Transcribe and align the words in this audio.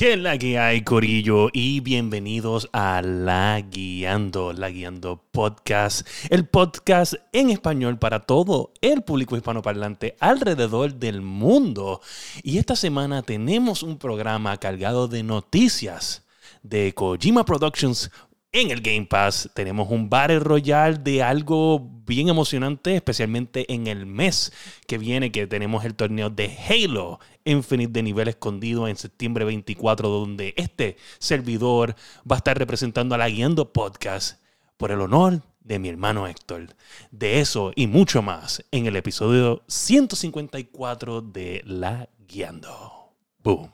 ¿Qué 0.00 0.16
la 0.16 0.38
que 0.38 0.58
hay, 0.58 0.80
Corillo? 0.80 1.50
Y 1.52 1.80
bienvenidos 1.80 2.70
a 2.72 3.02
La 3.02 3.60
Guiando, 3.60 4.54
La 4.54 4.70
Guiando 4.70 5.22
Podcast, 5.30 6.08
el 6.30 6.48
podcast 6.48 7.16
en 7.34 7.50
español 7.50 7.98
para 7.98 8.20
todo 8.20 8.72
el 8.80 9.02
público 9.02 9.36
hispanoparlante 9.36 10.16
alrededor 10.18 10.94
del 10.94 11.20
mundo. 11.20 12.00
Y 12.42 12.56
esta 12.56 12.76
semana 12.76 13.20
tenemos 13.20 13.82
un 13.82 13.98
programa 13.98 14.56
cargado 14.56 15.06
de 15.06 15.22
noticias 15.22 16.24
de 16.62 16.94
Kojima 16.94 17.44
Productions 17.44 18.10
en 18.52 18.70
el 18.70 18.80
Game 18.80 19.06
Pass 19.06 19.48
tenemos 19.54 19.90
un 19.90 20.10
Battle 20.10 20.40
Royale 20.40 20.98
de 20.98 21.22
algo 21.22 21.88
bien 22.04 22.28
emocionante, 22.28 22.96
especialmente 22.96 23.72
en 23.72 23.86
el 23.86 24.06
mes 24.06 24.52
que 24.86 24.98
viene, 24.98 25.30
que 25.30 25.46
tenemos 25.46 25.84
el 25.84 25.94
torneo 25.94 26.30
de 26.30 26.56
Halo 26.68 27.20
Infinite 27.44 27.92
de 27.92 28.02
nivel 28.02 28.28
escondido 28.28 28.88
en 28.88 28.96
septiembre 28.96 29.44
24, 29.44 30.08
donde 30.08 30.54
este 30.56 30.96
servidor 31.18 31.94
va 32.30 32.36
a 32.36 32.38
estar 32.38 32.58
representando 32.58 33.14
a 33.14 33.18
la 33.18 33.28
Guiando 33.28 33.72
Podcast 33.72 34.42
por 34.76 34.90
el 34.90 35.00
honor 35.00 35.42
de 35.60 35.78
mi 35.78 35.88
hermano 35.88 36.26
Héctor. 36.26 36.74
De 37.12 37.40
eso 37.40 37.72
y 37.76 37.86
mucho 37.86 38.20
más 38.22 38.64
en 38.72 38.86
el 38.86 38.96
episodio 38.96 39.62
154 39.68 41.20
de 41.22 41.62
La 41.64 42.08
Guiando. 42.26 43.14
Boom. 43.38 43.70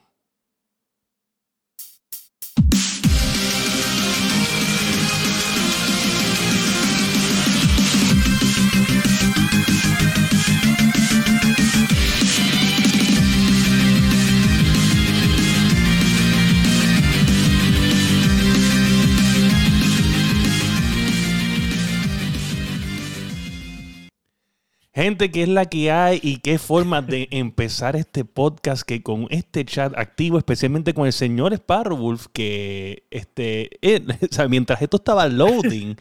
Gente, 24.96 25.30
¿qué 25.30 25.42
es 25.42 25.48
la 25.50 25.66
que 25.66 25.92
hay 25.92 26.20
y 26.22 26.38
qué 26.38 26.58
forma 26.58 27.02
de 27.02 27.28
empezar 27.30 27.96
este 27.96 28.24
podcast 28.24 28.82
que 28.82 29.02
con 29.02 29.26
este 29.28 29.62
chat 29.66 29.92
activo, 29.94 30.38
especialmente 30.38 30.94
con 30.94 31.04
el 31.04 31.12
señor 31.12 31.54
Sparrowwolf, 31.54 32.28
que 32.32 33.02
este, 33.10 33.68
mientras 34.48 34.80
esto 34.80 34.96
estaba 34.96 35.28
loading, 35.28 35.96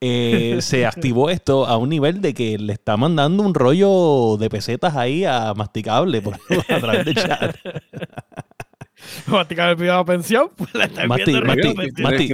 eh, 0.00 0.58
se 0.62 0.84
activó 0.84 1.30
esto 1.30 1.64
a 1.64 1.76
un 1.76 1.90
nivel 1.90 2.20
de 2.20 2.34
que 2.34 2.58
le 2.58 2.72
está 2.72 2.96
mandando 2.96 3.44
un 3.44 3.54
rollo 3.54 4.36
de 4.36 4.50
pesetas 4.50 4.96
ahí 4.96 5.24
a 5.24 5.54
masticable 5.54 6.20
por, 6.20 6.34
a 6.34 6.80
través 6.80 7.04
del 7.04 7.14
chat. 7.14 7.54
Mati 9.26 9.54
el 9.58 10.04
pensión, 10.04 10.50
pues 10.56 10.74
la 10.74 10.84
está 10.84 11.06
Mati, 11.06 11.32
Mati, 11.40 11.74
Mati. 12.02 12.30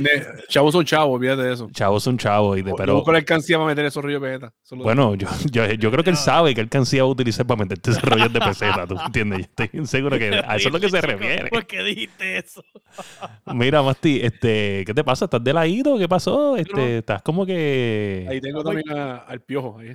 Chavos 0.48 0.72
son 0.72 0.84
chavos, 0.84 1.16
olvídate 1.16 1.42
de 1.42 1.52
eso. 1.54 1.68
Chavos 1.72 2.02
son 2.02 2.18
chavos. 2.18 2.58
Y 2.58 2.62
de, 2.62 2.74
pero, 2.74 3.02
con 3.02 3.14
alcancía 3.14 3.56
para 3.56 3.68
meter 3.68 3.84
esos 3.84 4.02
rollos 4.02 4.20
de 4.20 4.28
peseta. 4.28 4.52
Bueno, 4.70 5.14
yo, 5.14 5.28
yo, 5.50 5.66
yo, 5.72 5.90
creo 5.90 6.04
que 6.04 6.10
él 6.10 6.16
sabe 6.16 6.54
que 6.54 6.60
alcancía 6.60 7.02
va 7.02 7.08
a 7.08 7.12
utilizar 7.12 7.46
para 7.46 7.60
meterte 7.60 7.90
esos 7.90 8.02
rollos 8.02 8.32
de 8.32 8.40
peseta, 8.40 8.86
¿tú 8.86 8.96
entiendes? 9.04 9.38
Yo 9.38 9.64
estoy 9.64 9.86
seguro 9.86 10.18
que 10.18 10.42
a 10.46 10.56
eso 10.56 10.68
es 10.68 10.72
lo 10.72 10.80
que 10.80 10.88
se 10.88 11.00
refiere. 11.00 11.48
¿Por 11.48 11.66
qué 11.66 11.82
dijiste 11.82 12.38
eso? 12.38 12.64
Mira, 13.46 13.82
Mati, 13.82 14.20
este, 14.22 14.84
¿qué 14.86 14.94
te 14.94 15.04
pasa? 15.04 15.26
¿Estás 15.26 15.42
de 15.42 15.52
ladito? 15.52 15.98
¿Qué 15.98 16.08
pasó? 16.08 16.56
Este, 16.56 16.98
estás 16.98 17.22
como 17.22 17.46
que... 17.46 18.26
Ahí 18.28 18.40
tengo 18.40 18.62
también 18.62 18.90
al 18.90 19.40
piojo. 19.40 19.78
Ahí. 19.78 19.94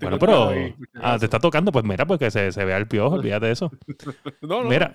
Bueno, 0.00 0.18
pero 0.18 0.50
ah, 0.94 1.18
te 1.18 1.26
está 1.26 1.38
tocando, 1.38 1.70
pues 1.70 1.84
mira, 1.84 2.06
pues 2.06 2.18
que 2.18 2.30
se, 2.30 2.52
se 2.52 2.64
vea 2.64 2.78
el 2.78 2.86
piojo, 2.86 3.16
olvídate 3.16 3.46
de 3.46 3.52
eso. 3.52 3.70
no, 4.40 4.62
no. 4.62 4.68
Mira, 4.68 4.94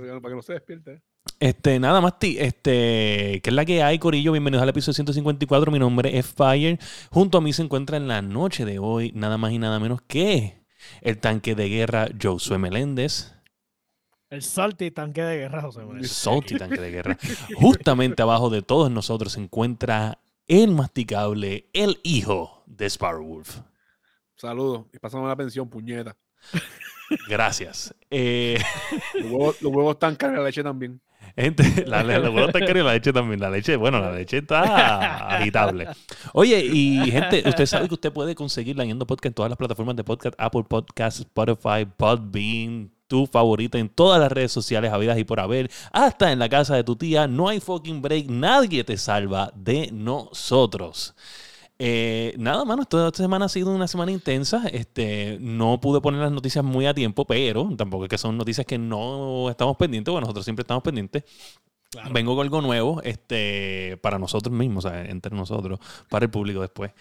para 0.00 0.32
que 0.32 0.36
no 0.36 0.42
se 0.42 0.54
despierte. 0.54 1.02
Este, 1.40 1.78
nada 1.78 2.00
más, 2.00 2.14
este, 2.20 3.40
que 3.42 3.50
es 3.50 3.52
la 3.52 3.64
que 3.64 3.82
hay, 3.82 3.98
Corillo. 3.98 4.32
Bienvenidos 4.32 4.62
al 4.62 4.68
episodio 4.68 4.94
154. 4.94 5.70
Mi 5.70 5.78
nombre 5.78 6.18
es 6.18 6.26
Fire. 6.26 6.78
Junto 7.10 7.38
a 7.38 7.40
mí 7.40 7.52
se 7.52 7.62
encuentra 7.62 7.96
en 7.96 8.08
la 8.08 8.22
noche 8.22 8.64
de 8.64 8.78
hoy, 8.78 9.12
nada 9.14 9.38
más 9.38 9.52
y 9.52 9.58
nada 9.58 9.78
menos 9.78 10.02
que 10.02 10.64
el 11.00 11.18
tanque 11.18 11.54
de 11.54 11.68
guerra 11.68 12.08
Josué 12.20 12.58
Meléndez. 12.58 13.34
El 14.30 14.42
salty 14.42 14.90
tanque 14.90 15.22
de 15.22 15.36
guerra, 15.38 15.62
José 15.62 15.80
Meléndez. 15.80 16.02
El 16.02 16.08
salty 16.08 16.56
tanque 16.56 16.80
de 16.80 16.90
guerra. 16.90 17.18
Justamente 17.56 18.22
abajo 18.22 18.50
de 18.50 18.62
todos 18.62 18.90
nosotros 18.90 19.34
se 19.34 19.40
encuentra 19.40 20.18
el 20.48 20.72
masticable, 20.72 21.70
el 21.72 22.00
hijo 22.02 22.64
de 22.66 22.90
Sparrowwolf. 22.90 23.60
Saludos 24.36 24.86
y 24.92 24.98
pasamos 24.98 25.28
la 25.28 25.36
pensión, 25.36 25.68
puñeta. 25.68 26.16
Gracias. 27.28 27.94
Eh, 28.10 28.58
los, 29.14 29.62
huevos, 29.62 29.94
están 29.94 30.16
caros 30.16 30.36
y 30.36 30.38
la 30.38 30.44
leche 30.44 30.62
también. 30.62 31.00
Gente, 31.36 31.84
la, 31.86 32.02
los 32.02 32.34
huevos 32.34 32.48
están 32.48 32.66
caros 32.66 32.82
y 32.82 32.84
la 32.84 32.92
leche 32.92 33.12
también. 33.12 33.40
La 33.40 33.50
leche, 33.50 33.76
bueno, 33.76 34.00
la 34.00 34.12
leche 34.12 34.38
está 34.38 35.36
agitable. 35.36 35.88
Oye, 36.32 36.64
y 36.64 37.10
gente, 37.10 37.42
usted 37.46 37.66
sabe 37.66 37.88
que 37.88 37.94
usted 37.94 38.12
puede 38.12 38.34
conseguir 38.34 38.76
la 38.76 38.84
Yendo 38.84 39.06
Podcast 39.06 39.26
en 39.26 39.34
todas 39.34 39.50
las 39.50 39.58
plataformas 39.58 39.96
de 39.96 40.04
podcast, 40.04 40.34
Apple 40.38 40.64
Podcast, 40.68 41.20
Spotify, 41.20 41.86
Podbean, 41.96 42.90
tu 43.06 43.26
favorita 43.26 43.78
en 43.78 43.88
todas 43.88 44.20
las 44.20 44.30
redes 44.30 44.52
sociales 44.52 44.92
habidas 44.92 45.18
y 45.18 45.24
por 45.24 45.40
haber, 45.40 45.70
hasta 45.92 46.32
en 46.32 46.38
la 46.38 46.48
casa 46.48 46.76
de 46.76 46.84
tu 46.84 46.96
tía. 46.96 47.26
No 47.26 47.48
hay 47.48 47.60
fucking 47.60 48.00
break, 48.00 48.26
nadie 48.28 48.84
te 48.84 48.96
salva 48.96 49.52
de 49.54 49.90
nosotros. 49.92 51.14
Eh, 51.78 52.34
nada, 52.38 52.64
mano, 52.64 52.82
esta 52.82 53.10
semana 53.10 53.46
ha 53.46 53.48
sido 53.48 53.74
una 53.74 53.88
semana 53.88 54.12
intensa. 54.12 54.66
Este, 54.68 55.38
no 55.40 55.80
pude 55.80 56.00
poner 56.00 56.20
las 56.20 56.32
noticias 56.32 56.64
muy 56.64 56.86
a 56.86 56.94
tiempo, 56.94 57.26
pero 57.26 57.68
tampoco 57.76 58.04
es 58.04 58.10
que 58.10 58.18
son 58.18 58.36
noticias 58.36 58.66
que 58.66 58.78
no 58.78 59.50
estamos 59.50 59.76
pendientes. 59.76 60.12
Bueno, 60.12 60.26
nosotros 60.26 60.44
siempre 60.44 60.62
estamos 60.62 60.82
pendientes. 60.82 61.24
Vengo 62.12 62.34
con 62.34 62.44
algo 62.44 62.60
nuevo, 62.60 63.00
este, 63.02 63.98
para 64.02 64.18
nosotros 64.18 64.52
mismos, 64.52 64.84
entre 64.84 65.34
nosotros, 65.34 65.78
para 66.08 66.24
el 66.24 66.30
público 66.30 66.60
después. 66.60 66.92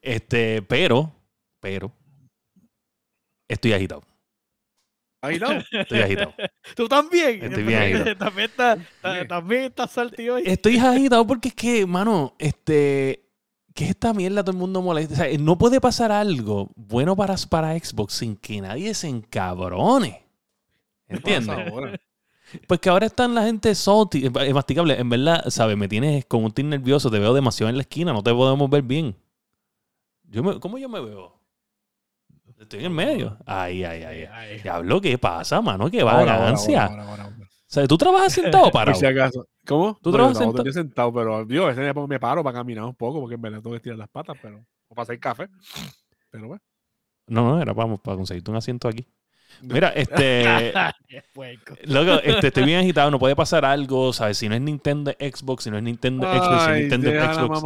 Este, 0.00 0.60
pero, 0.62 1.10
pero, 1.60 1.90
estoy 3.48 3.72
agitado. 3.72 4.02
¿Agitado? 5.22 5.62
Estoy 5.70 6.00
agitado. 6.00 6.34
¿Tú 6.76 6.88
también? 6.88 7.44
Estoy 7.44 7.62
bien 7.62 7.82
agitado. 7.96 8.16
También 8.16 8.50
estás 8.50 8.78
está 9.50 9.88
saltido 9.88 10.36
Estoy 10.38 10.78
agitado 10.78 11.26
porque 11.26 11.48
es 11.48 11.54
que, 11.54 11.86
mano, 11.86 12.34
este, 12.38 13.21
¿Qué 13.74 13.86
esta 13.86 14.12
mierda 14.12 14.42
todo 14.42 14.52
el 14.52 14.58
mundo 14.58 14.82
molesta? 14.82 15.14
O 15.14 15.16
sea, 15.16 15.38
no 15.38 15.56
puede 15.56 15.80
pasar 15.80 16.12
algo 16.12 16.70
bueno 16.76 17.16
para, 17.16 17.36
para 17.48 17.78
Xbox 17.78 18.14
sin 18.14 18.36
que 18.36 18.60
nadie 18.60 18.92
se 18.94 19.08
encabrone. 19.08 20.26
¿Entiendes? 21.08 21.72
Pues 22.66 22.80
que 22.80 22.90
ahora 22.90 23.06
están 23.06 23.34
la 23.34 23.44
gente 23.44 23.74
salty, 23.74 24.26
es 24.26 24.54
masticable. 24.54 24.98
En 24.98 25.08
verdad, 25.08 25.44
¿sabes? 25.48 25.76
Me 25.76 25.88
tienes 25.88 26.26
como 26.26 26.46
un 26.46 26.52
team 26.52 26.68
nervioso, 26.68 27.10
te 27.10 27.18
veo 27.18 27.32
demasiado 27.32 27.70
en 27.70 27.76
la 27.76 27.82
esquina, 27.82 28.12
no 28.12 28.22
te 28.22 28.32
podemos 28.32 28.68
ver 28.68 28.82
bien. 28.82 29.16
Yo 30.24 30.60
¿Cómo 30.60 30.78
yo 30.78 30.88
me 30.88 31.00
veo? 31.00 31.38
Estoy 32.58 32.80
en 32.80 32.86
el 32.86 32.90
medio. 32.92 33.36
Ay, 33.44 33.82
ay, 33.84 34.04
ay. 34.04 34.60
Diablo, 34.62 35.00
¿qué 35.00 35.18
pasa, 35.18 35.60
mano? 35.60 35.90
¿Qué 35.90 36.02
vagancia? 36.02 36.90
O 37.72 37.74
sea, 37.74 37.88
¿tú 37.88 37.96
trabajas 37.96 38.34
sentado 38.34 38.66
o 38.66 38.70
parado? 38.70 38.98
si 38.98 39.06
acaso. 39.06 39.48
¿Cómo? 39.66 39.98
¿Tú 40.02 40.12
trabajas 40.12 40.36
sentado? 40.36 40.62
Yo 40.62 40.72
sentado, 40.72 41.10
pero 41.10 41.48
yo 41.48 41.64
a 41.64 41.68
veces 41.72 41.94
me 42.06 42.20
paro 42.20 42.44
para 42.44 42.58
caminar 42.58 42.84
un 42.84 42.94
poco 42.94 43.18
porque 43.18 43.36
en 43.36 43.40
verdad 43.40 43.62
tengo 43.62 43.70
que 43.70 43.76
estirar 43.78 43.98
las 43.98 44.10
patas, 44.10 44.36
pero 44.42 44.62
o 44.88 44.94
para 44.94 45.04
hacer 45.04 45.18
café. 45.18 45.48
Pero 46.30 46.48
bueno. 46.48 46.62
No, 47.28 47.54
no, 47.54 47.62
era 47.62 47.72
para, 47.72 47.96
para 47.96 48.18
conseguirte 48.18 48.50
un 48.50 48.58
asiento 48.58 48.88
aquí. 48.88 49.08
Mira, 49.62 49.88
este. 49.88 50.44
loco, 51.84 52.20
este, 52.22 52.48
estoy 52.48 52.64
bien 52.64 52.80
agitado, 52.80 53.10
no 53.10 53.18
puede 53.18 53.34
pasar 53.34 53.64
algo, 53.64 54.12
¿sabes? 54.12 54.36
Si 54.36 54.50
no 54.50 54.54
es 54.54 54.60
Nintendo 54.60 55.10
Xbox, 55.12 55.64
si 55.64 55.70
no 55.70 55.78
es 55.78 55.82
Nintendo 55.82 56.30
Xbox, 56.30 56.64
si 56.64 56.70
es 56.72 56.78
Nintendo 56.78 57.10
Xbox. 57.10 57.62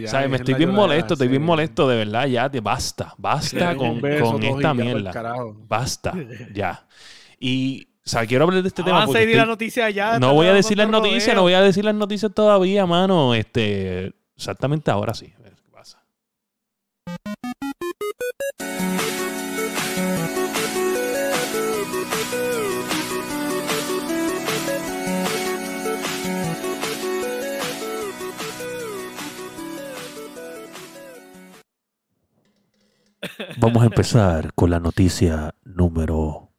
ya, 0.00 0.08
¿Sabes? 0.08 0.30
Me 0.30 0.36
estoy 0.38 0.54
bien 0.54 0.70
molesto, 0.70 1.12
estoy 1.12 1.28
bien 1.28 1.42
molesto, 1.42 1.86
de 1.86 1.96
verdad, 1.96 2.26
ya, 2.26 2.48
te 2.48 2.60
basta, 2.60 3.14
basta 3.18 3.76
con, 3.76 4.00
con 4.00 4.42
esta 4.42 4.72
mierda. 4.72 5.12
Basta, 5.68 6.14
ya. 6.54 6.86
Y 7.38 7.88
o 8.04 8.08
sea, 8.08 8.26
quiero 8.26 8.44
hablar 8.44 8.62
de 8.62 8.68
este 8.68 8.82
tema. 8.82 8.98
Vamos 8.98 9.14
a 9.14 9.18
seguir 9.20 9.36
la 9.36 9.46
noticia 9.46 9.88
ya. 9.90 10.18
No 10.18 10.34
voy 10.34 10.48
a 10.48 10.52
decir 10.52 10.76
las 10.76 10.88
noticias, 10.88 11.36
no 11.36 11.42
voy 11.42 11.52
a 11.52 11.60
decir 11.60 11.84
las 11.84 11.94
noticias 11.94 12.32
todavía, 12.34 12.84
mano. 12.84 13.32
Este, 13.34 14.12
exactamente 14.36 14.90
ahora 14.90 15.14
sí. 15.14 15.32
A 15.38 15.42
ver 15.42 15.54
qué 15.54 15.70
pasa. 15.70 16.02
Vamos 33.58 33.82
a 33.82 33.86
empezar 33.86 34.52
con 34.54 34.70
la 34.70 34.80
noticia 34.80 35.54
número 35.62 36.51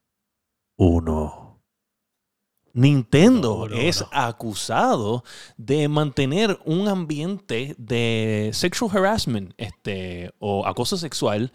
Nintendo 2.74 3.70
es 3.72 4.04
acusado 4.12 5.24
de 5.58 5.88
mantener 5.88 6.60
un 6.66 6.88
ambiente 6.88 7.76
de 7.78 8.50
sexual 8.54 8.92
harassment 8.98 9.54
este, 9.58 10.34
o 10.40 10.66
acoso 10.66 10.98
sexual. 10.98 11.54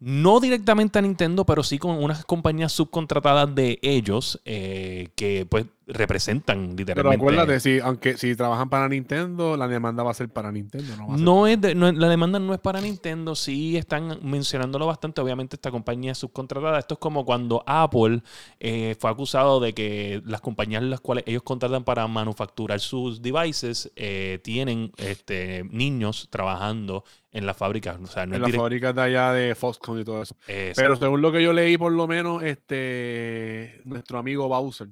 No 0.00 0.38
directamente 0.38 0.98
a 0.98 1.02
Nintendo, 1.02 1.46
pero 1.46 1.62
sí 1.62 1.78
con 1.78 2.02
unas 2.02 2.24
compañías 2.24 2.72
subcontratadas 2.72 3.54
de 3.54 3.78
ellos, 3.82 4.40
eh, 4.44 5.08
que 5.16 5.46
pues 5.46 5.66
representan 5.88 6.58
Pero 6.58 6.76
literalmente. 6.76 7.16
acuérdate, 7.16 7.60
si, 7.60 7.80
aunque 7.80 8.16
si 8.16 8.36
trabajan 8.36 8.68
para 8.68 8.88
Nintendo, 8.88 9.56
la 9.56 9.66
demanda 9.68 10.02
va 10.02 10.10
a 10.10 10.14
ser 10.14 10.28
para 10.28 10.52
Nintendo. 10.52 10.94
No, 10.96 11.08
va 11.08 11.14
a 11.14 11.16
ser 11.16 11.24
No 11.24 11.46
es 11.46 11.60
de- 11.60 11.74
no 11.74 11.88
es- 11.88 11.94
la 11.96 12.08
demanda 12.08 12.38
no 12.38 12.52
es 12.54 12.60
para 12.60 12.80
Nintendo, 12.80 13.34
sí 13.34 13.76
están 13.76 14.18
mencionándolo 14.22 14.86
bastante. 14.86 15.20
Obviamente, 15.20 15.56
esta 15.56 15.70
compañía 15.70 16.12
es 16.12 16.18
subcontratada. 16.18 16.78
Esto 16.78 16.94
es 16.94 17.00
como 17.00 17.24
cuando 17.24 17.62
Apple 17.66 18.22
eh, 18.60 18.96
fue 19.00 19.10
acusado 19.10 19.60
de 19.60 19.72
que 19.72 20.22
las 20.26 20.40
compañías 20.40 20.82
las 20.82 21.00
cuales 21.00 21.24
ellos 21.26 21.42
contratan 21.42 21.84
para 21.84 22.06
manufacturar 22.06 22.80
sus 22.80 23.22
devices 23.22 23.90
eh, 23.96 24.40
tienen 24.42 24.92
este, 24.98 25.64
niños 25.70 26.28
trabajando 26.30 27.04
en 27.32 27.46
las 27.46 27.56
fábricas. 27.56 27.98
O 28.02 28.06
sea, 28.06 28.26
no 28.26 28.36
en 28.36 28.42
las 28.42 28.52
fábricas 28.52 28.94
de 28.94 29.02
allá 29.02 29.32
de 29.32 29.54
Foxconn 29.54 30.00
y 30.00 30.04
todo 30.04 30.22
eso. 30.22 30.34
Pero 30.46 30.96
según 30.96 31.20
lo 31.22 31.30
que 31.32 31.42
yo 31.42 31.52
leí, 31.52 31.76
por 31.78 31.92
lo 31.92 32.06
menos, 32.06 32.42
este 32.42 33.80
nuestro 33.84 34.18
amigo 34.18 34.48
Bowser 34.48 34.88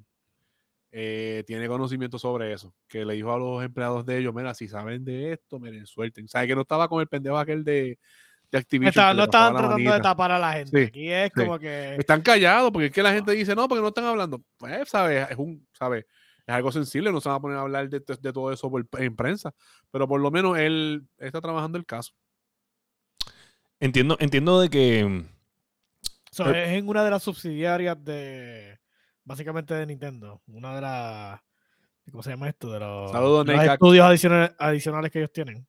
eh, 0.92 1.44
tiene 1.46 1.68
conocimiento 1.68 2.18
sobre 2.18 2.52
eso. 2.52 2.74
Que 2.88 3.04
le 3.04 3.14
dijo 3.14 3.32
a 3.32 3.38
los 3.38 3.64
empleados 3.64 4.04
de 4.06 4.18
ellos: 4.18 4.34
Mira, 4.34 4.54
si 4.54 4.68
saben 4.68 5.04
de 5.04 5.32
esto, 5.32 5.58
miren, 5.58 5.86
suelten. 5.86 6.28
¿Sabes 6.28 6.48
que 6.48 6.54
no 6.54 6.62
estaba 6.62 6.88
con 6.88 7.00
el 7.00 7.08
pendejo 7.08 7.36
aquel 7.38 7.64
de, 7.64 7.98
de 8.50 8.58
Activision? 8.58 9.16
No 9.16 9.24
estaban 9.24 9.56
tratando 9.56 9.92
de 9.92 10.00
tapar 10.00 10.32
a 10.32 10.38
la 10.38 10.52
gente. 10.54 10.78
Sí, 10.78 10.84
Aquí 10.86 11.10
es 11.10 11.30
sí. 11.34 11.40
como 11.44 11.58
que. 11.58 11.96
Están 11.96 12.22
callados 12.22 12.70
porque 12.70 12.86
es 12.86 12.92
que 12.92 13.02
la 13.02 13.12
gente 13.12 13.32
dice: 13.32 13.54
No, 13.54 13.68
porque 13.68 13.82
no 13.82 13.88
están 13.88 14.04
hablando. 14.04 14.40
Pues, 14.56 14.88
¿sabes? 14.88 15.30
Es 15.30 15.36
un, 15.36 15.66
¿sabes? 15.72 16.04
Es 16.46 16.54
algo 16.54 16.70
sensible, 16.70 17.10
no 17.10 17.20
se 17.20 17.28
va 17.28 17.34
a 17.34 17.40
poner 17.40 17.56
a 17.58 17.62
hablar 17.62 17.88
de, 17.88 17.98
de 17.98 18.32
todo 18.32 18.52
eso 18.52 18.70
por- 18.70 18.86
en 18.98 19.16
prensa. 19.16 19.52
Pero 19.90 20.06
por 20.06 20.20
lo 20.20 20.30
menos 20.30 20.56
él 20.56 21.02
está 21.18 21.40
trabajando 21.40 21.76
el 21.76 21.84
caso. 21.84 22.12
entiendo, 23.80 24.16
entiendo 24.20 24.60
de 24.60 24.70
que. 24.70 25.24
So, 26.30 26.48
es 26.50 26.68
en 26.68 26.88
una 26.88 27.04
de 27.04 27.10
las 27.10 27.22
subsidiarias 27.22 28.02
de. 28.04 28.78
Básicamente 29.26 29.74
de 29.74 29.84
Nintendo. 29.84 30.40
Una 30.46 30.74
de 30.74 30.80
las. 30.80 31.40
¿Cómo 32.10 32.22
se 32.22 32.30
llama 32.30 32.48
esto? 32.48 32.72
De 32.72 32.78
los, 32.78 33.10
Saludos, 33.10 33.44
de 33.44 33.54
los 33.54 33.64
estudios 33.64 34.06
adicionales, 34.06 34.52
adicionales 34.58 35.10
que 35.10 35.18
ellos 35.18 35.32
tienen. 35.32 35.66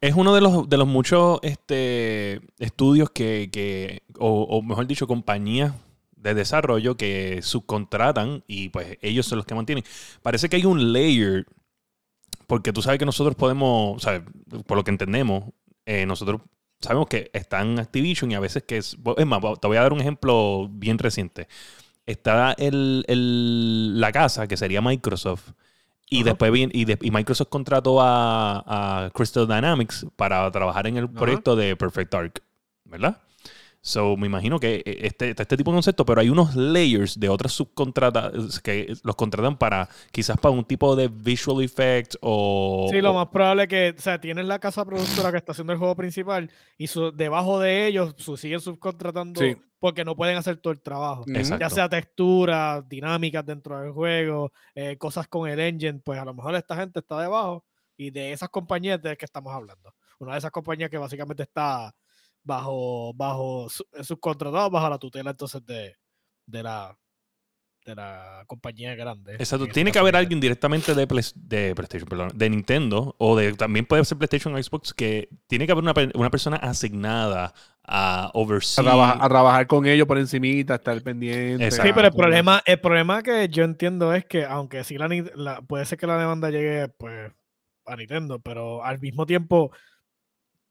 Es 0.00 0.14
uno 0.14 0.34
de 0.34 0.42
los, 0.42 0.68
de 0.68 0.76
los 0.76 0.86
muchos 0.86 1.40
este, 1.42 2.40
estudios 2.58 3.10
que, 3.10 3.48
que 3.50 4.02
o, 4.18 4.42
o 4.42 4.62
mejor 4.62 4.86
dicho, 4.86 5.06
compañías 5.06 5.74
de 6.14 6.34
desarrollo 6.34 6.96
que 6.96 7.40
subcontratan 7.42 8.44
y 8.46 8.68
pues 8.68 8.98
ellos 9.00 9.26
son 9.26 9.38
los 9.38 9.46
que 9.46 9.54
mantienen. 9.54 9.84
Parece 10.22 10.48
que 10.48 10.56
hay 10.56 10.66
un 10.66 10.92
layer, 10.92 11.46
porque 12.46 12.72
tú 12.72 12.82
sabes 12.82 12.98
que 12.98 13.06
nosotros 13.06 13.34
podemos, 13.36 13.96
o 13.96 14.00
sea, 14.00 14.22
por 14.66 14.76
lo 14.76 14.84
que 14.84 14.90
entendemos, 14.90 15.44
eh, 15.86 16.04
nosotros 16.04 16.42
sabemos 16.80 17.08
que 17.08 17.30
está 17.32 17.62
en 17.62 17.78
Activision 17.78 18.30
y 18.30 18.34
a 18.34 18.40
veces 18.40 18.62
que 18.64 18.76
es... 18.76 18.98
Es 19.16 19.26
más, 19.26 19.40
te 19.60 19.66
voy 19.66 19.78
a 19.78 19.82
dar 19.82 19.94
un 19.94 20.00
ejemplo 20.00 20.68
bien 20.70 20.98
reciente. 20.98 21.48
Está 22.06 22.52
el, 22.54 23.04
el- 23.08 24.00
la 24.00 24.10
casa, 24.12 24.46
que 24.48 24.56
sería 24.56 24.80
Microsoft, 24.80 25.50
y 26.08 26.22
después 26.24 26.50
viene- 26.50 26.72
y, 26.74 26.84
de- 26.84 26.98
y 27.00 27.10
Microsoft 27.10 27.48
contrató 27.50 28.00
a, 28.00 29.04
a 29.06 29.10
Crystal 29.10 29.46
Dynamics 29.46 30.06
para 30.16 30.50
trabajar 30.50 30.86
en 30.88 30.96
el 30.96 31.08
proyecto 31.08 31.54
de 31.56 31.76
Perfect 31.76 32.12
Dark, 32.12 32.42
¿verdad? 32.84 33.18
So, 33.82 34.14
me 34.18 34.26
imagino 34.26 34.60
que 34.60 34.82
eh, 34.84 34.98
este, 35.02 35.30
este 35.30 35.56
tipo 35.56 35.70
de 35.70 35.76
concepto, 35.76 36.04
pero 36.04 36.20
hay 36.20 36.28
unos 36.28 36.54
layers 36.54 37.18
de 37.18 37.30
otras 37.30 37.52
subcontratas 37.52 38.60
que 38.60 38.92
los 39.04 39.16
contratan 39.16 39.56
para 39.56 39.88
quizás 40.12 40.36
para 40.38 40.52
un 40.52 40.64
tipo 40.64 40.94
de 40.96 41.08
visual 41.08 41.64
effect 41.64 42.16
o... 42.20 42.88
Sí, 42.90 43.00
lo 43.00 43.12
o- 43.12 43.14
más 43.14 43.28
probable 43.28 43.66
que, 43.68 43.94
o 43.96 44.00
sea, 44.00 44.20
tienes 44.20 44.44
la 44.44 44.58
casa 44.58 44.84
productora 44.84 45.30
que 45.30 45.38
está 45.38 45.52
haciendo 45.52 45.72
el 45.72 45.78
juego 45.78 45.96
principal 45.96 46.50
y 46.76 46.88
su- 46.88 47.10
debajo 47.10 47.58
de 47.58 47.86
ellos 47.86 48.14
su- 48.18 48.36
siguen 48.36 48.60
subcontratando 48.60 49.40
Sí. 49.40 49.56
porque 49.78 50.04
no 50.04 50.14
pueden 50.14 50.36
hacer 50.36 50.58
todo 50.58 50.74
el 50.74 50.82
trabajo. 50.82 51.24
Exacto. 51.28 51.64
Ya 51.64 51.70
sea 51.70 51.88
texturas, 51.88 52.86
dinámicas 52.86 53.46
dentro 53.46 53.80
del 53.80 53.92
juego, 53.92 54.52
eh, 54.74 54.98
cosas 54.98 55.26
con 55.26 55.48
el 55.48 55.58
engine, 55.58 56.00
pues 56.04 56.18
a 56.20 56.24
lo 56.26 56.34
mejor 56.34 56.54
esta 56.54 56.76
gente 56.76 57.00
está 57.00 57.18
debajo 57.18 57.64
y 57.96 58.10
de 58.10 58.32
esas 58.32 58.50
compañías 58.50 59.00
de 59.00 59.08
las 59.08 59.16
que 59.18 59.24
estamos 59.24 59.54
hablando. 59.54 59.94
Una 60.18 60.32
de 60.32 60.38
esas 60.38 60.50
compañías 60.50 60.90
que 60.90 60.98
básicamente 60.98 61.44
está 61.44 61.94
bajo, 62.42 63.12
bajo 63.14 63.68
su- 63.68 63.86
eh, 63.92 64.04
subcontratado, 64.04 64.70
bajo 64.70 64.88
la 64.90 64.98
tutela 64.98 65.30
entonces 65.30 65.64
de, 65.64 65.96
de 66.46 66.62
la 66.62 66.96
de 67.86 67.94
la 67.94 68.44
compañía 68.46 68.94
grande. 68.94 69.32
Exacto, 69.36 69.64
este 69.64 69.72
tiene 69.72 69.90
que 69.90 69.98
haber 69.98 70.12
Nintendo. 70.12 70.18
alguien 70.26 70.40
directamente 70.40 70.94
de, 70.94 71.06
Play- 71.06 71.32
de 71.34 71.74
PlayStation, 71.74 72.06
perdón, 72.06 72.30
de 72.34 72.50
Nintendo, 72.50 73.16
o 73.18 73.34
de 73.36 73.54
también 73.54 73.86
puede 73.86 74.04
ser 74.04 74.18
PlayStation 74.18 74.54
o 74.54 74.62
Xbox, 74.62 74.92
que 74.92 75.30
tiene 75.46 75.64
que 75.64 75.72
haber 75.72 75.82
una, 75.84 75.94
una 76.14 76.28
persona 76.30 76.56
asignada 76.58 77.54
a 77.82 78.24
A, 78.26 78.30
oversee. 78.34 78.84
trabajar, 78.84 79.18
a 79.18 79.28
trabajar 79.30 79.66
con 79.66 79.86
ellos 79.86 80.06
por 80.06 80.18
encimita, 80.18 80.74
estar 80.74 81.00
pendiente. 81.02 81.64
Exacto. 81.64 81.88
Sí, 81.88 81.92
pero 81.94 82.08
el 82.08 82.12
problema, 82.14 82.62
el 82.66 82.80
problema 82.80 83.22
que 83.22 83.48
yo 83.48 83.64
entiendo 83.64 84.12
es 84.12 84.26
que 84.26 84.44
aunque 84.44 84.84
sí 84.84 84.98
la- 84.98 85.62
puede 85.62 85.86
ser 85.86 85.96
que 85.98 86.06
la 86.06 86.18
demanda 86.18 86.50
llegue 86.50 86.88
pues 86.98 87.32
a 87.86 87.96
Nintendo, 87.96 88.40
pero 88.40 88.84
al 88.84 89.00
mismo 89.00 89.24
tiempo 89.24 89.72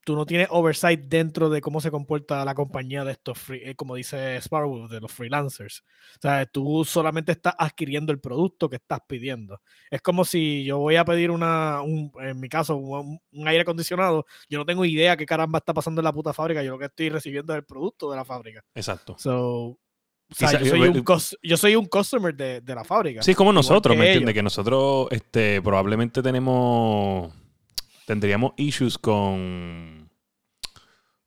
tú 0.05 0.15
no 0.15 0.25
tienes 0.25 0.47
oversight 0.51 1.01
dentro 1.01 1.49
de 1.49 1.61
cómo 1.61 1.81
se 1.81 1.91
comporta 1.91 2.43
la 2.45 2.55
compañía 2.55 3.03
de 3.03 3.11
estos 3.11 3.37
free- 3.37 3.61
eh, 3.63 3.75
como 3.75 3.95
dice 3.95 4.37
Sparrow, 4.37 4.87
de 4.87 4.99
los 5.01 5.11
freelancers. 5.11 5.83
O 6.17 6.21
sea, 6.21 6.45
tú 6.45 6.83
solamente 6.85 7.31
estás 7.31 7.53
adquiriendo 7.57 8.11
el 8.11 8.19
producto 8.19 8.69
que 8.69 8.77
estás 8.77 8.99
pidiendo. 9.07 9.61
Es 9.91 10.01
como 10.01 10.25
si 10.25 10.63
yo 10.63 10.79
voy 10.79 10.95
a 10.95 11.05
pedir 11.05 11.29
una, 11.31 11.81
un- 11.81 12.11
en 12.21 12.39
mi 12.39 12.49
caso, 12.49 12.75
un, 12.77 13.19
un 13.31 13.47
aire 13.47 13.61
acondicionado, 13.61 14.25
yo 14.49 14.57
no 14.59 14.65
tengo 14.65 14.83
idea 14.85 15.15
qué 15.17 15.25
caramba 15.25 15.59
está 15.59 15.73
pasando 15.73 16.01
en 16.01 16.05
la 16.05 16.13
puta 16.13 16.33
fábrica, 16.33 16.63
yo 16.63 16.71
lo 16.71 16.79
que 16.79 16.85
estoy 16.85 17.09
recibiendo 17.09 17.53
es 17.53 17.57
el 17.59 17.65
producto 17.65 18.09
de 18.09 18.17
la 18.17 18.25
fábrica. 18.25 18.63
Exacto. 18.73 19.15
So, 19.19 19.77
o 20.31 20.35
sea, 20.35 20.49
Quizá- 20.49 20.59
yo, 20.59 20.69
soy 20.69 20.81
un 20.81 21.03
yo 21.43 21.57
soy 21.57 21.75
un 21.75 21.85
customer 21.87 22.35
de, 22.35 22.61
de 22.61 22.75
la 22.75 22.83
fábrica. 22.83 23.21
Sí, 23.23 23.31
es 23.31 23.37
como 23.37 23.51
nosotros, 23.51 23.97
¿me 23.97 24.05
entiendes? 24.07 24.33
Que 24.35 24.43
nosotros 24.43 25.07
este, 25.11 25.61
probablemente 25.61 26.21
tenemos. 26.21 27.33
Tendríamos 28.09 28.53
issues 28.57 28.97
con. 28.97 30.09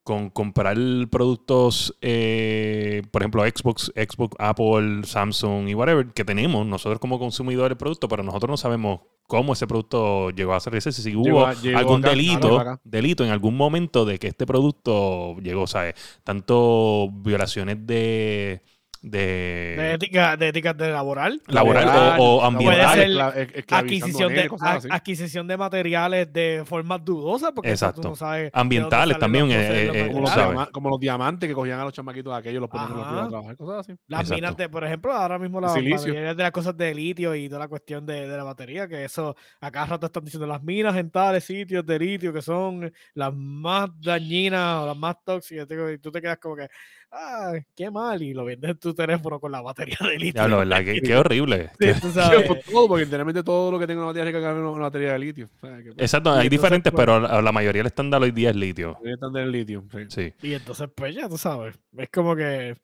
Con 0.05 0.31
comprar 0.31 0.77
productos, 1.13 1.97
eh, 2.01 3.03
por 3.13 3.23
ejemplo, 3.23 3.45
Xbox, 3.45 3.93
Xbox, 3.95 4.35
Apple, 4.41 5.05
Samsung 5.05 5.69
y 5.69 5.75
whatever, 5.77 6.09
que 6.09 6.25
tenemos 6.25 6.67
nosotros 6.67 6.99
como 6.99 7.21
consumidores 7.21 7.69
del 7.71 7.77
producto, 7.77 8.09
pero 8.09 8.25
nosotros 8.25 8.51
no 8.51 8.57
sabemos 8.57 9.03
cómo 9.29 9.53
ese 9.53 9.69
producto 9.69 10.31
llegó 10.31 10.55
a 10.55 10.61
ser 10.61 10.75
ese, 10.75 10.91
si 10.91 11.15
hubo 11.15 11.25
Llegó 11.25 11.47
a- 11.47 11.55
llegó 11.55 11.79
algún 11.79 12.01
acá, 12.05 12.11
delito, 12.11 12.59
acá. 12.59 12.81
delito 12.83 13.25
en 13.25 13.31
algún 13.31 13.57
momento 13.57 14.05
de 14.05 14.19
que 14.19 14.27
este 14.27 14.45
producto 14.45 15.37
llegó, 15.39 15.69
¿sabes? 15.69 15.95
Tanto 16.25 17.09
violaciones 17.13 17.87
de, 17.87 18.61
de, 19.03 19.75
De 19.77 19.95
ética, 19.95 20.37
de 20.37 20.49
ética 20.49 20.73
de 20.73 20.91
laboral. 20.91 21.43
laboral 21.49 21.87
Laboral, 21.87 22.21
o, 22.21 22.37
o 22.37 22.45
ambiental. 22.45 23.21
Adquisición 23.69 24.33
de, 24.33 24.49
cosas 24.49 24.87
adquisición 24.89 25.49
de 25.49 25.57
materiales 25.57 26.33
de 26.33 26.63
formas 26.65 27.05
dudosas, 27.05 27.51
porque 27.53 27.71
tú 27.71 27.75
Exacto. 27.75 28.03
no 28.03 28.17
sabes 28.17 28.45
de 28.45 28.51
Ambientales 28.55 29.19
también, 29.19 29.49
los 29.49 29.57
eh, 29.57 29.87
eh, 29.87 29.91
eh, 29.95 30.13
como, 30.13 30.21
los 30.21 30.71
como 30.71 30.91
los 30.91 31.01
diamantes 31.01 31.49
que 31.49 31.55
cogían 31.55 31.81
a 31.81 31.85
los 31.85 31.93
chamaquitos 31.93 32.33
aquellos, 32.33 32.61
los 32.61 32.71
ponían 32.71 32.93
a 32.93 33.29
trabajar, 33.29 33.57
cosas 33.57 33.81
así. 33.81 33.99
Las 34.07 34.21
Exacto. 34.21 34.35
minas 34.37 34.57
de, 34.57 34.69
por 34.69 34.85
ejemplo, 34.85 35.13
ahora 35.13 35.39
mismo 35.39 35.61
la, 35.61 35.71
silicio. 35.71 36.09
la 36.09 36.15
mayoría 36.15 36.35
de 36.35 36.43
las 36.43 36.53
cosas 36.53 36.77
de 36.77 36.95
litio 36.95 37.35
y 37.35 37.49
toda 37.49 37.59
la 37.59 37.69
cuestión 37.69 38.07
de, 38.07 38.29
de 38.29 38.37
la 38.37 38.45
batería, 38.45 38.87
que 38.87 39.05
eso, 39.05 39.35
a 39.61 39.71
cada 39.71 39.87
rato 39.87 40.07
están 40.07 40.25
diciendo 40.25 40.47
las 40.47 40.63
minas 40.63 40.97
en 40.97 41.11
tales 41.11 41.45
sitios 41.45 41.85
de 41.85 41.99
litio 41.99 42.33
que 42.33 42.43
son 42.43 42.93
las 43.15 43.35
más 43.35 43.91
dañinas 44.01 44.83
o 44.83 44.87
las 44.87 44.97
más 44.97 45.17
tóxicas, 45.25 45.67
y 45.93 45.99
tú 45.99 46.13
te 46.13 46.21
quedas 46.21 46.39
como 46.39 46.57
que, 46.57 46.69
ah, 47.13 47.53
qué 47.77 47.91
mal, 47.91 48.23
y 48.23 48.33
lo 48.35 48.45
vendes 48.45 48.71
en 48.71 48.79
tu 48.79 48.95
teléfono 48.95 49.39
con 49.39 49.53
la 49.53 49.61
batería 49.61 49.99
de 50.01 50.19
litio. 50.19 50.33
Diablo, 50.33 50.59
¿verdad? 50.59 50.85
Qué, 50.85 51.01
qué 51.03 51.17
horrible. 51.17 51.71
Sí, 51.79 51.89
tú 52.01 52.11
sabes. 52.13 52.47
por 52.49 52.59
todo, 52.61 52.89
porque 52.89 53.05
literalmente 53.05 53.43
todo 53.43 53.71
lo 53.71 53.79
que 53.79 53.87
tengo 53.87 54.01
en 54.01 54.07
la 54.07 54.13
batería 54.13 54.51
es 54.51 54.57
una 54.57 54.71
batería 54.81 55.13
de 55.13 55.19
litio. 55.19 55.49
O 55.57 55.67
sea, 55.67 55.77
que, 55.79 55.83
pues, 55.93 55.99
Exacto, 55.99 56.31
hay 56.31 56.35
entonces, 56.47 56.51
diferentes, 56.51 56.93
pues- 56.93 57.01
pero 57.07 57.21
la, 57.21 57.43
la 57.43 57.53
mayoría 57.53 57.81
del 57.81 57.87
estándar 57.89 58.23
hoy 58.23 58.31
día 58.33 58.51
es 58.51 58.57
litio. 58.57 58.97
tiene 59.01 59.15
estándar 59.15 59.43
en 59.45 59.53
litio. 59.53 59.85
sí. 59.93 60.05
Sí. 60.09 60.33
Y 60.43 60.55
entonces, 60.55 60.89
pues 60.95 61.15
ya 61.15 61.29
tú 61.29 61.37
sabes, 61.39 61.79
es 61.97 62.09
como 62.11 62.35
que 62.35 62.77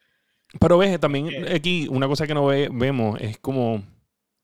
Pero 0.61 0.78
ves, 0.78 0.99
también 1.00 1.28
Eh. 1.28 1.54
aquí 1.56 1.87
una 1.90 2.06
cosa 2.06 2.26
que 2.26 2.35
no 2.35 2.47
ve- 2.47 2.68
vemos 2.73 3.20
es 3.20 3.38
como, 3.38 3.82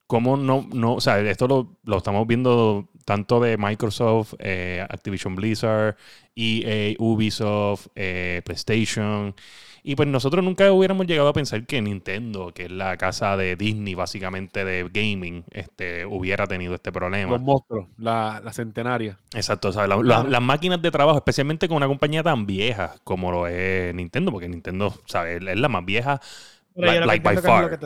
como 0.07 0.37
no, 0.37 0.67
no, 0.73 0.95
o 0.95 1.01
sea, 1.01 1.19
esto 1.19 1.47
lo, 1.47 1.77
lo 1.83 1.97
estamos 1.97 2.27
viendo 2.27 2.89
tanto 3.05 3.39
de 3.39 3.57
Microsoft, 3.57 4.33
eh, 4.39 4.85
Activision 4.89 5.35
Blizzard, 5.35 5.95
EA, 6.35 6.95
Ubisoft, 6.99 7.87
eh, 7.95 8.41
PlayStation. 8.45 9.35
Y 9.83 9.95
pues 9.95 10.07
nosotros 10.09 10.43
nunca 10.43 10.71
hubiéramos 10.71 11.05
llegado 11.05 11.29
a 11.29 11.33
pensar 11.33 11.65
que 11.67 11.79
Nintendo, 11.81 12.51
que 12.53 12.63
es 12.65 12.71
la 12.71 12.97
casa 12.97 13.37
de 13.37 13.55
Disney 13.55 13.93
básicamente 13.93 14.65
de 14.65 14.89
gaming, 14.91 15.43
este, 15.51 16.05
hubiera 16.07 16.47
tenido 16.47 16.73
este 16.73 16.91
problema. 16.91 17.33
Los 17.33 17.41
monstruos, 17.41 17.87
la, 17.97 18.41
la 18.43 18.51
centenaria. 18.51 19.19
Exacto, 19.33 19.69
o 19.69 19.71
sea, 19.71 19.85
la- 19.87 20.23
las 20.23 20.41
máquinas 20.41 20.81
de 20.81 20.91
trabajo, 20.91 21.17
especialmente 21.17 21.67
con 21.67 21.77
una 21.77 21.87
compañía 21.87 22.23
tan 22.23 22.45
vieja 22.45 22.95
como 23.03 23.31
lo 23.31 23.47
es 23.47 23.93
Nintendo, 23.93 24.31
porque 24.31 24.47
Nintendo, 24.49 24.93
¿sabes? 25.05 25.41
Es 25.45 25.57
la 25.59 25.69
más 25.69 25.85
vieja, 25.85 26.19
Pero 26.73 26.87
yo 26.89 26.99
like, 26.99 26.99
lo 26.99 27.07
que 27.09 27.13
like 27.13 27.23
by 27.23 27.37
entiendo 27.37 27.41
que 27.41 27.47
es 27.47 27.57
lo 27.57 27.69
far. 27.69 27.77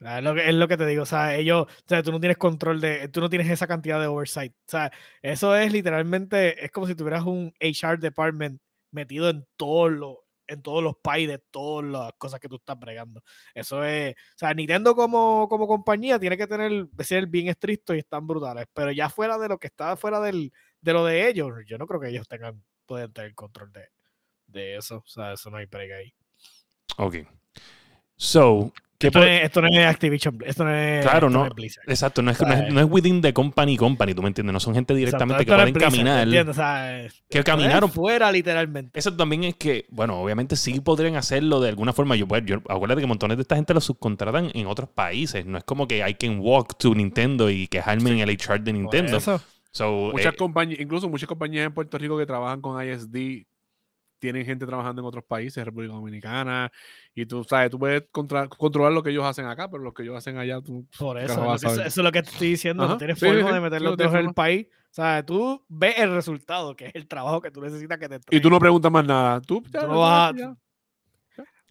Es 0.00 0.22
lo, 0.22 0.34
que, 0.34 0.48
es 0.48 0.54
lo 0.54 0.68
que 0.68 0.76
te 0.76 0.86
digo. 0.86 1.02
O 1.02 1.06
sea, 1.06 1.34
ellos, 1.34 1.66
o 1.66 1.88
sea, 1.88 2.02
tú 2.02 2.12
no 2.12 2.20
tienes 2.20 2.38
control 2.38 2.80
de, 2.80 3.08
tú 3.08 3.20
no 3.20 3.28
tienes 3.28 3.48
esa 3.48 3.66
cantidad 3.66 4.00
de 4.00 4.06
oversight. 4.06 4.52
O 4.52 4.70
sea, 4.70 4.92
eso 5.22 5.56
es 5.56 5.72
literalmente, 5.72 6.64
es 6.64 6.70
como 6.70 6.86
si 6.86 6.94
tuvieras 6.94 7.24
un 7.24 7.52
HR 7.60 7.98
department 7.98 8.60
metido 8.90 9.28
en 9.30 9.46
todo 9.56 9.88
lo, 9.88 10.26
en 10.48 10.62
todos 10.62 10.82
los 10.82 10.96
países 10.96 11.40
todas 11.50 11.84
las 11.90 12.12
cosas 12.18 12.40
que 12.40 12.48
tú 12.48 12.56
estás 12.56 12.78
bregando. 12.78 13.22
Eso 13.54 13.84
es, 13.84 14.14
o 14.14 14.38
sea, 14.38 14.54
Nintendo 14.54 14.94
como, 14.94 15.48
como 15.48 15.66
compañía 15.66 16.18
tiene 16.18 16.36
que 16.36 16.46
tener, 16.46 16.88
ser 17.00 17.26
bien 17.26 17.48
estricto 17.48 17.94
y 17.94 17.98
están 17.98 18.26
brutales, 18.26 18.66
pero 18.72 18.92
ya 18.92 19.08
fuera 19.08 19.38
de 19.38 19.48
lo 19.48 19.58
que 19.58 19.68
está 19.68 19.96
fuera 19.96 20.20
del, 20.20 20.52
de 20.80 20.92
lo 20.92 21.04
de 21.04 21.28
ellos, 21.28 21.52
yo 21.66 21.78
no 21.78 21.86
creo 21.86 22.00
que 22.00 22.08
ellos 22.08 22.28
tengan, 22.28 22.62
pueden 22.86 23.12
tener 23.12 23.34
control 23.34 23.72
de, 23.72 23.88
de 24.46 24.76
eso, 24.76 24.98
o 24.98 25.06
sea, 25.06 25.32
eso 25.32 25.50
no 25.50 25.56
hay 25.58 25.66
brega 25.66 25.96
ahí. 25.96 26.14
Ok. 26.98 27.16
So, 28.16 28.72
¿qué 28.72 28.85
Esto, 28.98 29.18
no 29.18 29.24
es, 29.26 29.42
esto 29.44 29.60
no 29.62 29.68
es 29.68 29.86
Activision, 29.86 30.38
esto 30.44 30.64
no 30.64 30.74
es, 30.74 31.02
Claro, 31.04 31.26
esto 31.26 31.38
no. 31.38 31.46
es 31.46 31.54
Blizzard. 31.54 31.84
Exacto, 31.88 32.22
no 32.22 32.30
es, 32.30 32.40
O 32.40 32.46
no, 32.46 32.52
es, 32.54 32.72
no 32.72 32.80
es 32.80 32.86
within 32.88 33.20
the 33.20 33.32
company 33.32 33.76
company, 33.76 34.14
¿tú 34.14 34.22
me 34.22 34.28
entiendes? 34.28 34.52
No 34.52 34.60
son 34.60 34.74
gente 34.74 34.94
directamente 34.94 35.42
Exacto, 35.42 35.74
que 35.74 35.80
pueden 35.80 35.90
Blizzard, 35.92 36.24
caminar. 36.24 36.48
O 36.48 36.54
sea, 36.54 37.08
Que 37.28 37.44
caminaron. 37.44 37.90
fuera 37.90 38.32
literalmente. 38.32 38.98
Eso 38.98 39.14
también 39.14 39.44
es 39.44 39.56
que, 39.56 39.86
bueno, 39.90 40.20
obviamente 40.20 40.56
sí 40.56 40.80
podrían 40.80 41.16
hacerlo 41.16 41.60
de 41.60 41.68
alguna 41.68 41.92
forma. 41.92 42.16
Yo, 42.16 42.26
pues, 42.26 42.42
yo, 42.46 42.56
acuérdate 42.68 43.00
que 43.00 43.06
montones 43.06 43.36
de 43.36 43.42
esta 43.42 43.56
gente 43.56 43.74
lo 43.74 43.80
subcontratan 43.80 44.50
en 44.54 44.66
otros 44.66 44.88
países. 44.88 45.44
No 45.46 45.58
es 45.58 45.64
como 45.64 45.86
que 45.86 45.98
I 46.08 46.14
can 46.14 46.38
walk 46.40 46.76
to 46.78 46.94
Nintendo 46.94 47.50
y 47.50 47.66
quejarme 47.68 48.10
en 48.10 48.18
el 48.20 48.30
HR 48.30 48.60
de 48.60 48.72
Por 48.72 48.80
Nintendo. 48.80 49.16
eso. 49.18 49.40
So, 49.72 50.10
Muchas 50.12 50.32
eh, 50.32 50.36
compañías, 50.38 50.80
incluso 50.80 51.06
muchas 51.08 51.28
compañías 51.28 51.66
en 51.66 51.74
Puerto 51.74 51.98
Rico 51.98 52.16
que 52.16 52.24
trabajan 52.24 52.62
con 52.62 52.82
ISD 52.82 53.44
tienen 54.18 54.44
gente 54.46 54.66
trabajando 54.66 55.02
en 55.02 55.06
otros 55.06 55.24
países, 55.24 55.64
República 55.64 55.94
Dominicana, 55.94 56.70
y 57.14 57.26
tú 57.26 57.44
sabes, 57.44 57.70
tú 57.70 57.78
puedes 57.78 58.04
contra- 58.10 58.48
controlar 58.48 58.92
lo 58.92 59.02
que 59.02 59.10
ellos 59.10 59.24
hacen 59.24 59.46
acá, 59.46 59.70
pero 59.70 59.82
lo 59.82 59.92
que 59.92 60.02
ellos 60.02 60.16
hacen 60.16 60.38
allá, 60.38 60.60
tú 60.60 60.86
Por 60.98 61.18
eso, 61.18 61.44
vas 61.46 61.64
a 61.64 61.68
eso, 61.72 61.82
es 61.82 61.96
lo 61.96 62.12
que 62.12 62.22
te 62.22 62.30
estoy 62.30 62.48
diciendo. 62.50 62.84
Ajá, 62.84 62.92
No 62.94 62.98
tienes 62.98 63.18
sí, 63.18 63.26
forma 63.26 63.40
sí, 63.40 63.46
de 63.46 63.54
sí, 63.54 63.60
meter 63.62 63.78
sí, 63.78 63.84
los 63.84 63.92
no 63.92 63.96
tienes 63.96 64.12
dedos 64.12 64.14
en 64.14 64.18
el 64.18 64.24
forma. 64.26 64.34
país. 64.34 64.66
O 64.90 64.94
sea, 64.96 65.26
tú 65.26 65.64
ves 65.68 65.94
el 65.98 66.14
resultado, 66.14 66.74
que 66.74 66.86
es 66.86 66.94
el 66.94 67.06
trabajo 67.06 67.40
que 67.40 67.50
tú 67.50 67.60
necesitas 67.60 67.98
que 67.98 68.08
te 68.08 68.20
y 68.30 68.40
tú 68.40 68.48
no 68.48 68.58
preguntas 68.58 68.90
más 68.90 69.04
nada. 69.04 69.40
Tú, 69.42 69.62
ya, 69.72 69.82
no 69.82 69.88
ya, 69.88 69.94
vas 69.96 70.32
a- 70.32 70.36
ya. 70.36 70.56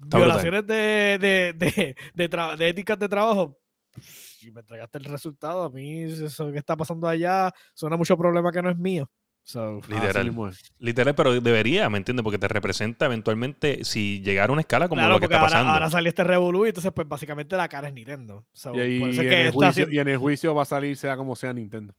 Está 0.04 0.18
Violaciones 0.18 0.68
de, 0.68 1.18
de, 1.20 1.54
de, 1.54 1.96
de, 2.14 2.30
tra- 2.30 2.56
de 2.58 2.70
éticas 2.70 3.00
de 3.00 3.10
trabajo. 3.10 3.58
Si 4.00 4.52
me 4.52 4.60
entregaste 4.60 4.98
el 4.98 5.06
resultado, 5.06 5.64
a 5.64 5.70
mí 5.70 6.04
eso 6.04 6.52
que 6.52 6.58
está 6.60 6.76
pasando 6.76 7.08
allá 7.08 7.52
suena 7.74 7.96
mucho 7.98 8.18
problema 8.18 8.52
que 8.52 8.62
no 8.62 8.70
es 8.70 8.78
mío. 8.78 9.10
So, 9.48 9.80
literal. 9.88 10.26
mismo 10.26 10.48
es. 10.48 10.74
literal, 10.80 11.14
pero 11.14 11.40
debería, 11.40 11.88
¿me 11.88 12.00
entiendes? 12.00 12.24
Porque 12.24 12.40
te 12.40 12.48
representa 12.48 13.06
eventualmente 13.06 13.86
si 13.86 14.20
llegara 14.22 14.50
a 14.50 14.54
una 14.54 14.62
escala 14.62 14.90
como 14.90 15.02
claro, 15.02 15.14
lo 15.14 15.20
que 15.20 15.26
está 15.26 15.38
ahora, 15.38 15.50
pasando. 15.52 15.72
ahora 15.72 15.90
salió 15.92 16.10
este 16.10 16.24
revolú 16.24 16.66
y 16.66 16.70
entonces 16.70 16.92
pues 16.92 17.08
básicamente 17.08 17.56
la 17.56 17.70
cara 17.70 17.88
es 17.90 17.94
Nintendo. 17.94 18.44
So, 18.54 18.74
Y, 18.76 18.80
ahí, 18.80 19.00
por 19.00 19.10
eso 19.10 19.22
es 19.22 19.26
en 19.28 19.30
que 19.30 19.42
el 19.42 19.46
está 19.48 19.54
juicio, 19.54 19.70
haciendo- 19.70 19.94
y 19.94 20.00
en 20.00 20.08
el 20.08 20.18
juicio 20.18 20.56
va 20.56 20.64
a 20.64 20.66
salir 20.66 20.98
sea 20.98 21.16
como 21.16 21.36
sea 21.36 21.54
Nintendo. 21.54 21.94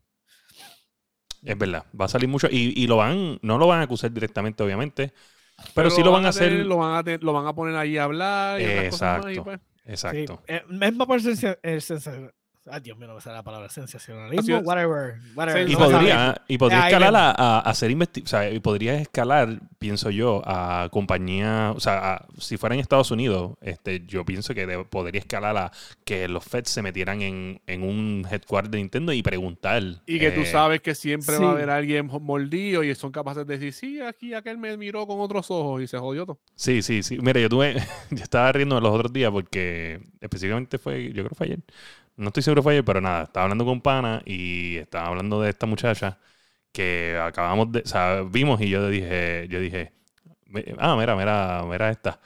Es 1.45 1.57
verdad, 1.57 1.85
va 1.99 2.07
a 2.07 2.09
salir 2.09 2.29
mucho. 2.29 2.49
Y, 2.51 2.73
y 2.77 2.89
lo 2.89 2.97
van, 2.97 3.39
no 3.43 3.59
lo 3.59 3.69
van 3.69 3.79
a 3.79 3.83
acusar 3.85 4.11
directamente, 4.13 4.65
obviamente. 4.65 5.13
Pero, 5.75 5.89
sí 5.91 6.03
lo 6.03 6.11
van 6.11 6.27
a 6.27 6.31
hacer. 6.31 6.49
tener- 6.51 6.67
lo, 6.67 6.79
van 6.79 6.97
a 6.97 7.05
tener- 7.05 7.23
lo 7.23 7.33
van 7.33 7.47
a 7.47 7.55
poner 7.55 7.77
ahí 7.77 7.97
a 7.97 8.05
hablar. 8.05 8.61
Y 8.61 8.65
otras 8.65 8.89
cosas 8.91 9.19
más, 9.25 9.27
y 9.33 9.39
Exacto. 9.39 9.45
pues, 9.45 9.61
Sí, 9.87 9.93
Exacto. 9.93 10.43
eh, 10.49 10.63
es 10.83 10.97
más 10.97 11.07
por 11.07 11.17
el 11.21 11.23
sensa- 11.23 12.31
Ay, 12.69 12.81
Dios 12.81 12.99
mío, 12.99 13.07
no 13.09 13.15
me 13.15 13.21
sale 13.21 13.37
la 13.37 13.43
palabra. 13.43 13.69
Sensacionalismo, 13.69 14.59
whatever. 14.59 15.15
whatever 15.35 15.67
Sí, 15.67 15.73
Y 15.73 15.77
no 15.77 15.79
podría, 15.89 16.43
y 16.49 16.59
podría 16.59 16.89
escalar 16.89 17.15
a, 17.17 17.31
a 17.31 17.61
hacer 17.61 17.97
o 17.97 18.27
sea, 18.27 18.51
y 18.51 18.59
podría 18.61 18.95
escalar, 18.97 19.61
pienso 19.79 20.11
yo, 20.11 20.43
a 20.45 20.89
compañía, 20.91 21.73
o 21.77 21.81
sea, 21.81 22.15
a- 22.15 22.27
si 22.39 22.57
fuera 22.57 22.75
en 22.75 22.81
Estados 22.81 23.11
Unidos, 23.11 23.53
este, 23.61 24.05
yo 24.07 24.25
pienso 24.25 24.55
que 24.55 24.67
de- 24.67 24.85
podría 24.85 25.21
escalar 25.21 25.57
a 25.57 25.73
que 26.05 26.29
los 26.29 26.45
Feds 26.45 26.71
se 26.71 26.83
metieran 26.83 27.23
en, 27.23 27.61
en 27.67 27.83
un 27.83 28.27
headquarter 28.31 28.71
de 28.71 28.79
Nintendo 28.79 29.13
y 29.13 29.23
preguntar. 29.23 29.83
Y 30.07 30.19
que 30.19 30.31
tú 30.31 30.41
eh, 30.41 30.47
sabes 30.47 30.81
que 30.81 30.95
siempre 30.95 31.37
sí. 31.37 31.43
va 31.43 31.51
a 31.51 31.53
haber 31.53 31.71
alguien 31.71 32.11
mordido 32.21 32.83
y 32.83 32.95
son 32.95 33.13
capaces 33.13 33.47
de 33.47 33.59
decir, 33.59 33.73
sí, 33.73 34.01
aquí 34.01 34.35
aquel 34.35 34.59
me 34.59 34.77
miró 34.77 35.07
con 35.07 35.21
otros 35.21 35.51
ojos 35.51 35.83
y 35.83 35.87
se 35.87 35.99
jodió 35.99 36.27
todo. 36.27 36.39
Sí, 36.55 36.83
sí, 36.83 37.03
sí. 37.03 37.19
Mira, 37.21 37.41
yo 37.41 37.49
tuve, 37.49 37.75
yo 38.11 38.23
estaba 38.23 38.51
riendo 38.53 38.81
los 38.81 38.93
otros 38.93 39.13
días 39.13 39.31
porque 39.31 40.01
específicamente 40.21 40.79
fue, 40.79 41.07
yo 41.09 41.15
creo 41.23 41.29
que 41.29 41.35
fue 41.35 41.47
ayer. 41.47 41.59
No 42.17 42.29
estoy 42.29 42.43
seguro 42.43 42.63
fue 42.63 42.73
ayer, 42.75 42.85
pero 42.85 43.01
nada, 43.01 43.25
estaba 43.25 43.45
hablando 43.45 43.65
con 43.65 43.81
pana 43.81 44.23
y 44.25 44.77
estaba 44.77 45.09
hablando 45.09 45.41
de 45.43 45.51
esta 45.51 45.67
muchacha 45.67 46.19
que 46.73 47.19
acabamos 47.23 47.73
de, 47.73 47.81
o 47.81 47.87
sea, 47.87 48.23
vimos 48.23 48.61
y 48.61 48.69
yo 48.71 48.89
dije, 48.89 49.47
yo 49.51 49.61
dije, 49.61 49.93
"Me- 50.47 50.65
ah, 50.79 50.97
mira, 50.99 51.17
mira, 51.17 51.65
mira 51.69 51.91
esta. 51.91 52.21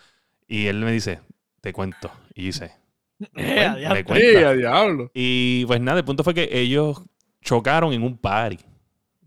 Y 0.48 0.66
él 0.68 0.78
me 0.80 0.92
dice, 0.92 1.20
te 1.60 1.72
cuento. 1.72 2.10
Y 2.34 2.46
dice, 2.46 2.72
Eh, 3.20 3.20
"Cuen- 3.34 3.68
adiante. 3.70 3.94
me 3.94 4.04
cuenta". 4.04 4.26
Sí, 4.30 4.36
a 4.44 4.52
diablo. 4.54 5.10
Y 5.14 5.64
pues 5.66 5.80
nada, 5.80 5.98
el 5.98 6.04
punto 6.04 6.24
fue 6.24 6.34
que 6.34 6.48
ellos 6.52 7.02
chocaron 7.42 7.92
en 7.92 8.02
un 8.02 8.16
party. 8.18 8.58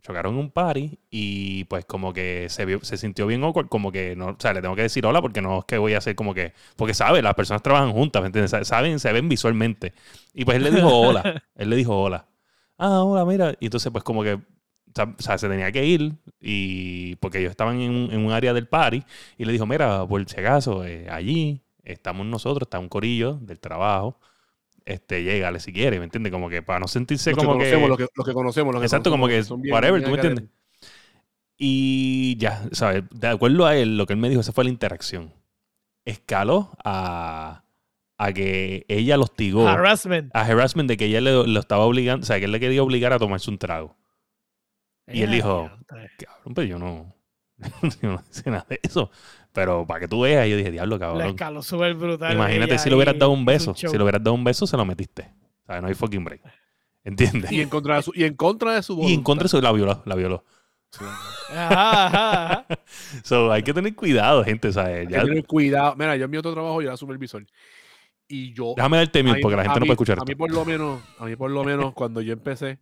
Chocaron 0.03 0.33
en 0.35 0.39
un 0.41 0.51
party 0.51 0.99
y 1.09 1.63
pues 1.65 1.85
como 1.85 2.13
que 2.13 2.47
se, 2.49 2.65
vio- 2.65 2.83
se 2.83 2.97
sintió 2.97 3.25
bien 3.27 3.43
awkward, 3.43 3.69
como 3.69 3.91
que 3.91 4.15
no, 4.17 4.27
o 4.31 4.35
sea, 4.39 4.53
le 4.53 4.61
tengo 4.61 4.75
que 4.75 4.81
decir 4.83 5.05
hola 5.05 5.21
porque 5.21 5.41
no 5.41 5.59
es 5.59 5.65
que 5.65 5.77
voy 5.77 5.93
a 5.93 5.99
hacer 5.99 6.15
como 6.15 6.33
que, 6.33 6.53
porque 6.75 6.93
sabe, 6.93 7.21
las 7.21 7.35
personas 7.35 7.63
trabajan 7.63 7.91
juntas, 7.93 8.21
¿me 8.21 8.27
entiendes? 8.27 8.51
Sa- 8.51 8.65
Saben, 8.65 8.99
se 8.99 9.11
ven 9.13 9.29
visualmente. 9.29 9.93
Y 10.33 10.45
pues 10.45 10.57
él 10.57 10.63
le 10.63 10.71
dijo 10.71 10.89
hola, 10.89 11.29
él 11.55 11.69
le 11.69 11.75
dijo 11.77 11.97
hola. 12.01 12.27
Ah, 12.77 13.03
hola, 13.03 13.25
mira. 13.25 13.55
Y 13.59 13.65
entonces 13.65 13.91
pues 13.91 14.03
como 14.03 14.23
que, 14.23 14.33
o 14.33 14.41
sea, 14.95 15.05
o 15.17 15.21
sea, 15.21 15.37
se 15.37 15.47
tenía 15.49 15.71
que 15.71 15.85
ir 15.85 16.13
y 16.39 17.15
porque 17.17 17.39
ellos 17.39 17.51
estaban 17.51 17.79
en 17.79 17.91
un, 17.91 18.11
en 18.11 18.25
un 18.25 18.31
área 18.31 18.53
del 18.53 18.67
party 18.67 19.03
y 19.37 19.45
le 19.45 19.53
dijo, 19.53 19.65
mira, 19.65 20.05
por 20.07 20.27
si 20.29 20.39
acaso, 20.39 20.85
eh, 20.85 21.07
allí 21.09 21.61
estamos 21.83 22.25
nosotros, 22.25 22.67
está 22.67 22.79
un 22.79 22.89
corillo 22.89 23.35
del 23.41 23.59
trabajo 23.59 24.19
este, 24.85 25.23
llégale 25.23 25.59
si 25.59 25.71
quiere, 25.73 25.99
¿me 25.99 26.05
entiendes? 26.05 26.31
Como 26.31 26.49
que 26.49 26.61
para 26.61 26.79
no 26.79 26.87
sentirse 26.87 27.31
Los 27.31 27.39
que 27.39 27.45
como 27.45 27.57
que... 27.59 27.65
conocemos, 27.65 27.89
los 27.89 27.97
que, 27.97 28.07
los 28.15 28.27
que 28.27 28.33
conocemos, 28.33 28.73
los 28.73 28.81
que 28.81 28.85
Exacto, 28.85 29.09
como 29.09 29.27
que 29.27 29.41
bien- 29.41 29.73
whatever, 29.73 29.99
bien 30.01 30.03
¿tú 30.03 30.09
me 30.09 30.15
entiendes? 30.15 30.45
Y 31.57 32.35
ya, 32.37 32.63
¿sabes? 32.71 33.03
De 33.11 33.27
acuerdo 33.27 33.65
a 33.65 33.75
él, 33.75 33.97
lo 33.97 34.05
que 34.05 34.13
él 34.13 34.19
me 34.19 34.29
dijo, 34.29 34.41
esa 34.41 34.51
fue 34.51 34.63
la 34.63 34.69
interacción. 34.69 35.33
Escaló 36.05 36.71
a, 36.83 37.63
a 38.17 38.33
que 38.33 38.85
ella 38.89 39.17
lo 39.17 39.23
hostigó. 39.23 39.67
Harassment. 39.67 40.35
A 40.35 40.41
harassment 40.41 40.89
de 40.89 40.97
que 40.97 41.05
ella 41.05 41.21
le, 41.21 41.47
lo 41.47 41.59
estaba 41.59 41.85
obligando, 41.85 42.23
o 42.23 42.27
sea, 42.27 42.39
que 42.39 42.45
él 42.45 42.51
le 42.51 42.59
quería 42.59 42.83
obligar 42.83 43.13
a 43.13 43.19
tomarse 43.19 43.49
un 43.51 43.57
trago. 43.59 43.95
Y 45.07 45.21
él 45.21 45.31
Eh, 45.31 45.35
dijo. 45.35 45.69
Cabrón, 46.17 46.53
pero 46.55 46.67
yo 46.67 46.79
no, 46.79 47.15
yo 48.01 48.09
no 48.11 48.23
sé 48.29 48.49
nada 48.49 48.65
de 48.69 48.79
eso. 48.83 49.11
Pero 49.53 49.85
para 49.85 49.99
que 50.01 50.07
tú 50.07 50.21
veas, 50.21 50.47
yo 50.49 50.57
dije, 50.57 50.71
diablo, 50.71 50.97
cabrón. 50.99 51.27
escaló 51.27 51.61
súper 51.61 51.93
brutal. 51.93 52.33
Imagínate 52.33 52.77
si 52.79 52.89
le 52.89 52.95
hubieras 52.95 53.17
dado 53.17 53.31
un 53.31 53.45
beso. 53.45 53.73
Si 53.75 53.87
le 53.87 54.03
hubieras 54.03 54.23
dado 54.23 54.33
un 54.33 54.43
beso, 54.43 54.65
se 54.67 54.75
lo 54.75 54.83
metiste. 54.85 55.31
O 55.63 55.65
sea, 55.67 55.79
no 55.79 55.87
hay 55.87 55.93
fucking 55.93 56.23
break. 56.23 56.41
¿Entiendes? 57.03 57.51
Y 57.51 57.61
en 57.61 57.69
contra 57.69 57.97
de 57.97 58.01
su, 58.03 58.11
y 58.15 58.23
en 58.23 58.33
contra 58.35 58.73
de 58.75 58.81
su 58.83 58.99
Y 59.03 59.13
en 59.13 59.23
contra 59.23 59.43
de 59.43 59.47
eso 59.47 59.61
la 59.61 59.71
violó, 59.71 60.01
la 60.05 60.15
violó. 60.15 60.43
Ajá, 60.99 62.05
ajá, 62.05 62.05
ajá. 62.07 62.65
So, 63.23 63.51
hay 63.51 63.63
que 63.63 63.73
tener 63.73 63.93
cuidado, 63.95 64.43
gente. 64.43 64.71
¿sabes? 64.71 65.01
Hay 65.01 65.07
que 65.07 65.13
Ya- 65.13 65.23
tener 65.23 65.45
cuidado. 65.45 65.95
Mira, 65.97 66.15
yo 66.15 66.25
en 66.25 66.31
mi 66.31 66.37
otro 66.37 66.53
trabajo 66.53 66.81
yo 66.81 66.87
era 66.87 66.97
supervisor. 66.97 67.45
Y 68.27 68.53
yo. 68.53 68.73
déjame 68.75 68.97
darte 68.97 69.21
mute 69.21 69.39
porque 69.41 69.57
la 69.57 69.63
gente 69.63 69.79
no 69.79 69.85
puede 69.85 69.93
escuchar 69.93 70.17
A 70.19 70.25
mí 70.25 70.33
por 70.33 70.49
lo 70.51 70.65
menos, 70.65 71.01
a 71.19 71.25
mí 71.25 71.35
por 71.35 71.51
lo 71.51 71.63
menos 71.63 71.93
cuando 71.93 72.21
yo 72.21 72.33
empecé, 72.33 72.79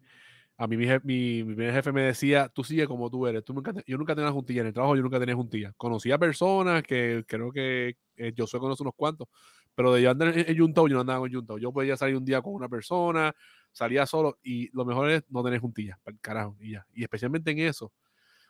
a 0.58 0.68
mí 0.68 0.78
mi, 0.78 0.86
jef- 0.86 1.04
mi, 1.04 1.44
mi 1.44 1.56
primer 1.56 1.74
jefe 1.74 1.92
me 1.92 2.02
decía, 2.04 2.50
tú 2.50 2.64
sigue 2.64 2.88
como 2.88 3.10
tú 3.10 3.26
eres. 3.28 3.44
Tú 3.44 3.54
nunca 3.54 3.74
te- 3.74 3.84
yo 3.88 3.98
nunca 3.98 4.16
tenía 4.16 4.32
juntilla. 4.32 4.62
En 4.62 4.68
el 4.68 4.74
trabajo 4.74 4.96
yo 4.96 5.02
nunca 5.02 5.20
tenía 5.20 5.36
juntilla. 5.36 5.74
Conocía 5.78 6.18
personas 6.18 6.84
que 6.84 7.24
creo 7.28 7.52
que 7.52 7.96
eh, 8.18 8.34
yo 8.36 8.46
soy 8.46 8.60
conoce 8.60 8.84
unos 8.84 8.94
cuantos, 8.96 9.28
pero 9.74 9.94
de 9.94 10.02
yo 10.02 10.12
andar 10.12 10.38
en, 10.38 10.50
en 10.50 10.56
yo 10.56 10.68
no 10.68 11.00
andaba 11.00 11.20
con 11.20 11.34
Juntao. 11.34 11.58
Yo 11.58 11.72
podía 11.72 11.98
salir 11.98 12.16
un 12.16 12.26
día 12.26 12.42
con 12.42 12.54
una 12.54 12.70
persona, 12.70 13.34
salía 13.72 14.06
solo 14.06 14.38
y 14.44 14.70
lo 14.76 14.86
mejor 14.86 15.10
es 15.10 15.24
no 15.30 15.44
tener 15.44 15.60
juntillas, 15.60 15.98
para 16.04 16.14
el 16.14 16.22
carajo, 16.22 16.58
y 16.60 16.74
ya. 16.74 16.86
Y 16.94 17.04
especialmente 17.04 17.52
en 17.52 17.60
eso, 17.60 17.92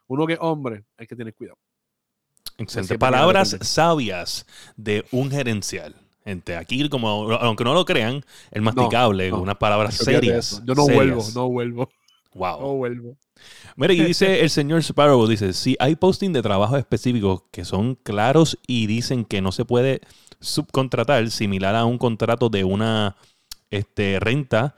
uno 0.07 0.27
que 0.27 0.33
es 0.33 0.39
hombre, 0.41 0.83
hay 0.97 1.07
que 1.07 1.15
tener 1.15 1.33
cuidado. 1.33 1.57
Excelente. 2.57 2.97
Palabras 2.99 3.57
sabias 3.61 4.45
de 4.75 5.05
un 5.11 5.31
gerencial. 5.31 5.95
Gente, 6.23 6.55
aquí, 6.55 6.87
como, 6.89 7.31
aunque 7.33 7.63
no 7.63 7.73
lo 7.73 7.83
crean, 7.83 8.23
el 8.51 8.61
masticable, 8.61 9.31
no. 9.31 9.41
unas 9.41 9.57
palabras 9.57 9.95
serias. 9.95 10.61
Yo 10.65 10.75
no 10.75 10.85
serias. 10.85 10.95
vuelvo, 11.15 11.25
no 11.33 11.49
vuelvo, 11.49 11.89
Wow. 12.33 12.61
no 12.61 12.75
vuelvo. 12.75 13.17
Mira, 13.75 13.93
y 13.93 13.99
dice 14.05 14.41
el 14.41 14.49
señor 14.49 14.83
Sparrow, 14.83 15.25
dice, 15.27 15.53
si 15.53 15.75
hay 15.79 15.95
posting 15.95 16.31
de 16.31 16.41
trabajos 16.43 16.77
específicos 16.77 17.43
que 17.51 17.65
son 17.65 17.95
claros 17.95 18.57
y 18.67 18.85
dicen 18.87 19.25
que 19.25 19.41
no 19.41 19.51
se 19.51 19.65
puede 19.65 20.01
subcontratar, 20.39 21.29
similar 21.31 21.75
a 21.75 21.85
un 21.85 21.97
contrato 21.97 22.49
de 22.49 22.63
una 22.63 23.15
este, 23.71 24.19
renta 24.19 24.75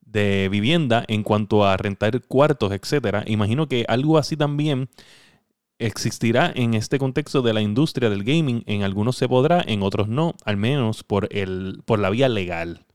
de 0.00 0.48
vivienda 0.50 1.04
en 1.08 1.22
cuanto 1.22 1.64
a 1.66 1.76
rentar 1.76 2.22
cuartos, 2.22 2.72
etcétera, 2.72 3.22
imagino 3.26 3.68
que 3.68 3.84
algo 3.88 4.16
así 4.18 4.36
también 4.36 4.88
existirá 5.78 6.52
en 6.54 6.74
este 6.74 6.98
contexto 6.98 7.42
de 7.42 7.52
la 7.52 7.60
industria 7.60 8.08
del 8.10 8.24
gaming. 8.24 8.62
En 8.66 8.82
algunos 8.82 9.16
se 9.16 9.28
podrá, 9.28 9.62
en 9.66 9.82
otros 9.82 10.08
no, 10.08 10.34
al 10.44 10.56
menos 10.56 11.02
por, 11.04 11.28
el, 11.32 11.82
por 11.84 11.98
la 11.98 12.10
vía 12.10 12.28
legal. 12.28 12.86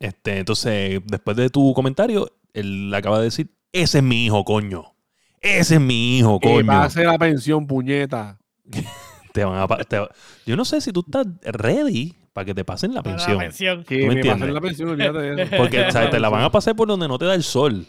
Este, 0.00 0.38
entonces, 0.38 1.00
después 1.06 1.36
de 1.36 1.50
tu 1.50 1.72
comentario, 1.74 2.30
él 2.52 2.92
acaba 2.94 3.18
de 3.18 3.24
decir, 3.24 3.50
ese 3.72 3.98
es 3.98 4.04
mi 4.04 4.26
hijo, 4.26 4.44
coño. 4.44 4.94
Ese 5.40 5.76
es 5.76 5.80
mi 5.80 6.18
hijo, 6.18 6.40
Que 6.40 6.48
coño. 6.48 6.66
pase 6.66 7.04
la 7.04 7.18
pensión, 7.18 7.66
puñeta. 7.66 8.38
Te 9.32 9.44
van 9.44 9.58
a 9.60 9.66
te 9.84 9.98
va- 9.98 10.10
Yo 10.46 10.56
no 10.56 10.64
sé 10.64 10.80
si 10.80 10.90
tú 10.90 11.04
estás 11.06 11.26
ready 11.42 12.14
para 12.32 12.44
que 12.46 12.54
te 12.54 12.64
pasen 12.64 12.94
la 12.94 13.02
pensión. 13.02 13.34
La 13.36 13.42
pensión. 13.44 13.84
Que 13.84 13.96
¿Tú 14.00 14.06
me 14.06 14.08
me 14.08 14.14
entiendes? 14.14 14.40
pasen 14.40 14.54
la 14.54 14.60
pensión, 14.60 14.88
olvídate 14.88 15.18
de 15.18 15.42
eso. 15.42 15.56
Porque 15.56 15.84
te 16.10 16.18
la 16.18 16.28
van 16.28 16.42
a 16.44 16.50
pasar 16.50 16.74
por 16.74 16.88
donde 16.88 17.06
no 17.06 17.18
te 17.18 17.26
da 17.26 17.34
el 17.34 17.42
sol. 17.44 17.86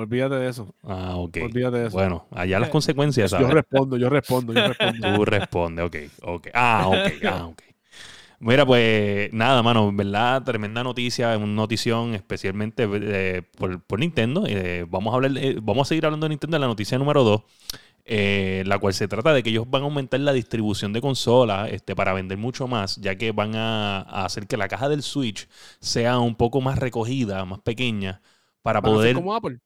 Olvídate 0.00 0.36
de 0.36 0.48
eso. 0.48 0.74
Ah, 0.82 1.16
ok. 1.16 1.38
Olvídate 1.38 1.78
de 1.78 1.86
eso. 1.88 1.96
Bueno, 1.96 2.26
allá 2.30 2.58
las 2.60 2.68
Eh, 2.68 2.70
consecuencias, 2.70 3.34
yo 3.36 3.48
¿sabes? 3.48 3.50
respondo, 3.50 3.96
yo 3.96 4.08
respondo, 4.08 4.52
yo 4.52 4.64
respondo. 4.64 5.08
Tú 5.12 5.24
respondes, 5.24 5.84
ok, 5.86 5.96
ok. 6.22 6.48
Ah, 6.54 6.86
ok, 6.88 7.08
ah, 7.24 7.46
ok. 7.46 7.62
Mira, 8.40 8.64
pues 8.66 9.32
nada, 9.32 9.62
mano, 9.62 9.92
verdad, 9.92 10.44
tremenda 10.44 10.84
noticia, 10.84 11.36
una 11.36 11.46
notición 11.46 12.14
especialmente 12.14 12.88
eh, 12.92 13.42
por, 13.56 13.82
por 13.82 13.98
Nintendo. 13.98 14.44
Eh, 14.46 14.86
vamos, 14.88 15.12
a 15.12 15.16
hablar, 15.16 15.32
eh, 15.38 15.58
vamos 15.62 15.88
a 15.88 15.90
seguir 15.90 16.06
hablando 16.06 16.26
de 16.26 16.30
Nintendo 16.30 16.56
en 16.56 16.60
la 16.62 16.66
noticia 16.68 16.98
número 16.98 17.24
2, 17.24 17.42
la 18.66 18.78
cual 18.78 18.94
se 18.94 19.08
trata 19.08 19.32
de 19.32 19.42
que 19.42 19.50
ellos 19.50 19.68
van 19.68 19.82
a 19.82 19.84
aumentar 19.86 20.20
la 20.20 20.32
distribución 20.32 20.92
de 20.92 21.00
consolas 21.00 21.70
este, 21.72 21.96
para 21.96 22.12
vender 22.12 22.38
mucho 22.38 22.68
más, 22.68 22.96
ya 22.96 23.16
que 23.16 23.32
van 23.32 23.56
a, 23.56 23.98
a 24.02 24.24
hacer 24.26 24.46
que 24.46 24.56
la 24.56 24.68
caja 24.68 24.88
del 24.88 25.02
Switch 25.02 25.48
sea 25.80 26.18
un 26.20 26.36
poco 26.36 26.60
más 26.60 26.78
recogida, 26.78 27.44
más 27.44 27.60
pequeña, 27.60 28.22
para 28.62 28.80
¿Van 28.80 28.94
a 28.94 28.98
ser 28.98 29.12
poder... 29.12 29.14
como 29.14 29.34
Apple. 29.34 29.58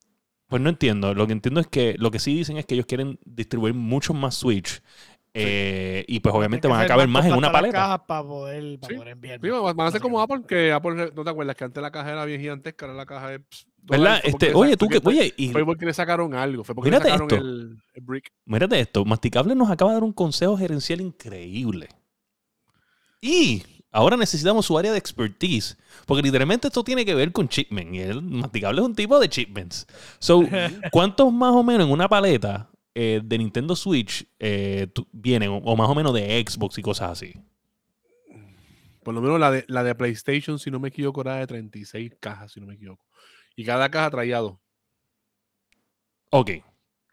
Pues 0.53 0.61
no 0.63 0.69
entiendo. 0.69 1.15
Lo 1.15 1.27
que 1.27 1.33
entiendo 1.33 1.61
es 1.61 1.67
que 1.67 1.95
lo 1.99 2.11
que 2.11 2.19
sí 2.19 2.35
dicen 2.35 2.59
es 2.59 2.67
que 2.67 2.75
ellos 2.75 2.85
quieren 2.85 3.19
distribuir 3.25 3.73
muchos 3.73 4.15
más 4.15 4.35
Switch. 4.35 4.83
eh, 5.35 6.05
y 6.09 6.21
pues 6.21 6.35
obviamente 6.35 6.69
van 6.69 6.83
a 6.83 6.87
caber 6.87 7.09
más 7.09 7.25
en 7.25 7.33
una 7.33 7.51
paleta. 7.51 8.05
Para 8.07 8.23
poder, 8.23 8.79
para 8.79 8.89
Sí. 8.93 8.97
poder 8.99 9.13
enviar. 9.13 9.41
Sí, 9.43 9.49
van 9.49 9.81
a 9.81 9.91
ser 9.91 10.03
como 10.03 10.21
Apple, 10.21 10.43
que 10.47 10.73
Apple, 10.73 11.11
¿no 11.17 11.25
te 11.25 11.31
acuerdas? 11.31 11.57
Que 11.57 11.65
antes 11.65 11.83
la 11.83 11.91
caja 11.91 12.13
era 12.13 12.27
bien 12.27 12.39
gigantesca, 12.39 12.85
ahora 12.85 12.99
la 12.99 13.07
caja 13.07 13.31
de... 13.31 13.41
¿Verdad? 13.85 14.21
Este, 14.25 14.53
oye, 14.53 14.77
tú 14.77 14.89
que, 14.89 15.01
oye, 15.03 15.33
y 15.39 15.49
Fue 15.49 15.65
porque 15.65 15.87
le 15.87 15.95
sacaron 15.95 16.35
algo, 16.35 16.65
fue 16.65 16.75
porque 16.75 16.91
Mírate 16.91 17.07
le 17.07 17.11
sacaron 17.13 17.31
esto. 17.33 17.43
el, 17.43 17.79
el 17.95 18.03
brick. 18.03 18.31
mírate 18.45 18.79
esto, 18.79 19.07
Masticable 19.07 19.55
nos 19.55 19.71
acaba 19.71 19.93
de 19.93 19.97
dar 19.97 20.05
un 20.05 20.13
consejo 20.13 20.59
gerencial 20.59 21.01
increíble. 21.01 21.89
Y 23.23 23.63
ahora 23.93 24.17
necesitamos 24.17 24.67
su 24.67 24.77
área 24.77 24.91
de 24.91 24.99
expertise, 24.99 25.77
porque 26.07 26.23
literalmente 26.23 26.69
esto 26.69 26.83
tiene 26.83 27.05
que 27.05 27.15
ver 27.15 27.31
con 27.31 27.49
Chipman, 27.49 27.95
y 27.95 28.01
el 28.01 28.23
Masticable 28.23 28.81
es 28.81 28.87
un 28.87 28.95
tipo 28.95 29.21
de 29.21 29.29
Chipments. 29.29 29.87
So, 30.19 30.43
¿cuántos 30.91 31.33
más 31.33 31.53
o 31.55 31.63
menos 31.63 31.87
en 31.87 31.93
una 31.93 32.09
paleta 32.09 32.69
eh, 32.95 33.21
de 33.23 33.39
Nintendo 33.39 33.77
Switch 33.77 34.27
eh, 34.41 34.89
vienen, 35.13 35.51
o, 35.51 35.59
o 35.59 35.77
más 35.77 35.89
o 35.89 35.95
menos 35.95 36.13
de 36.15 36.45
Xbox 36.45 36.79
y 36.79 36.83
cosas 36.83 37.11
así? 37.13 37.35
Por 39.03 39.15
lo 39.15 39.21
menos 39.21 39.39
la 39.39 39.51
de, 39.51 39.65
la 39.69 39.83
de 39.83 39.95
PlayStation, 39.95 40.59
si 40.59 40.71
no 40.71 40.79
me 40.79 40.89
equivoco, 40.89 41.21
era 41.23 41.37
de 41.37 41.47
36 41.47 42.13
cajas, 42.21 42.53
si 42.53 42.61
no 42.61 42.67
me 42.67 42.75
equivoco. 42.75 43.05
Y 43.57 43.65
cada 43.65 43.91
caja 43.91 44.11
traía 44.11 44.39
dos. 44.39 44.57
Ok. 46.31 46.51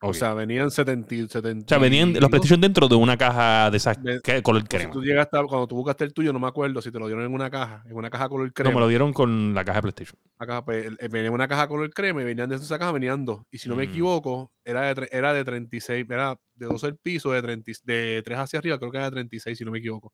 O 0.01 0.13
sea, 0.13 0.33
venían 0.33 0.71
70, 0.71 1.13
y- 1.13 1.27
70 1.27 1.65
O 1.65 1.67
sea, 1.67 1.77
venían 1.77 2.13
los 2.13 2.29
PlayStation 2.29 2.61
dentro 2.61 2.87
de 2.87 2.95
una 2.95 3.17
caja 3.17 3.69
de 3.69 3.75
esas 3.77 4.01
De- 4.01 4.21
que- 4.21 4.41
color 4.41 4.61
Pues 4.61 4.71
si 4.71 4.77
crema. 4.87 4.93
tú 4.93 5.01
llegaste, 5.03 5.37
a- 5.37 5.43
cuando 5.43 5.67
tú 5.67 5.75
buscaste 5.75 6.05
el 6.05 6.13
tuyo, 6.13 6.31
no 6.31 6.39
me 6.39 6.47
acuerdo 6.47 6.81
si 6.81 6.89
te 6.89 6.99
lo 6.99 7.07
dieron 7.07 7.25
en 7.25 7.33
una 7.33 7.49
caja, 7.49 7.83
en 7.85 7.95
una 7.97 8.09
caja 8.09 8.29
color 8.29 8.47
No, 8.47 8.53
crema. 8.53 8.73
me 8.75 8.79
lo 8.79 8.87
dieron 8.87 9.11
con 9.11 9.53
la 9.53 9.65
caja 9.65 9.79
de 9.79 9.81
PlayStation. 9.81 10.17
Una 10.39 10.47
caja, 10.47 10.63
pues, 10.65 10.97
venía 11.11 11.27
en 11.27 11.33
una 11.33 11.47
caja 11.49 11.67
color 11.67 11.89
crema 11.93 12.21
y 12.21 12.25
venían 12.25 12.47
de 12.49 12.55
esa 12.55 12.79
caja, 12.79 12.93
venían 12.93 13.25
dos. 13.25 13.41
Y 13.51 13.57
si 13.57 13.67
no 13.67 13.75
me 13.75 13.85
Mm. 13.85 13.89
equivoco, 13.89 14.53
era 14.63 14.93
de, 14.93 15.09
era 15.11 15.33
de 15.33 15.43
36, 15.43 16.05
era 16.09 16.39
de 16.55 16.65
12 16.65 16.87
el 16.87 16.95
piso, 16.95 17.31
de, 17.33 17.41
30 17.41 17.71
y- 17.71 17.73
de 17.83 18.21
3 18.23 18.39
hacia 18.39 18.59
arriba, 18.59 18.79
creo 18.79 18.91
que 18.91 18.97
era 18.97 19.05
de 19.07 19.11
36, 19.11 19.57
si 19.57 19.65
no 19.65 19.71
me 19.71 19.79
equivoco. 19.79 20.13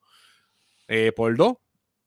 Eh, 0.88 1.12
por 1.16 1.36
2, 1.38 1.54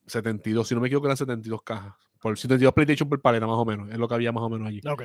72, 0.06 0.66
si 0.66 0.74
no 0.74 0.80
me 0.80 0.88
equivoco, 0.88 1.06
eran 1.06 1.16
72 1.16 1.62
cajas. 1.62 1.94
Por 2.20 2.36
72 2.36 2.72
PlayStation 2.74 3.08
por 3.08 3.20
paleta, 3.22 3.46
más 3.46 3.56
o 3.56 3.64
menos. 3.64 3.88
Es 3.88 3.98
lo 3.98 4.08
que 4.08 4.14
había 4.16 4.32
más 4.32 4.42
o 4.42 4.48
menos 4.50 4.66
allí. 4.66 4.80
Ok. 4.84 5.02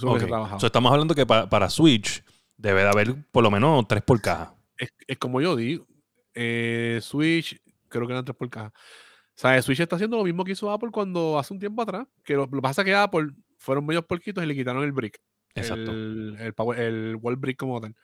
Eso 0.00 0.06
es 0.06 0.12
lo 0.12 0.14
que 0.14 0.20
se 0.20 0.24
Ok. 0.24 0.30
trabajaba. 0.30 0.60
So, 0.60 0.66
estamos 0.66 0.90
hablando 0.92 1.14
que 1.14 1.26
pa- 1.26 1.48
para 1.48 1.68
Switch 1.68 2.24
debe 2.56 2.82
de 2.82 2.88
haber 2.88 3.14
por 3.30 3.42
lo 3.42 3.50
menos 3.50 3.86
tres 3.86 4.02
por 4.02 4.20
caja. 4.20 4.54
es, 4.78 4.90
es 5.06 5.18
como 5.18 5.40
yo 5.40 5.56
digo, 5.56 5.86
eh, 6.34 6.98
Switch, 7.02 7.60
creo 7.88 8.06
que 8.06 8.12
eran 8.12 8.24
tres 8.24 8.36
por 8.36 8.48
caja. 8.48 8.68
O 8.74 9.40
sea, 9.40 9.60
Switch 9.62 9.80
está 9.80 9.96
haciendo 9.96 10.16
lo 10.16 10.24
mismo 10.24 10.44
que 10.44 10.52
hizo 10.52 10.70
Apple 10.70 10.90
cuando 10.90 11.38
hace 11.38 11.52
un 11.54 11.60
tiempo 11.60 11.82
atrás, 11.82 12.06
que 12.24 12.34
lo, 12.34 12.48
que 12.50 12.60
pasa 12.60 12.82
es 12.82 12.86
que 12.86 12.94
Apple 12.94 13.28
fueron 13.58 13.84
medios 13.86 14.04
porquitos 14.04 14.42
y 14.42 14.46
le 14.46 14.54
quitaron 14.54 14.82
el 14.84 14.92
brick. 14.92 15.18
Exacto. 15.54 15.90
El, 15.90 16.36
el, 16.40 16.54
power- 16.54 16.78
el 16.78 17.16
wall 17.20 17.36
brick 17.36 17.58
como 17.58 17.80
tal. 17.80 17.94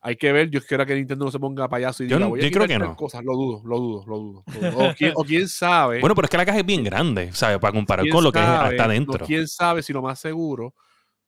Hay 0.00 0.16
que 0.16 0.32
ver, 0.32 0.50
yo 0.50 0.60
quiero 0.62 0.84
que 0.84 0.94
Nintendo 0.94 1.24
no 1.24 1.30
se 1.30 1.38
ponga 1.38 1.66
payaso 1.66 2.02
y 2.04 2.08
Yo 2.08 2.16
diga, 2.16 2.26
no- 2.26 2.30
voy 2.30 2.40
a 2.40 2.42
yo 2.44 2.50
creo 2.50 2.64
quitar 2.64 2.78
que 2.80 2.86
no. 2.86 2.96
Cosas. 2.96 3.24
Lo 3.24 3.32
dudo, 3.34 3.62
lo 3.64 3.78
dudo, 3.78 4.04
lo 4.06 4.18
dudo. 4.18 4.44
lo 4.60 4.70
dudo. 4.70 4.90
O, 4.90 4.94
quién, 4.94 5.12
o 5.14 5.24
quién 5.24 5.48
sabe. 5.48 6.00
Bueno, 6.00 6.14
pero 6.14 6.26
es 6.26 6.30
que 6.30 6.36
la 6.36 6.44
caja 6.44 6.58
es 6.58 6.66
bien 6.66 6.84
grande, 6.84 7.32
¿sabes? 7.32 7.58
Para 7.58 7.72
comparar 7.72 8.06
con 8.10 8.22
lo 8.22 8.30
que 8.30 8.38
es 8.38 8.44
sabe, 8.44 8.68
hasta 8.80 8.98
no, 9.00 9.26
quién 9.26 9.48
sabe 9.48 9.82
si 9.82 9.92
lo 9.94 10.02
más 10.02 10.18
seguro, 10.18 10.74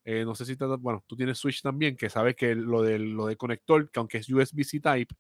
eh, 0.09 0.25
no 0.25 0.37
sé 0.37 0.45
si 0.45 0.57
te, 0.57 0.65
bueno, 0.65 1.03
tú 1.07 1.17
tienes 1.17 1.37
Switch 1.37 1.61
también, 1.63 1.97
que 1.97 2.09
sabes 2.09 2.37
que 2.37 2.55
lo 2.55 2.81
del, 2.81 3.11
lo 3.11 3.27
del 3.27 3.37
conector, 3.37 3.91
que 3.91 3.99
aunque 3.99 4.19
es 4.19 4.31
USB-C 4.31 4.79
Type, 4.81 5.15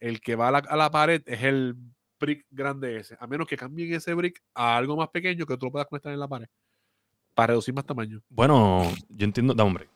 el 0.00 0.20
que 0.20 0.34
va 0.34 0.48
a 0.48 0.50
la, 0.50 0.58
a 0.58 0.76
la 0.76 0.90
pared 0.90 1.22
es 1.26 1.42
el 1.44 1.76
brick 2.18 2.44
grande 2.50 2.96
ese, 2.96 3.16
a 3.20 3.26
menos 3.28 3.46
que 3.46 3.56
cambien 3.56 3.94
ese 3.94 4.12
brick 4.14 4.42
a 4.54 4.76
algo 4.76 4.96
más 4.96 5.10
pequeño 5.10 5.46
que 5.46 5.56
tú 5.56 5.66
lo 5.66 5.72
puedas 5.72 5.86
conectar 5.86 6.12
en 6.12 6.18
la 6.18 6.26
pared, 6.26 6.48
para 7.34 7.48
reducir 7.48 7.72
más 7.72 7.86
tamaño. 7.86 8.20
Bueno, 8.28 8.82
yo 9.08 9.24
entiendo. 9.24 9.54
Da, 9.54 9.62
hombre. 9.62 9.88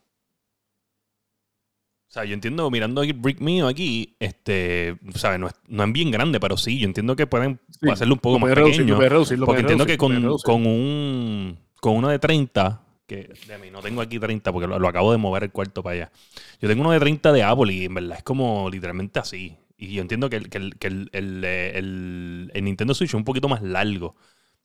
O 2.09 2.13
sea, 2.13 2.25
yo 2.25 2.35
entiendo, 2.35 2.69
mirando 2.71 3.03
el 3.03 3.13
brick 3.13 3.41
mío 3.41 3.69
aquí, 3.69 4.17
este, 4.19 4.97
¿sabes? 5.15 5.39
No 5.39 5.47
es, 5.47 5.55
no 5.69 5.85
es 5.85 5.93
bien 5.93 6.11
grande, 6.11 6.41
pero 6.41 6.57
sí, 6.57 6.79
yo 6.79 6.85
entiendo 6.87 7.15
que 7.15 7.27
pueden 7.29 7.61
Sí, 7.81 7.89
hacerlo 7.89 8.15
un 8.15 8.21
poco 8.21 8.39
más 8.41 8.53
reducir, 8.53 8.81
pequeño. 8.85 9.01
reducir, 9.01 9.39
Porque 9.39 9.61
entiendo 9.61 9.85
reducir, 9.85 9.95
que 9.95 9.99
con, 9.99 10.39
con 10.39 10.67
un 10.67 11.59
con 11.81 11.97
uno 11.97 12.09
de 12.09 12.19
30, 12.19 12.83
que 13.11 13.33
de 13.49 13.59
mí 13.59 13.71
no 13.71 13.81
tengo 13.83 14.01
aquí 14.01 14.19
30 14.19 14.53
porque 14.53 14.67
lo, 14.69 14.79
lo 14.79 14.89
acabo 14.89 15.13
de 15.13 15.19
mover 15.19 15.45
el 15.45 15.51
cuarto 15.53 15.83
para 15.83 15.95
allá. 15.97 16.13
Yo 16.61 16.69
tengo 16.69 16.83
uno 16.83 16.93
de 16.93 17.01
30 17.01 17.33
de 17.33 17.43
Apple 17.43 17.73
y 17.73 17.85
en 17.87 17.95
verdad 17.95 18.19
es 18.19 18.23
como 18.25 18.71
literalmente 18.71 19.19
así. 19.19 19.57
Y 19.77 19.95
yo 19.95 20.03
entiendo 20.03 20.29
que 20.31 20.37
el, 20.37 20.49
que 20.51 20.59
el, 20.59 20.79
que 20.79 20.87
el, 20.89 21.11
el, 21.13 21.43
eh, 21.45 21.73
el- 21.79 22.51
el 22.55 22.65
Nintendo 22.65 22.95
Switch 22.95 23.11
es 23.11 23.15
un 23.15 23.25
poquito 23.25 23.49
más 23.49 23.63
largo. 23.63 24.09
O 24.09 24.17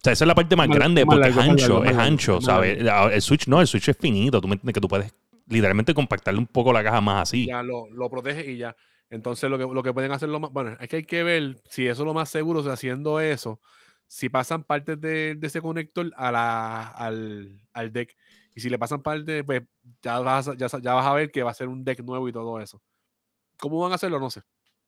sea, 0.04 0.14
esa 0.14 0.26
es 0.26 0.28
la 0.28 0.36
parte 0.36 0.56
más 0.56 0.68
Más- 0.68 0.78
grande 0.78 1.06
más 1.06 1.16
porque 1.16 1.30
largo, 1.30 1.42
es 1.42 1.50
ancho, 1.50 1.84
largo, 1.84 1.86
es 1.86 1.98
ancho, 1.98 2.42
¿sabes? 2.42 2.78
El 2.80 3.22
Switch 3.22 3.48
no, 3.48 3.62
el 3.62 3.68
Switch 3.68 3.90
es 3.90 3.98
finito. 3.98 4.40
Tú 4.42 4.48
me 4.48 4.54
entiendes 4.56 4.74
que 4.76 4.82
tú 4.82 4.88
puedes 4.88 5.14
literalmente 5.48 5.94
compactarle 5.94 6.40
un 6.40 6.48
poco 6.48 6.74
la 6.74 6.84
caja 6.84 7.02
más 7.02 7.24
así. 7.30 7.48
ya 7.48 7.64
lo, 7.64 7.88
lo 7.90 8.10
protege 8.10 8.52
y 8.52 8.58
ya. 8.58 8.76
Entonces 9.10 9.50
lo 9.50 9.58
que, 9.58 9.64
lo 9.74 9.84
que 9.84 9.94
pueden 9.94 10.12
hacer 10.12 10.30
lo 10.30 10.40
más, 10.40 10.52
bueno, 10.52 10.76
es 10.80 10.90
que 10.90 10.98
hay 10.98 11.04
que 11.06 11.24
ver 11.24 11.58
si 11.70 11.88
eso 11.88 12.02
es 12.04 12.06
lo 12.06 12.14
más 12.14 12.30
seguro, 12.30 12.64
si 12.64 12.70
haciendo 12.70 13.20
eso, 13.20 13.60
si 14.08 14.30
pasan 14.30 14.64
partes 14.64 15.00
de, 15.00 15.36
de 15.36 15.48
ese 15.48 15.62
conector 15.62 16.12
a 16.18 16.32
la, 16.32 16.88
al, 16.88 17.62
al 17.74 17.94
deck. 17.94 18.16
Y 18.56 18.62
si 18.62 18.70
le 18.70 18.80
pasan 18.80 19.02
partes, 19.02 19.44
pues 19.44 19.62
ya 20.02 20.20
vas, 20.20 20.48
a- 20.48 20.56
ya, 20.56 20.68
ya 20.82 20.94
vas 20.94 21.06
a 21.06 21.14
ver 21.14 21.30
que 21.32 21.44
va 21.44 21.52
a 21.52 21.54
ser 21.54 21.68
un 21.68 21.84
deck 21.84 22.00
nuevo 22.04 22.28
y 22.30 22.32
todo 22.32 22.60
eso. 22.62 22.82
¿Cómo 23.60 23.80
van 23.80 23.92
a 23.92 23.96
hacerlo? 23.96 24.20
No 24.20 24.30
sé. 24.30 24.42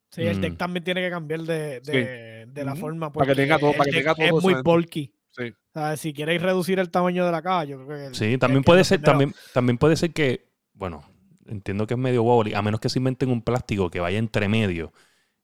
Sí, 0.10 0.22
el 0.24 0.38
Mm. 0.38 0.42
deck 0.42 0.58
también 0.58 0.84
tiene 0.86 1.02
que 1.02 1.10
cambiar 1.10 1.42
de, 1.42 1.82
Sí. 1.84 1.92
de, 1.92 2.46
de 2.48 2.64
la 2.66 2.72
Ujú. 2.72 2.82
forma. 2.82 3.12
Para 3.12 3.28
que 3.28 3.36
tenga 3.36 3.60
todo- 3.60 3.74
para 3.74 3.86
que 3.92 3.98
tenga 3.98 4.16
todo 4.16 4.26
Es 4.38 4.44
muy 4.44 4.54
bulky. 4.64 5.14
Sí. 5.32 5.50
O 5.74 5.80
sea, 5.80 5.98
si 5.98 6.14
queréis 6.14 6.42
reducir 6.42 6.80
el 6.80 6.90
tamaño 6.90 7.26
de 7.26 7.32
la 7.32 7.42
caja, 7.42 7.66
yo 7.66 7.78
creo 7.86 7.98
que. 8.00 8.06
el- 8.08 8.16
Sí, 8.16 8.38
también 8.38 8.64
puede 8.64 8.84
ser, 8.86 9.02
también, 9.02 9.34
también 9.54 9.78
puede 9.78 9.96
ser 9.98 10.12
que, 10.14 10.48
bueno, 10.74 11.04
entiendo 11.46 11.86
que 11.86 11.94
es 11.94 12.00
medio 12.00 12.24
wobbly, 12.24 12.54
a 12.54 12.62
menos 12.62 12.80
que 12.80 12.90
se 12.90 13.00
inventen 13.00 13.30
un 13.30 13.42
plástico 13.42 13.90
que 13.90 14.00
vaya 14.00 14.18
entre 14.18 14.48
medio. 14.48 14.94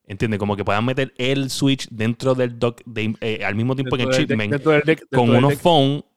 ¿Entiendes? 0.06 0.38
Como 0.38 0.54
que 0.56 0.64
puedan 0.64 0.84
meter 0.84 1.14
el 1.16 1.48
switch 1.48 1.88
dentro 1.90 2.34
del 2.34 2.58
dock 2.58 2.82
de- 2.84 3.14
eh, 3.22 3.42
al 3.44 3.54
mismo 3.54 3.74
tiempo 3.74 3.96
Dentro 3.96 4.10
que 4.12 4.16
el 4.22 4.26
chipment 4.28 4.52
dentro 4.52 4.72
del 4.72 4.82
deck- 4.82 5.06
con 5.10 5.30
unos 5.30 5.50
deck. 5.52 5.60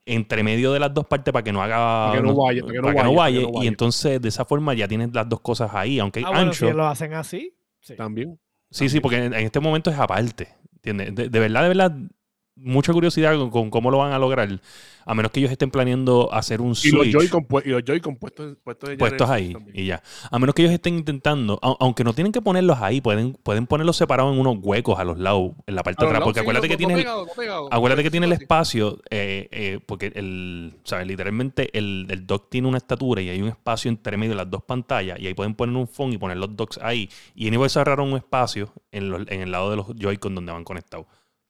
Entre 0.08 0.42
medio 0.42 0.72
de 0.72 0.80
las 0.80 0.92
dos 0.92 1.06
partes 1.06 1.32
para 1.32 1.42
que 1.42 1.52
no 1.52 1.62
haga 1.62 2.08
Para 2.08 2.20
que 2.20 2.26
no 2.26 2.34
vaya, 2.34 2.62
para 2.62 2.72
que 2.72 2.78
no 2.80 2.82
vaya, 2.82 2.94
para 2.94 3.04
que 3.04 3.12
no 3.12 3.14
vaya, 3.14 3.64
y 3.64 3.66
entonces 3.66 4.20
de 4.20 4.28
esa 4.28 4.44
forma 4.44 4.74
ya 4.74 4.88
tienes 4.88 5.12
las 5.12 5.28
dos 5.28 5.40
cosas 5.40 5.70
ahí 5.74 5.98
aunque 5.98 6.20
Ah, 6.24 6.30
bueno, 6.30 6.46
ancho 6.46 6.68
si 6.68 6.72
lo 6.74 6.86
hacen 6.86 7.14
así. 7.14 7.54
Sí. 7.80 7.94
También. 7.96 8.38
sí 8.70 8.88
sí 8.88 9.00
porque 9.00 9.16
en, 9.24 9.34
en 9.34 9.46
este 9.46 9.60
momento 9.60 9.90
es 9.90 9.98
aparte 9.98 10.48
¿entiendes? 10.74 11.14
De, 11.14 11.28
de 11.28 11.40
verdad 11.40 11.62
de 11.62 11.68
verdad 11.68 11.96
mucha 12.60 12.92
curiosidad 12.92 13.36
con, 13.36 13.50
con 13.50 13.70
cómo 13.70 13.90
lo 13.90 13.98
van 13.98 14.12
a 14.12 14.18
lograr 14.18 14.48
a 15.10 15.14
menos 15.14 15.32
que 15.32 15.40
ellos 15.40 15.50
estén 15.50 15.70
planeando 15.70 16.28
hacer 16.34 16.60
un 16.60 16.68
Y 16.68 16.70
los 16.70 16.76
switch 16.76 17.06
y 17.08 17.12
los 17.70 17.82
Joy-Con 17.82 18.16
puestos, 18.16 18.56
puestos, 18.62 18.90
en 18.90 18.98
puestos 18.98 19.26
Switch 19.26 19.36
ahí 19.38 19.52
también. 19.54 19.74
y 19.78 19.86
ya. 19.86 20.02
A 20.30 20.38
menos 20.38 20.54
que 20.54 20.60
ellos 20.62 20.74
estén 20.74 20.98
intentando, 20.98 21.58
au- 21.62 21.76
aunque 21.80 22.04
no 22.04 22.12
tienen 22.12 22.30
que 22.30 22.42
ponerlos 22.42 22.76
ahí, 22.82 23.00
pueden, 23.00 23.32
pueden 23.42 23.66
ponerlos 23.66 23.96
separados 23.96 24.34
en 24.34 24.38
unos 24.40 24.58
huecos 24.60 24.98
a 24.98 25.04
los 25.04 25.18
lados, 25.18 25.52
en 25.66 25.74
la 25.76 25.82
parte 25.82 26.04
de 26.04 26.08
atrás. 26.10 26.24
Porque 26.24 26.40
acuérdate 26.40 26.68
que 26.68 26.76
tiene, 26.76 26.92
acuérdate 27.70 28.02
que 28.02 28.10
tiene 28.10 28.26
el 28.26 28.32
espacio, 28.32 28.98
eh, 29.08 29.48
eh, 29.50 29.80
porque 29.86 30.12
el, 30.14 30.74
¿sabes? 30.84 31.06
Literalmente 31.06 31.70
el, 31.78 32.06
el 32.10 32.26
dock 32.26 32.50
tiene 32.50 32.68
una 32.68 32.76
estatura 32.76 33.22
y 33.22 33.30
hay 33.30 33.40
un 33.40 33.48
espacio 33.48 33.88
entre 33.88 34.16
medio 34.18 34.32
de 34.32 34.36
las 34.36 34.50
dos 34.50 34.62
pantallas 34.62 35.18
y 35.18 35.26
ahí 35.26 35.32
pueden 35.32 35.54
poner 35.54 35.74
un 35.74 35.88
phone 35.88 36.12
y 36.12 36.18
poner 36.18 36.36
los 36.36 36.54
docks 36.54 36.78
ahí. 36.82 37.08
Y 37.34 37.48
Anyway 37.48 37.70
cerraron 37.70 38.10
un 38.12 38.18
espacio 38.18 38.70
en, 38.92 39.08
los- 39.10 39.26
en 39.28 39.40
el 39.40 39.50
lado 39.50 39.70
de 39.70 39.76
los 39.76 39.86
Joy-Con 39.96 40.34
donde 40.34 40.52
van 40.52 40.64
conectados. 40.64 41.06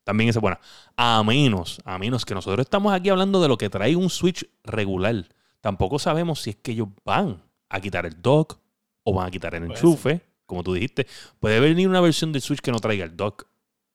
También 0.09 0.31
esa 0.31 0.39
es 0.39 0.41
buena. 0.41 0.59
A 0.97 1.23
menos, 1.23 1.83
a 1.85 1.99
menos 1.99 2.25
que 2.25 2.33
nosotros 2.33 2.65
estamos 2.65 2.95
aquí 2.95 3.11
hablando 3.11 3.43
de 3.43 3.49
lo 3.49 3.59
que 3.59 3.69
trae 3.69 3.95
un 3.95 4.09
Switch 4.09 4.49
regular. 4.65 5.27
Tampoco 5.61 5.99
sabemos 5.99 6.41
si 6.41 6.49
es 6.51 6.57
que 6.57 6.73
ellos 6.73 6.89
van 7.05 7.43
a 7.69 7.79
quitar 7.79 8.07
el 8.07 8.23
dock 8.23 8.59
o 9.03 9.13
van 9.13 9.27
a 9.29 9.31
quitar 9.31 9.55
el 9.55 9.65
enchufe, 9.65 10.23
como 10.47 10.63
tú 10.65 10.73
dijiste. 10.73 11.07
Puede 11.41 11.61
venir 11.61 11.87
una 11.91 12.01
versión 12.01 12.33
del 12.33 12.41
Switch 12.41 12.61
que 12.61 12.73
no 12.73 12.79
traiga 12.79 13.05
el 13.05 13.15
dock 13.19 13.45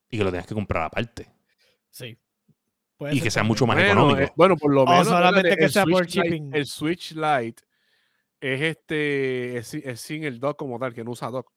y 0.08 0.20
que 0.20 0.24
lo 0.24 0.30
tengas 0.30 0.46
que 0.46 0.54
comprar 0.54 0.84
aparte. 0.84 1.28
Sí. 1.90 2.16
Puede 2.96 3.16
Y 3.16 3.20
que 3.20 3.32
sea 3.32 3.40
también. 3.40 3.48
mucho 3.54 3.66
más 3.66 3.76
bueno, 3.76 3.92
económico. 3.92 4.20
eh, 4.22 4.34
bueno, 4.36 4.56
por 4.56 4.72
lo 4.72 4.84
O 4.84 4.86
menos. 4.86 5.08
solamente 5.08 5.58
que 5.58 5.64
el 5.64 5.72
sea 5.72 5.84
por 5.86 6.04
Switch 6.04 6.16
Lite- 6.18 6.24
shipping. 6.30 6.50
el 6.54 6.66
Switch 6.68 7.12
Lite 7.16 7.64
es 8.40 8.62
este. 8.62 9.58
Es 9.58 10.00
sin 10.00 10.26
el 10.26 10.40
dock 10.40 10.58
como 10.60 10.78
tal, 10.78 10.94
que 10.94 11.04
no 11.04 11.10
usa 11.10 11.32
dock. 11.32 11.52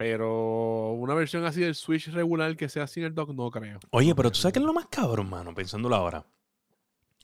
Pero 0.00 0.92
una 0.92 1.12
versión 1.12 1.44
así 1.44 1.60
del 1.60 1.74
Switch 1.74 2.08
regular 2.08 2.56
que 2.56 2.70
sea 2.70 2.86
sin 2.86 3.04
el 3.04 3.14
dock, 3.14 3.34
no 3.34 3.50
creo. 3.50 3.80
Oye, 3.90 4.14
pero 4.14 4.32
tú 4.32 4.38
sabes 4.38 4.54
que 4.54 4.58
es 4.58 4.64
lo 4.64 4.72
más 4.72 4.86
cabrón, 4.86 5.28
mano, 5.28 5.54
pensándolo 5.54 5.94
ahora. 5.94 6.24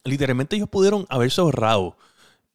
Literalmente 0.04 0.56
ellos 0.56 0.68
pudieron 0.68 1.06
haberse 1.08 1.40
ahorrado 1.40 1.96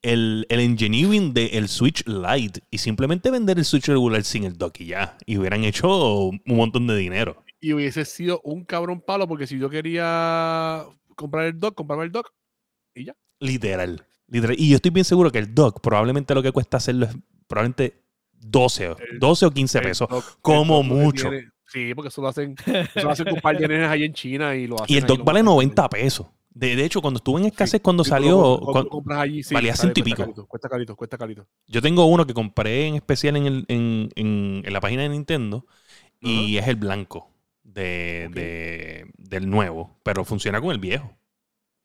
el, 0.04 0.46
el 0.50 0.60
engineering 0.60 1.34
del 1.34 1.68
Switch 1.68 2.06
Lite 2.06 2.62
y 2.70 2.78
simplemente 2.78 3.32
vender 3.32 3.58
el 3.58 3.66
Switch 3.66 3.88
regular 3.88 4.24
sin 4.24 4.44
el 4.44 4.60
dock 4.60 4.82
y 4.82 4.86
ya. 4.86 5.18
Y 5.26 5.40
hubieran 5.40 5.64
hecho 5.64 6.26
un 6.26 6.40
montón 6.46 6.86
de 6.86 6.98
dinero. 6.98 7.44
Y 7.60 7.74
hubiese 7.74 8.06
sido 8.06 8.42
un 8.44 8.64
cabrón 8.64 9.02
palo 9.02 9.28
porque 9.28 9.48
si 9.48 9.58
yo 9.58 9.72
quería 9.72 10.86
comprar 11.16 11.48
el 11.48 11.60
dock, 11.60 11.74
compraba 11.74 12.04
el 12.04 12.12
dock 12.12 12.32
y 12.94 13.06
ya. 13.06 13.16
Literal. 13.40 14.06
literal. 14.28 14.56
Y 14.60 14.70
yo 14.70 14.76
estoy 14.76 14.92
bien 14.92 15.04
seguro 15.04 15.32
que 15.32 15.40
el 15.40 15.56
dock 15.56 15.82
probablemente 15.82 16.36
lo 16.36 16.44
que 16.44 16.52
cuesta 16.52 16.78
hacerlo 16.78 17.08
es 17.08 17.18
probablemente 17.48 18.02
12, 18.42 18.90
o- 18.90 18.98
El- 18.98 19.20
12 19.20 19.46
o 19.46 19.52
15 19.52 19.78
El 19.80 19.84
pesos. 19.86 20.08
el 20.12 20.22
como 20.42 20.84
mucho. 20.84 21.30
tiene- 21.30 21.50
sí, 21.68 21.94
porque 21.96 22.10
eso 22.10 22.22
lo 22.22 22.28
hacen, 22.28 22.56
eso 22.96 23.04
lo 23.06 23.12
hacen 23.12 23.26
con 23.26 23.36
un 23.36 23.42
par 23.42 23.58
de 23.58 23.68
nenes 23.68 23.90
ahí 23.90 24.04
en 24.04 24.14
China 24.14 24.56
y 24.56 24.68
lo 24.68 24.76
hacen. 24.82 24.94
Y 24.94 24.98
el 25.00 25.04
lo 25.06 25.16
vale 25.24 25.42
montan 25.44 25.46
90 25.46 25.90
pesos. 25.90 26.28
De, 26.54 26.76
de 26.76 26.84
hecho, 26.84 27.02
cuando 27.02 27.20
estuve 27.20 27.40
en 27.40 27.46
escasez, 27.48 27.80
cuando 27.82 28.04
Sí, 28.04 28.10
salió, 28.10 28.36
compras- 28.36 28.60
cuando 28.60 28.72
cuan- 28.74 28.84
tú 28.84 28.90
compras 28.90 29.20
allí, 29.20 29.42
sí, 29.44 29.54
valía 29.54 29.74
ciento 29.74 30.00
y 30.02 30.04
pico. 30.04 30.18
carito, 30.24 30.46
cuesta 30.48 30.68
carito, 30.68 30.96
cuesta 30.98 31.18
carito. 31.18 31.48
yo 31.68 31.82
tengo 31.82 32.04
uno 32.06 32.28
que 32.28 32.34
compré 32.34 32.88
en 32.88 32.96
especial 32.96 33.38
en, 33.38 33.46
el, 33.46 33.66
en, 33.70 34.10
en- 34.16 34.62
en 34.66 34.74
la 34.74 34.82
página 34.82 35.04
de 35.04 35.10
Nintendo 35.10 35.66
y 36.20 36.58
es 36.58 36.68
el 36.68 36.76
blanco 36.76 37.32
de, 37.64 38.28
de- 38.34 39.06
del 39.18 39.50
nuevo, 39.50 39.98
pero 40.04 40.26
funciona 40.26 40.60
con 40.60 40.72
el 40.72 40.80
viejo. 40.80 41.18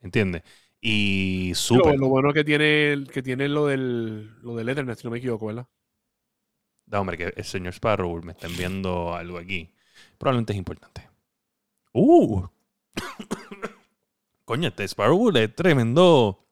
¿Entiendes? 0.00 0.42
Y 0.80 1.52
súper. 1.54 1.96
lo 1.98 2.08
bueno 2.08 2.32
que 2.32 2.42
tiene, 2.44 3.04
que 3.12 3.22
tiene 3.22 3.48
lo 3.48 3.66
del, 3.66 4.36
lo 4.42 4.54
del 4.56 4.68
Ethernet, 4.68 4.98
si 4.98 5.04
no 5.06 5.10
me 5.12 5.18
equivoco, 5.18 5.46
¿verdad? 5.46 5.66
Da, 6.86 7.00
hombre, 7.00 7.18
que 7.18 7.34
el 7.36 7.44
señor 7.44 7.72
Sparrow 7.74 8.22
me 8.22 8.32
está 8.32 8.46
enviando 8.46 9.14
algo 9.14 9.38
aquí. 9.38 9.74
Probablemente 10.18 10.52
es 10.52 10.58
importante. 10.58 11.08
¡Uh! 11.92 12.46
Coño, 14.44 14.68
este 14.68 14.84
Sparrow 14.84 15.36
es 15.36 15.54
tremendo. 15.54 16.46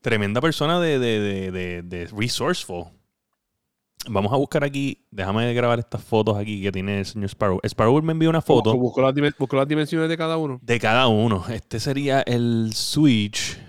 Tremenda 0.00 0.40
persona 0.40 0.80
de, 0.80 0.98
de, 0.98 1.20
de, 1.20 1.50
de, 1.50 1.82
de 1.82 2.06
resourceful. 2.06 2.86
Vamos 4.08 4.32
a 4.32 4.36
buscar 4.36 4.64
aquí. 4.64 5.04
Déjame 5.10 5.52
grabar 5.52 5.78
estas 5.78 6.02
fotos 6.02 6.38
aquí 6.38 6.62
que 6.62 6.72
tiene 6.72 7.00
el 7.00 7.06
señor 7.06 7.28
Sparrow. 7.28 7.60
Sparrow 7.62 8.00
me 8.02 8.12
envió 8.12 8.30
una 8.30 8.40
foto 8.40 8.70
las, 8.70 8.80
busco 9.36 9.56
las 9.56 9.68
dimensiones 9.68 10.08
de 10.08 10.16
cada 10.16 10.38
uno. 10.38 10.58
de 10.62 10.80
cada 10.80 11.08
uno. 11.08 11.44
Este 11.48 11.78
sería 11.80 12.22
el 12.22 12.70
Switch. 12.72 13.59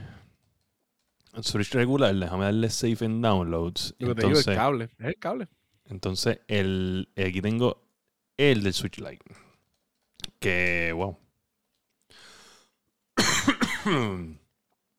Switch 1.42 1.74
regular. 1.74 2.14
Déjame 2.14 2.46
darle 2.46 2.70
save 2.70 2.98
en 3.02 3.22
downloads. 3.22 3.96
Lo 4.00 4.10
que 4.10 4.22
te 4.22 4.28
digo, 4.28 4.32
el 4.32 4.38
Entonces, 4.38 4.56
cable. 4.56 4.90
Es 5.00 5.06
el 5.06 5.18
cable. 5.18 5.48
entonces, 5.86 6.40
el, 6.48 7.10
aquí 7.16 7.42
tengo 7.42 7.82
el 8.38 8.64
del 8.64 8.74
Switch 8.74 8.98
Lite. 8.98 9.24
Que, 10.40 10.92
wow. 10.94 11.18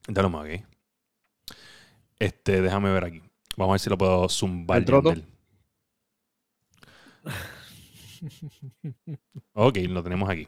Dale 0.08 0.28
más 0.28 0.46
aquí. 0.46 0.64
Este, 2.18 2.60
déjame 2.60 2.92
ver 2.92 3.04
aquí. 3.04 3.22
Vamos 3.56 3.72
a 3.72 3.74
ver 3.74 3.80
si 3.80 3.90
lo 3.90 3.98
puedo 3.98 4.28
zumbar. 4.28 4.84
Ok, 9.54 9.78
lo 9.88 10.02
tenemos 10.02 10.30
aquí. 10.30 10.46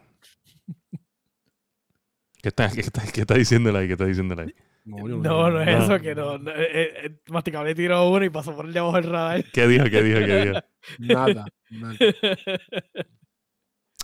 ¿Qué 2.41 2.49
está, 2.49 2.71
qué 2.71 2.81
está, 2.81 3.03
qué 3.11 3.23
está 3.23 3.35
diciendo 3.35 3.77
ahí? 3.77 3.87
¿Qué 3.87 3.93
está 3.95 4.05
diciendo 4.05 4.41
ahí? 4.41 4.55
No, 4.85 4.99
No, 5.09 5.51
no 5.51 5.63
es 5.63 5.83
eso, 5.85 5.99
que 6.01 6.15
no. 6.15 6.37
no, 6.39 6.51
eh, 6.51 6.55
eh, 6.73 6.93
eh, 7.05 7.11
Masticable 7.31 7.75
tiró 7.75 8.11
uno 8.11 8.25
y 8.25 8.29
pasó 8.31 8.55
por 8.55 8.67
el 8.67 8.73
de 8.73 8.79
abajo 8.81 8.97
del 8.97 9.11
radar. 9.11 9.45
¿Qué 9.53 9.67
dijo? 9.67 9.85
¿Qué 9.85 10.03
dijo? 10.03 10.19
¿Qué 10.21 10.45
dijo? 10.47 10.59
Nada. 10.99 11.47
nada. 11.71 11.95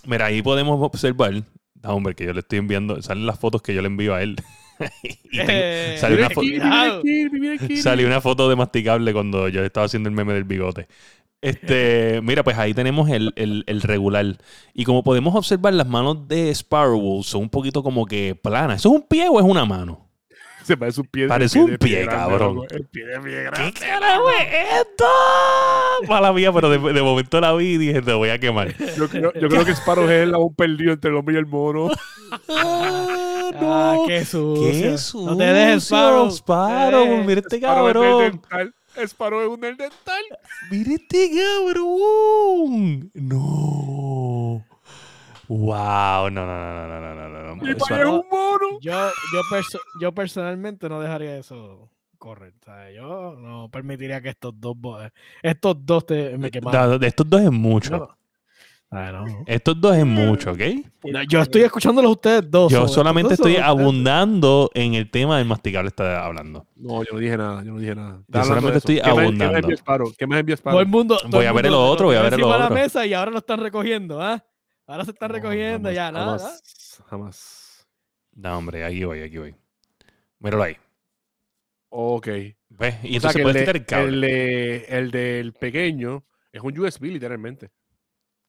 Mira, 0.06 0.26
ahí 0.26 0.42
podemos 0.42 0.80
observar. 0.82 1.34
No, 1.82 1.90
hombre, 1.94 2.14
que 2.14 2.24
yo 2.24 2.32
le 2.32 2.40
estoy 2.40 2.58
enviando. 2.58 3.00
Salen 3.02 3.26
las 3.26 3.38
fotos 3.38 3.62
que 3.62 3.74
yo 3.74 3.80
le 3.82 3.88
envío 3.88 4.14
a 4.14 4.22
él. 4.22 4.36
y 5.02 5.36
tengo- 5.36 5.50
Eh, 5.52 5.96
salió 5.98 6.16
una 6.18 6.26
aquí, 6.28 6.40
mira 6.52 6.96
aquí, 6.98 7.28
mira 7.30 7.82
salió 7.82 8.06
una 8.06 8.20
foto 8.22 8.48
de 8.48 8.56
masticable 8.56 9.12
cuando 9.12 9.48
yo 9.48 9.62
estaba 9.62 9.86
haciendo 9.86 10.08
el 10.08 10.14
meme 10.14 10.32
del 10.32 10.44
bigote. 10.44 10.88
Este, 11.42 12.20
mira, 12.22 12.42
pues 12.44 12.56
ahí 12.58 12.72
tenemos 12.74 13.08
el, 13.10 13.32
el- 13.36 13.64
el 13.66 13.80
regular. 13.82 14.38
Y 14.74 14.84
como 14.84 15.02
podemos 15.04 15.34
observar, 15.34 15.74
las 15.74 15.86
manos 15.86 16.26
de 16.28 16.50
Sparrow 16.54 17.22
son 17.22 17.42
un 17.42 17.48
poquito 17.50 17.82
como 17.82 18.06
que 18.06 18.34
planas. 18.34 18.80
¿Eso 18.80 18.88
es 18.90 18.94
un 19.02 19.06
pie 19.06 19.28
o 19.28 19.38
es 19.38 19.44
una 19.44 19.64
mano? 19.66 20.09
Se 20.62 20.76
parece 20.76 21.00
un 21.00 21.06
pie. 21.08 21.26
Parece 21.28 21.58
un 21.58 21.76
pie, 21.78 22.04
grande, 22.04 22.14
cabrón. 22.16 22.54
loco. 22.56 22.66
El 22.70 22.84
pie 22.86 23.06
de 23.06 23.20
pie 23.20 23.30
¿Qué 23.32 23.42
grande. 23.44 23.72
carajo 23.80 24.30
es 24.30 24.80
esto? 24.80 25.04
Mala 26.08 26.32
mía, 26.32 26.52
pero 26.52 26.68
de, 26.70 26.92
de 26.92 27.02
momento 27.02 27.40
la 27.40 27.52
vi 27.54 27.72
y 27.74 27.78
dije, 27.78 28.02
te 28.02 28.12
voy 28.12 28.28
a 28.30 28.38
quemar. 28.38 28.74
Yo 28.96 29.08
creo, 29.08 29.32
yo 29.34 29.48
creo 29.48 29.64
que 29.64 29.72
Sparrow 29.72 30.04
es 30.04 30.10
el 30.22 30.30
labón 30.32 30.54
perdido 30.54 30.92
entre 30.92 31.10
el 31.10 31.16
hombre 31.16 31.34
y 31.34 31.38
el 31.38 31.46
mono. 31.46 31.90
Ah, 32.48 33.06
Ah, 33.52 33.94
no. 33.96 34.06
qué 34.06 34.24
sucio. 34.24 34.70
¡Qué 34.70 34.96
sucio! 34.96 35.30
No 35.32 35.36
te 35.36 35.42
dejes, 35.44 35.82
Sparrow. 35.84 36.30
Sparrow, 36.30 37.04
Eh, 37.04 37.24
mira 37.26 37.40
este 37.40 37.60
cabrón. 37.60 38.40
Sparrow 38.96 39.40
es 39.40 39.48
un 39.48 39.60
del 39.60 39.76
dental. 39.76 40.22
Mira 40.70 40.92
este 40.94 41.30
cabrón. 41.64 43.10
No. 43.12 44.64
Wow, 45.50 46.30
no, 46.30 46.46
no, 46.46 46.46
no, 46.46 46.86
no, 46.86 47.00
no, 47.00 47.28
no, 47.28 47.56
no. 47.56 47.68
Eso, 47.68 48.04
no. 48.04 48.20
un 48.20 48.28
mono. 48.30 48.78
Yo, 48.80 48.92
yo, 49.34 49.40
perso 49.50 49.80
yo 50.00 50.12
personalmente 50.12 50.88
no 50.88 51.00
dejaría 51.00 51.36
eso 51.38 51.90
correr. 52.18 52.54
¿sabes? 52.64 52.94
Yo 52.94 53.34
no 53.36 53.68
permitiría 53.68 54.20
que 54.20 54.28
estos 54.28 54.52
dos 54.60 54.76
estos 55.42 55.84
dos 55.84 56.06
te, 56.06 56.38
me 56.38 56.48
eh, 56.48 56.50
quemaran. 56.52 57.02
Estos 57.02 57.28
dos 57.28 57.40
es 57.40 57.50
mucho. 57.50 58.16
No. 58.92 59.44
Estos 59.46 59.80
dos 59.80 59.96
es 59.96 60.06
mucho, 60.06 60.52
¿ok? 60.52 60.60
Pues, 61.00 61.14
yo 61.28 61.40
estoy 61.40 61.62
escuchándolos 61.62 62.12
ustedes 62.12 62.48
dos. 62.48 62.70
Yo 62.70 62.86
solamente 62.86 63.34
estoy 63.34 63.56
abundando 63.56 64.70
en 64.72 64.94
el 64.94 65.10
tema 65.10 65.38
del 65.38 65.46
masticable 65.46 65.88
está 65.88 66.24
hablando. 66.24 66.64
No, 66.76 67.02
yo 67.02 67.14
no 67.14 67.18
dije 67.18 67.36
nada, 67.36 67.64
yo 67.64 67.72
no 67.72 67.78
dije 67.80 67.96
nada. 67.96 68.22
Yo 68.28 68.44
solamente 68.44 68.78
estoy 68.78 69.00
abundando. 69.00 69.68
¿Qué 70.16 70.28
más 70.28 70.38
envías 70.38 70.60
para? 70.60 70.84
Voy 70.84 71.44
a 71.44 71.52
ver 71.52 71.66
el 71.66 71.74
otro, 71.74 72.06
voy 72.06 72.16
a 72.16 72.22
ver 72.22 72.34
el 72.34 72.44
otro. 72.44 72.56
la 72.56 72.70
mesa 72.70 73.04
y 73.04 73.14
ahora 73.14 73.32
lo 73.32 73.38
están 73.38 73.58
recogiendo, 73.58 74.22
¿ah? 74.22 74.44
Ahora 74.90 75.04
se 75.04 75.12
están 75.12 75.28
No, 75.28 75.34
recogiendo 75.36 75.88
jamás, 75.88 75.94
ya, 75.94 76.10
nada. 76.12 76.38
Jamás. 76.38 77.02
Jamás. 77.08 77.86
No, 78.34 78.58
hombre, 78.58 78.84
aquí 78.84 79.04
voy, 79.04 79.22
aquí 79.22 79.38
voy. 79.38 79.54
Míralo 80.40 80.62
ahí. 80.64 80.76
Ok. 81.90 82.26
¿Ves? 82.70 82.96
Y 83.04 83.16
O 83.16 83.20
sea, 83.20 83.30
entonces 83.30 83.36
que 83.36 83.42
puedes 83.42 83.56
el, 83.56 83.66
de- 83.72 83.78
el 83.78 83.84
cable. 83.86 84.06
el 84.06 84.20
de- 84.20 84.84
el 84.98 85.10
del 85.10 85.52
pequeño 85.52 86.24
es 86.52 86.60
un 86.62 86.78
USB 86.78 87.04
literalmente. 87.04 87.70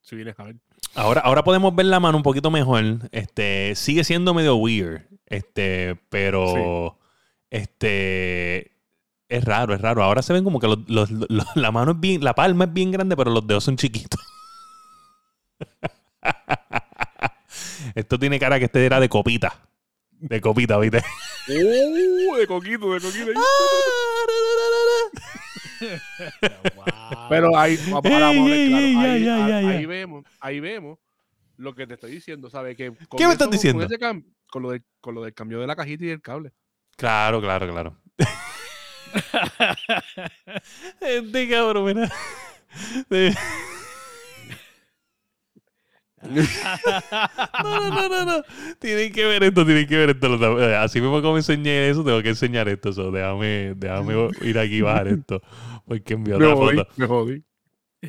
Si 0.01 0.15
vienes 0.15 0.33
a 0.39 0.43
ver. 0.45 0.55
Ahora, 0.95 1.21
ahora 1.21 1.43
podemos 1.43 1.75
ver 1.75 1.85
la 1.85 1.99
mano 1.99 2.17
un 2.17 2.23
poquito 2.23 2.49
mejor. 2.49 2.83
Este, 3.11 3.73
sigue 3.75 4.03
siendo 4.03 4.33
medio 4.33 4.55
weird. 4.55 5.03
Este, 5.27 5.95
pero. 6.09 6.97
Este. 7.51 8.71
Es 9.29 9.45
raro, 9.45 9.73
es 9.75 9.81
raro. 9.81 10.03
Ahora 10.03 10.21
se 10.23 10.33
ven 10.33 10.43
como 10.43 10.59
que 10.59 10.67
los- 10.67 10.89
los- 10.89 11.11
los- 11.11 11.55
la 11.55 11.71
mano 11.71 11.91
es 11.91 11.99
bien. 11.99 12.23
La 12.23 12.33
palma 12.33 12.65
es 12.65 12.73
bien 12.73 12.91
grande, 12.91 13.15
pero 13.15 13.29
los 13.31 13.45
dedos 13.45 13.63
son 13.63 13.77
chiquitos. 13.77 14.19
Esto 17.95 18.19
tiene 18.19 18.39
cara 18.39 18.59
que 18.59 18.65
este 18.65 18.85
era 18.85 18.99
de 18.99 19.09
copita. 19.09 19.53
De 20.11 20.39
copita, 20.39 20.77
¿viste? 20.77 21.01
¡Uh! 21.47 22.35
De 22.35 22.45
coquito, 22.47 22.93
de 22.93 23.01
coquito. 23.01 23.31
Wow. 26.75 26.85
Pero 27.29 27.57
ahí, 27.57 27.77
vamos, 27.89 28.05
ahora 28.05 28.27
vamos 28.27 28.51
a 28.51 28.53
hablar 28.53 28.59
Ey, 28.59 29.23
claro. 29.23 29.57
ey, 29.57 29.65
ahí, 29.65 29.85
vemos, 29.85 30.25
ahí 30.39 30.59
vemos 30.59 30.99
lo 31.57 31.73
que 31.73 31.87
te 31.87 31.95
estoy 31.95 32.11
diciendo, 32.11 32.49
¿sabes? 32.49 32.77
Que 32.77 32.91
con 33.07 33.17
¿Qué 33.17 33.25
me 33.25 33.33
estás 33.33 33.49
diciendo? 33.49 33.83
Con, 33.83 33.91
ese 33.91 33.99
cam- 33.99 34.23
con, 34.47 34.61
lo 34.63 34.71
del, 34.71 34.83
con 34.99 35.15
lo 35.15 35.23
del 35.23 35.33
cambio 35.33 35.59
de 35.59 35.67
la 35.67 35.75
cajita 35.75 36.05
y 36.05 36.09
el 36.09 36.21
cable. 36.21 36.51
Claro, 36.97 37.41
claro, 37.41 37.67
claro. 37.71 37.97
Este 41.01 41.49
cabrón, 41.49 41.85
mira. 41.85 42.09
No, 47.63 47.79
no, 47.79 47.89
no, 47.89 48.09
no, 48.09 48.25
no. 48.25 48.43
Tienen 48.79 49.11
que 49.11 49.25
ver 49.25 49.43
esto, 49.43 49.65
tienen 49.65 49.87
que 49.87 49.97
ver 49.97 50.09
esto. 50.11 50.59
Eh, 50.61 50.75
Así 50.75 51.01
mismo 51.01 51.21
como 51.21 51.37
enseñé 51.37 51.89
eso, 51.89 52.03
tengo 52.03 52.21
que 52.21 52.29
enseñar 52.29 52.67
esto. 52.69 52.91
déjame, 53.11 53.73
déjame 53.75 54.29
ir 54.41 54.57
aquí 54.59 54.77
y 54.77 54.81
bajar 54.81 55.07
esto. 55.07 55.41
Porque 55.85 56.13
envió 56.13 56.35
otra 56.37 56.55
foto. 56.55 56.87
me 56.97 57.07
jodí. 57.07 57.43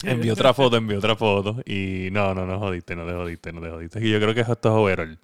Envió 0.04 0.32
otra 0.32 0.54
foto, 0.54 0.76
envió 0.76 0.98
otra 0.98 1.16
foto. 1.16 1.60
Y 1.66 2.08
no, 2.12 2.34
no, 2.34 2.46
no 2.46 2.58
jodiste, 2.58 2.96
no 2.96 3.06
te 3.06 3.12
jodiste, 3.12 3.52
no 3.52 3.60
te 3.60 3.70
jodiste. 3.70 4.06
Y 4.06 4.10
yo 4.10 4.20
creo 4.20 4.34
que 4.34 4.40
esto 4.40 4.54
es 4.54 4.66
overall. 4.66 5.18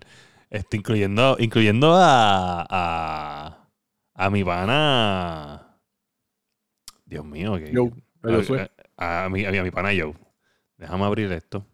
Este, 0.50 0.76
incluyendo, 0.78 1.36
incluyendo 1.38 1.94
a, 1.94 2.66
a, 2.68 3.68
a 4.14 4.30
mi 4.30 4.44
pana. 4.44 5.76
Dios 7.04 7.24
mío, 7.24 7.56
que. 7.58 7.72
Yo, 7.72 7.90
a, 8.22 8.30
yo 8.30 8.42
soy. 8.42 8.58
a- 8.96 9.24
a 9.24 9.28
mi, 9.28 9.44
a 9.44 9.50
mi- 9.52 9.58
a 9.58 9.62
mi 9.62 9.70
pana 9.70 9.90
Joe. 9.96 10.14
Déjame 10.76 11.04
abrir 11.04 11.30
esto. 11.32 11.64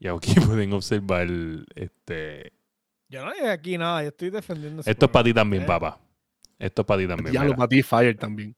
Y 0.00 0.08
aquí 0.08 0.34
pueden 0.46 0.72
observar 0.72 1.28
este. 1.74 2.52
Yo 3.08 3.24
no 3.24 3.32
dije 3.32 3.50
aquí 3.50 3.78
nada, 3.78 4.02
yo 4.02 4.08
estoy 4.08 4.30
defendiendo. 4.30 4.82
Esto 4.84 5.06
es 5.06 5.12
para 5.12 5.24
ti 5.24 5.32
también, 5.34 5.62
¿eh? 5.62 5.66
papá. 5.66 6.00
Esto 6.58 6.82
es 6.82 6.86
para 6.86 7.00
ti 7.00 7.06
también. 7.06 7.32
Ya 7.34 7.40
lo 7.40 7.46
mira. 7.46 7.58
matí 7.58 7.82
Fire 7.82 8.16
también. 8.16 8.56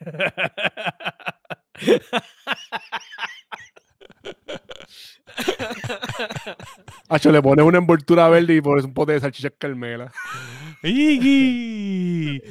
Hacho, 7.08 7.32
le 7.32 7.40
pones 7.40 7.64
una 7.64 7.78
envoltura 7.78 8.28
verde 8.28 8.56
y 8.56 8.60
pones 8.60 8.84
un 8.84 8.92
pote 8.92 9.12
de 9.12 9.20
salchichas 9.20 9.52
carmela. 9.58 10.12
Mira, 10.82 12.42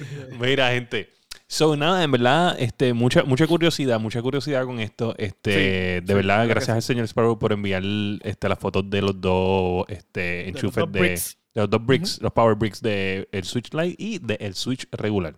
gente. 0.72 1.14
So, 1.50 1.78
nada, 1.78 2.04
en 2.04 2.12
verdad, 2.12 2.58
este, 2.60 2.94
mucha, 2.94 3.24
mucha 3.24 3.48
curiosidad, 3.48 4.00
mucha 4.00 4.22
curiosidad 4.22 4.66
con 4.66 4.80
esto. 4.82 5.16
Este, 5.18 6.02
Sí, 6.02 6.06
de 6.06 6.08
sí, 6.08 6.14
verdad, 6.14 6.42
que 6.44 6.50
gracias 6.50 6.76
al 6.76 6.82
señor 6.84 7.06
Sparrow 7.06 7.40
por 7.40 7.54
enviar 7.54 7.84
este, 8.24 8.50
las 8.50 8.60
fotos 8.60 8.90
de 8.90 9.02
los 9.02 9.20
dos 9.22 9.86
este, 9.88 10.20
De 10.20 10.50
enchufes 10.50 10.92
de, 10.92 11.00
de 11.00 11.62
los 11.62 11.70
dos 11.70 11.86
bricks, 11.86 12.22
los 12.22 12.34
power 12.34 12.56
bricks 12.56 12.82
de 12.82 13.30
el 13.32 13.46
Switch 13.46 13.74
Lite 13.74 13.96
y 13.98 14.20
del 14.20 14.56
Switch 14.56 14.88
regular. 14.92 15.38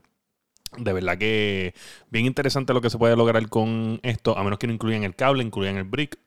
De 0.77 0.93
verdad 0.93 1.17
que 1.17 1.73
bien 2.09 2.25
interesante 2.25 2.73
lo 2.73 2.81
que 2.81 2.89
se 2.89 2.97
puede 2.97 3.15
lograr 3.15 3.47
con 3.47 3.99
esto, 4.03 4.37
a 4.37 4.43
menos 4.43 4.59
que 4.59 4.67
no 4.67 4.73
incluyan 4.73 5.03
el 5.03 5.15
cable, 5.15 5.43
incluyan 5.43 5.77
el 5.77 5.83
brick. 5.83 6.17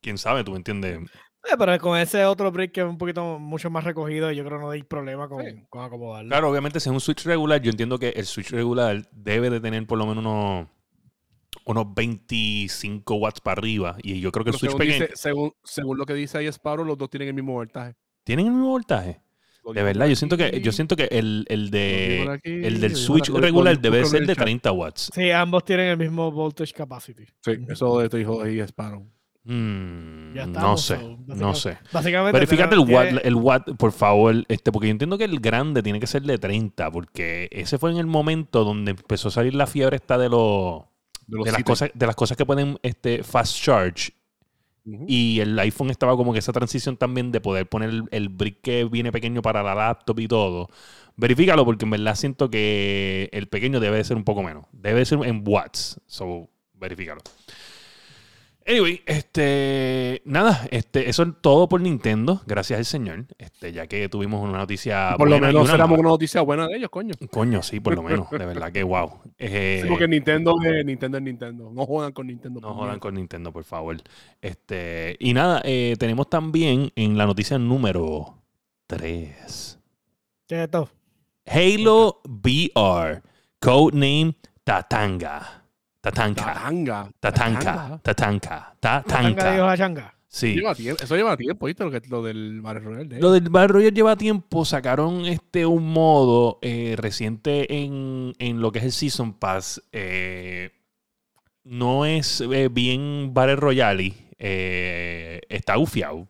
Quién 0.00 0.18
sabe, 0.18 0.44
tú 0.44 0.52
me 0.52 0.58
entiendes. 0.58 1.00
Eh, 1.44 1.56
pero 1.58 1.76
con 1.80 1.98
ese 1.98 2.24
otro 2.24 2.50
brick 2.52 2.72
que 2.72 2.80
es 2.82 2.86
un 2.86 2.98
poquito 2.98 3.38
mucho 3.38 3.68
más 3.68 3.82
recogido, 3.84 4.30
yo 4.30 4.44
creo 4.44 4.58
que 4.58 4.64
no 4.64 4.70
hay 4.70 4.82
problema 4.84 5.28
con, 5.28 5.44
Sí. 5.44 5.64
con 5.68 5.82
acomodarlo. 5.84 6.28
Claro, 6.28 6.50
obviamente, 6.50 6.78
si 6.78 6.88
es 6.88 6.92
un 6.92 7.00
Switch 7.00 7.24
regular, 7.24 7.60
yo 7.60 7.70
entiendo 7.70 7.98
que 7.98 8.10
el 8.10 8.26
Switch 8.26 8.50
regular 8.50 9.08
debe 9.10 9.50
de 9.50 9.60
tener 9.60 9.84
por 9.86 9.98
lo 9.98 10.06
menos 10.06 10.24
unos, 10.24 10.68
unos 11.64 11.94
25 11.94 13.14
watts 13.16 13.40
para 13.40 13.58
arriba. 13.58 13.96
Y 14.02 14.20
yo 14.20 14.30
creo 14.30 14.44
que 14.44 14.50
el 14.50 14.56
Switch 14.56 14.70
según, 14.70 14.78
pequeño. 14.86 15.00
dice- 15.06 15.16
según, 15.16 15.52
según 15.64 15.98
lo 15.98 16.06
que 16.06 16.14
dice 16.14 16.38
ahí 16.38 16.46
Sparrow, 16.46 16.84
los 16.84 16.96
dos 16.96 17.10
tienen 17.10 17.28
el 17.28 17.34
mismo 17.34 17.52
voltaje. 17.54 17.94
¿Tienen 18.24 18.46
el 18.46 18.52
mismo 18.52 18.68
voltaje? 18.68 19.20
De 19.74 19.82
verdad, 19.82 20.06
yo 20.06 20.16
siento 20.16 20.36
que, 20.36 20.60
yo 20.60 20.72
siento 20.72 20.96
que 20.96 21.04
el, 21.04 21.44
el 21.48 21.70
de 21.70 22.26
aquí, 22.32 22.50
el 22.50 22.80
del 22.80 22.96
Switch 22.96 23.28
regular 23.30 23.80
debe 23.80 24.00
en 24.00 24.06
ser 24.06 24.20
el 24.22 24.26
de 24.26 24.34
chat. 24.34 24.44
30 24.44 24.72
watts. 24.72 25.10
Sí, 25.14 25.30
ambos 25.30 25.64
tienen 25.64 25.86
el 25.88 25.96
mismo 25.96 26.32
voltage 26.32 26.72
capacity. 26.72 27.24
Sí, 27.44 27.52
eso 27.68 27.98
de 28.00 28.08
te 28.08 28.16
dijo 28.18 28.42
ahí 28.42 28.58
Sparrow. 28.60 29.06
Mm, 29.44 30.34
Ya 30.34 30.46
no 30.46 30.52
estamos, 30.52 30.82
sé, 30.82 30.96
so, 30.96 31.18
no 31.26 31.54
sé. 31.54 31.78
Básicamente. 31.92 32.32
Verificate 32.32 32.74
el 32.74 32.80
watt, 32.80 33.18
el 33.24 33.34
watt, 33.34 33.70
por 33.76 33.92
favor, 33.92 34.44
este, 34.48 34.70
porque 34.70 34.86
yo 34.88 34.92
entiendo 34.92 35.18
que 35.18 35.24
el 35.24 35.40
grande 35.40 35.82
tiene 35.82 35.98
que 36.00 36.06
ser 36.06 36.22
de 36.22 36.38
30, 36.38 36.90
porque 36.92 37.48
ese 37.50 37.78
fue 37.78 37.90
en 37.90 37.96
el 37.98 38.06
momento 38.06 38.64
donde 38.64 38.92
empezó 38.92 39.28
a 39.28 39.30
salir 39.32 39.54
la 39.54 39.66
fiebre 39.66 39.96
esta 39.96 40.16
de 40.18 40.28
los 40.28 40.82
De, 41.26 41.36
los 41.38 41.44
de 41.44 41.52
las 41.52 41.62
cosas, 41.64 41.90
de 41.92 42.06
las 42.06 42.14
cosas 42.16 42.36
que 42.36 42.46
pueden 42.46 42.78
este, 42.82 43.22
fast 43.24 43.56
charge. 43.60 44.12
Y 45.06 45.38
el 45.38 45.56
iPhone 45.60 45.90
estaba 45.90 46.16
como 46.16 46.32
que 46.32 46.40
esa 46.40 46.52
transición 46.52 46.96
también 46.96 47.30
de 47.30 47.40
poder 47.40 47.68
poner 47.68 47.90
el, 47.90 48.04
el 48.10 48.28
brick 48.28 48.60
que 48.62 48.84
viene 48.84 49.12
pequeño 49.12 49.40
para 49.40 49.62
la 49.62 49.76
laptop 49.76 50.18
y 50.18 50.26
todo. 50.26 50.68
Verifícalo 51.16 51.64
porque 51.64 51.84
en 51.84 51.90
verdad 51.92 52.16
siento 52.16 52.50
que 52.50 53.28
el 53.32 53.46
pequeño 53.46 53.78
debe 53.78 53.98
de 53.98 54.04
ser 54.04 54.16
un 54.16 54.24
poco 54.24 54.42
menos. 54.42 54.64
Debe 54.72 54.98
de 55.00 55.04
ser 55.06 55.20
en 55.24 55.44
watts. 55.46 56.00
So, 56.06 56.48
verifícalo. 56.74 57.20
Anyway, 58.66 59.02
este, 59.06 60.22
nada, 60.24 60.66
este, 60.70 61.08
eso 61.08 61.22
es 61.24 61.28
todo 61.40 61.68
por 61.68 61.80
Nintendo, 61.80 62.42
gracias 62.46 62.78
al 62.78 62.84
señor, 62.84 63.26
este, 63.38 63.72
ya 63.72 63.86
que 63.86 64.08
tuvimos 64.08 64.42
una 64.42 64.58
noticia 64.58 65.14
por 65.18 65.28
lo 65.28 65.38
menos 65.38 65.64
una 65.64 65.74
éramos 65.74 65.98
una 65.98 66.10
noticia 66.10 66.42
buena 66.42 66.68
de 66.68 66.76
ellos, 66.76 66.90
coño. 66.90 67.14
Coño, 67.30 67.62
sí, 67.62 67.80
por 67.80 67.94
lo 67.94 68.02
menos, 68.02 68.30
de 68.30 68.38
verdad 68.38 68.70
que 68.72 68.82
wow. 68.82 69.20
Eh, 69.38 69.80
Sí, 69.82 69.88
porque 69.88 70.06
Nintendo 70.06 70.54
es 70.64 70.84
Nintendo 70.84 71.18
es 71.18 71.24
Nintendo. 71.24 71.70
No 71.72 71.86
jodan 71.86 72.12
con 72.12 72.26
Nintendo. 72.26 72.60
No 72.60 72.74
jodan 72.74 72.98
con 73.00 73.14
Nintendo, 73.14 73.52
por 73.52 73.64
favor. 73.64 73.96
Este, 74.40 75.16
y 75.18 75.34
nada, 75.34 75.60
eh, 75.64 75.96
tenemos 75.98 76.30
también 76.30 76.92
en 76.94 77.18
la 77.18 77.26
noticia 77.26 77.58
número 77.58 78.38
3. 78.86 79.78
¿Qué 80.46 80.54
es 80.54 80.62
esto? 80.62 80.88
Halo 81.46 82.20
VR, 82.24 83.22
codename 83.58 84.36
Tatanga. 84.64 85.61
Tatanka. 86.02 86.44
Tatanga. 86.44 87.10
Tatanka. 87.20 88.00
Tatanka. 88.02 88.74
¿Tanga 88.80 88.98
de 88.98 89.34
Tatanka. 89.34 89.76
changa? 89.76 90.14
Sí. 90.26 90.54
Lleva 90.54 90.74
tiempo, 90.74 91.02
eso 91.04 91.14
lleva 91.14 91.36
tiempo, 91.36 91.66
¿viste? 91.66 91.84
Lo, 91.84 91.90
que, 91.90 92.00
lo 92.08 92.22
del 92.22 92.60
Battle 92.62 92.80
Royale 92.80 93.04
de 93.04 93.20
Lo 93.20 93.32
del 93.32 93.48
Battle 93.50 93.68
Royale 93.68 93.94
lleva 93.94 94.16
tiempo. 94.16 94.64
Sacaron 94.64 95.26
este 95.26 95.64
un 95.66 95.86
modo 95.92 96.58
eh, 96.62 96.94
reciente 96.98 97.82
en, 97.84 98.32
en 98.38 98.60
lo 98.60 98.72
que 98.72 98.78
es 98.80 98.84
el 98.86 98.92
Season 98.92 99.34
Pass. 99.34 99.82
Eh, 99.92 100.70
no 101.64 102.04
es 102.06 102.40
eh, 102.40 102.68
bien 102.68 103.32
Battle 103.34 103.56
Royale. 103.56 104.14
eh, 104.38 105.40
está 105.48 105.78
ufiado. 105.78 106.26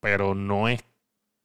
Pero 0.00 0.34
no 0.34 0.68
es. 0.68 0.84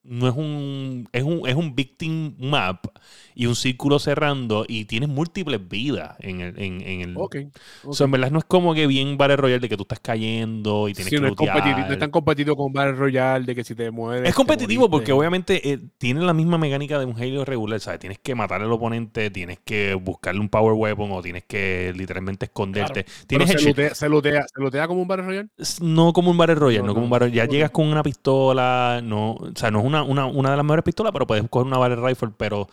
No 0.04 0.28
es 0.28 0.34
un. 0.34 1.08
Es 1.12 1.22
un, 1.22 1.48
es 1.48 1.54
un 1.54 1.74
victim 1.76 2.34
map 2.38 2.86
y 3.34 3.46
un 3.46 3.54
círculo 3.54 3.98
cerrando. 3.98 4.64
Y 4.66 4.86
tienes 4.86 5.08
múltiples 5.08 5.60
vidas 5.68 6.16
en 6.18 6.40
el. 6.40 6.58
En, 6.58 6.80
en 6.80 7.00
el 7.02 7.14
Ok. 7.16 7.36
O 7.84 7.92
sea, 7.92 8.06
en 8.06 8.10
verdad 8.10 8.30
no 8.30 8.38
es 8.38 8.44
como 8.44 8.74
que 8.74 8.86
bien 8.86 9.16
Battle 9.16 9.36
Royale 9.36 9.60
de 9.60 9.68
que 9.68 9.76
tú 9.76 9.82
estás 9.82 10.00
cayendo 10.00 10.88
y 10.88 10.94
tienes 10.94 11.10
Sí, 11.10 11.16
que 11.16 11.20
no, 11.22 11.28
es 11.28 11.34
competitivo, 11.34 11.86
no 11.86 11.92
es 11.92 11.98
tan 11.98 12.10
competitivo 12.10 12.56
con 12.56 12.72
Battle 12.72 12.92
Royale 12.92 13.44
de 13.44 13.54
que 13.54 13.64
si 13.64 13.74
te 13.74 13.90
mueves. 13.90 14.28
Es 14.28 14.34
competitivo 14.34 14.90
porque 14.90 15.12
obviamente 15.12 15.72
eh, 15.72 15.78
tiene 15.98 16.20
la 16.22 16.32
misma 16.32 16.58
mecánica 16.58 16.98
de 16.98 17.04
un 17.04 17.20
Halo 17.20 17.44
regular, 17.44 17.80
¿sabes? 17.80 18.00
Tienes 18.00 18.18
que 18.18 18.34
matar 18.34 18.62
al 18.62 18.72
oponente, 18.72 19.30
tienes 19.30 19.58
que 19.64 19.94
buscarle 19.94 20.40
un 20.40 20.48
power 20.48 20.74
weapon 20.74 21.12
o 21.12 21.22
tienes 21.22 21.44
que 21.44 21.92
literalmente 21.96 22.46
esconderte. 22.46 23.06
Tienes 23.26 23.50
se 23.50 23.60
lootea, 23.60 23.94
se, 23.94 24.08
lootea, 24.08 24.46
se 24.52 24.60
lootea 24.60 24.88
como 24.88 25.02
un 25.02 25.08
Battle 25.08 25.26
Royale. 25.26 25.48
no 25.80 26.12
como 26.12 26.30
un 26.30 26.38
Battle 26.38 26.54
Royale, 26.56 26.80
no, 26.82 26.88
No, 26.88 26.94
como 26.94 27.04
un. 27.04 27.10
Battle 27.10 27.30
Ya 27.30 27.44
llegas 27.46 27.70
con 27.70 27.86
una 27.86 28.02
pistola, 28.02 29.00
no, 29.02 29.32
o 29.32 29.52
sea, 29.54 29.70
no 29.70 29.80
es 29.80 29.84
una, 29.92 30.02
una, 30.02 30.26
una 30.26 30.50
de 30.50 30.56
las 30.56 30.64
mejores 30.64 30.84
pistolas, 30.84 31.12
pero 31.12 31.26
puedes 31.26 31.48
coger 31.48 31.66
una 31.66 31.78
Battle 31.78 32.06
Rifle, 32.06 32.30
pero 32.36 32.68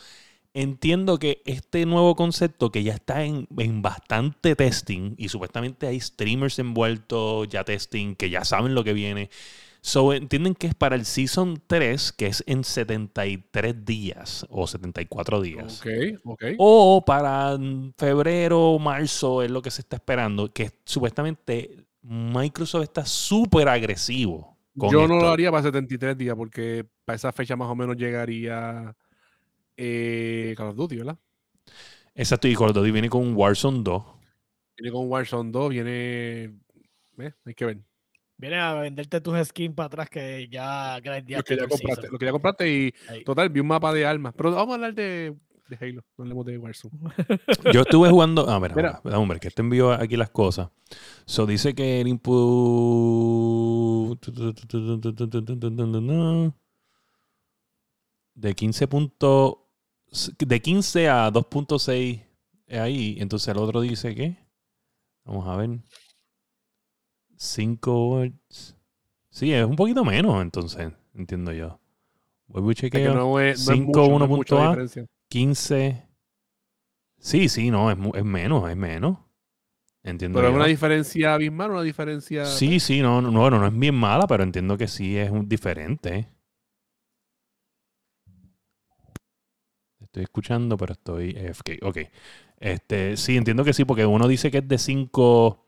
entiendo 0.54 1.20
que 1.20 1.42
este 1.46 1.86
nuevo 1.86 2.16
concepto 2.16 2.72
que 2.72 2.84
ya 2.84 2.94
está 2.94 3.24
en, 3.24 3.48
en 3.58 3.82
bastante 3.82 4.56
testing 4.56 5.16
y 5.18 5.30
supuestamente 5.30 5.88
hay 5.88 6.00
streamers 6.00 6.60
envueltos 6.60 7.48
ya 7.50 7.64
testing 7.64 8.16
que 8.16 8.30
ya 8.30 8.44
saben 8.44 8.74
lo 8.74 8.84
que 8.84 8.94
viene. 8.94 9.30
So, 9.82 10.12
entienden 10.14 10.56
que 10.56 10.68
es 10.68 10.76
para 10.76 10.96
el 10.96 11.06
Season 11.06 11.62
3, 11.66 12.12
que 12.12 12.28
es 12.28 12.44
en 12.48 12.66
73 12.66 13.86
días 13.86 14.46
o 14.50 14.68
74 14.68 15.42
días. 15.42 15.80
Ok, 15.80 16.20
ok. 16.26 16.44
O 16.58 17.04
para 17.06 17.58
febrero 17.98 18.78
marzo 18.78 19.42
es 19.42 19.50
lo 19.50 19.62
que 19.62 19.72
se 19.72 19.82
está 19.82 19.96
esperando, 19.96 20.52
que 20.52 20.72
supuestamente 20.84 21.86
Microsoft 22.02 22.84
está 22.84 23.06
súper 23.06 23.70
agresivo. 23.70 24.58
Con 24.80 24.92
Yo 24.92 25.08
no 25.08 25.16
esto. 25.16 25.26
lo 25.26 25.32
haría 25.32 25.52
para 25.52 25.64
73 25.64 26.18
días 26.18 26.36
porque 26.36 26.86
para 27.06 27.16
esa 27.16 27.32
fecha 27.32 27.56
más 27.56 27.68
o 27.68 27.76
menos 27.76 27.98
llegaría 27.98 28.96
eh, 29.78 30.54
Call 30.58 30.70
of 30.70 30.76
Duty, 30.76 30.98
¿verdad? 30.98 31.18
Exacto, 32.16 32.48
y 32.48 32.56
Call 32.56 32.70
of 32.70 32.76
Duty 32.76 32.92
viene 32.92 33.10
con 33.10 33.36
Warzone 33.36 33.84
2. 33.84 34.04
Viene 34.78 34.92
con 34.92 35.10
Warzone 35.10 35.52
2, 35.52 35.70
viene... 35.70 35.92
eh, 37.18 37.34
hay 37.46 37.54
que 37.54 37.66
ver. 37.66 37.78
Viene 38.38 38.58
a 38.58 38.74
venderte 38.76 39.20
tus 39.20 39.38
skins 39.48 39.76
para 39.76 39.88
atrás 39.88 40.10
que 40.10 40.48
ya 40.50 40.96
Lo 40.96 41.12
grindeaste 41.12 41.56
que, 41.56 41.62
ya 41.62 41.68
compraste, 41.68 42.08
lo 42.10 42.18
que 42.18 42.26
ya 42.26 42.32
compraste 42.32 42.70
y 42.70 42.94
Ahí. 43.10 43.24
total, 43.26 43.50
vi 43.50 43.60
un 43.60 43.68
mapa 43.68 43.94
de 43.94 44.06
armas. 44.06 44.34
Pero 44.36 44.52
vamos 44.52 44.72
a 44.72 44.76
hablar 44.76 44.94
de, 44.94 45.36
de 45.70 45.78
Halo, 45.80 46.04
no 46.18 46.24
hablemos 46.24 46.46
de 46.46 46.58
Warzone. 46.58 46.98
Yo 47.74 47.82
estuve 47.82 48.10
jugando. 48.10 48.50
Ah, 48.50 48.60
mira, 48.60 48.76
mira. 48.76 49.02
hombre, 49.18 49.40
que 49.40 49.48
este 49.48 49.58
te 49.58 49.62
envió 49.62 49.92
aquí 49.92 50.18
las 50.18 50.32
cosas. 50.32 50.70
So 51.26 51.46
dice 51.46 51.74
que 51.76 52.02
el 52.02 52.08
input. 52.08 53.00
De 58.36 58.56
15 58.56 58.88
punto... 58.88 59.70
de 60.40 60.62
15 60.62 61.10
a 61.10 61.32
2.6 61.32 62.26
es 62.68 62.80
ahí. 62.80 63.18
Entonces 63.20 63.48
el 63.50 63.58
otro 63.58 63.82
dice 63.82 64.16
que. 64.16 64.38
Vamos 65.26 65.48
a 65.48 65.56
ver. 65.56 65.80
5 67.36 67.92
volts. 67.92 68.76
Sí, 69.30 69.54
es 69.54 69.64
un 69.64 69.76
poquito 69.76 70.04
menos, 70.04 70.42
entonces, 70.42 70.92
entiendo 71.14 71.52
yo. 71.52 71.80
Vuelvo 72.48 72.72
y 72.72 72.76
chequeo. 72.76 73.14
5.1.a. 73.14 75.08
15. 75.30 76.06
Sí, 77.20 77.50
sí, 77.50 77.72
no, 77.72 77.92
es, 77.92 77.98
es 78.16 78.26
menos, 78.26 78.70
es 78.70 78.76
menos. 78.76 79.18
Entiendo. 80.04 80.40
Pero 80.40 80.50
es 80.50 80.56
una 80.56 80.66
diferencia 80.66 81.34
abismal, 81.34 81.72
una 81.72 81.82
diferencia... 81.82 82.46
Sí, 82.46 82.80
sí, 82.80 83.02
no, 83.02 83.22
no, 83.22 83.32
bueno, 83.32 83.60
no 83.60 83.68
es 83.68 83.78
bien 83.78 83.96
mala, 83.96 84.28
pero 84.28 84.44
entiendo 84.44 84.78
que 84.78 84.88
sí 84.88 85.18
es 85.18 85.30
un 85.30 85.48
diferente. 85.48 86.30
Estoy 90.00 90.24
escuchando, 90.24 90.78
pero 90.78 90.94
estoy 90.94 91.38
AFK. 91.38 91.84
Ok. 91.84 91.98
Este, 92.58 93.18
sí, 93.18 93.38
entiendo 93.38 93.64
que 93.64 93.74
sí, 93.74 93.86
porque 93.86 94.06
uno 94.06 94.28
dice 94.28 94.50
que 94.50 94.60
es 94.60 94.68
de 94.68 94.78
5 94.78 95.66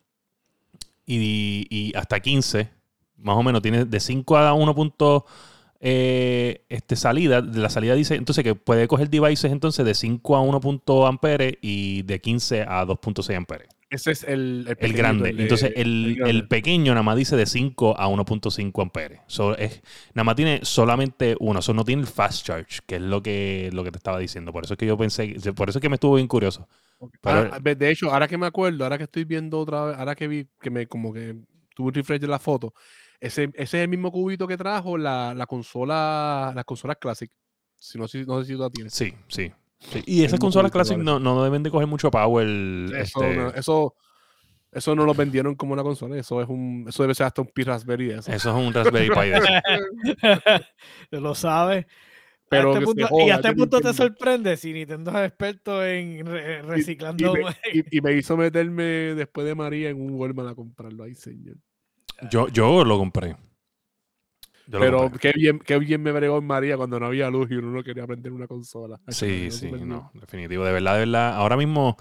y, 1.06 1.68
y 1.70 1.96
hasta 1.96 2.20
15. 2.20 2.70
Más 3.18 3.36
o 3.36 3.44
menos, 3.44 3.62
tiene 3.62 3.86
de 3.86 4.00
5 4.00 4.38
a 4.38 4.54
1 4.54 4.74
punto 4.74 5.26
eh, 5.82 6.64
este, 6.70 6.96
salida. 6.96 7.42
La 7.42 7.70
salida 7.70 7.96
dice 7.96 8.16
entonces 8.16 8.44
que 8.44 8.56
puede 8.56 8.88
coger 8.88 9.10
devices 9.10 9.52
entonces 9.52 9.84
de 9.86 9.94
5 9.96 10.36
a 10.36 10.42
1 10.42 10.60
punto 10.62 11.08
ampere 11.08 11.58
y 11.62 12.04
de 12.04 12.22
15 12.22 12.62
a 12.64 12.86
2.6 12.86 13.36
ampere. 13.36 13.66
Ese 13.90 14.12
es 14.12 14.24
el, 14.24 14.66
el, 14.70 14.78
El 14.80 14.94
grande. 14.94 15.34
de- 15.34 15.42
Entonces, 15.44 15.74
el, 15.76 16.16
grande. 16.16 16.30
el 16.32 16.48
pequeño 16.48 16.94
nada 16.94 17.04
más 17.04 17.18
dice 17.18 17.36
de 17.36 17.46
5 17.46 18.00
a 18.00 18.08
1.5 18.08 18.82
amperes. 18.82 19.20
So, 19.28 19.58
es, 19.58 19.82
nada 20.14 20.24
más 20.24 20.38
tiene 20.38 20.62
solamente 20.64 21.36
uno. 21.42 21.60
Eso 21.60 21.74
no 21.74 21.84
tiene 21.84 22.04
el 22.04 22.08
fast 22.08 22.46
charge, 22.46 22.80
que 22.86 22.96
es 22.96 23.02
lo 23.02 23.22
que, 23.22 23.70
lo 23.74 23.84
que 23.84 23.92
te 23.92 23.98
estaba 23.98 24.18
diciendo. 24.20 24.54
Por 24.54 24.64
eso 24.64 24.76
es 24.76 24.78
que 24.78 24.86
yo 24.86 24.98
pensé, 24.98 25.36
por 25.54 25.68
eso 25.68 25.80
es 25.80 25.82
que 25.82 25.90
me 25.90 25.96
estuvo 25.96 26.16
bien 26.16 26.28
curioso. 26.30 26.70
Pero- 27.22 27.50
de 27.76 27.90
hecho, 27.90 28.12
ahora 28.14 28.30
que 28.30 28.38
me 28.38 28.46
acuerdo, 28.46 28.84
ahora 28.86 28.98
que 28.98 29.04
estoy 29.06 29.26
viendo 29.26 29.60
otra 29.60 29.86
vez, 29.86 29.98
ahora 29.98 30.16
que 30.16 30.28
vi 30.28 30.48
que 30.62 30.70
me 30.70 30.88
como 30.88 31.12
que 31.12 31.36
tú 31.76 31.90
refresh 31.92 32.22
de 32.22 32.28
la 32.28 32.40
foto, 32.40 32.74
ese, 33.22 33.44
ese 33.54 33.78
es 33.78 33.84
el 33.84 33.88
mismo 33.88 34.12
cubito 34.12 34.48
que 34.48 34.58
trajo 34.58 34.98
la, 34.98 35.34
la 35.34 35.46
consola, 35.46 36.52
las 36.54 36.66
consolas 36.66 36.98
Classic. 37.00 37.32
Si 37.78 37.98
no, 37.98 38.08
si, 38.08 38.26
no 38.26 38.40
sé 38.42 38.48
si 38.48 38.54
tú 38.54 38.60
la 38.60 38.70
tienes. 38.70 38.94
Sí, 38.94 39.14
sí. 39.28 39.52
sí. 39.80 40.04
Y 40.06 40.24
esas 40.26 40.40
consolas 40.40 40.72
Classic 40.72 40.98
no, 40.98 41.20
no 41.20 41.44
deben 41.44 41.64
de 41.64 41.72
coger 41.72 41.88
mucho 41.88 42.12
power. 42.12 42.46
Eso, 42.48 43.24
este, 43.24 43.36
no, 43.38 43.50
eso, 43.52 43.96
eso 44.72 44.96
no 44.96 45.06
lo 45.06 45.14
vendieron 45.14 45.56
como 45.56 45.74
una 45.74 45.84
consola. 45.84 46.18
Eso 46.18 46.42
es 46.42 46.50
un, 46.50 46.86
eso 46.90 47.04
debe 47.04 47.16
ser 47.16 47.28
hasta 47.28 47.42
un 47.42 47.48
Pi 47.48 47.64
Raspberry 47.64 48.08
de 48.08 48.16
eso. 48.20 48.32
Eso 48.32 48.50
es 48.60 48.68
un 48.68 48.74
Raspberry 48.74 49.10
Pi 49.10 49.30
de 49.30 49.38
eso. 49.38 50.66
lo 51.12 51.36
sabes. 51.36 51.86
Pero 52.50 52.78
este 52.78 53.06
y 53.26 53.30
a 53.30 53.36
este 53.36 53.54
punto 53.54 53.80
te 53.80 53.94
sorprende 53.94 54.58
si 54.58 54.74
Nintendo 54.74 55.12
es 55.12 55.30
experto 55.30 55.86
en 55.86 56.26
re- 56.26 56.60
Y- 56.60 56.62
reciclando. 56.64 57.38
Y, 57.38 57.44
me, 57.44 57.50
y- 57.74 57.98
y 57.98 58.02
me 58.02 58.14
hizo 58.14 58.36
meterme 58.36 58.84
después 58.84 59.48
de 59.48 59.56
María 59.56 59.90
en 59.90 60.02
un 60.02 60.16
Walmart 60.16 60.50
a 60.50 60.56
comprarlo. 60.56 61.06
Ay, 61.06 61.16
señor. 61.16 61.56
Yo, 62.30 62.48
yo 62.50 62.84
lo 62.84 62.98
compré. 62.98 63.36
Yo 64.68 64.80
lo 64.80 64.80
Pero 64.86 65.02
compré. 65.02 65.20
qué 65.20 65.32
bien, 65.36 65.60
qué 65.60 65.78
bien 65.80 66.02
me 66.02 66.12
bregó 66.12 66.38
en 66.38 66.46
María 66.46 66.78
cuando 66.78 67.00
no 67.00 67.06
había 67.08 67.30
luz 67.30 67.50
y 67.52 67.56
uno 67.56 67.72
no 67.72 67.84
quería 67.84 68.04
aprender 68.04 68.32
una 68.32 68.48
consola. 68.48 69.00
Sí, 69.12 69.50
sí, 69.52 69.72
no, 69.72 70.12
definitivo. 70.14 70.64
De 70.66 70.72
verdad, 70.72 70.94
de 70.94 71.00
verdad. 71.00 71.34
Ahora 71.36 71.58
mismo 71.58 71.98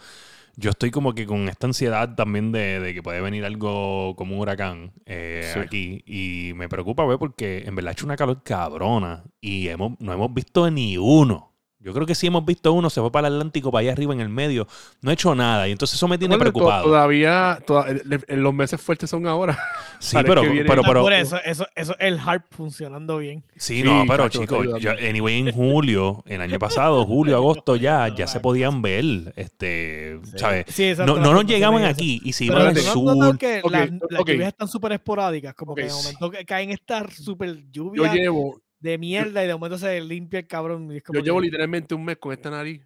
yo 0.57 0.71
estoy 0.71 0.91
como 0.91 1.15
que 1.15 1.27
con 1.27 1.49
esta 1.49 1.67
ansiedad 1.67 2.15
también 2.15 2.53
de, 2.53 2.81
de 2.81 2.95
que 2.95 3.03
puede 3.03 3.21
venir 3.21 3.45
algo 3.45 4.15
como 4.17 4.35
un 4.37 4.41
huracán 4.43 4.93
eh, 5.07 5.55
Sí. 5.55 5.61
aquí. 5.61 6.03
Y 6.07 6.53
me 6.55 6.69
preocupa, 6.69 7.07
ver 7.07 7.19
porque 7.19 7.65
en 7.67 7.75
verdad 7.77 7.91
ha 7.91 7.93
hecho 7.93 8.07
una 8.07 8.17
calor 8.17 8.43
cabrona 8.45 9.25
y 9.41 9.69
hemos, 9.69 9.99
no 10.01 10.13
hemos 10.13 10.33
visto 10.35 10.71
ni 10.71 10.99
uno. 10.99 11.50
Yo 11.83 11.95
creo 11.95 12.07
que 12.07 12.15
sí 12.15 12.27
hemos 12.27 12.45
visto 12.45 12.75
uno, 12.75 12.91
se 12.91 13.01
fue 13.01 13.11
para 13.11 13.29
el 13.29 13.35
Atlántico, 13.35 13.73
para 13.73 13.81
allá 13.81 13.93
arriba 13.93 14.13
en 14.13 14.21
el 14.21 14.29
medio. 14.29 14.69
No 15.01 15.11
ha 15.11 15.15
hecho 15.15 15.35
nada 15.35 15.67
y 15.67 15.73
entonces 15.73 15.97
eso 15.97 16.07
me 16.09 16.19
tiene 16.19 16.37
Bueno, 16.37 16.53
preocupado. 16.53 16.85
Todavía, 16.85 17.59
toda- 17.67 17.89
el- 17.89 18.23
el- 18.29 18.41
los 18.41 18.53
meses 18.53 18.79
fuertes 18.81 19.09
son 19.09 19.27
ahora. 19.27 19.59
Sí, 19.99 20.17
pero, 20.23 20.43
pero, 20.67 20.83
pero, 20.83 21.01
por 21.03 21.13
eso, 21.15 21.39
eso, 21.45 21.67
eso 21.75 21.93
es 21.93 22.07
el 22.07 22.19
HARP 22.19 22.45
funcionando 22.51 23.17
bien. 23.19 23.43
Sí, 23.57 23.79
Sí, 23.79 23.83
no, 23.83 24.05
pero 24.07 24.29
chicos, 24.29 24.67
yo- 24.79 24.91
anyway, 24.91 25.39
en 25.39 25.53
julio, 25.53 26.23
el 26.27 26.41
año 26.43 26.59
pasado, 26.59 27.05
julio, 27.07 27.37
agosto 27.37 27.77
ya, 27.77 28.15
ya 28.15 28.27
se 28.27 28.41
podían 28.41 28.83
ver, 28.83 29.33
este, 29.37 30.21
¿sabes? 30.37 30.67
Sí, 30.69 30.85
exacto, 30.85 31.17
No, 31.17 31.23
no 31.23 31.33
nos 31.33 31.47
llegaban 31.47 31.85
aquí 31.85 32.21
y 32.25 32.33
se 32.35 32.47
Pero 32.47 32.61
iban 32.61 32.77
al 32.77 32.85
¿no 32.85 32.93
sur. 32.93 33.17
notado 33.17 33.39
que 33.39 33.61
Ok, 33.65 33.71
las, 33.73 33.91
lluvias 34.27 34.49
están 34.49 34.69
súper 34.69 34.93
esporádicas, 34.93 35.55
como 35.55 35.75
que 35.75 35.85
de 35.85 35.93
momento 35.93 36.31
caen 36.47 36.71
estas 36.71 37.15
súper 37.15 37.57
Yo 37.71 37.95
lluvias 37.95 38.15
llevo, 38.15 38.61
de 38.81 38.99
mierda 38.99 39.45
y 39.45 39.47
de 39.47 39.53
momento 39.55 39.79
se 39.79 40.01
limpia 40.01 40.41
el 40.41 40.47
cabrón. 40.47 40.91
y 40.93 40.97
es 40.99 41.03
como 41.03 41.19
yo 41.19 41.25
llevo 41.25 41.39
que- 41.41 41.45
literalmente 41.47 41.95
un 41.95 42.05
mes 42.05 42.17
con 42.19 42.33
esta 42.33 42.51
nariz 42.51 42.83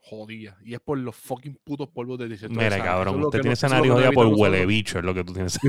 jodida. 0.00 0.56
Y 0.64 0.74
es 0.74 0.80
por 0.80 0.96
los 0.98 1.16
fucking 1.16 1.58
putos 1.64 1.88
polvos 1.88 2.18
de 2.18 2.26
Mira, 2.26 2.38
Sahara. 2.38 2.76
Eso 2.76 2.84
cabrón, 2.84 3.14
es 3.16 3.20
lo 3.20 3.26
usted 3.28 3.38
que 3.38 3.42
tiene 3.42 3.50
no- 3.50 3.54
esa 3.54 3.68
nariz 3.68 3.90
jodida 3.92 4.12
por 4.12 4.26
huele 4.26 4.64
bicho, 4.66 4.98
es 4.98 5.04
lo 5.04 5.12
que 5.14 5.24
tú 5.24 5.32
tienes. 5.32 5.58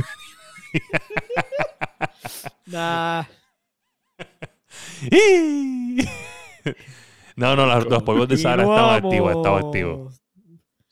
Nah, 2.67 3.23
no, 7.35 7.55
no, 7.55 7.65
los, 7.65 7.85
los 7.89 8.03
polvos 8.03 8.27
de 8.27 8.37
Sahara 8.37 8.63
estaban 8.63 9.03
activos, 9.03 9.35
estaban 9.35 9.65
activos. 9.65 10.21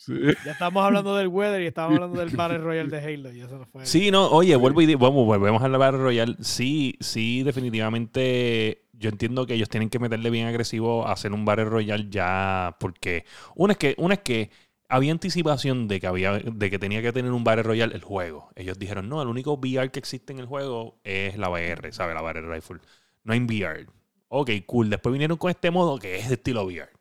Sí. 0.07 0.13
Ya 0.45 0.53
estamos 0.53 0.81
hablando 0.85 1.17
del 1.17 1.27
weather 1.27 1.61
y 1.61 1.65
estábamos 1.65 1.97
hablando 1.97 2.19
del 2.21 2.29
Battle 2.37 2.59
Royale 2.59 2.89
de 2.89 2.97
Halo. 2.99 3.33
Y 3.33 3.41
eso 3.41 3.57
no 3.57 3.65
fue. 3.65 3.85
Sí, 3.85 4.09
no, 4.09 4.27
oye, 4.29 4.55
vuelvo 4.55 4.81
y 4.81 4.95
vamos, 4.95 5.25
volvemos 5.25 5.61
a 5.61 5.67
la 5.67 5.77
Battle 5.77 5.99
Royale. 5.99 6.35
Sí, 6.39 6.95
sí, 7.01 7.43
definitivamente. 7.43 8.85
Yo 8.93 9.09
entiendo 9.09 9.45
que 9.45 9.55
ellos 9.55 9.67
tienen 9.67 9.89
que 9.89 9.99
meterle 9.99 10.29
bien 10.29 10.47
agresivo 10.47 11.05
a 11.05 11.11
hacer 11.11 11.33
un 11.33 11.43
Battle 11.43 11.65
Royale 11.65 12.07
ya, 12.09 12.77
porque 12.79 13.25
una 13.55 13.73
es 13.73 13.77
que, 13.77 13.95
una 13.97 14.13
es 14.13 14.21
que 14.21 14.49
había 14.87 15.11
anticipación 15.11 15.89
de 15.89 15.99
que 15.99 16.07
había, 16.07 16.39
de 16.39 16.69
que 16.69 16.79
tenía 16.79 17.01
que 17.01 17.11
tener 17.11 17.31
un 17.31 17.43
Battle 17.43 17.63
Royale 17.63 17.93
el 17.93 18.01
juego. 18.01 18.49
Ellos 18.55 18.79
dijeron, 18.79 19.09
no, 19.09 19.21
el 19.21 19.27
único 19.27 19.53
VR 19.53 19.91
que 19.91 19.99
existe 19.99 20.31
en 20.31 20.39
el 20.39 20.45
juego 20.45 20.99
es 21.03 21.37
la 21.37 21.49
VR, 21.49 21.91
¿sabes? 21.91 22.15
La 22.15 22.21
Battle 22.21 22.47
Rifle. 22.53 22.79
No 23.23 23.33
hay 23.33 23.41
VR. 23.41 23.85
Ok, 24.29 24.51
cool. 24.65 24.89
Después 24.89 25.11
vinieron 25.11 25.37
con 25.37 25.51
este 25.51 25.69
modo 25.69 25.99
que 25.99 26.15
es 26.15 26.29
de 26.29 26.35
estilo 26.35 26.63
VR. 26.63 26.96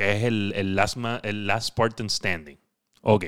Que 0.00 0.16
es 0.16 0.24
el, 0.24 0.54
el, 0.56 0.74
last, 0.74 0.96
ma- 0.96 1.20
el 1.22 1.46
last 1.46 1.68
Spartan 1.68 2.08
Standing. 2.08 2.58
Ok. 3.02 3.26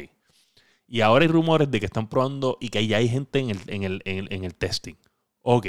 Y 0.87 1.02
ahora 1.02 1.24
hay 1.26 1.28
rumores 1.28 1.70
de 1.70 1.78
que 1.80 1.85
están 1.85 2.08
probando 2.08 2.56
y 2.62 2.70
que 2.70 2.87
ya 2.87 2.96
hay 2.96 3.11
gente 3.11 3.40
en 3.40 3.50
el, 3.50 3.58
en 3.66 3.82
el, 3.82 4.02
en 4.06 4.18
el, 4.20 4.28
en 4.32 4.44
el 4.44 4.54
testing. 4.54 4.94
Ok. 5.42 5.66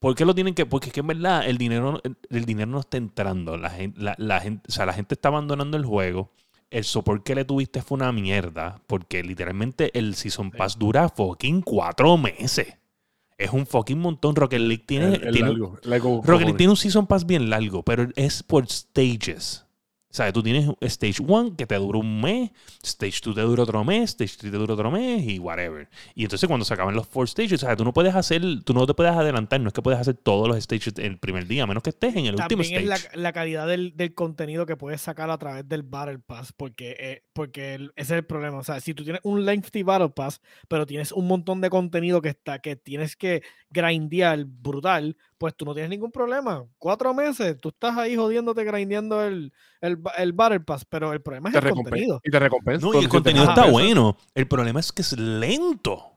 ¿Por 0.00 0.16
qué 0.16 0.24
lo 0.24 0.34
tienen 0.34 0.54
que.? 0.54 0.66
Porque 0.66 0.88
es 0.88 0.92
que 0.92 0.98
en 0.98 1.06
verdad 1.06 1.46
el 1.46 1.58
dinero, 1.58 2.00
el, 2.28 2.44
dinero 2.44 2.66
no 2.68 2.80
está 2.80 2.96
entrando. 2.96 3.56
La 3.56 3.70
gente, 3.70 4.00
la, 4.00 4.16
la 4.18 4.40
gente, 4.40 4.64
o 4.68 4.72
sea, 4.72 4.84
la 4.84 4.94
gente 4.94 5.14
está 5.14 5.28
abandonando 5.28 5.76
el 5.76 5.84
juego. 5.84 6.32
El 6.70 6.82
support 6.82 7.22
que 7.22 7.36
le 7.36 7.44
tuviste 7.44 7.80
fue 7.80 7.94
una 7.96 8.10
mierda. 8.10 8.82
Porque 8.88 9.22
literalmente 9.22 9.96
el 9.96 10.16
Season 10.16 10.50
Pass 10.50 10.76
dura 10.76 11.08
fucking 11.08 11.62
cuatro 11.62 12.16
meses. 12.16 12.78
Es 13.38 13.50
un 13.52 13.64
fucking 13.64 13.98
montón. 14.00 14.34
Rocket 14.34 14.60
League 14.60 14.84
tiene. 14.86 15.14
El- 15.14 15.22
el 15.28 15.32
tiene- 15.34 15.50
largo, 15.50 15.78
largo 15.84 16.22
Rocket 16.24 16.46
League 16.46 16.58
tiene 16.58 16.70
un 16.72 16.76
Season 16.76 17.06
Pass 17.06 17.24
bien 17.26 17.48
largo, 17.48 17.84
pero 17.84 18.08
es 18.16 18.42
por 18.42 18.66
stages. 18.68 19.66
O 20.10 20.14
sea, 20.14 20.32
tú 20.32 20.42
tienes 20.42 20.68
Stage 20.80 21.22
1 21.22 21.54
que 21.56 21.66
te 21.66 21.76
dura 21.76 21.98
un 22.00 22.20
mes, 22.20 22.50
Stage 22.82 23.20
2 23.24 23.34
te 23.36 23.40
dura 23.42 23.62
otro 23.62 23.84
mes, 23.84 24.10
Stage 24.10 24.34
3 24.38 24.50
te 24.52 24.58
dura 24.58 24.74
otro 24.74 24.90
mes 24.90 25.22
y 25.24 25.38
whatever. 25.38 25.88
Y 26.16 26.24
entonces 26.24 26.48
cuando 26.48 26.64
se 26.64 26.74
acaban 26.74 26.96
los 26.96 27.06
four 27.06 27.28
stages, 27.28 27.62
o 27.62 27.66
sea, 27.66 27.76
tú 27.76 27.84
no 27.84 27.92
puedes 27.92 28.14
hacer, 28.16 28.42
tú 28.64 28.74
no 28.74 28.86
te 28.86 28.94
puedes 28.94 29.12
adelantar, 29.12 29.60
no 29.60 29.68
es 29.68 29.72
que 29.74 29.82
puedes 29.82 30.00
hacer 30.00 30.14
todos 30.14 30.48
los 30.48 30.60
stages 30.60 30.94
el 30.98 31.18
primer 31.18 31.46
día, 31.46 31.62
a 31.62 31.66
menos 31.68 31.84
que 31.84 31.90
estés 31.90 32.16
en 32.16 32.26
el 32.26 32.34
último 32.34 32.62
También 32.64 32.82
stage. 32.82 33.08
es 33.08 33.14
la, 33.14 33.22
la 33.22 33.32
calidad 33.32 33.68
del, 33.68 33.96
del 33.96 34.12
contenido 34.14 34.66
que 34.66 34.76
puedes 34.76 35.00
sacar 35.00 35.30
a 35.30 35.38
través 35.38 35.68
del 35.68 35.84
Battle 35.84 36.18
Pass, 36.18 36.52
porque, 36.52 36.96
eh, 36.98 37.22
porque 37.32 37.74
ese 37.74 37.90
es 37.94 38.10
el 38.10 38.24
problema. 38.24 38.58
O 38.58 38.64
sea, 38.64 38.80
si 38.80 38.94
tú 38.94 39.04
tienes 39.04 39.20
un 39.22 39.44
lengthy 39.44 39.84
Battle 39.84 40.08
Pass, 40.10 40.40
pero 40.66 40.86
tienes 40.86 41.12
un 41.12 41.28
montón 41.28 41.60
de 41.60 41.70
contenido 41.70 42.20
que 42.20 42.30
está, 42.30 42.58
que 42.58 42.74
tienes 42.74 43.14
que 43.14 43.42
grindear 43.70 44.44
brutal, 44.44 45.16
pues 45.40 45.54
tú 45.56 45.64
no 45.64 45.72
tienes 45.72 45.88
ningún 45.88 46.12
problema. 46.12 46.66
Cuatro 46.76 47.14
meses, 47.14 47.58
tú 47.58 47.70
estás 47.70 47.96
ahí 47.96 48.14
jodiéndote 48.14 48.62
grindeando 48.62 49.24
el, 49.24 49.50
el, 49.80 49.98
el 50.18 50.32
Battle 50.34 50.60
Pass, 50.60 50.84
pero 50.84 51.14
el 51.14 51.22
problema 51.22 51.48
es 51.48 51.58
Te 51.58 51.66
el 51.66 51.74
contenido. 51.74 52.20
Y 52.22 52.30
te 52.30 52.38
recompensa. 52.38 52.86
No, 52.86 52.92
y 52.92 52.98
el 52.98 53.08
contenido 53.08 53.46
está 53.46 53.64
bueno. 53.64 54.18
El 54.34 54.46
problema 54.46 54.80
es 54.80 54.92
que 54.92 55.00
es 55.00 55.18
lento. 55.18 56.12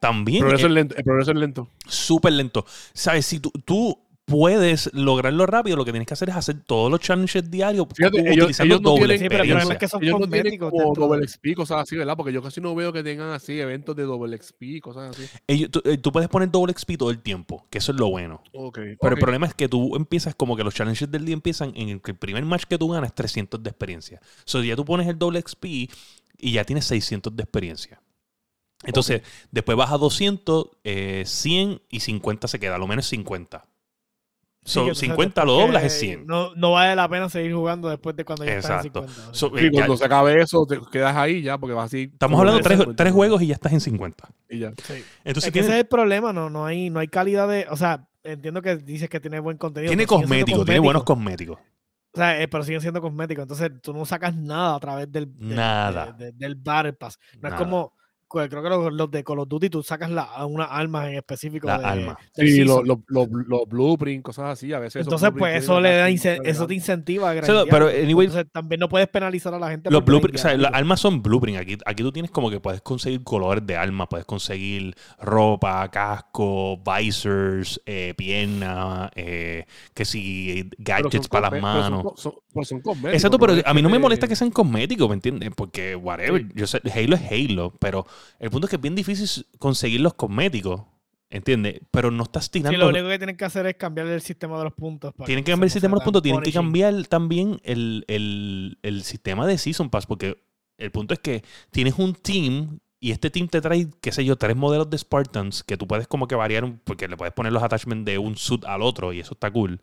También 0.00 0.44
El 0.44 0.48
progreso, 0.48 0.66
es 0.66 0.70
es 0.70 0.74
lento, 0.74 0.94
el 0.96 1.04
progreso 1.04 1.30
es 1.32 1.36
lento. 1.36 1.68
súper 1.86 2.32
lento. 2.32 2.64
¿Sabes? 2.94 3.26
Si 3.26 3.38
tú, 3.38 3.52
tú 3.66 4.03
puedes 4.26 4.88
lograrlo 4.94 5.44
rápido, 5.46 5.76
lo 5.76 5.84
que 5.84 5.90
tienes 5.92 6.06
que 6.08 6.14
hacer 6.14 6.30
es 6.30 6.36
hacer 6.36 6.56
todos 6.64 6.90
los 6.90 6.98
challenges 7.00 7.50
diarios 7.50 7.86
Fíjate, 7.94 8.20
ellos- 8.20 8.36
utilizando 8.44 8.74
ellos 8.74 8.82
no 8.82 8.90
doble 8.90 9.00
tienen- 9.06 9.18
Sí, 9.18 9.28
pero 9.28 9.42
el 9.42 9.48
problema 9.50 9.60
experiencia. 9.60 9.74
es 9.74 9.78
que 9.78 9.88
son 9.88 10.02
Ellos 10.02 10.20
no 10.20 10.28
tienen 10.28 10.58
como 10.58 11.16
de- 11.16 11.26
XP, 11.28 11.54
cosas 11.54 11.82
así, 11.82 11.96
¿verdad? 11.96 12.16
Porque 12.16 12.32
yo 12.32 12.42
casi 12.42 12.60
no 12.60 12.74
veo 12.74 12.92
que 12.92 13.02
tengan 13.02 13.30
así 13.30 13.60
eventos 13.60 13.94
de 13.94 14.02
double 14.04 14.34
XP, 14.38 14.80
cosas 14.80 15.10
así. 15.10 15.26
Ellos- 15.46 15.70
tú, 15.70 15.82
eh, 15.84 15.98
tú 15.98 16.10
puedes 16.10 16.28
poner 16.30 16.50
doble 16.50 16.72
XP 16.72 16.96
todo 16.96 17.10
el 17.10 17.18
tiempo, 17.20 17.66
que 17.70 17.78
eso 17.78 17.92
es 17.92 17.98
lo 17.98 18.08
bueno. 18.08 18.42
Ok. 18.54 18.78
Pero 19.00 19.14
el 19.14 19.20
problema 19.20 19.46
es 19.46 19.54
que 19.54 19.68
tú 19.68 19.94
empiezas 19.94 20.34
como 20.34 20.56
que 20.56 20.64
los 20.64 20.74
challenges 20.74 21.10
del 21.10 21.24
día 21.26 21.34
empiezan 21.34 21.72
en 21.76 21.90
el 21.90 22.00
que 22.00 22.12
el 22.12 22.16
primer 22.16 22.44
match 22.46 22.64
que 22.64 22.78
tú 22.78 22.88
ganas 22.88 23.10
es 23.10 23.14
300 23.14 23.62
de 23.62 23.68
experiencia. 23.70 24.20
O 24.22 24.42
sea, 24.46 24.62
ya 24.64 24.74
tú 24.74 24.84
pones 24.86 25.06
el 25.06 25.18
doble 25.18 25.38
XP 25.40 25.64
y 26.38 26.52
ya 26.52 26.64
tienes 26.64 26.86
600 26.86 27.36
de 27.36 27.42
experiencia. 27.42 28.00
Entonces, 28.84 29.22
después 29.50 29.76
vas 29.78 29.92
a 29.92 29.98
200, 29.98 30.68
eh, 30.82 31.24
100 31.26 31.80
y 31.90 32.00
50 32.00 32.48
se 32.48 32.58
queda, 32.58 32.74
a 32.76 32.78
lo 32.78 32.86
menos 32.86 33.06
50. 33.06 33.66
Sí, 34.66 34.72
So, 34.72 34.80
sabes 34.80 34.98
50 34.98 35.44
lo 35.44 35.52
doblas 35.52 35.84
es 35.84 35.98
100. 36.00 36.26
No, 36.26 36.54
no 36.54 36.72
vale 36.72 36.96
la 36.96 37.06
pena 37.08 37.28
seguir 37.28 37.52
jugando 37.54 37.90
después 37.90 38.16
de 38.16 38.24
cuando 38.24 38.44
ya 38.46 38.52
estás 38.56 38.70
en 38.70 38.76
Exacto. 38.86 39.06
50. 39.08 39.34
So, 39.34 39.48
Sí, 39.50 39.54
eh, 39.66 39.70
ya- 39.70 39.80
cuando 39.80 39.96
se 39.98 40.04
acabe 40.06 40.40
eso, 40.40 40.66
te 40.66 40.78
quedas 40.90 41.14
ahí 41.16 41.42
ya, 41.42 41.58
porque 41.58 41.74
vas 41.74 41.86
así. 41.86 42.08
estamos 42.12 42.40
hablando 42.40 42.58
de 42.58 42.64
tres, 42.64 42.78
50, 42.78 42.96
tres 43.02 43.12
juegos 43.12 43.42
y 43.42 43.48
ya 43.48 43.54
estás 43.54 43.72
en 43.74 43.80
50. 43.80 44.28
Y 44.48 44.60
ya. 44.60 44.70
Sí. 44.82 45.04
Entonces 45.24 45.48
es 45.48 45.52
que 45.52 45.60
ese 45.60 45.68
es 45.72 45.76
el 45.80 45.86
problema, 45.86 46.32
no, 46.32 46.48
no, 46.48 46.64
hay, 46.64 46.88
no 46.88 47.00
hay 47.00 47.08
calidad 47.08 47.46
de. 47.46 47.66
O 47.70 47.76
sea, 47.76 48.08
entiendo 48.22 48.62
que 48.62 48.76
dices 48.76 49.10
que 49.10 49.20
tiene 49.20 49.38
buen 49.38 49.58
contenido. 49.58 49.90
tiene 49.90 50.06
cosméticos, 50.06 50.64
tiene 50.64 50.80
buenos 50.80 51.04
cosméticos. 51.04 51.56
cosméticos. 51.58 51.74
O 52.14 52.16
sea, 52.16 52.40
eh, 52.40 52.48
pero 52.48 52.62
siguen 52.64 52.80
siendo 52.80 53.02
cosméticos. 53.02 53.42
Entonces 53.42 53.70
tú 53.82 53.92
no 53.92 54.06
sacas 54.06 54.34
nada 54.34 54.76
a 54.76 54.80
través 54.80 55.10
del, 55.12 55.36
del- 55.36 55.56
Nada. 55.56 56.12
de- 56.12 56.26
de- 56.26 56.32
del 56.32 56.54
Battle 56.54 56.92
Pass. 56.94 57.18
No 57.34 57.50
Nada. 57.50 57.56
es 57.56 57.62
como. 57.62 57.92
Creo 58.48 58.62
que 58.62 58.68
los, 58.68 58.92
los 58.92 59.10
de 59.10 59.24
Call 59.24 59.38
of 59.40 59.48
Duty 59.48 59.70
tú 59.70 59.82
sacas 59.82 60.10
la, 60.10 60.44
unas 60.46 60.68
armas 60.70 61.08
en 61.08 61.14
específico. 61.16 61.66
La 61.66 61.78
de- 61.78 61.84
Sí, 62.34 62.64
los 63.44 63.68
blueprints, 63.68 64.22
cosas 64.24 64.46
así, 64.52 64.72
a 64.72 64.78
veces. 64.78 65.02
Entonces, 65.04 65.30
pues 65.30 65.40
blueprints 65.40 65.64
eso 65.64 65.80
le 65.80 65.96
da 65.96 66.08
eso 66.44 66.66
te 66.66 66.74
incentiva 66.74 67.30
a 67.30 67.34
pero, 67.70 67.88
anyway, 67.88 68.26
Entonces 68.26 68.50
también 68.52 68.80
no 68.80 68.88
puedes 68.88 69.08
penalizar 69.08 69.54
a 69.54 69.58
la 69.58 69.70
gente. 69.70 69.90
Los 69.90 70.04
blueprints, 70.04 70.40
o 70.40 70.48
sea, 70.48 70.56
las 70.56 70.72
armas 70.74 71.00
son 71.00 71.22
blueprint. 71.22 71.58
Aquí, 71.58 71.76
aquí 71.84 72.02
tú 72.02 72.12
tienes 72.12 72.30
como 72.30 72.50
que 72.50 72.60
puedes 72.60 72.80
conseguir 72.82 73.22
colores 73.22 73.66
de 73.66 73.76
arma, 73.76 74.08
puedes 74.08 74.26
conseguir 74.26 74.94
ropa, 75.20 75.88
casco, 75.90 76.78
visors, 76.84 77.80
eh, 77.86 78.14
pierna, 78.16 79.10
eh, 79.14 79.64
que 79.94 80.04
si 80.04 80.60
son 80.60 80.70
gadgets 80.78 81.28
para 81.28 81.42
las 81.42 81.50
pero 81.50 81.62
son 81.72 81.80
manos. 81.82 82.02
co- 82.02 82.14
son- 82.16 82.32
pero 82.52 82.64
son 82.64 82.80
cosméticos, 82.80 83.14
Exacto, 83.14 83.38
pero 83.38 83.54
a 83.64 83.74
mí 83.74 83.82
no 83.82 83.88
me 83.88 83.98
molesta 83.98 84.28
que 84.28 84.36
sean 84.36 84.50
cosméticos, 84.50 85.08
¿me 85.08 85.14
entiendes? 85.14 85.50
Porque, 85.56 85.96
whatever, 85.96 86.40
Sí. 86.42 86.48
yo 86.54 86.66
sé, 86.66 86.80
Halo 86.94 87.16
es 87.16 87.22
Halo, 87.30 87.72
pero 87.80 88.06
el 88.38 88.50
punto 88.50 88.66
es 88.66 88.70
que 88.70 88.76
es 88.76 88.82
bien 88.82 88.94
difícil 88.94 89.46
conseguir 89.58 90.00
los 90.00 90.14
cosméticos, 90.14 90.82
¿entiendes? 91.30 91.80
Pero 91.90 92.10
no 92.10 92.22
estás 92.24 92.44
Sí, 92.44 92.50
tirando... 92.50 92.78
lo 92.78 92.88
único 92.88 93.08
que 93.08 93.18
tienen 93.18 93.36
que 93.36 93.44
hacer 93.44 93.66
es 93.66 93.74
cambiar 93.74 94.06
el 94.06 94.20
sistema 94.20 94.58
de 94.58 94.64
los 94.64 94.72
puntos. 94.74 95.12
para 95.14 95.26
Tienen 95.26 95.44
que 95.44 95.52
cambiar 95.52 95.66
el 95.66 95.70
sistema 95.72 95.92
de 95.92 95.96
los 95.96 96.04
puntos, 96.04 96.22
tienen 96.22 96.42
que 96.42 96.52
cambiar 96.52 97.06
también 97.06 97.60
el, 97.64 98.04
el- 98.08 98.78
el 98.82 99.02
sistema 99.04 99.46
de 99.46 99.58
Season 99.58 99.90
Pass, 99.90 100.06
porque 100.06 100.36
el 100.78 100.90
punto 100.90 101.14
es 101.14 101.20
que 101.20 101.42
tienes 101.70 101.94
un 101.98 102.14
team 102.14 102.78
Y 103.00 103.10
este 103.10 103.28
team 103.30 103.48
te 103.48 103.60
trae, 103.60 103.88
qué 104.00 104.12
sé 104.12 104.24
yo, 104.24 104.36
tres 104.36 104.56
modelos 104.56 104.88
de 104.88 104.96
Spartans 104.96 105.62
que 105.62 105.76
tú 105.76 105.86
puedes 105.86 106.08
como 106.08 106.26
que 106.26 106.36
variar, 106.36 106.64
porque 106.84 107.06
le 107.06 107.18
puedes 107.18 107.34
poner 107.34 107.52
los 107.52 107.62
attachments 107.62 108.06
de 108.06 108.16
un 108.16 108.34
suit 108.36 108.64
al 108.64 108.80
otro 108.80 109.12
y 109.12 109.20
eso 109.20 109.34
está 109.34 109.50
cool. 109.50 109.78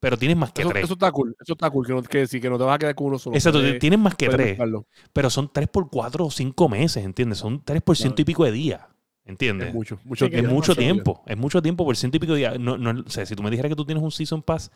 Pero 0.00 0.16
tienes 0.16 0.36
más 0.36 0.50
que 0.52 0.62
Eso, 0.62 0.70
tres. 0.70 0.84
eso 0.84 0.94
está 0.94 1.12
cool. 1.12 1.36
Eso 1.38 1.52
está 1.52 1.68
cool. 1.70 1.86
Que, 1.86 1.92
no, 1.92 2.02
que 2.02 2.26
sí, 2.26 2.40
que 2.40 2.48
no 2.48 2.56
te 2.58 2.64
vas 2.64 2.74
a 2.76 2.78
quedar 2.78 2.94
con 2.94 3.08
uno 3.08 3.18
solo. 3.18 3.36
Exacto, 3.36 3.58
Puedes- 3.60 3.78
tienes 3.78 3.98
más 3.98 4.14
que 4.14 4.28
tres. 4.30 4.48
buscarlo. 4.52 4.86
Pero 5.12 5.28
son 5.30 5.50
tres 5.52 5.68
por 5.68 5.90
cuatro 5.90 6.24
o 6.26 6.30
cinco 6.30 6.68
meses, 6.70 7.04
¿entiendes? 7.04 7.38
Son 7.38 7.62
tres 7.62 7.82
por 7.82 7.96
ciento 7.96 8.22
y 8.22 8.24
pico 8.24 8.44
de 8.44 8.52
días. 8.52 8.80
¿Entiendes? 9.26 9.68
Es 9.68 9.74
mucho. 9.74 9.98
mucho 10.04 10.24
Sí, 10.24 10.30
que 10.30 10.36
Es 10.38 10.40
tiempo. 10.42 10.54
mucho 10.56 10.74
tiempo, 10.74 11.22
es 11.26 11.36
mucho 11.36 11.62
tiempo 11.62 11.84
por 11.84 11.96
ciento 11.96 12.16
y 12.16 12.20
pico 12.20 12.32
de 12.32 12.38
días. 12.38 12.58
No, 12.58 12.78
no, 12.78 13.02
o 13.06 13.10
sea, 13.10 13.26
si 13.26 13.36
tú 13.36 13.42
me 13.42 13.50
dijeras 13.50 13.68
que 13.68 13.76
tú 13.76 13.84
tienes 13.84 14.02
un 14.02 14.10
Season 14.10 14.42
Pass, 14.42 14.72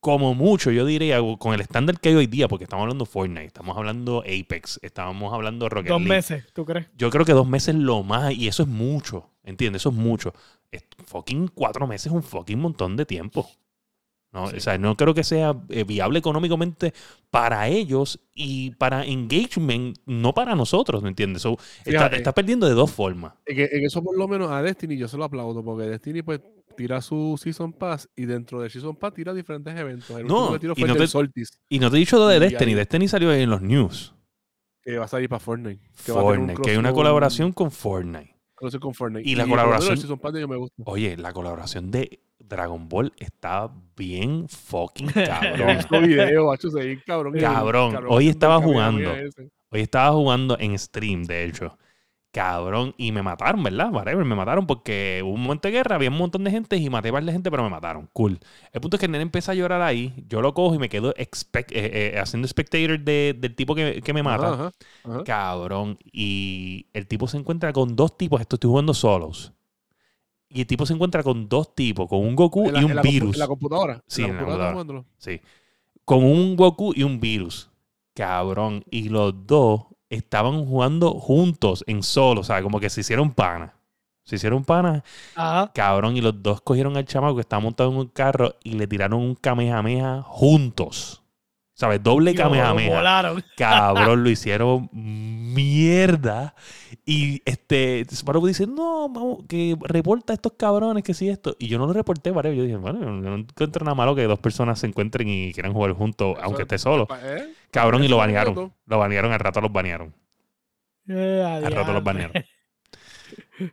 como 0.00 0.34
mucho, 0.34 0.70
yo 0.70 0.84
diría, 0.86 1.18
con 1.38 1.52
el 1.54 1.60
estándar 1.60 2.00
que 2.00 2.08
hay 2.10 2.14
hoy 2.14 2.26
día, 2.26 2.48
porque 2.48 2.64
estamos 2.64 2.82
hablando 2.84 3.04
Fortnite, 3.06 3.44
estamos 3.46 3.76
hablando 3.76 4.20
Apex, 4.22 4.78
estamos 4.82 5.32
hablando 5.32 5.68
Rocket 5.68 5.88
Dos 5.90 6.00
League. 6.00 6.16
meses, 6.16 6.44
¿tú 6.54 6.64
crees? 6.64 6.86
Yo 6.96 7.10
creo 7.10 7.24
que 7.24 7.32
dos 7.32 7.46
meses 7.48 7.74
lo 7.74 8.02
más, 8.02 8.32
y 8.32 8.48
eso 8.48 8.62
es 8.62 8.68
mucho, 8.68 9.30
¿entiendes? 9.44 9.82
Eso 9.82 9.90
es 9.90 9.94
mucho. 9.96 10.32
Es- 10.70 10.86
fucking 11.06 11.48
cuatro 11.48 11.86
meses 11.86 12.06
es 12.06 12.12
un 12.12 12.22
fucking 12.22 12.58
montón 12.58 12.96
de 12.96 13.04
tiempo. 13.06 13.48
No, 14.32 14.48
Sí. 14.48 14.56
O 14.56 14.60
sea, 14.60 14.76
no 14.76 14.96
creo 14.96 15.14
que 15.14 15.24
sea 15.24 15.54
eh, 15.70 15.84
viable 15.84 16.18
económicamente 16.18 16.92
para 17.30 17.68
ellos 17.68 18.20
y 18.34 18.72
para 18.72 19.04
engagement, 19.06 19.96
no 20.04 20.34
para 20.34 20.54
nosotros, 20.54 21.02
¿me 21.02 21.08
entiendes? 21.08 21.42
So, 21.42 21.52
está, 21.78 21.90
Fíjate. 21.90 22.16
está 22.16 22.32
perdiendo 22.32 22.66
de 22.66 22.74
dos 22.74 22.90
formas. 22.90 23.32
En, 23.46 23.84
eso 23.84 24.02
por 24.02 24.16
lo 24.18 24.28
menos 24.28 24.50
a 24.50 24.62
Destiny 24.62 24.96
yo 24.98 25.08
se 25.08 25.16
lo 25.16 25.24
aplaudo 25.24 25.64
porque 25.64 25.84
Destiny 25.84 26.22
pues 26.22 26.40
tira 26.76 27.00
su 27.00 27.40
Season 27.42 27.72
Pass 27.72 28.10
y 28.14 28.26
dentro 28.26 28.60
del 28.60 28.70
Season 28.70 28.94
Pass 28.96 29.14
tira 29.14 29.32
diferentes 29.32 29.74
eventos. 29.74 30.10
El 30.10 30.26
No, 30.26 30.50
que 30.58 30.66
y 30.66 30.68
no 30.68 30.74
te- 30.74 30.80
Y 31.70 31.78
no 31.78 31.90
te 31.90 31.96
he 31.96 32.00
dicho 32.00 32.18
lo 32.18 32.28
de 32.28 32.38
Destiny. 32.40 32.74
Destiny 32.74 33.08
salió 33.08 33.32
en 33.32 33.48
los 33.48 33.62
news. 33.62 34.12
que 34.82 34.98
va 34.98 35.06
a 35.06 35.08
salir 35.08 35.28
para 35.28 35.40
Fortnite. 35.40 35.80
Que 36.04 36.12
va 36.12 36.20
a 36.20 36.22
Fortnite, 36.22 36.62
que 36.62 36.70
hay 36.70 36.76
una 36.76 36.92
colaboración 36.92 37.52
con 37.52 37.70
Fortnite. 37.72 38.36
con 38.54 38.94
Fortnite. 38.94 39.28
Y 39.28 39.34
la 39.34 39.46
colaboración- 39.46 39.98
de. 40.32 40.68
Oye, 40.84 41.16
la 41.16 41.32
colaboración 41.32 41.90
de 41.90 42.20
Dragon 42.48 42.88
Ball 42.88 43.12
está 43.18 43.70
bien 43.96 44.48
fucking 44.48 45.06
cabrón. 45.26 45.78
video, 46.02 46.46
macho, 46.46 46.70
se 46.70 46.78
ve 46.78 46.86
bien 46.86 47.02
cabrón. 47.06 47.34
Cabrón, 47.38 47.92
hoy 48.08 48.28
estaba 48.28 48.60
jugando. 48.60 49.10
Hoy 49.70 49.80
estaba 49.80 50.12
jugando 50.12 50.56
en 50.58 50.78
stream, 50.78 51.24
de 51.24 51.44
hecho. 51.44 51.76
Cabrón, 52.32 52.94
y 52.98 53.12
me 53.12 53.22
mataron, 53.22 53.62
¿verdad? 53.62 53.90
Whatever, 53.90 54.22
me 54.26 54.34
mataron 54.34 54.66
porque 54.66 55.22
hubo 55.24 55.32
un 55.32 55.40
momento 55.42 55.68
de 55.68 55.72
guerra, 55.72 55.96
había 55.96 56.10
un 56.10 56.18
montón 56.18 56.44
de 56.44 56.50
gente 56.50 56.76
y 56.76 56.90
maté 56.90 57.08
a 57.08 57.12
varias 57.12 57.32
gente, 57.32 57.50
pero 57.50 57.62
me 57.62 57.70
mataron. 57.70 58.10
Cool. 58.12 58.38
El 58.74 58.80
punto 58.82 58.96
es 58.96 59.00
que 59.00 59.06
el 59.06 59.12
nene 59.12 59.22
empieza 59.22 59.52
a 59.52 59.54
llorar 59.54 59.80
ahí, 59.80 60.12
yo 60.28 60.42
lo 60.42 60.52
cojo 60.52 60.74
y 60.74 60.78
me 60.78 60.90
quedo 60.90 61.14
expect- 61.14 61.72
eh, 61.72 62.12
eh, 62.14 62.18
haciendo 62.18 62.46
spectator 62.46 63.00
de- 63.00 63.34
del 63.38 63.54
tipo 63.54 63.74
que, 63.74 64.02
que 64.02 64.12
me 64.12 64.22
mata. 64.22 64.52
Ajá, 64.52 64.70
ajá. 65.04 65.24
Cabrón. 65.24 65.98
Y 66.12 66.88
el 66.92 67.06
tipo 67.06 67.26
se 67.26 67.38
encuentra 67.38 67.72
con 67.72 67.96
dos 67.96 68.18
tipos. 68.18 68.38
Esto 68.42 68.56
estoy 68.56 68.68
jugando 68.68 68.92
solos. 68.92 69.54
Y 70.48 70.60
el 70.60 70.66
tipo 70.66 70.86
se 70.86 70.94
encuentra 70.94 71.22
con 71.22 71.48
dos 71.48 71.74
tipos, 71.74 72.08
con 72.08 72.20
un 72.20 72.34
Goku 72.36 72.70
la- 72.70 72.80
y 72.80 72.84
un 72.84 72.94
la 72.94 73.02
virus. 73.02 73.34
En 73.34 73.38
la 73.40 73.48
computadora. 73.48 74.02
Sí, 74.06 74.22
en 74.22 74.36
la 74.36 74.44
computadora. 74.44 75.04
Sí. 75.18 75.40
Con 76.04 76.22
un 76.24 76.56
Goku 76.56 76.92
y 76.94 77.02
un 77.02 77.18
virus. 77.20 77.70
Cabrón. 78.14 78.84
Y 78.90 79.08
los 79.08 79.46
dos 79.46 79.86
estaban 80.08 80.64
jugando 80.64 81.10
juntos 81.12 81.84
en 81.86 82.02
solo. 82.02 82.42
O 82.42 82.44
sea, 82.44 82.62
como 82.62 82.78
que 82.80 82.88
se 82.90 83.00
hicieron 83.00 83.32
panas. 83.32 83.72
Se 84.22 84.36
hicieron 84.36 84.64
panas. 84.64 85.02
Ajá. 85.34 85.70
Cabrón. 85.74 86.16
Y 86.16 86.20
los 86.20 86.42
dos 86.42 86.60
cogieron 86.60 86.96
al 86.96 87.04
chamaco 87.04 87.34
que 87.34 87.40
estaba 87.42 87.60
montado 87.60 87.90
en 87.90 87.96
un 87.98 88.06
carro 88.06 88.54
y 88.62 88.72
le 88.72 88.86
tiraron 88.86 89.20
un 89.20 89.34
Kamehameha 89.34 90.22
juntos. 90.22 91.22
¿Sabes? 91.78 92.02
Doble 92.02 92.34
Kamehameha. 92.34 92.96
Volaron. 92.96 93.44
Cabrón, 93.58 94.24
lo 94.24 94.30
hicieron 94.30 94.88
mierda. 94.92 96.54
Y 97.04 97.42
este 97.44 98.00
Sparrow 98.10 98.44
dice, 98.46 98.66
no, 98.66 99.08
vamos, 99.10 99.44
que 99.46 99.76
reporta 99.82 100.32
a 100.32 100.36
estos 100.36 100.54
cabrones, 100.58 101.04
que 101.04 101.12
sí 101.12 101.28
esto. 101.28 101.54
Y 101.58 101.68
yo 101.68 101.78
no 101.78 101.86
lo 101.86 101.92
reporté, 101.92 102.30
¿vale? 102.30 102.56
Yo 102.56 102.62
dije, 102.62 102.76
bueno, 102.76 102.98
no 103.12 103.34
encuentro 103.36 103.84
nada 103.84 103.94
malo 103.94 104.14
que 104.14 104.22
dos 104.24 104.38
personas 104.38 104.78
se 104.78 104.86
encuentren 104.86 105.28
y 105.28 105.52
quieran 105.52 105.74
jugar 105.74 105.92
juntos, 105.92 106.34
Eso 106.36 106.44
aunque 106.44 106.62
es- 106.62 106.66
esté 106.66 106.78
solo. 106.78 107.06
¿Eh? 107.22 107.52
Cabrón, 107.70 108.02
y 108.04 108.08
lo 108.08 108.16
banearon. 108.16 108.72
Lo 108.86 108.98
banearon, 108.98 109.32
al 109.32 109.40
rato 109.40 109.60
los 109.60 109.70
banearon. 109.72 110.14
Eh, 111.08 111.42
Al 111.46 111.70
rato 111.72 111.92
los 111.92 112.02
banearon. 112.02 112.32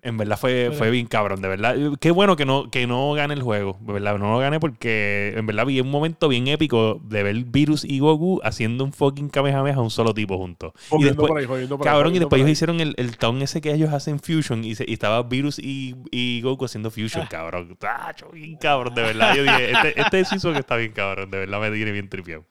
En 0.01 0.17
verdad 0.17 0.37
fue, 0.39 0.71
fue 0.71 0.89
bien 0.91 1.07
cabrón, 1.07 1.41
de 1.41 1.47
verdad. 1.49 1.75
Qué 1.99 2.11
bueno 2.11 2.35
que 2.37 2.45
no, 2.45 2.69
que 2.71 2.87
no 2.87 3.11
gane 3.13 3.33
el 3.33 3.41
juego, 3.41 3.77
de 3.81 3.91
verdad. 3.93 4.17
No 4.17 4.31
lo 4.31 4.39
gané 4.39 4.59
porque 4.59 5.33
en 5.35 5.45
verdad 5.45 5.65
vi 5.65 5.79
un 5.81 5.89
momento 5.91 6.29
bien 6.29 6.47
épico 6.47 7.01
de 7.03 7.21
ver 7.23 7.35
Virus 7.45 7.83
y 7.83 7.99
Goku 7.99 8.39
haciendo 8.43 8.83
un 8.85 8.93
fucking 8.93 9.29
Kamehameha 9.29 9.75
a 9.75 9.81
un 9.81 9.89
solo 9.89 10.13
tipo 10.13 10.37
juntos. 10.37 10.71
Y 10.97 11.03
después, 11.03 11.27
por 11.27 11.37
ahí, 11.39 11.47
por 11.47 11.59
ahí, 11.59 11.67
Cabrón, 11.83 12.15
y 12.15 12.19
después 12.19 12.39
ellos 12.41 12.51
hicieron 12.51 12.79
el, 12.79 12.93
el 12.97 13.17
town 13.17 13.41
ese 13.41 13.59
que 13.59 13.73
ellos 13.73 13.91
hacen 13.91 14.19
Fusion 14.19 14.63
y, 14.63 14.75
se- 14.75 14.85
y 14.87 14.93
estaba 14.93 15.21
Virus 15.23 15.59
y, 15.59 15.95
y 16.11 16.41
Goku 16.41 16.65
haciendo 16.65 16.89
Fusion, 16.89 17.23
Ah. 17.23 17.29
cabrón. 17.29 17.75
Tacho, 17.77 18.29
bien 18.31 18.55
cabrón, 18.57 18.95
de 18.95 19.01
verdad. 19.01 19.35
Yo 19.35 19.43
dije, 19.43 19.71
este, 19.71 19.99
este 20.01 20.25
season 20.25 20.55
está 20.55 20.77
bien 20.77 20.93
cabrón, 20.93 21.29
de 21.29 21.39
verdad 21.39 21.59
me 21.59 21.69
tiene 21.71 21.91
bien 21.91 22.07
tripeado. 22.09 22.45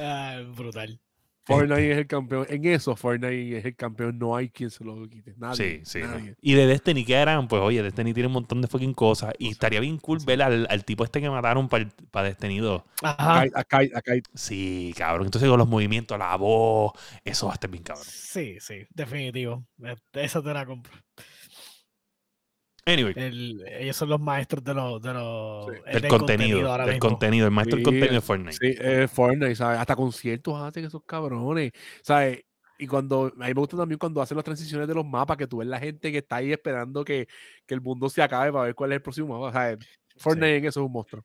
Ah, 0.00 0.40
brutal. 0.56 0.98
Fortnite 1.46 1.92
es 1.92 1.98
el 1.98 2.06
campeón. 2.06 2.46
En 2.48 2.64
eso, 2.66 2.96
Fortnite 2.96 3.58
es 3.58 3.64
el 3.64 3.76
campeón. 3.76 4.18
No 4.18 4.36
hay 4.36 4.48
quien 4.50 4.70
se 4.70 4.84
lo 4.84 5.08
quite. 5.08 5.34
Nadie. 5.36 5.80
Sí, 5.84 6.00
sí. 6.00 6.00
Y 6.42 6.54
de 6.54 6.66
Destiny, 6.66 7.04
¿qué 7.04 7.16
harán? 7.16 7.48
Pues 7.48 7.62
oye, 7.62 7.82
Destiny 7.82 8.12
tiene 8.12 8.26
un 8.26 8.32
montón 8.32 8.60
de 8.60 8.68
fucking 8.68 8.94
cosas 8.94 9.32
y 9.38 9.48
estaría 9.50 9.80
bien 9.80 9.98
cool 9.98 10.18
ver 10.24 10.42
al, 10.42 10.66
al 10.68 10.84
tipo 10.84 11.04
este 11.04 11.20
que 11.20 11.30
mataron 11.30 11.68
para 11.68 11.86
Destiny 12.26 12.58
2. 12.58 12.82
Ajá. 13.02 13.42
Acá, 13.42 13.60
acá, 13.60 13.78
acá, 13.94 14.12
Sí, 14.34 14.92
cabrón. 14.96 15.26
Entonces 15.26 15.48
con 15.48 15.58
los 15.58 15.68
movimientos, 15.68 16.18
la 16.18 16.34
voz, 16.36 16.92
eso 17.24 17.46
va 17.46 17.52
a 17.52 17.54
estar 17.54 17.70
bien 17.70 17.84
cabrón. 17.84 18.04
Sí, 18.06 18.58
sí, 18.60 18.86
definitivo. 18.90 19.66
Eh, 19.84 19.96
Esa 20.14 20.42
te 20.42 20.52
la 20.52 20.66
compro. 20.66 20.92
Anyway, 22.88 23.12
El- 23.16 23.64
ellos 23.80 23.96
son 23.96 24.08
los 24.08 24.20
maestros 24.20 24.62
de 24.62 24.72
los, 24.72 25.02
de 25.02 25.12
los 25.12 25.66
Sí. 25.66 25.72
eh, 25.86 25.92
del 26.00 26.08
contenido, 26.08 26.70
ahora 26.70 26.84
del 26.86 26.94
mismo. 26.94 27.08
contenido, 27.10 27.46
el 27.46 27.50
maestro 27.52 27.76
del 27.76 27.84
contenido 27.84 28.14
de 28.14 28.20
Fortnite. 28.20 28.52
Sí, 28.52 28.74
eh, 28.80 29.08
Fortnite, 29.08 29.56
¿sabes? 29.56 29.80
Hasta 29.80 29.96
conciertos 29.96 30.60
hacen 30.62 30.84
esos 30.84 31.02
cabrones, 31.04 31.72
¿sabes? 32.02 32.44
Y 32.78 32.86
cuando, 32.86 33.26
a 33.26 33.30
mí 33.48 33.48
me 33.48 33.52
gusta 33.54 33.76
también 33.76 33.98
cuando 33.98 34.22
hacen 34.22 34.36
las 34.36 34.44
transiciones 34.44 34.86
de 34.86 34.94
los 34.94 35.04
mapas, 35.04 35.36
que 35.36 35.46
tú 35.48 35.56
ves 35.58 35.66
la 35.66 35.80
gente 35.80 36.12
que 36.12 36.18
está 36.18 36.36
ahí 36.36 36.52
esperando 36.52 37.04
que, 37.04 37.26
que 37.66 37.74
el 37.74 37.80
mundo 37.80 38.08
se 38.08 38.22
acabe 38.22 38.52
para 38.52 38.66
ver 38.66 38.74
cuál 38.76 38.92
es 38.92 38.96
el 38.96 39.02
próximo 39.02 39.36
mapa, 39.40 39.52
¿sabes? 39.52 39.78
Fortnite 40.18 40.56
en 40.58 40.64
eso 40.66 40.80
es 40.80 40.86
un 40.86 40.92
monstruo. 40.92 41.24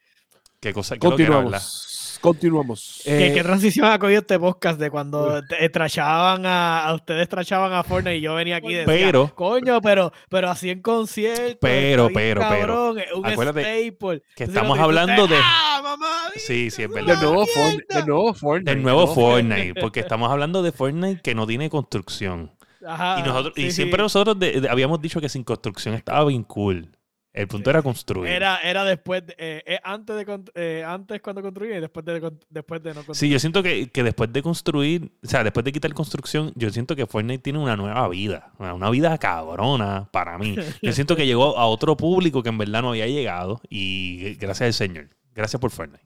Qué 0.62 0.74
cosa, 0.74 0.95
qué 0.97 1.07
lo 1.09 1.16
que 1.16 1.24
era, 1.24 1.38
¿verdad? 1.38 1.51
Continuamos. 1.59 1.88
Continuamos. 2.22 3.01
Eh, 3.05 3.18
¿Qué, 3.18 3.34
qué 3.34 3.41
transición 3.43 3.88
ha 3.88 3.97
cogido 3.97 4.20
este 4.20 4.38
podcast 4.38 4.80
de 4.80 4.91
cuando 4.91 5.41
te- 5.43 5.68
trachaban 5.70 6.45
a, 6.45 6.84
a 6.86 6.93
ustedes 6.93 7.28
trachaban 7.28 7.74
a 7.74 7.84
Fortnite 7.84 8.18
y 8.18 8.22
yo 8.22 8.36
venía 8.36 8.57
aquí 8.57 8.68
decía, 8.76 8.86
Pero- 8.86 9.34
coño, 9.34 9.82
pero, 9.82 10.14
pero 10.30 10.51
así 10.51 10.70
en 10.70 10.84
conciertos. 10.84 11.57
Pero, 11.59 12.09
pero, 12.14 12.41
pero, 12.41 12.41
cabrón, 12.41 12.97
un 13.16 13.26
acuérdate 13.26 13.88
staple". 13.88 14.22
que 14.36 14.43
estamos 14.43 14.78
hablando 14.78 15.26
de- 15.26 15.39
¡Ah, 15.41 15.80
mamá! 15.82 16.07
Sí, 16.36 16.70
sí, 16.70 16.84
es 16.84 16.89
verdad. 16.91 17.16
de 17.20 17.26
nuevo, 17.26 17.41
¡una 17.41 17.47
Fortnite, 17.47 17.86
de 17.95 18.05
nuevo 18.05 18.34
Fortnite. 18.36 18.70
Del 18.70 18.78
de 18.78 18.84
nuevo 18.84 19.07
Fortnite, 19.07 19.82
porque 19.82 19.99
estamos 20.01 20.30
hablando 20.32 20.62
de 20.62 20.72
Fortnite 20.72 21.22
que 21.24 21.34
no 21.34 21.47
tiene 21.47 21.72
construcción. 21.72 22.51
Ajá, 22.86 23.20
Y 23.20 23.24
nosotros 23.24 23.53
y 23.57 23.72
siempre 23.72 23.97
sí. 23.97 24.03
nosotros 24.03 24.38
de- 24.38 24.62
de- 24.62 24.70
habíamos 24.70 25.01
dicho 25.01 25.20
que 25.20 25.28
sin 25.30 25.43
construcción 25.43 25.95
estaba 25.95 26.24
bien 26.26 26.43
cool. 26.43 26.88
El 27.34 27.48
punto 27.48 27.70
era 27.70 27.82
construir. 27.82 28.30
Era, 28.30 28.58
era 28.58 28.84
después, 28.84 29.26
de- 29.26 29.36
eh, 29.38 29.64
eh, 29.66 29.80
antes 29.84 30.16
de 30.18 30.44
eh, 30.56 30.84
antes 30.86 31.22
cuando 31.22 31.42
construía 31.42 31.78
y 31.78 31.80
después 31.80 32.06
de, 32.06 32.32
después 32.50 32.84
de 32.84 32.90
no 32.90 32.96
construir. 33.06 33.16
Sí, 33.16 33.30
yo 33.30 33.40
siento 33.40 33.64
que, 33.64 33.90
que 33.90 34.04
después 34.04 34.34
de 34.34 34.42
construir, 34.42 35.12
o 35.24 35.28
sea, 35.28 35.42
después 35.44 35.64
de 35.64 35.72
quitar 35.72 35.94
construcción, 35.94 36.52
yo 36.56 36.70
siento 36.72 36.94
que 36.96 37.08
Fortnite 37.08 37.42
tiene 37.42 37.60
una 37.60 37.78
nueva 37.78 38.08
vida. 38.10 38.52
Una 38.58 38.74
una 38.74 38.90
vida 38.90 39.18
cabrona 39.18 40.10
para 40.12 40.38
mí. 40.38 40.56
Yo 40.82 40.92
siento 40.92 41.16
que 41.16 41.26
llegó 41.26 41.58
a 41.58 41.68
otro 41.68 41.96
público 41.96 42.44
que 42.44 42.50
en 42.50 42.58
verdad 42.58 42.82
no 42.82 42.90
había 42.90 43.08
llegado. 43.08 43.62
Y 43.70 44.36
gracias 44.36 44.68
al 44.68 44.74
Señor. 44.74 45.10
Gracias 45.34 45.60
por 45.60 45.72
Fortnite. 45.72 46.04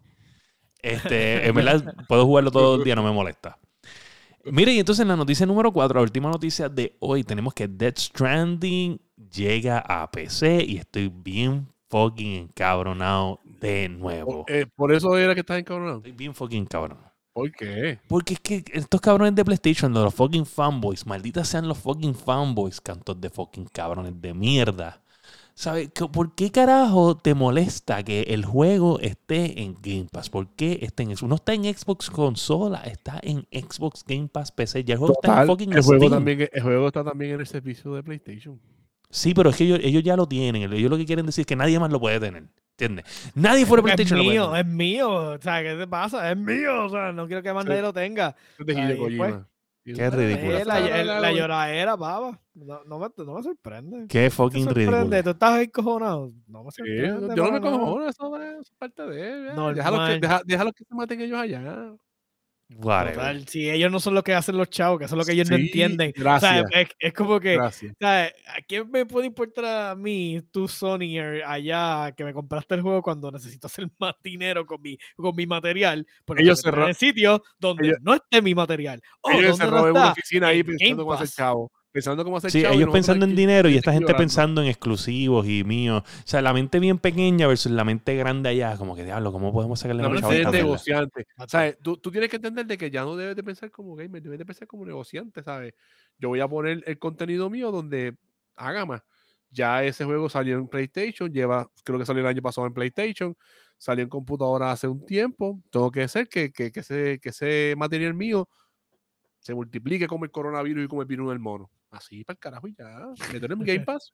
Este, 0.81 1.47
en 1.47 1.55
verdad, 1.55 1.95
puedo 2.07 2.25
jugarlo 2.25 2.51
todo 2.51 2.75
el 2.75 2.83
día, 2.83 2.95
no 2.95 3.01
me 3.03 3.11
molesta. 3.11 3.57
Mire, 4.51 4.73
y 4.73 4.79
entonces 4.79 5.01
en 5.01 5.07
la 5.07 5.15
noticia 5.15 5.45
número 5.45 5.71
4, 5.71 5.99
la 5.99 6.03
última 6.03 6.29
noticia 6.29 6.69
de 6.69 6.95
hoy, 6.99 7.23
tenemos 7.23 7.53
que 7.53 7.67
Death 7.67 7.97
Stranding 7.97 8.99
llega 9.31 9.79
a 9.79 10.09
PC 10.11 10.63
y 10.63 10.77
estoy 10.77 11.09
bien 11.09 11.67
fucking 11.89 12.43
encabronado 12.43 13.39
de 13.59 13.89
nuevo. 13.89 14.45
Eh, 14.47 14.67
por 14.75 14.93
eso 14.93 15.17
era 15.17 15.33
que 15.33 15.39
estás 15.39 15.59
encabronado. 15.59 15.97
Estoy 15.97 16.11
bien 16.11 16.35
fucking 16.35 16.61
encabronado. 16.61 17.11
¿Por 17.33 17.51
qué? 17.51 17.99
Porque 18.07 18.35
es 18.35 18.39
que 18.39 18.63
estos 18.71 19.01
cabrones 19.01 19.35
de 19.35 19.43
PlayStation, 19.43 19.93
los 19.93 20.13
fucking 20.13 20.45
fanboys, 20.45 21.05
malditas 21.05 21.47
sean 21.47 21.67
los 21.67 21.77
fucking 21.77 22.15
fanboys, 22.15 22.79
cantos 22.79 23.19
de 23.19 23.29
fucking 23.29 23.65
cabrones 23.65 24.13
de 24.21 24.33
mierda. 24.33 25.01
¿Sabes? 25.57 25.89
Que- 25.93 26.05
¿Por 26.07 26.35
qué 26.35 26.51
carajo 26.51 27.15
te 27.15 27.33
molesta 27.33 28.03
que 28.03 28.23
el 28.23 28.43
juego 28.43 28.99
esté 28.99 29.61
en 29.63 29.77
Game 29.81 30.07
Pass? 30.11 30.29
¿Por 30.29 30.49
qué 30.49 30.79
esté 30.81 31.03
en 31.03 31.11
eso? 31.11 31.27
No 31.29 31.35
está 31.35 31.53
en 31.53 31.63
Xbox 31.63 32.09
consola, 32.09 32.81
está 32.81 33.19
en 33.23 33.47
Xbox 33.51 34.03
Game 34.05 34.27
Pass 34.27 34.51
PC. 34.51 34.83
Ya 34.83 34.93
el 34.95 34.99
juego 34.99 35.13
está 35.21 35.41
en 35.41 35.47
fucking 35.47 35.71
el, 35.73 35.81
juego 35.81 35.99
Steam. 36.07 36.11
también, 36.11 36.49
el 36.51 36.61
juego 36.61 36.87
está 36.87 37.03
también 37.05 37.35
en 37.35 37.39
el 37.39 37.47
servicio 37.47 37.93
de 37.95 38.03
PlayStation. 38.03 38.59
Sí, 39.09 39.33
pero 39.33 39.49
es 39.51 39.55
que 39.55 39.63
ellos, 39.63 39.79
ellos 39.81 40.03
ya 40.03 40.17
lo 40.17 40.27
tienen. 40.27 40.73
Ellos 40.73 40.91
lo 40.91 40.97
que 40.97 41.05
quieren 41.05 41.25
decir 41.25 41.43
es 41.43 41.47
que 41.47 41.55
nadie 41.55 41.79
más 41.79 41.89
lo 41.89 42.01
puede 42.01 42.19
tener. 42.19 42.43
¿Entiendes? 42.77 43.05
Nadie 43.33 43.65
fuera 43.65 43.81
de 43.81 43.89
Es 43.91 43.95
PlayStation 43.95 44.17
lo 44.19 44.25
puede 44.25 44.37
mío, 44.37 44.47
tener. 44.49 44.65
es 44.65 44.71
mío. 44.73 45.09
O 45.13 45.41
sea, 45.41 45.63
¿qué 45.63 45.75
te 45.75 45.87
pasa? 45.87 46.29
Es 46.31 46.37
mío. 46.37 46.83
O 46.85 46.89
sea, 46.89 47.13
no 47.13 47.27
quiero 47.27 47.41
que 47.41 47.53
más 47.53 47.63
Sí. 47.63 47.69
nadie 47.69 47.81
lo 47.81 47.93
tenga. 47.93 48.35
Es 48.59 48.65
de 48.65 48.73
Qué 49.85 50.09
ridículo. 50.09 50.63
La, 50.65 51.31
lloradera, 51.31 51.95
baba. 51.95 52.41
No, 52.55 52.83
no, 52.85 52.99
me, 52.99 53.07
no 53.23 53.33
me 53.35 53.43
sorprende. 53.43 54.07
Qué 54.07 54.23
¿Te 54.23 54.29
fucking 54.31 54.63
sorprende? 54.63 54.93
ridículo. 54.93 55.23
¿Tú 55.23 55.29
estás 55.29 55.61
encojonado? 55.61 56.31
No 56.47 56.63
me 56.63 56.71
Sí, 56.71 56.77
sorprende. 56.77 57.35
yo 57.35 57.43
no 57.45 57.51
me 57.51 57.59
para 57.59 57.71
nada. 57.71 57.83
cojo, 57.85 58.07
eso 58.07 58.41
es 58.61 58.71
parte 58.71 59.03
de 59.03 59.31
él. 59.49 59.75
Déjalo 59.75 60.05
que, 60.07 60.19
deja, 60.19 60.41
déjalo 60.45 60.73
que 60.73 60.83
se 60.85 60.95
maten 60.95 61.21
ellos 61.21 61.39
allá. 61.39 61.93
Total, 62.67 63.47
si 63.47 63.69
ellos 63.69 63.91
no 63.91 63.99
son 63.99 64.15
los 64.15 64.23
que 64.23 64.33
hacen 64.33 64.57
los 64.57 64.69
chavos, 64.69 64.97
que 64.99 65.05
eso 65.05 65.15
es 65.15 65.19
lo 65.19 65.23
que 65.25 65.33
ellos 65.33 65.49
no 65.49 65.55
Sí, 65.55 65.63
entienden. 65.63 66.11
O 66.11 66.21
sea, 66.39 66.61
gracias. 66.61 66.65
es, 66.73 66.87
es 66.99 67.13
como 67.13 67.39
que, 67.39 67.55
Gracias. 67.55 67.93
¿a 68.01 68.31
quién 68.67 68.89
me 68.89 69.05
puede 69.05 69.27
importar 69.27 69.65
a 69.91 69.95
mí, 69.95 70.41
tú, 70.51 70.67
Sony, 70.67 71.19
allá, 71.45 72.11
que 72.17 72.23
me 72.23 72.33
compraste 72.33 72.75
el 72.75 72.81
juego 72.81 73.01
cuando 73.03 73.31
necesito 73.31 73.67
hacer 73.67 73.87
más 73.99 74.15
dinero 74.23 74.65
con 74.65 74.81
mi, 74.81 74.97
con 75.15 75.35
mi 75.35 75.45
material? 75.45 76.05
Porque 76.25 76.41
Ellos 76.43 76.59
se 76.61 76.69
en 76.69 76.93
sitios 76.95 77.41
donde 77.59 77.87
ellos- 77.87 77.97
no 78.01 78.15
esté 78.15 78.41
mi 78.41 78.55
material. 78.55 79.01
Oh, 79.21 79.31
ellos 79.31 79.57
se 79.57 79.65
¿dónde 79.65 79.81
no 79.81 79.91
una 79.91 80.11
oficina 80.11 80.47
ahí 80.47 80.59
En 80.61 80.65
pensando 80.65 81.03
cómo 81.03 81.13
hacer 81.13 81.27
chavo. 81.29 81.71
Pensando 81.95 82.25
cómo 82.25 82.35
hacer 82.35 82.51
Sí, 82.51 82.61
chavo. 82.61 82.73
ellos 82.75 82.89
pensando 82.91 83.23
en 83.23 83.37
dinero 83.37 83.69
y 83.69 83.77
esta 83.77 83.93
gente 83.93 84.07
llorando. 84.07 84.21
pensando 84.21 84.61
en 84.61 84.67
exclusivos 84.67 85.47
y 85.47 85.63
míos. 85.63 86.03
O 86.05 86.27
sea, 86.27 86.41
la 86.41 86.51
mente 86.51 86.77
bien 86.79 86.99
pequeña 86.99 87.47
versus 87.47 87.71
la 87.71 87.85
mente 87.85 88.17
grande 88.17 88.49
allá. 88.49 88.75
Como 88.75 88.97
que, 88.97 89.05
diablo, 89.05 89.31
¿cómo 89.31 89.53
podemos 89.53 89.79
sacarle 89.79 90.03
La 90.03 90.09
mente 90.09 90.41
es 90.41 90.51
negociante. 90.51 91.25
¿Sabes? 91.47 91.77
Tú, 91.81 91.95
tú 91.95 92.11
tienes 92.11 92.29
que 92.29 92.35
entender 92.35 92.65
de 92.65 92.77
que 92.77 92.91
ya 92.91 93.03
no 93.03 93.15
debes 93.15 93.37
de 93.37 93.43
pensar 93.43 93.71
como 93.71 93.95
gamer, 93.95 94.21
debes 94.21 94.37
de 94.37 94.45
pensar 94.45 94.67
como 94.67 94.85
negociante, 94.85 95.41
¿sabes? 95.41 95.73
Yo 96.19 96.27
voy 96.27 96.41
a 96.41 96.49
poner 96.49 96.83
el 96.85 96.99
contenido 96.99 97.49
mío 97.49 97.71
donde 97.71 98.17
haga 98.57 98.85
más. 98.85 99.01
Ya 99.49 99.81
ese 99.85 100.03
juego 100.03 100.27
salió 100.27 100.57
en 100.57 100.67
PlayStation, 100.67 101.31
lleva, 101.31 101.65
creo 101.85 101.97
que 101.97 102.05
salió 102.05 102.23
el 102.23 102.27
año 102.27 102.41
pasado 102.41 102.67
en 102.67 102.73
PlayStation, 102.73 103.37
salió 103.77 104.03
en 104.03 104.09
computadora 104.09 104.73
hace 104.73 104.89
un 104.89 105.05
tiempo. 105.05 105.61
Tengo 105.69 105.89
que 105.91 106.03
hacer 106.03 106.27
que, 106.27 106.51
que, 106.51 106.73
que 106.73 106.81
ese, 106.81 107.19
que 107.21 107.29
ese 107.29 107.73
material 107.77 108.13
mío 108.15 108.49
se 109.39 109.53
multiplique 109.55 110.07
como 110.07 110.25
el 110.25 110.31
coronavirus 110.31 110.83
y 110.83 110.87
como 110.89 111.03
el 111.03 111.07
virus 111.07 111.29
del 111.29 111.39
mono. 111.39 111.71
Así 111.95 112.23
para 112.23 112.35
el 112.35 112.39
carajo 112.39 112.67
y 112.67 112.75
ya. 112.77 112.85
Meter 113.33 113.51
en 113.51 113.59
mi 113.59 113.65
Game 113.65 113.81
Pass. 113.85 114.13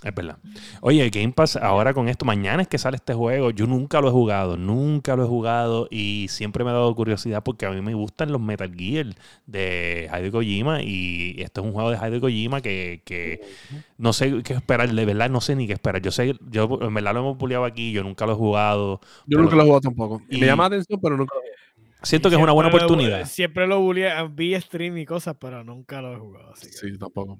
Es 0.00 0.14
verdad. 0.14 0.38
Oye, 0.80 1.10
Game 1.10 1.32
Pass, 1.32 1.56
ahora 1.56 1.92
con 1.92 2.08
esto, 2.08 2.24
mañana 2.24 2.62
es 2.62 2.68
que 2.68 2.78
sale 2.78 2.94
este 2.98 3.14
juego. 3.14 3.50
Yo 3.50 3.66
nunca 3.66 4.00
lo 4.00 4.06
he 4.06 4.12
jugado, 4.12 4.56
nunca 4.56 5.16
lo 5.16 5.24
he 5.24 5.26
jugado 5.26 5.88
y 5.90 6.26
siempre 6.28 6.62
me 6.62 6.70
ha 6.70 6.74
dado 6.74 6.94
curiosidad 6.94 7.42
porque 7.42 7.66
a 7.66 7.70
mí 7.70 7.80
me 7.82 7.94
gustan 7.94 8.30
los 8.30 8.40
Metal 8.40 8.72
Gear 8.72 9.06
de 9.46 10.08
Hideo 10.12 10.30
Kojima 10.30 10.82
y 10.84 11.34
este 11.42 11.60
es 11.60 11.66
un 11.66 11.72
juego 11.72 11.90
de 11.90 11.96
Hideo 11.96 12.20
Kojima 12.20 12.60
que, 12.60 13.02
que 13.04 13.40
no 13.96 14.12
sé 14.12 14.40
qué 14.44 14.52
esperar, 14.52 14.88
de 14.88 15.04
verdad 15.04 15.30
no 15.30 15.40
sé 15.40 15.56
ni 15.56 15.66
qué 15.66 15.72
esperar. 15.72 16.00
Yo 16.00 16.12
sé, 16.12 16.36
yo 16.48 16.78
en 16.80 16.94
verdad 16.94 17.14
lo 17.14 17.18
hemos 17.20 17.36
puliado 17.36 17.64
aquí, 17.64 17.90
yo 17.90 18.04
nunca 18.04 18.24
lo 18.24 18.34
he 18.34 18.36
jugado. 18.36 19.00
Yo 19.26 19.38
Pero- 19.38 19.42
nunca 19.42 19.56
lo 19.56 19.62
he 19.62 19.64
jugado 19.64 19.80
tampoco. 19.80 20.22
y- 20.30 20.38
Me 20.38 20.46
llama 20.46 20.62
la 20.68 20.76
atención, 20.76 21.00
pero 21.02 21.16
nunca 21.16 21.34
lo 21.34 21.40
he 21.42 21.57
Siento 22.02 22.28
que 22.30 22.36
es 22.36 22.42
una 22.42 22.52
buena 22.52 22.70
Siempre 22.70 22.86
lo- 22.88 22.94
oportunidad. 22.94 23.26
Siempre 23.26 23.66
lo 23.66 23.80
bullié, 23.80 24.10
vi 24.30 24.54
stream 24.60 24.98
y 24.98 25.04
cosas, 25.06 25.36
pero 25.40 25.64
nunca 25.64 26.00
lo 26.00 26.14
he 26.14 26.16
jugado. 26.18 26.52
Así 26.52 26.66
que- 26.66 26.72
Sí, 26.72 26.98
tampoco. 26.98 27.38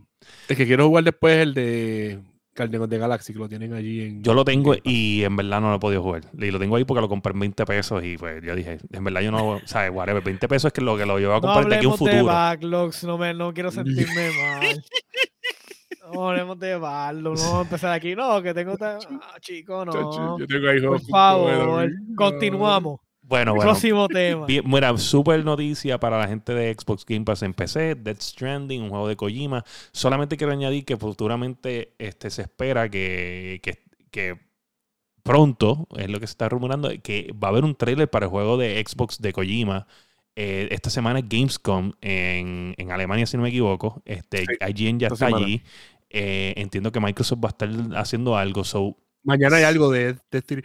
El 0.48 0.56
que 0.56 0.66
quiero 0.66 0.86
jugar 0.88 1.04
después 1.04 1.36
es 1.36 1.42
el 1.44 1.54
de 1.54 2.20
Guardians 2.56 2.88
de 2.90 2.98
Galaxy, 2.98 3.32
que 3.32 3.38
lo 3.38 3.48
tienen 3.48 3.72
allí 3.72 4.02
en. 4.02 4.22
Yo 4.24 4.34
lo 4.34 4.44
tengo 4.44 4.74
y 4.82 5.22
en 5.22 5.36
verdad 5.36 5.60
no 5.60 5.70
lo 5.70 5.76
he 5.76 5.78
podido 5.78 6.02
jugar. 6.02 6.22
Y 6.36 6.50
lo 6.50 6.58
tengo 6.58 6.74
ahí 6.74 6.84
porque 6.84 7.00
lo 7.00 7.08
compré 7.08 7.32
en 7.32 7.38
20 7.38 7.64
pesos 7.64 8.02
y 8.04 8.16
pues 8.18 8.42
yo 8.44 8.56
dije, 8.56 8.78
en 8.90 9.04
verdad 9.04 9.20
yo 9.20 9.30
no, 9.30 9.60
¿sabes? 9.64 9.92
Whatever, 9.94 10.24
20 10.24 10.48
pesos 10.48 10.66
es 10.70 10.72
que 10.72 10.80
lo 10.80 10.96
que 10.96 11.06
lo 11.06 11.18
llevo 11.20 11.34
a 11.34 11.36
No 11.36 11.42
comprar 11.42 11.68
de 11.68 11.76
aquí 11.76 11.86
a 11.86 11.88
un 11.88 11.94
hablemos 11.94 12.10
de 12.10 12.18
futuro. 12.18 12.34
backlogs, 12.34 13.04
no, 13.04 13.16
me, 13.18 13.32
no 13.34 13.54
quiero 13.54 13.70
sentirme 13.70 14.30
mal. 14.42 14.84
No 16.12 16.28
hablemos 16.30 16.58
de 16.58 16.76
backlogs, 16.76 17.40
no 17.42 17.46
vamos 17.46 17.58
a 17.60 17.62
empezar 17.62 17.92
aquí. 17.92 18.16
No, 18.16 18.42
que 18.42 18.52
tengo. 18.54 18.74
Ah, 18.80 18.98
chico, 19.40 19.84
no. 19.84 20.36
yo 20.38 20.46
tengo 20.46 20.68
ahí 20.68 20.80
Por 20.80 21.00
favor, 21.02 21.88
continuamos. 22.16 23.00
Bueno, 23.28 23.54
bueno. 23.54 23.70
Próximo 23.72 24.08
tema. 24.08 24.46
Mira, 24.64 24.96
súper 24.96 25.44
noticia 25.44 26.00
para 26.00 26.18
la 26.18 26.26
gente 26.26 26.54
de 26.54 26.74
Xbox 26.74 27.04
Game 27.04 27.24
Pass 27.24 27.42
en 27.42 27.52
PC, 27.52 27.94
Death 27.94 28.22
Stranding, 28.22 28.82
un 28.82 28.88
juego 28.88 29.06
de 29.06 29.16
Kojima. 29.16 29.64
Solamente 29.92 30.36
quiero 30.38 30.52
añadir 30.52 30.84
que 30.86 30.96
futuramente 30.96 31.92
este, 31.98 32.30
se 32.30 32.42
espera 32.42 32.88
que, 32.88 33.60
que, 33.62 33.82
que 34.10 34.38
pronto, 35.22 35.86
es 35.96 36.08
lo 36.08 36.18
que 36.20 36.26
se 36.26 36.32
está 36.32 36.48
rumorando, 36.48 36.90
que 37.02 37.32
va 37.32 37.48
a 37.48 37.50
haber 37.50 37.64
un 37.64 37.74
trailer 37.74 38.08
para 38.08 38.24
el 38.26 38.30
juego 38.30 38.56
de 38.56 38.82
Xbox 38.86 39.20
de 39.20 39.32
Kojima. 39.34 39.86
Eh, 40.34 40.68
esta 40.70 40.88
semana 40.88 41.18
es 41.18 41.28
Gamescom 41.28 41.92
en, 42.00 42.74
en 42.78 42.92
Alemania, 42.92 43.26
si 43.26 43.36
no 43.36 43.42
me 43.42 43.50
equivoco. 43.50 44.00
Este, 44.06 44.46
Sí, 44.46 44.46
IGN 44.86 45.00
ya 45.00 45.08
está 45.08 45.26
semana. 45.26 45.44
allí. 45.44 45.62
Eh, 46.08 46.54
entiendo 46.56 46.90
que 46.92 47.00
Microsoft 47.00 47.40
va 47.44 47.48
a 47.48 47.50
estar 47.50 47.68
haciendo 47.96 48.36
algo. 48.38 48.64
So, 48.64 48.96
Mañana 49.22 49.56
hay 49.56 49.64
algo 49.64 49.90
de, 49.90 50.16
de 50.30 50.62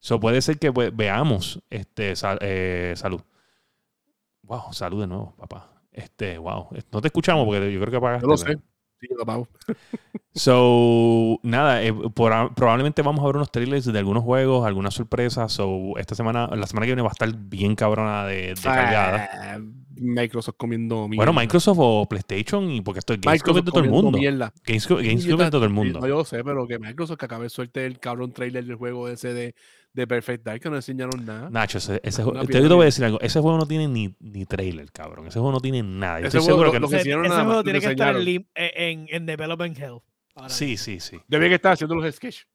So 0.00 0.20
puede 0.20 0.40
ser 0.42 0.58
que 0.58 0.72
pues, 0.72 0.94
veamos 0.94 1.60
este 1.70 2.14
sal- 2.16 2.38
eh, 2.40 2.94
salud. 2.96 3.20
Wow, 4.42 4.72
salud 4.72 5.00
de 5.00 5.06
nuevo, 5.06 5.34
papá. 5.36 5.82
Este, 5.92 6.38
wow. 6.38 6.68
No 6.92 7.00
te 7.00 7.08
escuchamos 7.08 7.44
porque 7.44 7.72
yo 7.72 7.80
creo 7.80 7.90
que 7.90 7.96
apagaste. 7.96 8.24
Yo 8.24 8.30
lo 8.30 8.36
sé. 8.36 8.58
Sí, 9.00 9.06
lo 9.16 9.24
pago. 9.26 9.48
So, 10.34 11.40
nada, 11.42 11.82
eh, 11.82 11.92
por- 11.92 12.54
probablemente 12.54 13.02
vamos 13.02 13.22
a 13.22 13.26
ver 13.26 13.36
unos 13.36 13.50
trailers 13.50 13.84
de 13.86 13.98
algunos 13.98 14.22
juegos, 14.22 14.64
algunas 14.64 14.94
sorpresas. 14.94 15.52
So, 15.52 15.94
esta 15.98 16.14
semana, 16.14 16.46
la 16.54 16.66
semana 16.68 16.86
que 16.86 16.92
viene 16.92 17.02
va 17.02 17.08
a 17.08 17.12
estar 17.12 17.34
bien 17.36 17.74
cabrona 17.74 18.24
de, 18.24 18.54
de 18.54 18.60
cargada. 18.62 19.28
Ah, 19.32 19.58
Microsoft 19.96 20.54
comiendo 20.56 21.08
mierda. 21.08 21.24
Bueno, 21.24 21.40
Microsoft 21.40 21.78
o 21.80 22.06
PlayStation, 22.08 22.70
y 22.70 22.82
porque 22.82 23.00
esto 23.00 23.14
es 23.14 23.18
Microsoft 23.26 23.64
de 23.64 23.70
todo 23.72 23.82
el 23.82 23.90
mundo. 23.90 24.16
mierda. 24.16 24.52
Es 24.64 24.86
de 24.86 25.50
todo 25.50 25.64
el 25.64 25.70
mundo. 25.70 25.98
No, 25.98 26.06
yo 26.06 26.18
lo 26.18 26.24
sé, 26.24 26.44
pero 26.44 26.68
que 26.68 26.78
Microsoft 26.78 27.18
que 27.18 27.24
acabe 27.24 27.44
de 27.44 27.50
suerte 27.50 27.84
el 27.84 27.98
cabrón 27.98 28.32
trailer 28.32 28.64
del 28.64 28.76
juego 28.76 29.08
ese 29.08 29.34
de, 29.34 29.54
de 29.98 30.06
Perfect 30.06 30.44
Dark 30.44 30.60
que 30.62 30.70
no 30.70 30.76
enseñaron 30.76 31.24
nada. 31.26 31.50
Nacho, 31.50 31.78
ese, 31.78 32.00
ese 32.02 32.22
juego, 32.22 32.44
te, 32.46 32.62
yo 32.62 32.68
voy 32.76 32.82
a 32.82 32.84
decir 32.86 33.04
algo. 33.04 33.20
Ese 33.20 33.40
juego 33.40 33.58
no 33.58 33.66
tiene 33.66 33.86
ni, 33.88 34.14
ni 34.20 34.46
trailer, 34.46 34.90
cabrón. 34.92 35.26
Ese 35.26 35.38
juego 35.38 35.52
no 35.52 35.60
tiene 35.60 35.82
nada. 35.82 36.20
Yo 36.20 36.28
Ese 36.28 36.38
estoy 36.38 36.40
juego 36.52 36.64
seguro 36.64 36.66
lo- 36.68 36.72
que 36.72 36.78
lo 36.80 36.86
no- 36.86 36.90
que 36.90 36.96
Ese, 36.96 37.02
hicieron 37.02 37.24
ese 37.24 37.28
nada 37.30 37.40
más, 37.44 37.46
juego 37.48 37.60
lo 37.60 37.64
tiene 37.64 37.80
que 37.80 37.86
estar 37.90 38.16
en, 38.16 38.22
lim- 38.24 38.46
en, 38.54 39.06
en 39.10 39.26
Development 39.26 39.78
Hell. 39.78 39.98
Sí, 40.48 40.76
sí, 40.76 41.00
sí. 41.00 41.18
Debe 41.26 41.48
que 41.48 41.56
estar 41.56 41.72
haciendo 41.72 41.94
los 41.96 42.14
sketches. 42.14 42.46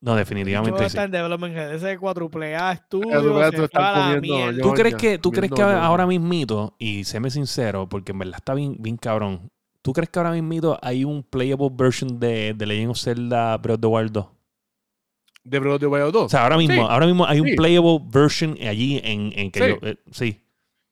No, 0.00 0.14
definitivamente 0.14 0.78
sí. 0.80 0.84
está 0.86 1.04
en 1.04 1.10
Development 1.10 1.56
Hell. 1.56 1.70
Ese 1.74 1.98
4A 1.98 2.72
estudio 2.74 3.08
Cuádruple 3.08 3.44
A 3.44 3.50
se 3.50 3.56
tú 3.56 3.68
comiendo, 3.70 4.50
yo- 4.52 4.62
¿Tú 4.62 4.74
crees 4.74 4.94
que, 4.96 5.18
tú 5.18 5.30
crees 5.32 5.50
que 5.52 5.62
ahora 5.62 6.06
mismito, 6.06 6.74
y 6.78 7.04
séme 7.04 7.30
sincero, 7.30 7.88
porque 7.88 8.12
en 8.12 8.18
verdad 8.18 8.36
está 8.36 8.54
bien, 8.54 8.76
bien 8.78 8.96
cabrón, 8.98 9.50
¿tú 9.82 9.92
crees 9.92 10.10
que 10.10 10.18
ahora 10.18 10.32
mismito 10.32 10.78
hay 10.82 11.04
un 11.04 11.22
playable 11.22 11.70
version 11.72 12.20
de, 12.20 12.52
de 12.54 12.66
Legend 12.66 12.90
of 12.90 12.98
Zelda 12.98 13.56
Breath 13.56 13.76
of 13.76 13.80
the 13.80 13.86
Wild 13.86 14.12
2? 14.12 14.26
De 15.48 15.58
Breath 15.58 15.74
of 15.74 15.80
the 15.80 15.86
Wild 15.86 16.12
2. 16.12 16.24
O 16.24 16.28
sea, 16.28 16.42
ahora 16.42 16.56
mismo, 16.58 16.74
Sí, 16.74 16.80
ahora 16.80 17.06
mismo 17.06 17.24
hay 17.26 17.40
un 17.40 17.48
sí. 17.48 17.56
playable 17.56 17.98
version 18.10 18.56
allí 18.66 19.00
en, 19.04 19.32
en 19.36 19.50
que 19.50 19.60
Sí. 19.60 19.68
yo... 19.68 19.88
eh, 19.88 19.96
sí. 20.10 20.42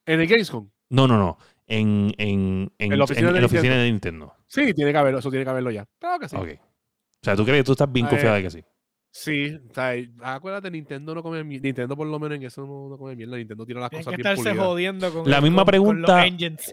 en 0.06 0.20
el 0.20 0.26
Gamescom. 0.26 0.70
No, 0.90 1.08
no, 1.08 1.16
no. 1.18 1.38
En, 1.66 2.14
en, 2.18 2.70
en, 2.78 2.92
En 2.92 2.98
la 2.98 3.04
oficina 3.04 3.28
en- 3.28 3.32
de 3.34 3.38
en 3.38 3.42
la 3.42 3.46
oficina 3.46 3.76
de 3.76 3.90
Nintendo. 3.90 4.34
Sí, 4.46 4.74
tiene 4.74 4.92
que 4.92 4.98
haberlo. 4.98 5.18
Eso 5.18 5.30
tiene 5.30 5.44
que 5.44 5.50
haberlo 5.50 5.70
ya. 5.70 5.86
Claro 5.98 6.18
que 6.20 6.28
sí. 6.28 6.36
Ok. 6.36 6.48
O 6.60 7.24
sea, 7.24 7.34
¿tú 7.36 7.44
crees 7.44 7.60
que 7.60 7.64
tú 7.64 7.72
estás 7.72 7.90
bien 7.90 8.06
confiada 8.06 8.36
eh, 8.38 8.42
de 8.42 8.44
que 8.44 8.50
sí? 8.50 8.64
Sí, 9.10 9.58
o 9.70 9.72
sea, 9.72 9.92
acuérdate, 10.22 10.70
Nintendo 10.70 11.14
no 11.14 11.22
come 11.22 11.42
mierda. 11.44 11.62
Nintendo 11.64 11.96
por 11.96 12.06
lo 12.06 12.18
menos 12.18 12.36
en 12.36 12.42
eso 12.44 12.66
no, 12.66 12.88
no 12.90 12.98
come 12.98 13.16
mierda. 13.16 13.36
Nintendo 13.38 13.64
tira 13.64 13.80
las 13.80 13.90
Tienen 13.90 14.04
cosas 14.04 14.16
que 14.16 14.22
bien 14.22 14.26
estarse 14.32 14.50
pulidas. 14.50 14.66
jodiendo 14.66 15.12
con 15.12 15.30
La 15.30 15.36
el- 15.38 15.42
misma 15.42 15.64
con- 15.64 15.84
con 15.84 16.02
los 16.02 16.10
pregunta-. 16.10 16.66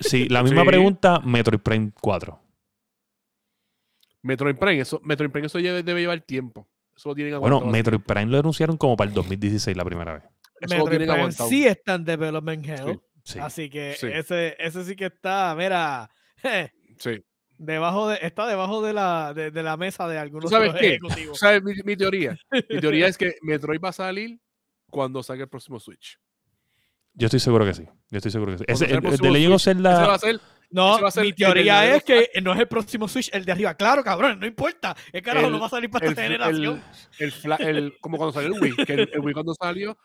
Sí, 0.00 0.28
la 0.28 0.42
misma 0.42 0.62
Sí. 0.62 0.66
pregunta, 0.68 1.20
Metroid 1.20 1.60
Prime 1.60 1.92
4. 2.00 2.40
Metroid 4.22 4.56
Prime, 4.56 4.80
eso, 4.80 5.00
Metroid 5.04 5.30
Prime, 5.30 5.46
eso 5.46 5.58
lleve- 5.60 5.82
debe 5.82 6.00
llevar 6.00 6.20
tiempo. 6.22 6.66
Eso 6.98 7.08
lo 7.10 7.14
tienen 7.14 7.38
Bueno. 7.38 7.60
Metroid 7.60 8.00
Prime 8.00 8.26
lo 8.26 8.38
anunciaron 8.40 8.76
como 8.76 8.96
para 8.96 9.08
el 9.08 9.14
2016 9.14 9.76
la 9.76 9.84
primera 9.84 10.14
vez. 10.14 10.24
Eso 10.60 10.74
Metroid 10.74 10.98
Prime 10.98 11.12
aguantado. 11.12 11.48
sí 11.48 11.64
está 11.66 11.94
en 11.94 12.04
Development 12.04 12.66
Hell. 12.68 13.00
Sí. 13.22 13.38
Así 13.38 13.70
que 13.70 13.94
Sí. 13.98 14.08
ese, 14.12 14.56
ese 14.58 14.84
sí 14.84 14.96
que 14.96 15.06
está, 15.06 15.54
mira, 15.56 16.10
Sí. 16.98 17.22
debajo 17.56 18.08
de, 18.08 18.18
está 18.22 18.46
debajo 18.46 18.82
de 18.82 18.92
la, 18.92 19.32
de, 19.34 19.50
de 19.52 19.62
la 19.62 19.76
mesa 19.76 20.08
de 20.08 20.18
algunos 20.18 20.50
sabes 20.50 20.74
qué? 20.74 20.88
ejecutivos. 20.94 21.38
¿Sabes 21.38 21.62
mi, 21.62 21.72
mi 21.84 21.96
teoría? 21.96 22.36
Mi 22.50 22.80
teoría 22.80 23.06
es 23.06 23.16
que 23.18 23.36
Metroid 23.42 23.80
va 23.80 23.90
a 23.90 23.92
salir 23.92 24.40
cuando 24.90 25.22
salga 25.22 25.44
el 25.44 25.48
próximo 25.48 25.78
Switch. 25.78 26.18
Yo 27.14 27.26
estoy 27.26 27.40
seguro 27.40 27.64
que 27.64 27.74
sí. 27.74 27.84
Yo 28.10 28.16
estoy 28.18 28.30
seguro 28.32 28.52
que 28.52 28.58
sí. 28.58 28.64
Ese, 28.66 28.84
el 28.86 28.90
el, 28.98 29.06
el 29.06 29.16
de 29.18 29.30
Legend 29.30 29.54
of 29.54 29.60
Ese 29.60 29.74
va 29.74 29.84
Zelda. 29.84 30.14
a 30.14 30.18
ser 30.18 30.40
No, 30.70 30.98
mi 30.98 31.28
el 31.28 31.34
teoría 31.34 31.94
es 31.96 32.04
que 32.04 32.28
no 32.42 32.52
es 32.52 32.58
el 32.60 32.68
próximo 32.68 33.08
Switch 33.08 33.30
el 33.32 33.44
de 33.44 33.52
arriba. 33.52 33.74
Claro, 33.74 34.04
cabrón, 34.04 34.38
no 34.38 34.46
importa. 34.46 34.94
El 35.12 35.22
carajo 35.22 35.46
El- 35.46 35.52
no 35.52 35.60
va 35.60 35.66
a 35.66 35.70
salir 35.70 35.90
para 35.90 36.06
el, 36.06 36.12
esta 36.12 36.22
generación. 36.22 36.82
el 37.18 37.32
fla- 37.32 37.58
el- 37.60 37.98
como 38.00 38.18
cuando 38.18 38.32
salió 38.32 38.54
el 38.54 38.60
Wii. 38.60 38.84
Que 38.84 38.92
el, 38.92 39.10
el 39.12 39.20
Wii 39.20 39.32
cuando 39.34 39.54
salió, 39.54 39.96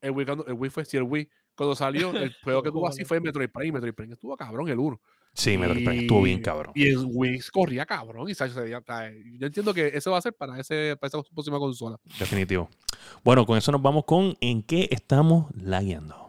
el 0.00 0.10
Wii, 0.10 0.26
cuando, 0.26 0.46
el 0.46 0.54
Wii 0.54 0.70
fue 0.70 0.84
sí, 0.84 0.96
el 0.96 1.04
Wii. 1.04 1.28
Cuando 1.54 1.74
salió, 1.76 2.10
el 2.16 2.34
juego 2.42 2.62
que 2.62 2.70
tuvo 2.70 2.88
así 2.88 3.04
fue 3.04 3.20
Metroid 3.20 3.48
Prime. 3.50 3.72
Metroid 3.72 3.94
Prime 3.94 4.14
estuvo 4.14 4.36
cabrón 4.36 4.68
el 4.68 4.78
1. 4.78 5.00
Sí, 5.34 5.56
Metroid 5.56 5.84
Prime 5.84 6.00
estuvo 6.02 6.22
bien 6.22 6.42
cabrón. 6.42 6.72
Y 6.74 6.88
el 6.88 6.98
Wii 7.04 7.40
corría 7.52 7.86
cabrón. 7.86 8.28
Y 8.28 8.32
eh, 8.32 9.22
yo 9.38 9.46
entiendo 9.46 9.72
que 9.72 9.88
eso 9.94 10.10
va 10.10 10.18
a 10.18 10.22
ser 10.22 10.32
para, 10.34 10.58
ese, 10.58 10.96
para 11.00 11.08
esa 11.08 11.22
próxima 11.32 11.58
consola. 11.58 11.96
Definitivo. 12.18 12.68
Bueno, 13.22 13.46
con 13.46 13.56
eso 13.56 13.70
nos 13.70 13.82
vamos 13.82 14.04
con 14.04 14.36
en 14.40 14.62
qué 14.62 14.88
estamos 14.90 15.46
lagueando. 15.54 16.28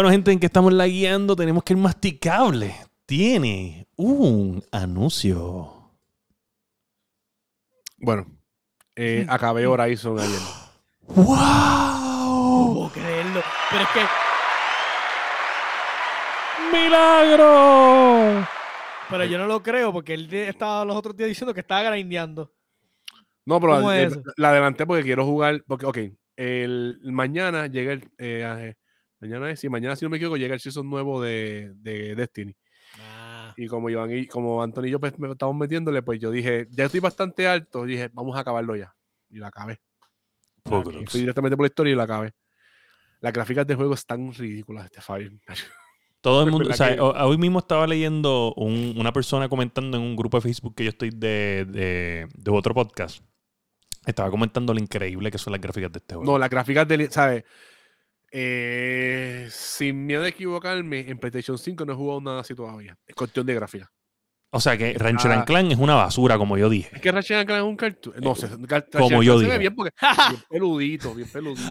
Bueno, 0.00 0.12
gente, 0.12 0.32
en 0.32 0.40
que 0.40 0.46
estamos 0.46 0.72
la 0.72 0.86
guiando, 0.86 1.36
tenemos 1.36 1.62
que 1.62 1.74
el 1.74 1.78
masticable 1.78 2.74
tiene 3.04 3.86
un 3.96 4.64
anuncio. 4.72 5.90
Bueno, 7.98 8.26
eh, 8.96 9.26
acabé 9.28 9.66
Horizon 9.66 10.18
ayer. 10.18 10.40
No 11.06 11.22
¡Wow! 11.22 12.74
puedo 12.76 12.92
creerlo. 12.92 13.42
Pero 13.70 13.82
es 13.82 13.88
que 13.90 14.00
¡Milagro! 16.72 18.48
pero 19.10 19.24
yo 19.26 19.36
no 19.36 19.46
lo 19.46 19.62
creo 19.62 19.92
porque 19.92 20.14
él 20.14 20.32
estaba 20.32 20.82
los 20.86 20.96
otros 20.96 21.14
días 21.14 21.28
diciendo 21.28 21.52
que 21.52 21.60
estaba 21.60 21.82
grindeando. 21.90 22.50
No, 23.44 23.60
pero 23.60 23.74
¿Cómo 23.74 23.92
eh, 23.92 24.04
es 24.04 24.12
eso? 24.12 24.22
la 24.38 24.48
adelanté 24.48 24.86
porque 24.86 25.02
quiero 25.02 25.26
jugar. 25.26 25.62
Porque, 25.66 25.84
ok, 25.84 25.98
el, 26.36 27.00
mañana 27.02 27.66
llega 27.66 27.92
el. 27.92 28.04
eh, 28.16 28.46
eh, 28.46 28.74
mañana 29.20 29.50
es, 29.50 29.60
sí, 29.60 29.68
mañana 29.68 29.96
si 29.96 30.04
no 30.04 30.10
me 30.10 30.16
equivoco, 30.16 30.36
llega 30.36 30.54
el 30.54 30.60
season 30.60 30.88
nuevo 30.88 31.20
de, 31.22 31.72
de 31.76 32.14
Destiny. 32.14 32.54
Ah, 33.00 33.54
Y 33.56 33.66
como 33.66 33.88
Iván 33.90 34.10
y 34.16 34.26
como 34.26 34.62
Anthony 34.62 34.86
y 34.86 34.90
yo 34.90 35.00
pues, 35.00 35.18
me- 35.18 35.30
estamos 35.30 35.54
metiéndole, 35.56 36.02
pues 36.02 36.18
yo 36.20 36.30
dije, 36.30 36.66
ya 36.70 36.86
estoy 36.86 37.00
bastante 37.00 37.46
alto. 37.46 37.84
Dije, 37.84 38.10
vamos 38.12 38.36
a 38.36 38.40
acabarlo 38.40 38.74
ya. 38.76 38.94
Y 39.28 39.38
la 39.38 39.48
acabé. 39.48 39.78
Fui 40.64 41.20
directamente 41.20 41.56
por 41.56 41.64
la 41.64 41.68
historia 41.68 41.92
y 41.92 41.96
la 41.96 42.02
acabé. 42.04 42.32
Las 43.20 43.32
gráficas 43.32 43.66
del 43.66 43.76
juego 43.76 43.94
están 43.94 44.32
ridículas, 44.32 44.86
este 44.86 45.00
Fire. 45.00 45.32
Todo 46.22 46.42
el 46.44 46.50
mundo, 46.50 46.68
o 46.68 46.72
sea, 46.74 46.94
que- 46.94 47.00
ho- 47.00 47.12
hoy 47.26 47.38
mismo 47.38 47.60
estaba 47.60 47.86
leyendo 47.86 48.52
un- 48.54 48.94
una 48.98 49.12
persona 49.12 49.48
comentando 49.48 49.96
en 49.96 50.02
un 50.02 50.16
grupo 50.16 50.36
de 50.36 50.42
Facebook 50.42 50.74
que 50.74 50.84
yo 50.84 50.90
estoy 50.90 51.10
de, 51.10 51.64
de, 51.68 52.28
de 52.34 52.50
otro 52.50 52.74
podcast. 52.74 53.24
Estaba 54.06 54.30
comentando 54.30 54.72
lo 54.74 54.80
increíble 54.80 55.30
que 55.30 55.38
son 55.38 55.52
las 55.52 55.60
gráficas 55.60 55.92
de 55.92 55.98
este 55.98 56.14
juego. 56.14 56.30
No, 56.32 56.38
las 56.38 56.50
gráficas 56.50 56.86
del, 56.88 57.10
¿sabes? 57.10 57.44
Eh, 58.32 59.48
sin 59.50 60.06
miedo 60.06 60.22
a 60.24 60.28
equivocarme, 60.28 61.00
en 61.08 61.18
PlayStation 61.18 61.58
5 61.58 61.84
no 61.84 61.92
he 61.92 61.96
jugado 61.96 62.20
nada 62.20 62.40
así 62.40 62.54
todavía. 62.54 62.96
Es 63.06 63.14
cuestión 63.14 63.46
de 63.46 63.54
gráfica. 63.54 63.90
o 64.52 64.60
sea 64.60 64.76
que 64.76 64.94
Rancher 64.94 65.30
and 65.32 65.42
Ah. 65.42 65.44
Clan 65.44 65.70
es 65.72 65.78
una 65.78 65.94
basura, 65.94 66.36
como 66.38 66.56
yo 66.58 66.68
dije. 66.68 66.90
Es 66.94 67.00
que 67.00 67.12
Ratchet 67.12 67.36
and 67.38 67.46
Clank 67.46 67.60
es 67.62 67.68
un 67.68 67.76
cartoon. 67.76 68.14
No 68.22 68.34
sé, 68.34 68.48
Ratchet 68.48 68.94
and 68.96 69.04
Como 69.04 69.22
yo 69.22 69.38
dije. 69.38 69.58
bien 69.58 69.74
porque 69.74 69.92
bien 70.30 70.42
peludito, 70.48 71.14
bien 71.14 71.28
peludito. 71.28 71.68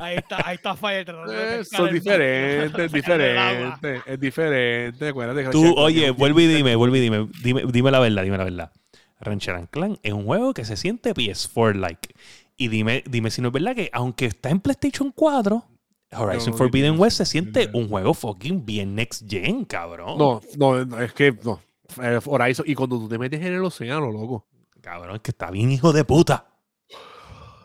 ahí 0.00 0.16
está, 0.16 0.46
ahí 0.48 0.54
está 0.56 0.76
Fire 0.76 1.04
de 1.06 1.60
Eh, 1.60 1.64
son 1.64 1.92
diferentes, 1.92 2.92
diferentes, 2.92 4.02
es 4.06 4.20
diferente. 4.20 5.08
Acuérdate 5.08 5.44
que 5.44 5.50
Tú, 5.50 5.62
Ratchet 5.62 5.78
oye, 5.78 6.10
vuelve 6.10 6.42
y 6.42 6.46
dime, 6.48 6.76
vuelve 6.76 6.98
y 6.98 7.00
dime, 7.02 7.28
dime, 7.42 7.62
dime 7.70 7.90
la 7.90 8.00
verdad, 8.00 8.22
dime 8.24 8.38
la 8.38 8.44
verdad. 8.44 8.72
Rancher 9.20 9.54
and 9.54 9.68
Clan 9.70 9.98
es 10.02 10.12
un 10.12 10.24
juego 10.24 10.52
que 10.52 10.64
se 10.64 10.76
siente 10.76 11.14
PS4-like. 11.14 12.14
Y 12.62 12.68
dime, 12.68 13.02
dime 13.10 13.28
si 13.32 13.42
no 13.42 13.48
es 13.48 13.54
verdad 13.54 13.74
que 13.74 13.90
aunque 13.92 14.26
está 14.26 14.48
en 14.50 14.60
PlayStation 14.60 15.10
4, 15.10 15.64
Horizon 16.12 16.52
No, 16.52 16.56
Forbidden 16.58 16.96
West 16.96 17.16
se 17.16 17.26
siente 17.26 17.68
un 17.72 17.88
juego 17.88 18.14
fucking 18.14 18.64
bien 18.64 18.94
next 18.94 19.28
gen, 19.28 19.64
cabrón. 19.64 20.16
No, 20.16 20.40
no, 20.56 20.84
no, 20.84 21.00
es 21.02 21.12
que 21.12 21.36
no. 21.42 21.60
Eh, 22.00 22.20
Horizon, 22.24 22.64
y 22.68 22.76
cuando 22.76 22.98
tú 23.00 23.08
te 23.08 23.18
metes 23.18 23.40
en 23.40 23.52
el 23.54 23.64
océano, 23.64 24.12
loco. 24.12 24.46
Cabrón, 24.80 25.16
es 25.16 25.22
que 25.22 25.32
está 25.32 25.50
bien 25.50 25.72
hijo 25.72 25.92
de 25.92 26.04
puta. 26.04 26.46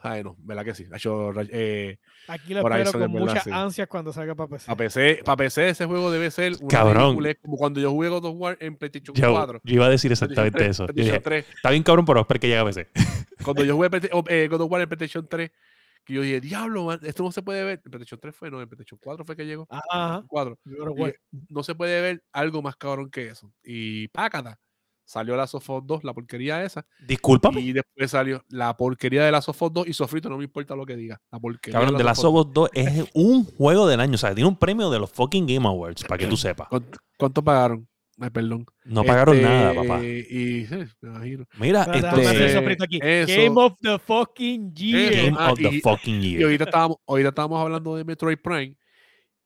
Ay, 0.02 0.24
no, 0.24 0.36
¿verdad 0.40 0.64
que 0.66 0.74
sí? 0.74 0.86
Ha 0.92 0.96
hecho, 0.98 1.32
eh, 1.52 2.00
Aquí 2.28 2.54
lo 2.54 2.62
Horizon, 2.64 2.82
espero 2.88 3.04
con 3.06 3.14
verdad, 3.14 3.28
muchas 3.28 3.44
sí. 3.44 3.50
ansias 3.54 3.88
cuando 3.88 4.14
salga 4.14 4.34
para 4.34 4.50
PC. 4.50 4.66
Para 4.66 4.78
PC, 4.78 5.22
para 5.26 5.36
PC 5.38 5.70
ese 5.70 5.86
juego 5.86 6.10
debe 6.12 6.32
ser 6.32 6.54
una 6.60 6.68
Cabrón. 6.70 7.18
como 7.44 7.58
cuando 7.58 7.80
yo 7.80 7.92
jugué 7.92 8.10
God 8.10 8.26
of 8.26 8.36
War 8.38 8.58
en 8.62 8.76
PlayStation 8.78 9.14
Yo, 9.16 9.32
4. 9.34 9.62
yo 9.64 9.76
iba 9.76 9.86
a 9.86 9.90
decir 9.90 10.12
exactamente 10.12 10.58
3, 10.60 10.70
eso. 10.70 10.88
Yo 10.88 10.94
PlayStation 10.94 11.18
dije, 11.24 11.44
3. 11.44 11.56
está 11.58 11.70
bien 11.70 11.84
cabrón, 11.84 12.06
pero 12.06 12.22
espera 12.22 12.40
que 12.40 12.48
llegue 12.48 12.60
a 12.60 12.66
PC. 12.66 12.88
Cuando 13.44 13.64
yo 13.64 13.76
jugué 13.76 13.90
eh, 14.30 14.48
God 14.48 14.62
of 14.62 14.72
War 14.72 14.82
en 14.82 14.90
PlayStation 14.90 15.28
3, 15.28 15.52
que 16.04 16.14
yo 16.14 16.22
dije, 16.22 16.40
diablo, 16.40 16.86
man, 16.86 17.00
esto 17.04 17.24
no 17.24 17.32
se 17.32 17.42
puede 17.42 17.64
ver. 17.64 17.82
En 17.84 17.92
PlayStation 17.92 18.20
3 18.20 18.36
fue, 18.36 18.50
no, 18.50 18.62
en 18.62 18.70
PlayStation 18.70 19.00
4 19.04 19.26
fue 19.26 19.36
que 19.36 19.46
llegó. 19.46 19.68
Ajá. 19.70 20.24
4. 20.28 20.60
Yo 20.66 20.92
Y 20.92 20.96
dije, 20.96 21.20
no 21.50 21.64
se 21.64 21.76
puede 21.76 22.02
ver 22.02 22.24
algo 22.32 22.62
más 22.62 22.76
cabrón 22.76 23.10
que 23.10 23.28
eso. 23.28 23.52
Y 23.64 24.08
pácata. 24.10 24.60
Salió 25.08 25.38
la 25.38 25.48
Sofos 25.48 25.88
2, 25.88 26.04
la 26.04 26.14
porquería 26.14 26.66
esa. 26.66 26.86
Discúlpame. 27.00 27.62
Y 27.62 27.72
después 27.72 28.12
salió 28.12 28.44
la 28.50 28.76
porquería 28.76 29.24
de 29.24 29.32
la 29.32 29.42
Sofos 29.42 29.72
2 29.72 29.88
y 29.88 29.94
Sofrito, 29.94 30.28
no 30.28 30.38
me 30.38 30.44
importa 30.44 30.76
lo 30.76 30.86
que 30.86 30.98
diga. 30.98 31.22
La 31.32 31.40
porquería 31.40 31.80
Cabrón, 31.80 31.98
de 31.98 32.04
la 32.04 32.10
Last 32.10 32.26
of 32.26 32.36
Us 32.36 32.54
2 32.54 32.70
es 32.74 33.10
un 33.14 33.46
juego 33.46 33.88
del 33.88 34.02
año. 34.02 34.16
O 34.16 34.18
sea, 34.18 34.36
tiene 34.36 34.50
un 34.50 34.58
premio 34.58 34.90
de 34.90 35.00
los 35.00 35.10
fucking 35.10 35.48
Game 35.48 35.66
Awards, 35.66 36.04
para 36.04 36.18
que 36.18 36.28
tú 36.28 36.36
sepas. 36.36 36.68
¿Cuánto, 36.68 37.00
cuánto 37.18 37.42
pagaron? 37.42 37.88
Ay, 38.20 38.30
perdón. 38.32 38.66
No 38.86 39.04
pagaron 39.04 39.36
Este, 39.36 39.48
nada, 39.48 39.74
papá. 39.76 40.04
Y 40.04 40.66
sí, 40.66 40.76
me 41.02 41.10
imagino. 41.10 41.46
Mira, 41.60 41.82
Espérate, 41.82 41.98
esto 42.08 42.18
déjame 42.18 42.30
hacer 42.30 42.42
Entonces, 42.42 42.42
es 42.48 42.54
sofrito 42.54 42.84
aquí. 42.84 43.00
eso- 43.04 43.42
Game 43.44 43.62
of 43.66 43.74
the 43.80 44.00
fucking 44.00 44.74
year. 44.74 45.14
Game 45.14 45.38
Ah, 45.40 45.52
of 45.52 45.60
the 45.60 45.70
y- 45.76 45.82
fucking 45.82 46.16
Y 46.24 46.30
Year. 46.32 46.44
ahorita 46.44 46.64
estábamos, 46.64 46.98
ahorita 47.06 47.30
estábamos 47.30 47.62
hablando 47.62 47.96
de 47.96 48.04
Metroid 48.04 48.38
Prime. 48.44 48.76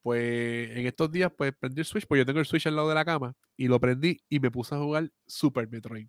Pues 0.02 0.70
en 0.76 0.86
estos 0.86 1.10
días, 1.12 1.30
pues 1.36 1.52
prendí 1.58 1.80
el 1.80 1.84
Switch, 1.84 2.06
pues 2.06 2.18
yo 2.18 2.26
tengo 2.26 2.40
el 2.40 2.46
Switch 2.46 2.66
al 2.66 2.74
lado 2.74 2.88
de 2.88 2.94
la 2.94 3.04
cama 3.04 3.34
y 3.56 3.68
lo 3.68 3.78
prendí 3.78 4.18
y 4.28 4.40
me 4.40 4.50
puse 4.50 4.74
a 4.74 4.78
jugar 4.78 5.08
Super 5.26 5.68
Metroid. 5.68 6.06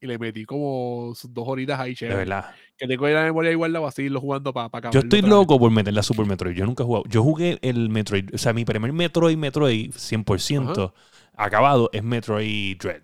Y 0.00 0.06
le 0.06 0.18
metí 0.18 0.44
como 0.44 1.12
sus 1.16 1.32
dos 1.32 1.44
horitas 1.48 1.80
ahí, 1.80 1.90
De 1.92 1.96
chévere. 1.96 2.16
verdad. 2.18 2.50
Que 2.76 2.86
tengo 2.86 3.06
ahí 3.06 3.14
la 3.14 3.22
memoria 3.24 3.50
igual 3.50 3.74
a 3.74 3.90
seguirlo 3.90 4.20
jugando 4.20 4.52
para 4.52 4.66
acabar. 4.66 4.92
Yo 4.92 5.00
estoy 5.00 5.22
loco 5.22 5.58
por 5.58 5.70
meter 5.70 5.94
la 5.94 6.02
Super 6.02 6.26
Metroid. 6.26 6.54
Yo 6.54 6.66
nunca 6.66 6.82
he 6.82 6.86
jugado. 6.86 7.04
Yo 7.08 7.22
jugué 7.22 7.58
el 7.62 7.88
Metroid. 7.88 8.34
O 8.34 8.38
sea, 8.38 8.52
mi 8.52 8.64
primer 8.66 8.92
Metroid, 8.92 9.36
Metroid 9.38 9.92
100% 9.94 10.92
acabado 11.36 11.90
es 11.92 12.02
Metroid 12.02 12.76
Dread. 12.78 13.02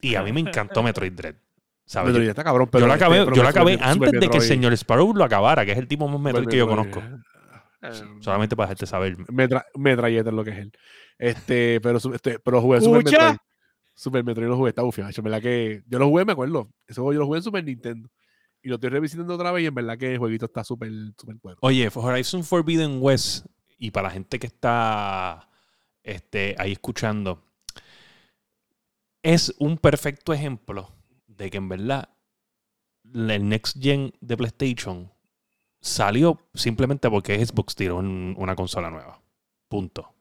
Y 0.00 0.14
a 0.16 0.22
mí 0.22 0.32
me 0.32 0.40
encantó 0.48 0.82
Metroid 0.82 1.12
Dread. 1.12 1.36
¿sabes? 1.86 2.08
Metroid 2.08 2.26
Yo- 2.26 2.30
está 2.30 2.44
cabrón, 2.44 2.68
pero 2.70 2.80
yo 2.82 2.86
lo 2.86 2.94
este- 2.94 3.04
acabé, 3.04 3.76
yo 3.76 3.84
antes 3.84 4.12
de 4.12 4.28
que 4.30 4.36
el 4.38 4.42
señor 4.42 4.72
Sparrow 4.72 5.14
lo 5.14 5.24
acabara, 5.24 5.64
que 5.66 5.72
es 5.72 5.78
el 5.78 5.86
tipo 5.88 6.08
más 6.08 6.20
Metroid 6.20 6.48
que 6.48 6.56
yo 6.56 6.66
conozco. 6.68 7.02
eh, 7.82 7.90
Solamente 8.20 8.56
para 8.56 8.68
dejarte 8.68 8.86
saber. 8.86 9.16
Metra, 9.30 9.66
metralleta 9.74 10.30
es 10.30 10.34
lo 10.34 10.44
que 10.44 10.50
es 10.50 10.56
él. 10.58 10.72
Este, 11.18 11.80
pero, 11.82 11.98
este, 11.98 12.38
pero 12.38 12.60
jugué 12.62 12.80
Super. 12.80 13.04
Metroid. 13.04 13.36
Super 13.96 14.24
Metroid 14.24 14.48
lo 14.48 14.56
jugué, 14.56 14.70
está 14.70 14.82
bufio. 14.82 15.06
En 15.06 15.24
verdad 15.24 15.40
que 15.42 15.82
yo 15.86 15.98
lo 15.98 16.08
jugué, 16.08 16.24
me 16.24 16.32
acuerdo. 16.32 16.68
Ese 16.86 16.96
juego 17.00 17.12
yo 17.12 17.20
lo 17.20 17.26
jugué 17.26 17.38
en 17.38 17.42
Super 17.44 17.62
Nintendo. 17.64 18.08
Y 18.62 18.68
lo 18.70 18.76
estoy 18.76 18.88
revisitando 18.90 19.34
otra 19.34 19.52
vez 19.52 19.62
y 19.64 19.66
en 19.66 19.74
verdad 19.74 19.98
que 19.98 20.12
el 20.14 20.18
jueguito 20.18 20.46
está 20.46 20.64
súper, 20.64 20.90
súper 21.18 21.36
bueno. 21.42 21.58
Oye, 21.60 21.90
Horizon 21.94 22.42
Forbidden 22.42 22.96
West, 23.00 23.44
y 23.76 23.90
para 23.90 24.08
la 24.08 24.14
gente 24.14 24.38
que 24.38 24.46
está 24.46 25.50
este, 26.02 26.54
ahí 26.58 26.72
escuchando, 26.72 27.44
es 29.24 29.52
un 29.58 29.78
perfecto 29.78 30.32
ejemplo 30.32 30.90
de 31.26 31.50
que 31.50 31.56
en 31.56 31.68
verdad 31.68 32.10
el 33.12 33.48
Next 33.48 33.76
Gen 33.82 34.12
de 34.20 34.36
PlayStation 34.36 35.10
salió 35.80 36.40
simplemente 36.54 37.10
porque 37.10 37.44
Xbox 37.44 37.74
tiró 37.74 37.96
un- 37.96 38.34
una 38.38 38.54
consola 38.54 38.90
nueva. 38.90 39.20
Punto. 39.68 40.12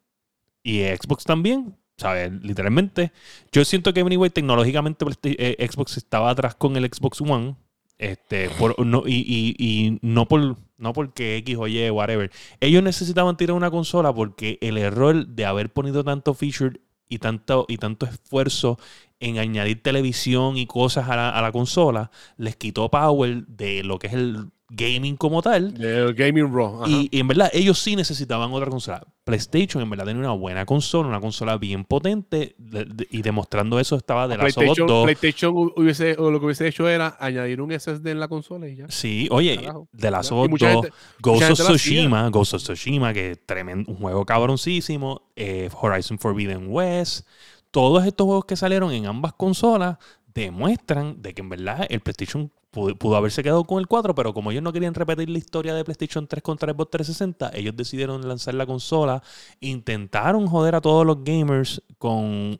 Y 0.63 0.81
Xbox 0.83 1.23
también, 1.25 1.75
¿sabes? 1.97 2.31
Literalmente, 2.41 3.11
yo 3.51 3.63
siento 3.65 3.93
que 3.93 3.99
anyway, 4.01 4.29
tecnológicamente 4.29 5.05
eh, 5.23 5.67
Xbox 5.69 5.97
estaba 5.97 6.29
atrás 6.29 6.55
con 6.55 6.75
el 6.77 6.85
Xbox 6.91 7.21
One. 7.21 7.55
Este, 7.99 8.49
por, 8.49 8.77
no, 8.85 9.03
y, 9.05 9.13
y- 9.27 9.55
y 9.57 9.99
no, 10.01 10.27
por, 10.27 10.57
no 10.77 10.93
porque 10.93 11.37
X 11.37 11.55
o 11.57 11.67
Y, 11.67 11.89
whatever. 11.91 12.31
Ellos 12.59 12.83
necesitaban 12.83 13.37
tirar 13.37 13.55
una 13.55 13.69
consola 13.71 14.13
porque 14.13 14.57
el 14.61 14.77
error 14.77 15.27
de 15.27 15.45
haber 15.45 15.71
ponido 15.71 16.03
tanto 16.03 16.33
feature 16.33 16.81
y 17.13 17.19
tanto, 17.19 17.65
y 17.67 17.77
tanto 17.77 18.05
esfuerzo 18.07 18.79
en 19.19 19.37
añadir 19.37 19.83
televisión 19.83 20.57
y 20.57 20.65
cosas 20.65 21.09
a 21.09 21.15
la, 21.15 21.29
a 21.29 21.41
la 21.41 21.51
consola 21.51 22.09
les 22.37 22.55
quitó 22.55 22.89
power 22.89 23.45
de 23.45 23.83
lo 23.83 23.99
que 23.99 24.07
es 24.07 24.13
el 24.13 24.51
gaming 24.69 25.15
como 25.17 25.41
tal. 25.41 25.75
El 25.79 26.13
Gaming 26.13 26.51
Raw. 26.53 26.83
Y, 26.87 27.07
y 27.11 27.19
en 27.19 27.27
verdad, 27.27 27.49
ellos 27.53 27.77
sí 27.79 27.95
necesitaban 27.95 28.51
otra 28.53 28.69
consola. 28.69 29.03
PlayStation, 29.23 29.81
en 29.83 29.89
verdad, 29.89 30.05
tenía 30.05 30.21
una 30.21 30.31
buena 30.31 30.65
consola, 30.65 31.07
una 31.09 31.19
consola 31.21 31.57
bien 31.57 31.83
potente. 31.85 32.55
de- 32.57 32.85
de- 32.85 33.07
y 33.11 33.21
demostrando 33.21 33.79
eso 33.79 33.95
estaba 33.95 34.27
de 34.27 34.35
la 34.37 34.41
PlayStation, 34.43 34.87
2. 34.87 35.03
PlayStation 35.05 35.53
hu- 35.53 35.73
hubiese, 35.77 36.15
o 36.17 36.31
lo 36.31 36.39
que 36.39 36.45
hubiese 36.47 36.67
hecho 36.67 36.87
era 36.89 37.15
añadir 37.19 37.61
un 37.61 37.71
SSD 37.71 38.07
en 38.11 38.19
la 38.19 38.27
consola 38.27 38.67
y 38.67 38.75
ya. 38.77 38.85
Sí, 38.89 39.27
oye, 39.31 39.57
de. 39.91 40.07
Y 40.27 40.29
2, 40.29 40.49
mucha 40.49 40.71
gente- 40.71 40.89
Ghost 41.21 41.41
of. 41.51 41.59
Tsushima, 41.67 42.29
Ghost 42.29 42.53
of 42.55 42.63
Tsushima, 42.63 43.13
que 43.13 43.31
es 43.31 43.45
tremendo, 43.45 43.91
un 43.91 43.97
juego 43.97 44.25
cabroncísimo. 44.25 45.29
eh, 45.35 45.69
Horizon 45.79 46.17
Forbidden 46.19 46.67
West. 46.69 47.27
Todos 47.71 48.05
estos 48.05 48.25
juegos 48.25 48.45
que 48.45 48.55
salieron 48.55 48.91
en 48.91 49.05
ambas 49.07 49.33
consolas 49.33 49.97
demuestran 50.33 51.21
de 51.21 51.33
que 51.33 51.41
en 51.41 51.49
verdad 51.49 51.85
el 51.89 51.99
PlayStation 52.01 52.51
pudo, 52.73 52.95
pudo 52.97 53.15
haberse 53.15 53.43
quedado 53.43 53.63
con 53.63 53.79
el 53.79 53.87
4, 53.87 54.13
pero 54.15 54.33
como 54.33 54.51
ellos 54.51 54.63
no 54.63 54.73
querían 54.73 54.93
repetir 54.93 55.29
la 55.29 55.37
historia 55.37 55.73
de 55.73 55.85
PlayStation 55.85 56.27
3 56.27 56.43
contra 56.43 56.73
Xbox 56.73 56.89
360, 56.91 57.51
ellos 57.53 57.75
decidieron 57.77 58.27
lanzar 58.27 58.55
la 58.55 58.65
consola, 58.65 59.21
intentaron 59.61 60.47
joder 60.47 60.75
a 60.75 60.81
todos 60.81 61.05
los 61.05 61.23
gamers 61.23 61.81
con, 61.97 62.59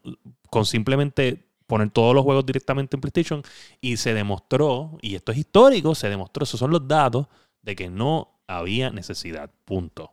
con 0.49 0.65
simplemente 0.65 1.49
poner 1.67 1.89
todos 1.89 2.13
los 2.13 2.23
juegos 2.23 2.45
directamente 2.45 2.95
en 2.95 3.01
PlayStation 3.01 3.41
y 3.81 3.97
se 3.97 4.13
demostró, 4.13 4.97
y 5.01 5.15
esto 5.15 5.31
es 5.31 5.39
histórico, 5.39 5.95
se 5.95 6.07
demostró, 6.09 6.43
esos 6.43 6.59
son 6.59 6.71
los 6.71 6.87
datos, 6.87 7.27
de 7.61 7.75
que 7.75 7.89
no 7.89 8.39
había 8.47 8.91
necesidad. 8.91 9.49
Punto. 9.65 10.11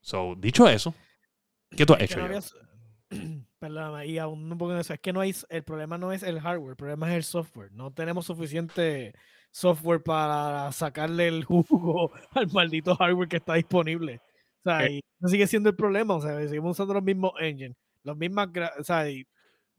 So, 0.00 0.34
dicho 0.36 0.68
eso, 0.68 0.94
¿qué 1.76 1.84
tú 1.84 1.94
has 1.94 2.02
hecho? 2.02 2.18
no 2.18 2.24
había- 2.26 2.40
Perdóname, 3.60 4.06
y 4.06 4.16
aún 4.18 4.50
un 4.50 4.56
poco 4.58 4.72
de 4.72 4.80
eso. 4.80 4.94
Es 4.94 5.00
que 5.00 5.12
no 5.12 5.20
hay, 5.20 5.34
el 5.50 5.62
problema 5.62 5.98
no 5.98 6.12
es 6.12 6.22
el 6.22 6.40
hardware, 6.40 6.70
el 6.70 6.76
problema 6.76 7.10
es 7.10 7.16
el 7.16 7.24
software. 7.24 7.70
No 7.72 7.92
tenemos 7.92 8.24
suficiente 8.24 9.14
software 9.50 10.02
para 10.02 10.72
sacarle 10.72 11.28
el 11.28 11.44
jugo 11.44 12.10
al 12.34 12.48
maldito 12.52 12.96
hardware 12.96 13.28
que 13.28 13.36
está 13.36 13.54
disponible. 13.54 14.20
O 14.64 14.70
sea, 14.70 14.86
Eh. 14.86 14.92
y 14.94 14.98
eso 15.20 15.28
sigue 15.28 15.46
siendo 15.46 15.68
el 15.68 15.76
problema. 15.76 16.14
O 16.14 16.22
sea, 16.22 16.38
seguimos 16.48 16.72
usando 16.72 16.94
los 16.94 17.02
mismos 17.02 17.32
engines, 17.38 17.76
los 18.02 18.16
mismas. 18.16 18.48
O 18.78 18.82
sea, 18.84 19.10
y 19.10 19.26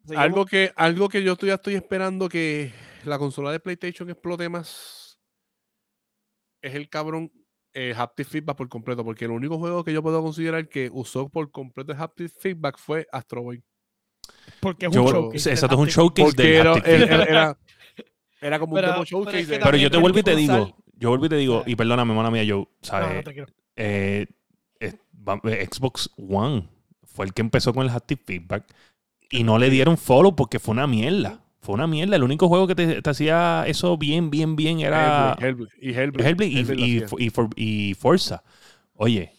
seguimos- 0.05 0.23
Algo 0.25 0.45
que, 0.45 0.71
algo 0.75 1.09
que 1.09 1.23
yo 1.23 1.35
ya 1.37 1.55
estoy 1.55 1.73
esperando 1.73 2.29
que 2.29 2.71
la 3.03 3.17
consola 3.17 3.51
de 3.51 3.59
PlayStation 3.59 4.07
explote 4.11 4.47
más 4.47 5.19
es 6.61 6.75
el 6.75 6.87
cabrón 6.87 7.31
eh, 7.73 7.95
haptic 7.97 8.27
feedback 8.27 8.57
por 8.57 8.69
completo, 8.69 9.03
porque 9.03 9.25
el 9.25 9.31
único 9.31 9.57
juego 9.57 9.83
que 9.83 9.93
yo 9.93 10.03
puedo 10.03 10.21
considerar 10.21 10.67
que 10.69 10.89
usó 10.93 11.29
por 11.29 11.49
completo 11.49 11.93
el 11.93 11.97
haptic 11.99 12.31
feedback 12.37 12.77
fue 12.77 13.07
Astro 13.11 13.41
Boy. 13.41 13.63
Porque 14.59 14.85
es 14.87 14.91
Yo- 14.91 15.03
un 15.03 15.11
showcase. 15.11 15.51
exacto, 15.51 15.75
es 15.75 15.79
un 15.79 15.83
haptic 15.85 15.95
showcase 15.95 16.25
Porque 16.27 16.43
del 16.43 16.53
era, 16.53 16.71
era, 16.73 16.81
feedback. 16.83 17.29
era- 17.29 17.57
era 18.41 18.59
como 18.59 18.73
un 18.73 18.75
Pero- 18.81 18.87
demo 18.87 18.93
pero 18.93 19.03
es 19.03 19.09
showcase. 19.09 19.37
que 19.45 19.45
de- 19.45 19.59
Pero 19.59 19.77
yo 19.77 19.91
te 19.91 19.97
vuelvo 19.97 20.19
y 20.19 20.23
te 20.23 20.35
digo, 20.35 20.77
yo 20.97 21.09
vuelvo 21.09 21.25
y 21.25 21.29
te 21.29 21.35
digo, 21.35 21.63
y 21.65 21.75
perdóname, 21.75 22.13
mala 22.13 22.31
mía, 22.31 22.43
yo, 22.43 22.57
No, 22.59 22.67
¿sabes? 22.81 23.25
no 23.25 23.31
quiero. 23.31 23.47
eh, 23.75 24.25
eh, 24.79 24.93
Xbox 25.71 26.09
One 26.17 26.67
fue 27.03 27.25
el 27.25 27.33
que 27.33 27.41
empezó 27.41 27.73
con 27.73 27.83
el 27.85 27.89
haptic 27.91 28.25
feedback 28.25 28.65
y 29.29 29.43
no 29.43 29.57
le 29.59 29.69
dieron 29.69 29.97
follow 29.97 30.35
porque 30.35 30.59
fue 30.59 30.73
una 30.73 30.87
mierda. 30.87 31.39
Fue 31.59 31.75
una 31.75 31.85
mierda. 31.85 32.15
El 32.15 32.23
único 32.23 32.47
juego 32.47 32.65
que 32.65 32.73
te, 32.73 33.01
te 33.03 33.09
hacía 33.11 33.65
eso 33.67 33.95
bien, 33.95 34.31
bien, 34.31 34.55
bien 34.55 34.79
era 34.79 35.37
Hellblade, 35.39 35.69
y 35.79 35.89
Hellblade, 35.93 36.29
Hellblade 36.29 36.47
y, 36.51 36.57
Hellblade 36.57 36.79
lo 36.79 36.85
y, 36.87 37.03
hacía. 37.03 37.17
y 37.19 37.29
For- 37.29 37.49
y 37.55 37.93
Forza. 37.93 38.43
Oye, 38.95 39.31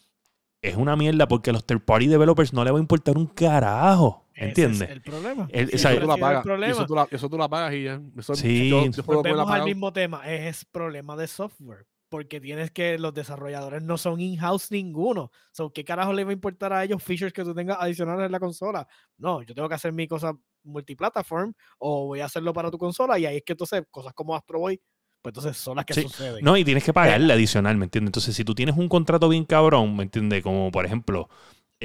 es 0.62 0.76
una 0.76 0.94
mierda 0.94 1.26
porque 1.26 1.50
a 1.50 1.52
los 1.52 1.66
third 1.66 1.80
party 1.80 2.06
developers 2.06 2.52
no 2.52 2.62
le 2.64 2.70
va 2.70 2.78
a 2.78 2.80
importar 2.80 3.16
un 3.18 3.26
carajo. 3.26 4.28
Ese 4.42 4.50
es 4.50 4.58
¿Entiendes? 4.68 4.90
el 4.90 5.02
problema. 5.02 5.48
El- 5.50 5.68
Sí, 5.70 5.76
o 5.76 5.78
sea, 5.78 5.90
eso 5.92 6.00
tú 6.00 6.06
la 6.06 6.16
pagas. 6.16 6.42
problema. 6.42 6.72
Eso 6.72 6.86
tú 6.86 6.94
la, 6.94 7.08
eso 7.10 7.28
tú 7.30 7.38
la 7.38 7.48
pagas 7.48 7.74
y 7.74 7.82
ya. 7.84 8.00
Eso, 8.18 8.34
Sí. 8.34 8.68
yo- 8.68 8.78
haberla 8.80 9.02
Volvemos 9.04 9.50
al 9.50 9.64
mismo 9.64 9.92
tema, 9.92 10.28
es 10.30 10.64
problema 10.64 11.16
de 11.16 11.26
software, 11.26 11.86
porque 12.08 12.40
tienes 12.40 12.70
que 12.70 12.98
los 12.98 13.14
desarrolladores 13.14 13.82
no 13.82 13.96
son 13.98 14.20
in-house 14.20 14.70
ninguno. 14.70 15.30
So, 15.52 15.72
¿Qué 15.72 15.84
carajo 15.84 16.12
le 16.12 16.24
va 16.24 16.30
a 16.30 16.34
importar 16.34 16.72
a 16.72 16.84
ellos 16.84 17.02
features 17.02 17.32
que 17.32 17.42
tú 17.44 17.54
tengas 17.54 17.78
adicionales 17.80 18.26
en 18.26 18.32
la 18.32 18.40
consola? 18.40 18.86
No, 19.18 19.42
yo 19.42 19.54
tengo 19.54 19.68
que 19.68 19.74
hacer 19.74 19.92
mi 19.92 20.06
cosa 20.06 20.32
multiplataform 20.64 21.52
o 21.78 22.06
voy 22.06 22.20
a 22.20 22.26
hacerlo 22.26 22.52
para 22.52 22.70
tu 22.70 22.78
consola 22.78 23.18
y 23.18 23.26
ahí 23.26 23.36
es 23.38 23.42
que 23.44 23.52
entonces 23.52 23.82
cosas 23.90 24.12
como 24.14 24.34
Astro 24.36 24.58
Boy, 24.60 24.80
pues 25.20 25.30
entonces 25.30 25.56
son 25.56 25.76
las 25.76 25.84
que 25.86 25.94
Sí, 25.94 26.02
suceden. 26.02 26.44
No, 26.44 26.56
y 26.56 26.64
tienes 26.64 26.84
que 26.84 26.92
pagarle 26.92 27.32
adicional, 27.32 27.76
¿me 27.76 27.84
entiendes? 27.84 28.08
Entonces, 28.08 28.34
si 28.34 28.44
tú 28.44 28.54
tienes 28.54 28.76
un 28.76 28.88
contrato 28.88 29.28
bien 29.28 29.44
cabrón, 29.44 29.96
¿me 29.96 30.02
entiendes? 30.02 30.42
Como 30.42 30.70
por 30.72 30.84
ejemplo 30.84 31.28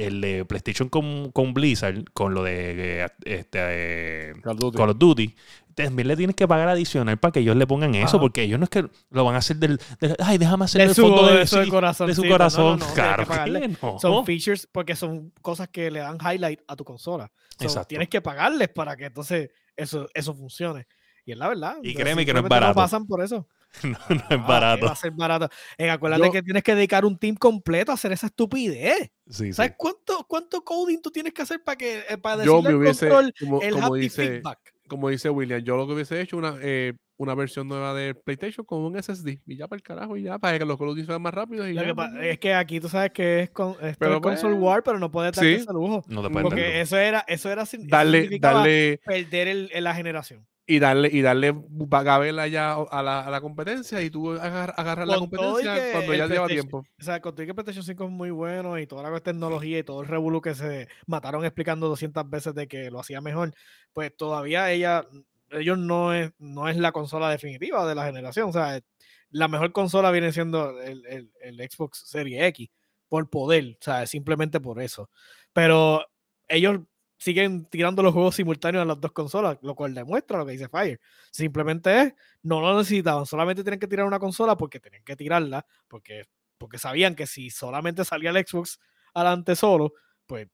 el 0.06 0.20
de 0.20 0.44
PlayStation 0.44 0.88
con, 0.88 1.30
con 1.32 1.54
Blizzard, 1.54 2.04
con 2.12 2.34
lo 2.34 2.42
de 2.44 3.02
eh, 3.02 3.06
este, 3.24 3.58
eh, 3.62 4.32
Call 4.42 4.52
of 4.54 4.58
Duty. 4.60 4.76
Call 4.78 4.90
of 4.90 4.98
Duty, 4.98 5.34
también 5.74 6.08
le 6.08 6.16
tienes 6.16 6.34
que 6.34 6.48
pagar 6.48 6.68
adicional 6.68 7.18
para 7.18 7.30
que 7.32 7.40
ellos 7.40 7.54
le 7.56 7.66
pongan 7.66 7.94
eso, 7.94 8.16
Ajá. 8.16 8.20
porque 8.20 8.42
ellos 8.42 8.58
no 8.58 8.64
es 8.64 8.70
que 8.70 8.86
lo 9.10 9.24
van 9.24 9.34
a 9.36 9.38
hacer 9.38 9.56
del, 9.58 9.78
del- 10.00 10.16
ay, 10.18 10.36
déjame 10.38 10.64
hacer 10.64 10.80
de 10.82 10.88
el 10.88 10.94
su, 10.94 11.02
fondo 11.02 11.26
de, 11.26 11.44
de 11.44 11.68
corazón. 11.68 12.06
de 12.08 12.14
su 12.14 12.24
corazón. 12.26 12.80
claro 12.94 13.22
que 13.24 13.28
pagarle. 13.28 13.60
que 13.60 13.68
no. 13.82 13.98
Son 14.00 14.24
features 14.26 14.66
porque 14.70 14.96
son 14.96 15.32
cosas 15.40 15.68
que 15.68 15.90
le 15.90 16.00
dan 16.00 16.18
highlight 16.20 16.60
a 16.66 16.74
tu 16.76 16.84
consola. 16.84 17.30
So, 17.58 17.64
Exacto. 17.64 17.88
Tienes 17.88 18.08
que 18.08 18.20
pagarles 18.20 18.68
para 18.68 18.96
que 18.96 19.06
entonces 19.06 19.50
eso, 19.76 20.08
eso 20.14 20.34
funcione. 20.34 20.86
Y 21.24 21.32
es 21.32 21.38
la 21.38 21.48
verdad. 21.48 21.76
Y 21.82 21.94
créeme 21.94 22.24
que 22.24 22.32
no 22.32 22.40
es 22.40 22.48
barato. 22.48 22.74
pasan 22.74 23.06
por 23.06 23.22
eso. 23.22 23.46
no, 23.82 23.90
no 23.90 23.96
es 24.16 24.22
Ah, 24.22 24.26
¿qué 24.28 24.36
barato. 24.36 24.86
Va 24.86 24.92
a 24.92 24.96
ser 24.96 25.10
barato. 25.12 25.48
Eh, 25.76 25.90
acuérdate 25.90 26.24
Yo- 26.26 26.32
que 26.32 26.42
tienes 26.42 26.62
que 26.62 26.74
dedicar 26.74 27.04
un 27.04 27.18
team 27.18 27.36
completo 27.36 27.90
a 27.92 27.94
hacer 27.94 28.12
esa 28.12 28.26
estupidez. 28.26 29.10
Sí, 29.28 29.46
sí. 29.46 29.52
¿Sabes 29.52 29.74
cuánto, 29.76 30.24
cuánto 30.28 30.62
coding 30.64 31.00
tú 31.02 31.10
tienes 31.10 31.32
que 31.32 31.42
hacer 31.42 31.62
para 31.62 31.76
que 31.76 32.02
eh, 32.08 32.18
para 32.18 32.44
Yo 32.44 32.62
me 32.62 32.74
hubiese, 32.74 33.08
control 33.08 33.34
como, 33.38 33.62
el 33.62 33.72
como 33.74 33.94
dice, 33.94 34.26
feedback? 34.26 34.58
como 34.88 35.08
dice 35.10 35.28
William, 35.30 35.60
yo 35.62 35.76
lo 35.76 35.86
que 35.86 35.92
hubiese 35.92 36.20
hecho 36.20 36.36
una, 36.38 36.56
eh, 36.62 36.94
una 37.18 37.34
versión 37.34 37.68
nueva 37.68 37.92
de 37.94 38.14
PlayStation 38.14 38.64
con 38.64 38.80
un 38.80 38.96
SSD 38.96 39.40
y 39.44 39.56
ya 39.56 39.66
para 39.68 39.76
el 39.78 39.82
carajo 39.82 40.16
y 40.16 40.22
ya 40.22 40.38
para 40.38 40.58
que 40.58 40.64
los 40.64 40.78
Duty 40.78 41.04
sean 41.04 41.20
más 41.20 41.34
rápidos 41.34 41.68
y 41.68 41.72
Lo 41.74 41.82
ya, 41.82 41.88
que 41.88 41.94
pa- 41.94 42.12
es 42.24 42.38
que 42.38 42.54
aquí 42.54 42.80
tú 42.80 42.88
sabes 42.88 43.10
que 43.10 43.40
es, 43.40 43.50
con, 43.50 43.72
esto 43.82 43.96
Pero 43.98 44.14
es 44.14 44.20
console 44.22 44.54
pues, 44.54 44.64
war, 44.64 44.82
pero 44.82 44.98
no 44.98 45.10
puedes 45.10 45.32
darte 45.34 45.56
sí. 45.56 45.62
ese 45.62 45.72
lujo. 45.72 46.04
no 46.08 46.22
te 46.22 46.30
porque 46.30 46.80
eso 46.80 46.96
era, 46.96 47.24
eso 47.28 47.50
era 47.50 47.64
darle, 47.80 48.38
darle 48.38 49.00
perder 49.04 49.48
el, 49.48 49.70
el- 49.74 49.84
la 49.84 49.94
generación. 49.94 50.46
Y 50.70 50.78
darle 50.80 51.08
y 51.10 51.22
darle 51.22 51.52
bagabela 51.56 52.46
ya 52.46 52.74
a 52.74 53.02
la, 53.02 53.20
a 53.22 53.30
la 53.30 53.40
competencia 53.40 54.02
y 54.02 54.10
tú 54.10 54.32
agar- 54.32 54.74
agarrar 54.76 55.06
la 55.08 55.14
competencia 55.20 55.72
cuando 55.92 56.12
ya 56.14 56.26
lleva 56.34 56.46
tiempo. 56.54 56.84
O 57.00 57.02
sea, 57.02 57.20
contigo 57.20 57.46
que 57.46 57.54
PlayStation 57.54 57.84
5 57.84 58.04
es 58.04 58.10
muy 58.10 58.30
bueno 58.30 58.78
y 58.78 58.86
toda 58.86 59.08
la 59.10 59.18
tecnología 59.20 59.78
y 59.78 59.82
todo 59.82 60.02
el 60.02 60.08
revolú 60.08 60.40
que 60.42 60.54
se 60.54 60.86
mataron 61.06 61.44
explicando 61.44 61.88
200 61.88 62.28
veces 62.28 62.54
de 62.54 62.68
que 62.68 62.90
lo 62.90 63.00
hacía 63.00 63.20
mejor, 63.22 63.54
pues 63.94 64.14
todavía 64.14 64.70
ella, 64.70 65.06
ellos 65.50 65.78
no 65.78 66.12
es, 66.12 66.32
no 66.38 66.68
es 66.68 66.76
la 66.76 66.92
consola 66.92 67.30
definitiva 67.30 67.86
de 67.88 67.94
la 67.94 68.04
generación. 68.04 68.50
O 68.50 68.52
sea, 68.52 68.78
la 69.30 69.48
mejor 69.48 69.72
consola 69.72 70.10
viene 70.10 70.32
siendo 70.32 70.80
el, 70.82 71.04
el- 71.06 71.32
el 71.40 71.70
Xbox 71.70 72.02
Series 72.06 72.42
X 72.44 72.68
por 73.08 73.30
poder, 73.30 73.78
o 73.80 73.82
sea, 73.84 74.06
simplemente 74.06 74.60
por 74.60 74.82
eso. 74.82 75.08
Pero 75.54 76.04
ellos 76.46 76.80
siguen 77.18 77.66
tirando 77.66 78.02
los 78.02 78.12
juegos 78.14 78.36
simultáneos 78.36 78.82
a 78.82 78.86
las 78.86 79.00
dos 79.00 79.12
consolas, 79.12 79.58
lo 79.62 79.74
cual 79.74 79.92
demuestra 79.94 80.38
lo 80.38 80.46
que 80.46 80.52
dice 80.52 80.68
Fire. 80.68 81.00
Simplemente 81.30 82.00
es, 82.02 82.14
no 82.42 82.60
lo 82.60 82.76
necesitaban, 82.78 83.26
solamente 83.26 83.62
tienen 83.62 83.80
que 83.80 83.88
tirar 83.88 84.06
una 84.06 84.18
consola 84.18 84.56
porque 84.56 84.80
tenían 84.80 85.02
que 85.04 85.16
tirarla, 85.16 85.66
porque, 85.88 86.24
porque 86.56 86.78
sabían 86.78 87.14
que 87.14 87.26
si 87.26 87.50
solamente 87.50 88.04
salía 88.04 88.30
el 88.30 88.46
Xbox 88.46 88.78
adelante 89.14 89.56
solo, 89.56 89.92
pues 90.26 90.48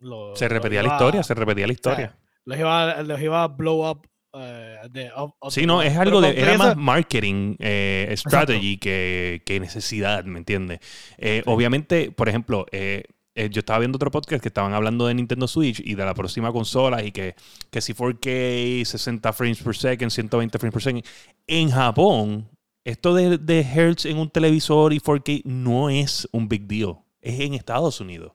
lo, 0.00 0.34
Se 0.36 0.48
repetía 0.48 0.82
la 0.82 0.88
historia, 0.88 1.20
a- 1.20 1.24
se 1.24 1.34
repetía 1.34 1.66
la 1.66 1.72
historia. 1.72 2.18
los 2.44 2.58
iba, 2.58 3.02
los 3.02 3.20
iba 3.20 3.42
a 3.44 3.48
blow 3.48 3.88
up. 3.88 4.06
eh, 4.34 4.76
de, 4.90 5.10
Sí, 5.48 5.64
no, 5.66 5.80
es 5.82 5.96
algo 5.96 6.20
de. 6.20 6.38
Era 6.38 6.58
más 6.58 6.76
marketing, 6.76 7.56
eh, 7.58 8.12
strategy 8.16 8.76
que, 8.78 9.42
que 9.46 9.58
necesidad, 9.60 10.24
¿me 10.24 10.38
entiendes? 10.38 10.80
Eh, 11.16 11.42
Obviamente, 11.46 12.10
por 12.10 12.28
ejemplo, 12.28 12.66
eh, 12.72 13.04
eh, 13.36 13.50
yo 13.50 13.60
estaba 13.60 13.80
viendo 13.80 13.96
otro 13.96 14.10
podcast 14.10 14.42
que 14.42 14.48
estaban 14.48 14.72
hablando 14.72 15.06
de 15.06 15.14
Nintendo 15.14 15.46
Switch 15.46 15.80
y 15.84 15.94
de 15.94 16.04
la 16.06 16.14
próxima 16.14 16.50
consola 16.52 17.04
y 17.04 17.12
que, 17.12 17.34
que 17.70 17.82
si 17.82 17.92
4K, 17.92 18.82
60 18.82 19.32
frames 19.34 19.62
per 19.62 19.76
second, 19.76 20.10
120 20.10 20.58
frames 20.58 20.72
per 20.72 20.82
second. 20.82 21.04
En 21.46 21.70
Japón, 21.70 22.48
esto 22.82 23.14
de, 23.14 23.36
de 23.36 23.60
Hertz 23.60 24.06
en 24.06 24.16
un 24.16 24.30
televisor 24.30 24.94
y 24.94 25.00
4K 25.00 25.42
no 25.44 25.90
es 25.90 26.26
un 26.32 26.48
big 26.48 26.66
deal. 26.66 26.96
Es 27.20 27.38
en 27.40 27.52
Estados 27.52 28.00
Unidos. 28.00 28.32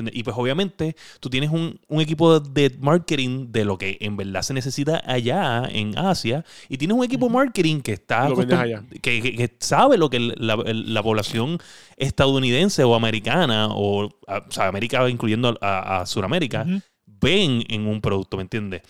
¿Entiendes? 0.00 0.14
Y 0.18 0.22
pues 0.22 0.36
obviamente 0.38 0.96
tú 1.20 1.30
tienes 1.30 1.50
un, 1.50 1.80
un 1.88 2.00
equipo 2.00 2.38
de 2.40 2.76
marketing 2.80 3.46
de 3.52 3.64
lo 3.64 3.78
que 3.78 3.96
en 4.00 4.16
verdad 4.16 4.42
se 4.42 4.54
necesita 4.54 5.02
allá 5.06 5.64
en 5.70 5.96
Asia 5.98 6.44
y 6.68 6.76
tienes 6.78 6.96
un 6.96 7.04
equipo 7.04 7.26
de 7.28 7.32
marketing 7.34 7.80
que 7.80 7.92
está 7.92 8.26
que, 9.02 9.22
que- 9.22 9.36
que 9.36 9.56
sabe 9.60 9.96
lo 9.98 10.10
que 10.10 10.20
la, 10.20 10.56
la 10.64 11.02
población 11.02 11.58
estadounidense 11.96 12.84
o 12.84 12.94
americana 12.94 13.68
o, 13.70 14.08
a- 14.26 14.38
o 14.48 14.50
sea, 14.52 14.68
América 14.68 15.08
incluyendo 15.08 15.58
a, 15.60 16.00
a 16.00 16.06
Sudamérica 16.06 16.66
ven 17.06 17.64
en 17.68 17.86
un 17.86 18.00
producto, 18.00 18.36
¿me 18.36 18.42
entiendes? 18.42 18.82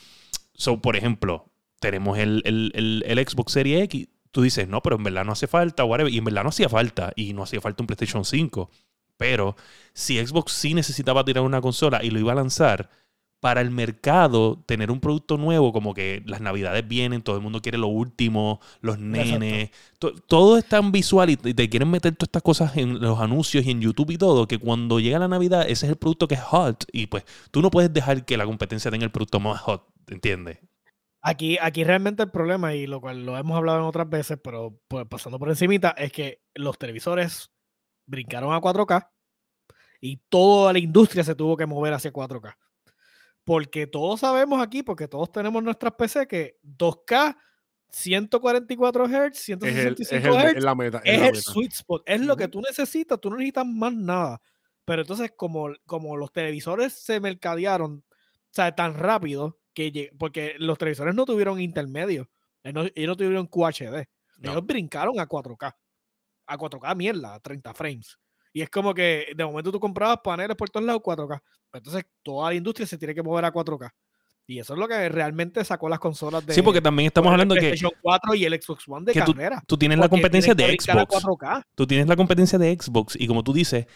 So, 0.55 0.81
por 0.81 0.97
ejemplo, 0.97 1.47
tenemos 1.81 2.19
el, 2.19 2.43
el- 2.45 2.73
el- 2.75 3.05
el 3.07 3.27
Xbox 3.29 3.53
Series 3.53 3.83
X. 3.85 4.09
Tú 4.33 4.43
dices, 4.43 4.69
no, 4.69 4.83
pero 4.83 4.97
en 4.97 5.05
verdad 5.05 5.25
no 5.25 5.33
hace 5.33 5.47
falta, 5.47 5.85
whatever. 5.85 6.13
Y 6.13 6.19
en 6.19 6.25
verdad 6.25 6.43
no 6.43 6.51
hacía 6.51 6.69
falta. 6.69 7.13
Y 7.17 7.33
no 7.33 7.43
hacía 7.43 7.61
falta 7.61 7.83
un 7.83 7.87
PlayStation 7.87 8.25
5. 8.25 8.71
Pero 9.17 9.57
si 9.95 10.25
Xbox 10.25 10.53
sí 10.53 10.75
necesitaba 10.75 11.25
tirar 11.25 11.45
una 11.45 11.61
consola 11.61 12.03
y 12.05 12.11
lo 12.11 12.19
iba 12.21 12.33
a 12.33 12.37
lanzar, 12.37 12.91
para 13.39 13.61
el 13.61 13.71
mercado, 13.71 14.65
tener 14.67 14.91
un 14.91 14.99
producto 14.99 15.37
nuevo, 15.37 15.73
como 15.73 15.95
que 15.95 16.23
las 16.27 16.41
navidades 16.41 16.89
vienen, 16.89 17.23
todo 17.23 17.37
el 17.37 17.43
mundo 17.43 17.61
quiere 17.61 17.79
lo 17.79 17.87
último, 17.87 18.61
los 18.81 18.99
nenes, 18.99 19.71
to- 19.99 20.15
todo 20.15 20.57
es 20.57 20.67
tan 20.67 20.91
visual 20.91 21.31
y 21.31 21.37
te 21.37 21.55
te 21.55 21.69
quieren 21.69 21.91
meter 21.91 22.17
todas 22.17 22.29
estas 22.29 22.43
cosas 22.43 22.77
en 22.77 22.99
los 22.99 23.21
anuncios 23.21 23.65
y 23.67 23.71
en 23.71 23.81
YouTube 23.83 24.11
y 24.11 24.19
todo, 24.19 24.49
que 24.49 24.59
cuando 24.59 25.01
llega 25.01 25.19
la 25.19 25.29
Navidad, 25.29 25.63
ese 25.69 25.87
es 25.87 25.91
el 25.93 25.97
producto 25.97 26.27
que 26.29 26.35
es 26.35 26.41
hot. 26.43 26.87
Y 26.93 27.07
pues 27.07 27.25
tú 27.51 27.61
no 27.63 27.71
puedes 27.71 27.93
dejar 27.93 28.25
que 28.25 28.37
la 28.39 28.47
competencia 28.47 28.91
tenga 28.91 29.05
el 29.05 29.13
producto 29.13 29.39
más 29.39 29.61
hot, 29.61 29.87
¿entiendes? 30.09 30.59
Aquí, 31.23 31.59
aquí 31.61 31.85
realmente 31.85 32.23
el 32.23 32.31
problema, 32.31 32.75
y 32.75 32.87
lo 32.87 33.01
cual 33.01 33.27
lo 33.27 33.37
hemos 33.37 33.57
hablado 33.57 33.79
en 33.79 33.85
otras 33.85 34.09
veces, 34.09 34.39
pero 34.43 34.81
pues, 34.89 35.07
pasando 35.09 35.39
por 35.39 35.51
encimita, 35.51 35.91
es 35.91 36.11
que 36.11 36.41
los 36.55 36.79
televisores 36.79 37.51
brincaron 38.07 38.53
a 38.55 38.61
4K 38.61 39.09
y 40.01 40.17
toda 40.29 40.73
la 40.73 40.79
industria 40.79 41.25
se 41.25 41.35
tuvo 41.35 41.57
que 41.57 41.67
mover 41.67 41.93
hacia 41.93 42.13
4K. 42.13 42.57
Porque 43.45 43.87
todos 43.87 44.21
sabemos 44.21 44.61
aquí, 44.63 44.83
porque 44.83 45.07
todos 45.09 45.31
tenemos 45.31 45.63
nuestras 45.63 45.93
PC, 45.95 46.27
que 46.27 46.59
2K, 46.65 47.37
144 47.89 49.07
Hz, 49.07 49.13
Es, 49.13 49.49
el, 49.49 49.97
165 49.97 50.17
es, 50.39 50.45
el- 50.45 50.51
Hz 50.51 50.57
es 50.59 50.65
la 50.65 50.75
meta. 50.75 51.01
Es 51.05 51.23
el 51.23 51.37
sweet 51.37 51.73
spot, 51.73 52.03
es 52.07 52.21
lo 52.21 52.37
que 52.37 52.49
tú 52.49 52.61
necesitas, 52.61 53.21
tú 53.21 53.31
no 53.31 53.37
necesitas 53.37 53.67
más 53.67 53.93
nada. 53.95 54.41
Pero 54.85 55.03
entonces, 55.03 55.33
como, 55.37 55.71
como 55.87 56.17
los 56.17 56.33
televisores 56.33 56.93
se 56.93 57.21
mercadearon, 57.21 58.05
o 58.09 58.15
sea, 58.51 58.75
tan 58.75 58.95
rápido, 58.95 59.59
que 59.75 60.11
porque 60.19 60.55
los 60.59 60.79
televisores 60.79 61.15
no 61.15 61.25
tuvieron 61.25 61.61
intermedio, 61.61 62.29
ellos 62.63 62.75
no, 62.75 62.91
ellos 62.95 63.09
no 63.09 63.17
tuvieron 63.17 63.47
QHD, 63.47 64.07
No. 64.39 64.51
ellos 64.53 64.67
brincaron 64.67 65.19
a 65.21 65.27
4K, 65.29 65.75
a 66.47 66.57
4K 66.57 66.97
mierda, 66.97 67.35
a 67.35 67.41
30 67.41 67.75
frames. 67.75 68.19
Y 68.53 68.63
es 68.63 68.71
como 68.71 68.95
que 68.95 69.33
de 69.37 69.45
momento 69.45 69.71
tú 69.71 69.79
comprabas 69.79 70.19
paneles 70.25 70.57
por 70.57 70.71
todos 70.71 70.87
lados 70.87 71.03
4K. 71.03 71.41
Entonces 71.75 72.05
toda 72.23 72.51
la 72.51 72.55
industria 72.55 72.87
se 72.87 72.97
tiene 72.97 73.15
que 73.15 73.23
mover 73.23 73.45
a 73.45 73.53
4K. 73.53 73.91
Y 74.49 74.61
eso 74.61 74.75
es 74.75 74.79
lo 74.79 74.87
que 74.87 75.09
realmente 75.09 75.65
sacó 75.65 75.89
las 75.89 75.99
consolas 75.99 76.47
de. 76.47 76.55
Sí, 76.55 76.63
porque 76.63 76.81
también 76.81 77.09
estamos 77.09 77.33
hablando 77.33 77.55
que, 77.55 77.61
PlayStation 77.63 77.93
4 78.01 78.35
y 78.37 78.45
el 78.45 78.63
Xbox 78.63 78.89
One 78.89 79.05
de 79.05 79.13
que 79.13 79.21
carrera. 79.21 79.63
tú 79.67 79.77
tienes 79.77 79.99
la 79.99 80.09
competencia 80.09 80.55
de 80.55 80.77
Xbox. 80.79 81.25
4K. 81.25 81.65
Tú 81.75 81.87
tienes 81.87 82.07
la 82.07 82.15
competencia 82.15 82.59
de 82.59 82.77
Xbox 82.81 83.17
y 83.19 83.27
como 83.27 83.43
tú 83.43 83.53
dices, 83.53 83.87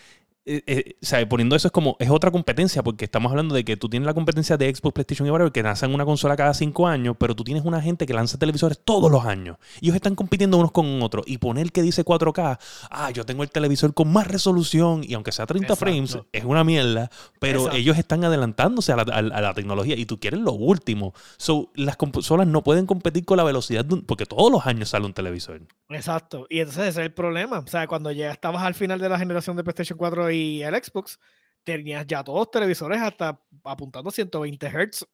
eh, 0.46 0.62
eh, 0.66 0.96
o 1.02 1.06
sea, 1.06 1.28
poniendo 1.28 1.54
eso 1.54 1.68
es 1.68 1.72
como, 1.72 1.96
es 2.00 2.08
otra 2.10 2.30
competencia 2.30 2.82
porque 2.82 3.04
estamos 3.04 3.30
hablando 3.30 3.54
de 3.54 3.64
que 3.64 3.76
tú 3.76 3.88
tienes 3.88 4.06
la 4.06 4.14
competencia 4.14 4.56
de 4.56 4.74
Xbox, 4.74 4.94
PlayStation 4.94 5.26
y 5.28 5.30
whatever, 5.30 5.52
que 5.52 5.62
lanzan 5.62 5.92
una 5.94 6.04
consola 6.04 6.34
cada 6.36 6.54
cinco 6.54 6.86
años, 6.88 7.14
pero 7.18 7.36
tú 7.36 7.44
tienes 7.44 7.64
una 7.64 7.80
gente 7.80 8.06
que 8.06 8.14
lanza 8.14 8.38
televisores 8.38 8.80
todos 8.82 9.10
los 9.10 9.24
años. 9.26 9.58
Y 9.80 9.86
ellos 9.86 9.96
están 9.96 10.14
compitiendo 10.14 10.56
unos 10.56 10.72
con 10.72 11.02
otros. 11.02 11.24
Y 11.26 11.38
poner 11.38 11.70
que 11.72 11.82
dice 11.82 12.04
4K, 12.04 12.58
ah, 12.90 13.10
yo 13.10 13.24
tengo 13.24 13.42
el 13.42 13.50
televisor 13.50 13.92
con 13.94 14.12
más 14.12 14.26
resolución 14.28 15.02
y 15.04 15.14
aunque 15.14 15.30
sea 15.32 15.46
30 15.46 15.74
Exacto. 15.74 15.84
frames, 15.84 16.18
es 16.32 16.44
una 16.44 16.64
mierda, 16.64 17.10
pero 17.38 17.58
Exacto. 17.60 17.76
ellos 17.78 17.98
están 17.98 18.24
adelantándose 18.24 18.92
a 18.92 18.96
la, 18.96 19.02
a- 19.02 19.18
a 19.18 19.40
la 19.42 19.54
tecnología 19.54 19.94
y 19.96 20.06
tú 20.06 20.18
quieres 20.18 20.40
lo 20.40 20.52
último. 20.52 21.12
So, 21.36 21.70
las 21.74 21.96
consolas 21.96 22.46
no 22.46 22.62
pueden 22.64 22.86
competir 22.86 23.24
con 23.24 23.36
la 23.36 23.44
velocidad 23.44 23.84
de 23.84 23.94
un- 23.94 24.02
porque 24.02 24.26
todos 24.26 24.50
los 24.50 24.66
años 24.66 24.88
sale 24.88 25.04
un 25.06 25.12
televisor. 25.12 25.60
Exacto. 25.90 26.46
Y 26.48 26.60
entonces 26.60 26.82
ese 26.88 27.00
es 27.00 27.06
el 27.06 27.12
problema. 27.12 27.58
O 27.58 27.66
sea, 27.66 27.86
cuando 27.86 28.10
ya 28.10 28.30
estabas 28.30 28.62
al 28.62 28.74
final 28.74 28.98
de 29.00 29.08
la 29.08 29.18
generación 29.18 29.56
de 29.56 29.64
PlayStation 29.64 29.98
4 29.98 30.29
y 30.30 30.62
el 30.62 30.74
Xbox, 30.74 31.18
tenías 31.62 32.06
ya 32.06 32.24
todos 32.24 32.38
los 32.40 32.50
televisores 32.50 33.00
hasta 33.00 33.40
apuntando 33.64 34.10
120 34.10 34.66
Hz 34.68 35.06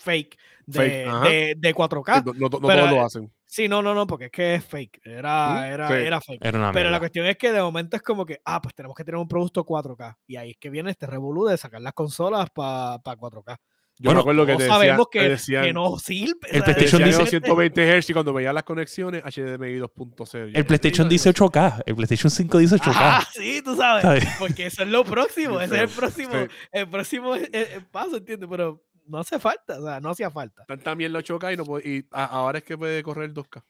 fake 0.00 0.38
de, 0.66 0.78
Fake, 0.78 1.28
de, 1.28 1.54
de 1.58 1.74
4K. 1.74 2.24
No, 2.24 2.32
no- 2.32 2.48
no 2.48 2.48
Pero, 2.48 2.60
todos 2.60 2.92
eh, 2.92 2.94
lo 2.94 3.04
hacen. 3.04 3.32
Sí, 3.44 3.68
no, 3.68 3.82
no, 3.82 3.94
no, 3.94 4.06
porque 4.06 4.26
es 4.26 4.30
que 4.30 4.54
es 4.54 4.64
fake. 4.64 5.00
Era, 5.04 5.50
¿Mm? 5.50 5.64
era, 5.64 6.20
fake. 6.20 6.44
Era 6.44 6.58
una 6.58 6.72
Pero 6.72 6.90
la 6.90 6.98
cuestión 6.98 7.26
es 7.26 7.36
que 7.36 7.52
de 7.52 7.60
momento 7.60 7.96
es 7.96 8.02
como 8.02 8.24
que, 8.24 8.40
ah, 8.44 8.62
pues 8.62 8.74
tenemos 8.74 8.96
que 8.96 9.04
tener 9.04 9.18
un 9.18 9.28
producto 9.28 9.64
4K. 9.64 10.16
Y 10.26 10.36
ahí 10.36 10.52
es 10.52 10.56
que 10.58 10.70
viene 10.70 10.90
este 10.90 11.06
revolú 11.06 11.46
de 11.46 11.56
sacar 11.56 11.80
las 11.82 11.92
consolas 11.92 12.48
para 12.50 12.98
4K. 13.02 13.58
Yo 14.02 14.08
Bueno, 14.08 14.20
me 14.20 14.20
acuerdo 14.22 14.46
que 14.46 14.56
te 14.56 14.66
sabemos 14.66 15.08
que, 15.10 15.28
decían, 15.28 15.62
que 15.62 15.72
no 15.74 15.98
sirve. 15.98 16.38
El 16.50 16.62
PlayStation 16.62 17.04
dice- 17.04 17.26
120 17.26 18.00
Hz 18.00 18.08
y 18.08 18.12
cuando 18.14 18.32
veías 18.32 18.54
las 18.54 18.62
conexiones 18.64 19.22
HDMI 19.22 19.78
2.0. 19.78 20.52
El 20.54 20.64
PlayStation 20.64 21.06
dice 21.06 21.28
8K, 21.34 21.82
el 21.84 21.94
PlayStation 21.96 22.30
5 22.30 22.58
dice 22.58 22.76
8K. 22.76 22.92
Ah, 22.94 23.28
sí, 23.30 23.60
tú 23.62 23.76
sabes. 23.76 24.02
¿sabes? 24.02 24.26
Porque 24.38 24.66
eso 24.66 24.82
es 24.84 24.88
lo 24.88 25.04
próximo, 25.04 25.60
ese 25.60 25.74
es 25.76 25.80
el 25.82 25.88
próximo, 25.90 26.32
sí. 26.32 26.48
el 26.72 26.88
próximo 26.88 27.36
eh, 27.36 27.48
eh, 27.52 27.80
paso, 27.90 28.16
¿entiendes? 28.16 28.48
Pero 28.50 28.82
no 29.06 29.18
hace 29.18 29.38
falta, 29.38 29.78
o 29.78 29.84
sea, 29.84 30.00
no 30.00 30.08
hacía 30.08 30.30
falta. 30.30 30.64
Tanta 30.66 30.94
mierda 30.94 31.18
8K 31.18 31.52
y, 31.52 31.56
no 31.58 31.64
puede- 31.66 31.86
y 31.90 32.04
a- 32.12 32.24
ahora 32.24 32.56
es 32.58 32.64
que 32.64 32.78
puede 32.78 33.02
correr 33.02 33.34
2K. 33.34 33.62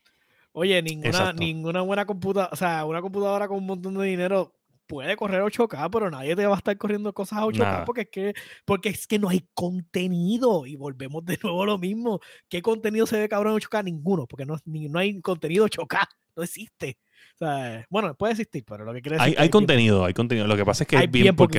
Oye, 0.53 0.81
ninguna, 0.83 1.09
Exacto. 1.09 1.41
ninguna 1.41 1.81
buena 1.81 2.05
computadora, 2.07 2.51
o 2.53 2.57
sea, 2.57 2.85
una 2.85 3.01
computadora 3.01 3.49
con 3.49 3.57
un 3.59 3.67
montón 3.67 3.95
de 3.99 4.07
dinero 4.07 4.55
puede 4.91 5.15
correr 5.17 5.41
8K, 5.43 5.89
pero 5.91 6.11
nadie 6.11 6.35
te 6.35 6.45
va 6.47 6.55
a 6.55 6.59
estar 6.59 6.77
corriendo 6.77 7.13
cosas 7.13 7.39
a 7.39 7.45
8K 7.47 7.59
Nada. 7.59 7.85
porque 7.85 8.01
es 8.03 8.09
que 8.11 8.35
porque 8.65 8.89
es 8.89 9.07
que 9.07 9.19
no 9.21 9.29
hay 9.29 9.47
contenido 9.55 10.67
y 10.67 10.75
volvemos 10.77 11.25
de 11.25 11.39
nuevo 11.43 11.63
a 11.63 11.67
lo 11.67 11.79
mismo. 11.79 12.21
¿Qué 12.49 12.61
contenido 12.61 13.07
se 13.07 13.19
ve 13.19 13.29
cabrón 13.29 13.53
en 13.55 13.61
8K? 13.61 13.85
Ninguno, 13.85 14.27
porque 14.27 14.45
no, 14.45 14.57
ni- 14.65 14.89
no 14.89 14.99
hay 14.99 15.21
contenido 15.21 15.65
8K, 15.67 16.07
no 16.37 16.43
existe. 16.43 16.99
O 17.35 17.39
sea, 17.39 17.87
bueno, 17.89 18.15
puede 18.15 18.33
existir, 18.33 18.65
pero 18.67 18.85
lo 18.85 18.93
que 18.93 19.01
quiere 19.01 19.17
decir 19.17 19.29
Hay, 19.29 19.35
que 19.37 19.43
hay 19.43 19.49
contenido, 19.51 20.05
hay 20.05 20.13
contenido. 20.15 20.47
Lo 20.47 20.57
que 20.57 20.65
pasa 20.65 20.85
es 20.85 20.89
que 20.89 20.97
Hay 20.97 21.05
es 21.05 21.11
bien, 21.11 21.23
bien 21.25 21.37
poquito. 21.37 21.59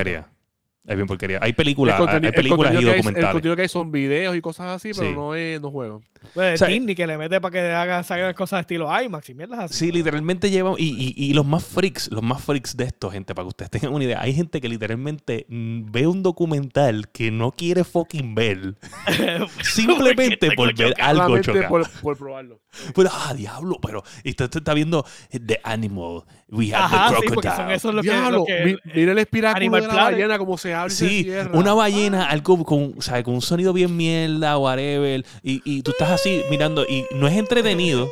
Es 0.84 0.96
bien 0.96 1.06
porquería. 1.08 1.38
Hay 1.44 1.54
películas, 1.54 2.00
hay 2.00 2.16
el 2.26 2.34
películas 2.34 2.72
y 2.74 2.78
que 2.78 2.80
hay- 2.80 2.86
el 2.90 2.98
documentales. 2.98 3.32
contenido 3.34 3.56
que 3.56 3.62
hay 3.62 3.68
son 3.70 3.92
videos 3.92 4.36
y 4.36 4.42
cosas 4.42 4.68
así, 4.68 4.92
pero 4.96 5.10
Sí. 5.10 5.14
no 5.16 5.36
es 5.36 5.62
no 5.62 5.70
juegos. 5.70 6.04
Pues 6.34 6.56
O 6.62 6.66
sea, 6.66 6.68
Disney 6.74 6.96
que 6.96 7.06
le 7.08 7.18
mete 7.18 7.40
para 7.42 7.52
que 7.52 7.60
haga 7.72 8.04
salgan 8.04 8.34
cosas 8.34 8.62
estilo 8.62 8.88
IMAX 9.02 9.30
y 9.30 9.34
mierdas 9.36 9.60
así. 9.60 9.74
Sí, 9.76 9.92
literalmente 9.92 10.50
llevan. 10.50 10.74
Y, 10.78 10.90
y- 10.90 11.14
y 11.30 11.34
los 11.34 11.46
más 11.46 11.64
freaks, 11.64 12.10
los 12.12 12.24
más 12.24 12.44
freaks 12.44 12.76
de 12.78 12.86
esto, 12.86 13.10
gente, 13.12 13.34
para 13.36 13.44
que 13.46 13.50
ustedes 13.50 13.70
tengan 13.72 13.94
una 13.94 14.04
idea. 14.06 14.22
Hay 14.22 14.34
gente 14.34 14.60
que 14.60 14.70
literalmente 14.70 15.46
mm, 15.50 15.92
ve 15.92 16.08
un 16.08 16.24
documental 16.24 17.10
que 17.10 17.30
no 17.32 17.52
quiere 17.52 17.84
fucking 17.84 18.34
ver. 18.36 18.76
Simplemente 19.64 20.52
por 20.52 20.76
ver 20.76 20.90
choca. 20.94 21.06
algo 21.06 21.24
Solamente 21.24 21.54
choca. 21.54 21.70
por, 21.70 21.90
por 22.02 22.18
probarlo. 22.18 22.60
Pero, 22.96 23.10
ah, 23.12 23.34
diablo, 23.36 23.78
pero. 23.82 24.04
Y 24.24 24.30
usted 24.32 24.50
está 24.56 24.74
viendo 24.74 25.06
The 25.30 25.60
Animal. 25.64 26.24
We 26.50 26.74
have 26.74 26.84
Ajá, 26.86 27.10
the 27.10 27.16
sí, 27.16 27.22
porque 27.28 27.48
crocodile. 27.48 27.56
son 27.56 27.72
esos 27.72 27.94
los 27.96 28.04
que, 28.06 28.12
Diablo, 28.12 28.38
los 28.40 28.48
que- 28.48 28.66
mi- 28.66 28.78
mira 28.94 29.12
el 29.14 29.18
espiráculo 29.20 29.76
de 29.78 29.88
la 29.88 29.94
ballena, 29.96 30.38
como 30.38 30.58
se 30.58 30.71
abre 30.74 30.94
y 30.94 30.96
se 30.98 31.08
Sí, 31.10 31.24
cierra. 31.24 31.58
una 31.58 31.74
ballena, 31.74 32.26
algo 32.30 32.64
con, 32.64 32.94
o 32.98 33.02
sea, 33.02 33.22
con 33.24 33.34
un 33.36 33.42
sonido 33.42 33.74
bien 33.74 33.96
mierda, 33.96 34.58
whatever. 34.58 35.26
Y, 35.44 35.62
y 35.66 35.82
tú 35.84 35.92
estás 35.92 36.12
así 36.12 36.42
mirando 36.50 36.84
y 36.88 37.06
no 37.16 37.28
es 37.28 37.38
entretenido. 37.38 38.10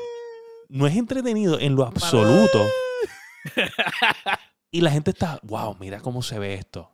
No 0.69 0.85
es 0.85 0.95
entretenido 0.95 1.59
en 1.59 1.75
lo 1.75 1.83
absoluto. 1.85 2.63
Y 4.71 4.81
la 4.81 4.91
gente 4.91 5.11
está, 5.11 5.39
wow, 5.43 5.75
mira 5.79 5.99
cómo 5.99 6.21
se 6.21 6.37
ve 6.37 6.53
esto. 6.53 6.91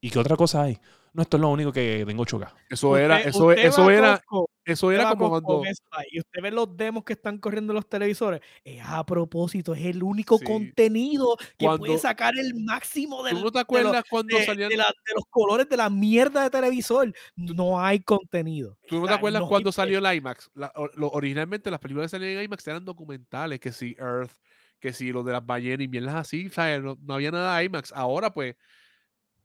¿Y 0.00 0.10
qué 0.10 0.18
otra 0.18 0.36
cosa 0.36 0.62
hay? 0.62 0.78
No, 1.14 1.22
esto 1.22 1.36
es 1.36 1.40
lo 1.42 1.50
único 1.50 1.70
que 1.72 2.04
tengo 2.06 2.24
chocado. 2.24 2.56
Eso 2.70 2.96
era, 2.96 3.16
Usted- 3.16 3.28
eso, 3.28 3.46
usted 3.48 3.64
eso 3.66 3.90
era, 3.90 4.12
Costco, 4.24 4.50
eso 4.64 4.90
era 4.92 5.10
como 5.10 5.28
cuando. 5.28 5.62
Y 6.10 6.18
usted 6.20 6.40
ve 6.42 6.50
los 6.50 6.74
demos 6.74 7.04
que 7.04 7.12
están 7.12 7.36
corriendo 7.36 7.72
en 7.72 7.74
los 7.74 7.86
televisores. 7.86 8.40
Es 8.64 8.80
a 8.82 9.04
propósito, 9.04 9.74
es 9.74 9.84
el 9.84 10.02
único 10.02 10.38
Sí. 10.38 10.44
contenido 10.46 11.36
que 11.58 11.68
puede 11.76 11.98
sacar 11.98 12.32
el 12.38 12.54
máximo 12.64 13.22
del, 13.24 13.36
¿Tú 13.36 13.44
no 13.44 13.50
te 13.52 13.58
de, 13.58 13.60
los, 13.60 13.62
acuerdas 13.64 14.04
cuando 14.08 14.38
de- 14.38 14.46
salían? 14.46 14.70
de 14.70 14.76
la- 14.78 14.84
de 14.84 15.12
los 15.14 15.24
colores 15.28 15.68
de 15.68 15.76
la 15.76 15.90
mierda 15.90 16.44
de 16.44 16.50
televisor. 16.50 17.12
No 17.36 17.78
hay 17.78 18.00
contenido. 18.00 18.78
¿Tú 18.88 18.96
no 18.96 19.02
o 19.04 19.06
te 19.06 19.12
acuerdas 19.12 19.42
no 19.42 19.48
cuando 19.48 19.70
salió 19.70 19.98
el 19.98 20.16
IMAX? 20.16 20.50
La- 20.54 20.72
o- 20.76 20.88
lo- 20.94 21.10
originalmente 21.10 21.70
las 21.70 21.78
películas 21.80 22.10
que 22.10 22.16
salían 22.16 22.38
en 22.38 22.44
IMAX 22.44 22.66
eran 22.68 22.84
documentales, 22.86 23.60
que 23.60 23.70
si 23.70 23.94
Earth, 23.98 24.32
que 24.80 24.94
si 24.94 25.12
lo 25.12 25.22
de 25.22 25.32
las 25.32 25.44
ballenas 25.44 25.84
y 25.84 25.88
mierdas 25.88 26.14
así, 26.14 26.48
¿sabes? 26.48 26.82
No, 26.82 26.96
no 27.02 27.14
había 27.14 27.30
nada 27.30 27.58
de 27.58 27.64
IMAX. 27.66 27.92
Ahora, 27.92 28.32
pues, 28.32 28.56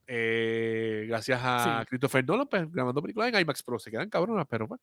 eh, 0.08 1.06
gracias 1.08 1.40
a 1.44 1.86
Christopher 1.88 2.26
Nolan, 2.26 2.48
pues, 2.48 2.72
grabando 2.72 3.02
películas 3.02 3.34
en 3.34 3.40
IMAX, 3.42 3.62
pero 3.64 3.78
se 3.78 3.92
quedan 3.92 4.10
cabronas, 4.10 4.48
pero 4.50 4.68
pues. 4.68 4.80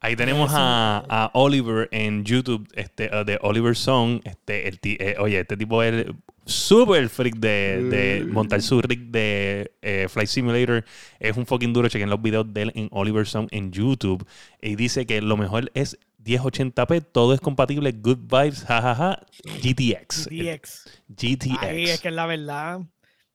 Ahí 0.00 0.14
tenemos 0.14 0.52
a, 0.54 1.04
a 1.08 1.30
Oliver 1.34 1.88
en 1.90 2.24
YouTube, 2.24 2.68
este, 2.74 3.10
uh, 3.12 3.24
de 3.24 3.38
Oliver 3.42 3.74
Song. 3.74 4.20
Este, 4.22 4.68
el 4.68 4.78
eh, 4.84 5.16
oye, 5.18 5.40
este 5.40 5.56
tipo 5.56 5.82
es 5.82 6.06
súper 6.44 7.08
freak 7.08 7.36
de, 7.36 7.82
de 7.82 8.24
montar 8.24 8.62
su 8.62 8.80
rig 8.80 9.10
de 9.10 9.72
eh, 9.82 10.06
Flight 10.08 10.28
Simulator. 10.28 10.84
Es 11.18 11.36
un 11.36 11.46
fucking 11.46 11.72
duro. 11.72 11.88
Chequen 11.88 12.10
los 12.10 12.22
videos 12.22 12.52
de 12.52 12.62
él 12.62 12.72
en 12.76 12.88
Oliver 12.92 13.26
Song 13.26 13.48
en 13.50 13.72
YouTube. 13.72 14.24
Y 14.62 14.76
dice 14.76 15.04
que 15.04 15.20
lo 15.20 15.36
mejor 15.36 15.68
es 15.74 15.98
1080p, 16.24 17.04
todo 17.10 17.34
es 17.34 17.40
compatible, 17.40 17.90
good 17.90 18.18
vibes, 18.18 18.64
jajaja, 18.64 19.20
GTX. 19.62 20.28
GTX. 20.28 21.58
Ahí 21.60 21.84
es 21.84 22.00
que 22.00 22.08
es 22.08 22.14
la 22.14 22.26
verdad. 22.26 22.82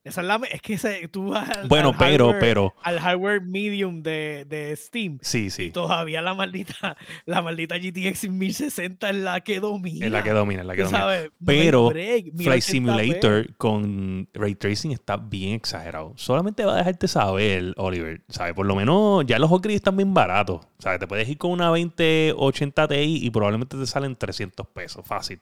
Esa 0.04 0.20
es 0.22 0.28
la. 0.28 0.42
Es 0.52 0.62
que 0.62 0.74
ese- 0.74 1.08
tú 1.08 1.30
vas 1.30 1.50
al- 1.50 1.68
bueno, 1.70 1.90
al 1.90 1.96
pero, 1.98 2.28
hardware- 2.32 2.40
pero, 2.40 2.76
Al 2.84 3.00
hardware 3.00 3.42
medium 3.42 4.04
de, 4.04 4.46
de 4.50 4.76
Steam. 4.76 5.18
sí, 5.22 5.50
sí. 5.50 5.72
Todavía 5.72 6.22
la 6.22 6.34
maldita, 6.34 6.98
la 7.26 7.42
maldita 7.42 7.78
GTX 7.78 8.28
1060 8.30 9.10
es 9.10 9.16
la 9.16 9.40
que 9.42 9.60
domina. 9.62 10.06
Es 10.06 10.12
la 10.12 10.22
que 10.22 10.32
domina, 10.32 10.62
es 10.62 10.68
la 10.68 10.76
que 10.76 10.82
domina. 10.84 11.00
sabes, 11.00 11.32
Pero 11.46 11.88
break, 11.90 12.36
Flight 12.36 12.64
1080p. 12.64 12.72
Simulator 12.72 13.56
con 13.56 14.28
Ray 14.34 14.56
Tracing 14.56 14.92
está 14.92 15.16
bien 15.16 15.54
exagerado. 15.56 16.12
Solamente 16.18 16.66
va 16.66 16.74
a 16.74 16.78
dejarte 16.78 17.08
saber, 17.08 17.74
Oliver. 17.78 18.22
¿Sabes? 18.28 18.54
Por 18.54 18.66
lo 18.66 18.76
menos 18.76 19.26
ya 19.26 19.40
los 19.40 19.50
upgrades 19.52 19.78
están 19.78 19.96
bien 19.96 20.14
baratos. 20.14 20.68
¿Sabes? 20.80 21.00
Te 21.00 21.08
puedes 21.08 21.30
ir 21.30 21.38
con 21.38 21.52
una 21.52 21.68
2080 21.68 22.88
Ti 22.90 22.96
y 23.24 23.30
probablemente 23.30 23.78
te 23.78 23.86
salen 23.86 24.16
300 24.18 24.68
pesos. 24.68 25.06
Fácil. 25.06 25.40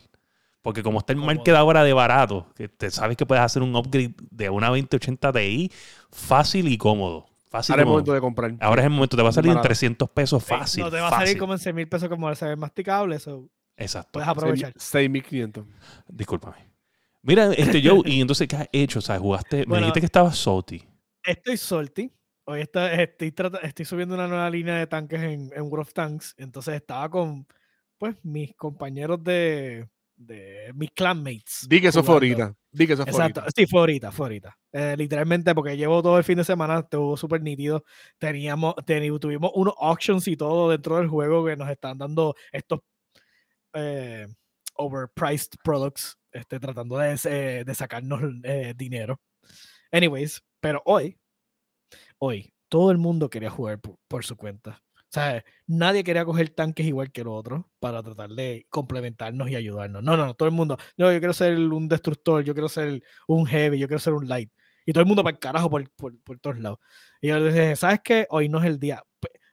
Porque 0.61 0.83
como 0.83 0.99
está 0.99 1.13
el 1.13 1.19
market 1.19 1.55
ahora 1.55 1.83
de 1.83 1.93
barato, 1.93 2.47
que 2.55 2.69
te 2.69 2.91
sabes 2.91 3.17
que 3.17 3.25
puedes 3.25 3.43
hacer 3.43 3.63
un 3.63 3.75
upgrade 3.75 4.13
de 4.29 4.49
una 4.49 4.67
2080 4.67 5.31
Ti 5.33 5.71
fácil 6.11 6.67
y 6.67 6.77
cómodo. 6.77 7.25
Fácil 7.49 7.73
Ahora 7.73 7.81
es 7.81 7.85
cómodo. 7.85 7.93
momento 7.95 8.13
de 8.13 8.21
comprar. 8.21 8.55
Ahora 8.61 8.81
es 8.81 8.85
el 8.85 8.91
momento. 8.91 9.17
Te 9.17 9.23
va 9.23 9.29
a 9.29 9.33
salir 9.33 9.49
en 9.49 9.55
Barato. 9.55 9.67
300 9.67 10.09
pesos 10.11 10.43
fácil. 10.43 10.83
No 10.83 10.91
te 10.91 10.99
va 11.01 11.07
a 11.07 11.11
salir 11.19 11.37
como 11.37 11.53
en 11.53 11.59
6 11.59 11.75
mil 11.75 11.87
pesos 11.89 12.07
como 12.09 12.33
se 12.35 12.45
ve 12.45 12.55
masticable. 12.55 13.15
Eso 13.15 13.49
Exacto. 13.75 14.11
puedes 14.13 14.29
aprovechar. 14.29 14.71
6500. 14.77 15.65
Discúlpame. 16.07 16.71
Mira, 17.23 17.51
este 17.53 17.81
Joe, 17.87 18.01
y 18.05 18.21
entonces, 18.21 18.47
¿qué 18.47 18.55
has 18.55 18.69
hecho? 18.71 18.99
O 18.99 19.01
sea, 19.01 19.19
jugaste. 19.19 19.57
me 19.57 19.65
Bueno, 19.65 19.81
dijiste 19.87 19.99
que 19.99 20.05
estabas 20.05 20.37
salty. 20.37 20.83
Estoy 21.23 21.57
salty. 21.57 22.11
Hoy 22.45 22.61
está- 22.61 22.91
estoy, 22.93 23.31
trata- 23.31 23.59
estoy 23.59 23.85
subiendo 23.85 24.15
una 24.15 24.27
nueva 24.27 24.49
línea 24.49 24.75
de 24.75 24.87
tanques 24.87 25.21
en, 25.21 25.51
en 25.55 25.61
World 25.63 25.81
of 25.87 25.93
Tanks. 25.93 26.33
Entonces 26.37 26.75
estaba 26.75 27.09
con 27.09 27.45
pues 27.97 28.15
mis 28.23 28.55
compañeros 28.55 29.23
de, 29.23 29.87
de 30.25 30.71
mis 30.75 30.91
clanmates. 30.91 31.67
Di 31.67 31.81
que 31.81 31.87
eso 31.87 32.03
fue 32.03 32.15
ahorita. 32.15 32.53
Di 32.71 32.87
que 32.87 32.93
eso 32.93 33.03
fue 33.03 33.11
Exacto, 33.11 33.41
ahorita. 33.41 33.53
sí, 33.55 33.67
fue 33.67 33.79
ahorita, 33.79 34.11
fue 34.11 34.25
ahorita. 34.25 34.57
Eh, 34.71 34.95
literalmente, 34.97 35.53
porque 35.55 35.75
llevo 35.75 36.01
todo 36.01 36.17
el 36.17 36.23
fin 36.23 36.37
de 36.37 36.43
semana, 36.43 36.79
estuvo 36.79 37.17
súper 37.17 37.41
nítido. 37.41 37.83
Teníamos, 38.17 38.75
tuvimos 39.19 39.51
unos 39.55 39.73
auctions 39.79 40.27
y 40.27 40.37
todo 40.37 40.69
dentro 40.69 40.97
del 40.97 41.07
juego 41.07 41.45
que 41.45 41.55
nos 41.55 41.69
están 41.69 41.97
dando 41.97 42.35
estos 42.51 42.79
eh, 43.73 44.27
overpriced 44.75 45.51
products, 45.63 46.17
este, 46.31 46.59
tratando 46.59 46.97
de, 46.97 47.19
eh, 47.25 47.63
de 47.65 47.75
sacarnos 47.75 48.21
dinero. 48.75 49.19
Anyways, 49.91 50.41
pero 50.59 50.81
hoy, 50.85 51.17
hoy, 52.19 52.53
todo 52.69 52.91
el 52.91 52.97
mundo 52.97 53.29
quería 53.29 53.49
jugar 53.49 53.79
por, 53.79 53.97
por 54.07 54.23
su 54.23 54.37
cuenta. 54.37 54.81
Sea, 55.13 55.43
nadie 55.67 56.03
quería 56.03 56.23
coger 56.23 56.49
tanques 56.49 56.85
igual 56.85 57.11
que 57.11 57.21
el 57.21 57.27
otro 57.27 57.69
para 57.79 58.01
tratar 58.01 58.29
de 58.29 58.65
complementarnos 58.69 59.49
y 59.49 59.55
ayudarnos. 59.55 60.01
No, 60.01 60.15
no, 60.15 60.25
no, 60.25 60.33
todo 60.35 60.47
el 60.47 60.55
mundo. 60.55 60.77
No, 60.95 61.11
yo 61.11 61.19
quiero 61.19 61.33
ser 61.33 61.57
un 61.57 61.89
destructor, 61.89 62.43
yo 62.43 62.53
quiero 62.53 62.69
ser 62.69 63.03
un 63.27 63.45
heavy, 63.45 63.77
yo 63.77 63.87
quiero 63.87 63.99
ser 63.99 64.13
un 64.13 64.27
light. 64.27 64.49
Y 64.85 64.93
todo 64.93 65.01
el 65.01 65.07
mundo 65.07 65.23
para 65.23 65.33
el 65.35 65.39
carajo 65.39 65.69
por, 65.69 65.89
por, 65.91 66.17
por 66.21 66.39
todos 66.39 66.59
lados. 66.59 66.79
Y 67.21 67.27
yo 67.27 67.39
les 67.39 67.53
dije, 67.53 67.75
¿sabes 67.75 67.99
qué? 68.03 68.25
Hoy 68.29 68.47
no 68.47 68.59
es 68.59 68.65
el 68.65 68.79
día. 68.79 69.03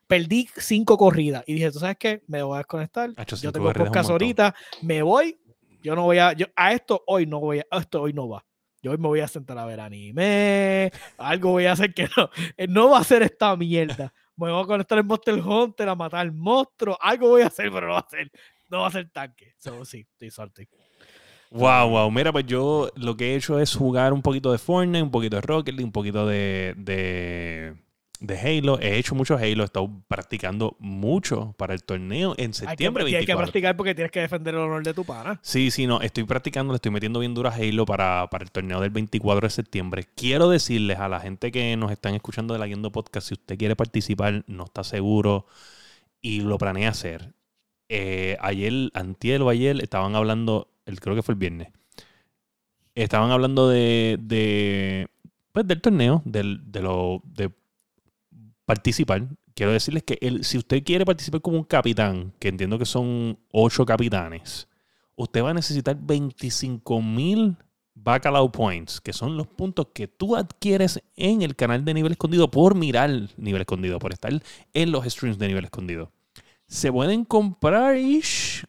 Perdí 0.07 0.49
cinco 0.57 0.97
corridas. 0.97 1.43
Y 1.47 1.55
dije, 1.55 1.71
¿tú 1.71 1.81
sabes 1.81 1.97
qué? 1.99 2.23
Me 2.29 2.43
voy 2.43 2.55
a 2.55 2.59
desconectar. 2.59 3.11
yo 3.41 3.53
tengo 3.53 3.73
podcast 3.73 4.11
ahorita, 4.11 4.55
me 4.83 5.03
voy. 5.03 5.39
Yo 5.83 5.95
no 5.95 6.05
voy 6.05 6.19
a. 6.19 6.33
Yo, 6.33 6.47
a 6.57 6.73
esto 6.73 7.03
hoy 7.07 7.27
no 7.27 7.41
voy 7.41 7.59
a. 7.59 7.79
Esto 7.79 8.03
hoy 8.03 8.13
no 8.13 8.29
va. 8.29 8.45
Yo 8.81 8.93
hoy 8.93 8.99
me 8.99 9.09
voy 9.09 9.21
a 9.21 9.29
sentar 9.29 9.59
a 9.59 9.67
ver 9.67 9.81
anime. 9.81 10.93
Algo 11.19 11.51
voy 11.51 11.67
a 11.67 11.73
hacer 11.73 11.93
que 11.93 12.09
no. 12.17 12.31
No 12.69 12.91
va 12.91 13.01
a 13.01 13.05
ser 13.05 13.23
esta 13.23 13.55
mierda 13.57 14.15
me 14.39 14.53
voy 14.53 14.63
a 14.63 14.67
conectar 14.67 14.99
el 14.99 15.05
Monster 15.05 15.35
Hunter 15.35 15.89
a 15.89 15.95
matar 15.95 16.33
monstruo. 16.33 16.97
Algo 17.01 17.29
voy 17.29 17.43
a 17.43 17.49
hacer, 17.49 17.71
pero 17.73 17.89
no 17.89 17.95
va 17.95 18.01
a 18.01 18.09
ser, 18.09 18.31
no 18.69 18.81
va 18.81 18.87
a 18.87 18.91
ser 18.93 19.11
tanque. 19.11 19.55
So, 19.59 19.85
sí, 19.85 20.07
estoy 20.13 20.31
suerte. 20.31 20.69
Wow, 21.51 21.89
wow. 21.89 22.11
Mira, 22.11 22.31
pues 22.31 22.47
yo 22.47 22.91
lo 22.95 23.17
que 23.17 23.33
he 23.33 23.37
hecho 23.37 23.59
es 23.59 23.75
jugar 23.75 24.13
un 24.13 24.23
poquito 24.23 24.53
de 24.53 24.59
Fortnite, 24.59 25.03
un 25.03 25.11
poquito 25.11 25.37
de 25.37 25.43
Rocket 25.43 25.75
League, 25.75 25.85
un 25.85 25.93
poquito 25.93 26.27
de, 26.27 26.75
de 26.77 27.75
de 28.21 28.39
Halo. 28.39 28.79
He 28.81 28.99
hecho 28.99 29.15
mucho 29.15 29.37
Halo, 29.37 29.63
he 29.63 29.65
estado 29.65 29.91
practicando 30.09 30.77
mucho 30.79 31.55
para 31.57 31.75
el 31.75 31.83
torneo 31.83 32.35
en 32.37 32.55
septiembre. 32.55 33.05
Hay 33.05 33.21
que, 33.21 33.27
que 33.27 33.37
practicar 33.37 33.77
porque 33.77 33.95
tienes 33.95 34.11
que 34.11 34.21
defender 34.21 34.55
el 34.55 34.61
honor 34.61 34.83
de 34.83 34.95
tu 34.95 35.05
pana. 35.05 35.39
Sí, 35.43 35.71
sí, 35.71 35.87
no, 35.87 36.01
estoy 36.01 36.25
practicando, 36.25 36.73
le 36.73 36.77
estoy 36.77 36.93
metiendo 36.93 37.21
bien 37.21 37.35
duro 37.35 37.49
a 37.49 37.55
Halo 37.55 37.87
para, 37.87 38.29
el 38.41 38.51
torneo 38.51 38.81
del 38.81 38.91
24 38.91 39.47
de 39.47 39.51
septiembre. 39.51 40.05
Quiero 40.15 40.49
decirles 40.49 40.99
a 40.99 41.09
la 41.09 41.21
gente 41.21 41.53
que 41.53 41.77
nos 41.77 41.93
están 41.93 42.15
escuchando 42.15 42.55
de 42.55 42.61
la 42.61 42.67
Guiendo 42.67 42.93
Podcast, 42.93 43.29
si 43.29 43.35
usted 43.35 43.59
quiere 43.59 43.77
participar, 43.77 44.45
no 44.47 44.65
está 44.65 44.85
seguro 44.85 45.47
y 46.21 46.41
lo 46.41 46.59
planea 46.59 46.91
hacer. 46.91 47.35
Eh, 47.89 48.37
ayer, 48.41 48.91
antier 48.95 49.41
o 49.43 49.49
ayer, 49.49 49.83
estaban 49.83 50.15
hablando, 50.15 50.69
el, 50.85 51.01
creo 51.01 51.15
que 51.15 51.23
fue 51.23 51.33
el 51.33 51.39
viernes, 51.39 51.69
estaban 52.95 53.31
hablando 53.31 53.69
de, 53.69 54.19
de 54.21 55.09
pues, 55.53 55.67
del 55.67 55.81
torneo, 55.81 56.23
del, 56.25 56.71
de 56.71 56.83
lo, 56.83 57.23
de 57.25 57.51
participar, 58.69 59.27
quiero 59.55 59.73
decirles 59.73 60.03
que 60.03 60.19
el, 60.21 60.45
si 60.45 60.59
usted 60.59 60.85
quiere 60.85 61.07
participar 61.07 61.41
como 61.41 61.57
un 61.57 61.65
capitán, 61.65 62.35
que 62.39 62.49
entiendo 62.49 62.79
que 62.79 62.85
son 62.85 63.39
ocho 63.51 63.87
capitanes, 63.87 64.69
usted 65.17 65.43
va 65.43 65.53
a 65.53 65.55
necesitar 65.55 65.97
25 65.99 67.01
mil 67.01 67.57
Bacalao 67.95 68.53
Points, 68.53 69.01
que 69.01 69.15
son 69.15 69.39
los 69.39 69.47
puntos 69.47 69.87
que 69.95 70.07
tú 70.07 70.37
adquieres 70.37 71.03
en 71.17 71.41
el 71.41 71.57
canal 71.57 71.83
de 71.83 71.95
nivel 71.95 72.13
escondido 72.13 72.51
por 72.51 72.75
mirar 72.75 73.31
nivel 73.39 73.63
escondido, 73.63 73.99
por 73.99 74.13
estar 74.13 74.31
en 74.75 74.93
los 74.93 75.07
streams 75.07 75.39
de 75.39 75.49
nivel 75.49 75.65
escondido. 75.65 76.13
Se 76.67 76.93
pueden 76.93 77.25
comprar 77.25 77.97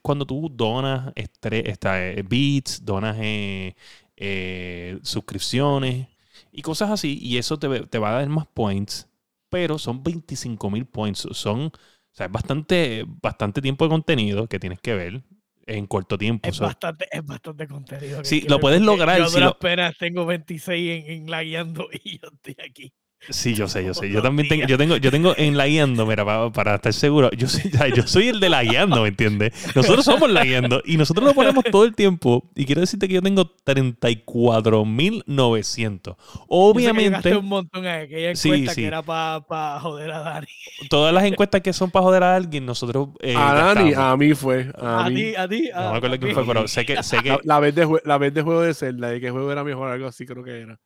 cuando 0.02 0.26
tú 0.26 0.50
donas 0.50 1.12
eh, 1.18 2.24
beats, 2.26 2.86
donas 2.86 3.18
eh, 3.20 3.76
eh, 4.16 4.98
suscripciones 5.04 6.08
y 6.54 6.62
cosas 6.62 6.90
así. 6.90 7.20
Y 7.22 7.38
eso 7.38 7.60
te, 7.60 7.82
te 7.82 8.00
va 8.00 8.12
a 8.12 8.20
dar 8.20 8.30
más 8.30 8.48
points 8.48 9.09
pero 9.50 9.78
son 9.78 10.04
25 10.04 10.70
mil 10.70 10.86
points. 10.86 11.28
Son, 11.32 11.66
o 11.66 11.72
sea, 12.12 12.28
es 12.28 12.32
bastante, 12.32 13.06
bastante 13.08 13.62
tiempo 13.62 13.86
de 13.86 13.90
contenido 13.90 14.48
que 14.48 14.60
tienes 14.60 14.80
que 14.80 14.96
ver 14.96 15.24
en 15.66 15.88
corto 15.88 16.18
tiempo. 16.18 16.50
Es, 16.50 16.60
bastante, 16.60 17.08
es 17.12 17.24
bastante 17.26 17.68
contenido. 17.68 18.24
Sí, 18.24 18.42
lo 18.48 18.60
puedes 18.60 18.82
lograr. 18.82 19.18
Yo 19.20 19.26
a 19.26 19.58
duras 19.60 19.96
tengo 19.98 20.26
26 20.26 21.06
en, 21.06 21.12
en 21.12 21.32
la 21.32 21.44
guiando 21.44 21.88
y 22.04 22.20
yo 22.20 22.30
estoy 22.34 22.56
aquí. 22.66 22.94
Sí, 23.28 23.54
yo 23.54 23.68
sé, 23.68 23.84
yo 23.84 23.94
sé. 23.94 24.10
Yo 24.10 24.22
también 24.22 24.48
tengo, 24.48 24.66
yo 24.66 24.78
tengo, 24.78 24.96
yo 24.96 25.12
tengo 25.12 25.34
en 25.38 25.58
la 25.58 25.68
guiando, 25.68 26.06
mira, 26.06 26.24
para, 26.52 26.76
estar 26.76 26.94
seguro, 26.94 27.30
yo 27.32 27.48
soy, 27.48 27.70
yo 27.96 28.08
soy 28.08 28.30
el 28.30 28.40
de 28.40 28.50
la 28.50 28.64
guiando, 28.64 29.02
¿me 29.02 29.10
entiendes? 29.10 29.52
Nosotros 29.76 30.06
somos 30.06 30.30
la 30.30 30.46
guiando 30.46 30.82
y 30.86 30.96
nosotros 30.98 31.28
lo 31.28 31.34
ponemos 31.34 31.66
todo 31.66 31.84
el 31.84 31.94
tiempo. 31.94 32.50
Y 32.56 32.64
quiero 32.66 32.80
decirte 32.82 33.08
que 33.08 33.16
yo 33.16 33.22
tengo 33.22 33.44
34.900. 33.66 36.16
Obviamente. 36.48 37.32
Yo 37.32 37.40
un 37.40 37.48
montón 37.48 37.86
a 37.86 37.98
aquella 37.98 38.32
encuesta 38.32 38.76
que 38.76 38.86
era 38.86 39.04
para 39.04 39.80
joder 39.80 40.12
a 40.12 40.20
Dani. 40.20 40.48
Todas 40.90 41.14
las 41.14 41.26
encuestas 41.26 41.62
que 41.62 41.74
son 41.74 41.92
para 41.92 42.04
joder 42.04 42.24
a 42.24 42.36
alguien, 42.36 42.66
nosotros. 42.66 43.10
Eh, 43.20 43.36
a 43.36 43.54
Dani, 43.54 43.92
a 43.96 44.16
mí 44.16 44.34
fue. 44.34 44.72
A, 44.76 45.10
ti, 45.10 45.36
a 45.36 45.48
ti. 45.48 45.70
no 45.76 45.92
me 45.92 45.98
acuerdo 45.98 46.18
quién 46.20 46.34
fue, 46.34 46.46
pero 46.46 46.68
sé 46.68 46.86
que. 46.86 47.04
Sé 47.04 47.18
que... 47.22 47.38
La, 47.44 47.60
vez 47.60 47.76
de 47.76 47.88
la 48.06 48.18
vez 48.18 48.34
de 48.34 48.42
juego 48.42 48.62
de 48.62 48.74
Zelda, 48.74 49.10
de 49.10 49.20
que 49.20 49.30
juego 49.30 49.52
era 49.52 49.64
mejor, 49.64 49.92
algo 49.92 50.08
así 50.08 50.26
creo 50.26 50.44
que 50.44 50.62
era. 50.62 50.80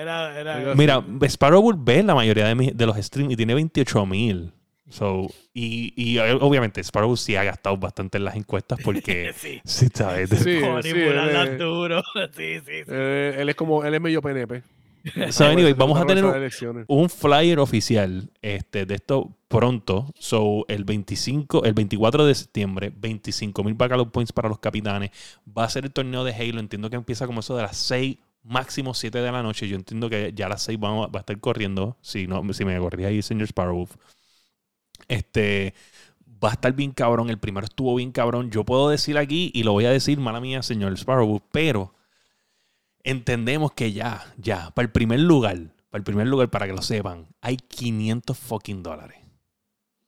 era, 0.00 0.38
era 0.38 0.74
Mira, 0.74 1.02
Sparrow 1.28 1.59
ve 1.76 2.02
la 2.02 2.14
mayoría 2.14 2.54
de, 2.54 2.86
los 2.86 2.96
streams 2.96 3.32
y 3.32 3.36
tiene 3.36 3.54
28 3.54 4.06
mil. 4.06 4.52
So, 4.88 5.28
y, 5.54 5.92
y, 5.96 6.18
eh, 6.18 6.32
obviamente 6.40 6.80
Sparrow 6.82 7.16
sí 7.16 7.36
ha 7.36 7.44
gastado 7.44 7.76
bastante 7.76 8.18
en 8.18 8.24
las 8.24 8.34
encuestas 8.34 8.80
porque 8.82 9.32
sí, 9.36 9.60
sí, 9.64 9.86
¿sabes? 9.94 10.30
sí, 10.30 10.38
sí, 10.38 10.90
él, 10.90 11.58
duro. 11.58 12.02
sí, 12.36 12.58
sí, 12.58 12.82
sí. 12.84 12.84
Eh, 12.88 13.36
él 13.38 13.48
es 13.48 13.54
como 13.54 13.84
él 13.84 13.94
es 13.94 14.00
medio 14.00 14.20
PNP. 14.20 14.62
So, 15.30 15.46
anyway, 15.46 15.72
vamos 15.72 15.98
a 16.00 16.06
tener 16.06 16.24
un, 16.86 17.08
flyer 17.08 17.58
oficial 17.58 18.30
este, 18.42 18.86
de 18.86 18.96
esto 18.96 19.30
pronto. 19.48 20.12
So, 20.18 20.64
el 20.68 20.84
25, 20.84 21.64
el 21.64 21.74
24 21.74 22.26
de 22.26 22.34
septiembre, 22.34 22.92
25 22.94 23.64
mil 23.64 23.74
Bacalao 23.74 24.10
Points 24.10 24.32
para 24.32 24.48
los 24.48 24.58
capitanes. 24.58 25.10
Va 25.56 25.64
a 25.64 25.70
ser 25.70 25.84
el 25.84 25.92
torneo 25.92 26.24
de 26.24 26.34
Halo. 26.34 26.60
Entiendo 26.60 26.90
que 26.90 26.96
empieza 26.96 27.26
como 27.26 27.40
eso 27.40 27.56
de 27.56 27.62
las 27.62 27.76
6 27.76 28.18
máximo 28.42 28.94
7 28.94 29.18
de 29.18 29.32
la 29.32 29.42
noche. 29.42 29.68
Yo 29.68 29.76
entiendo 29.76 30.08
que 30.08 30.32
ya 30.34 30.46
a 30.46 30.48
las 30.50 30.62
6 30.62 30.78
va 30.78 31.04
a 31.04 31.18
estar 31.18 31.38
corriendo. 31.40 31.96
Si, 32.00 32.26
no, 32.26 32.52
si 32.52 32.64
me 32.64 32.78
corría 32.78 33.08
ahí, 33.08 33.22
señor 33.22 33.48
Sparrowwolf. 33.48 33.96
Este 35.08 35.74
va 36.42 36.50
a 36.50 36.52
estar 36.52 36.72
bien 36.72 36.92
cabrón. 36.92 37.30
El 37.30 37.38
primero 37.38 37.66
estuvo 37.66 37.94
bien 37.94 38.12
cabrón. 38.12 38.50
Yo 38.50 38.64
puedo 38.64 38.88
decir 38.88 39.18
aquí, 39.18 39.50
y 39.54 39.62
lo 39.62 39.72
voy 39.72 39.86
a 39.86 39.90
decir, 39.90 40.18
mala 40.18 40.40
mía, 40.40 40.62
señor 40.62 40.96
Sparrowwolf, 40.96 41.42
pero 41.52 41.94
entendemos 43.02 43.72
que 43.72 43.92
ya, 43.92 44.24
ya, 44.36 44.70
para 44.70 44.86
el 44.86 44.92
primer 44.92 45.20
lugar, 45.20 45.56
para 45.90 46.00
el 46.00 46.04
primer 46.04 46.26
lugar, 46.26 46.50
para 46.50 46.66
que 46.66 46.72
lo 46.72 46.82
sepan, 46.82 47.26
hay 47.40 47.56
500 47.56 48.36
fucking 48.38 48.82
dólares. 48.82 49.18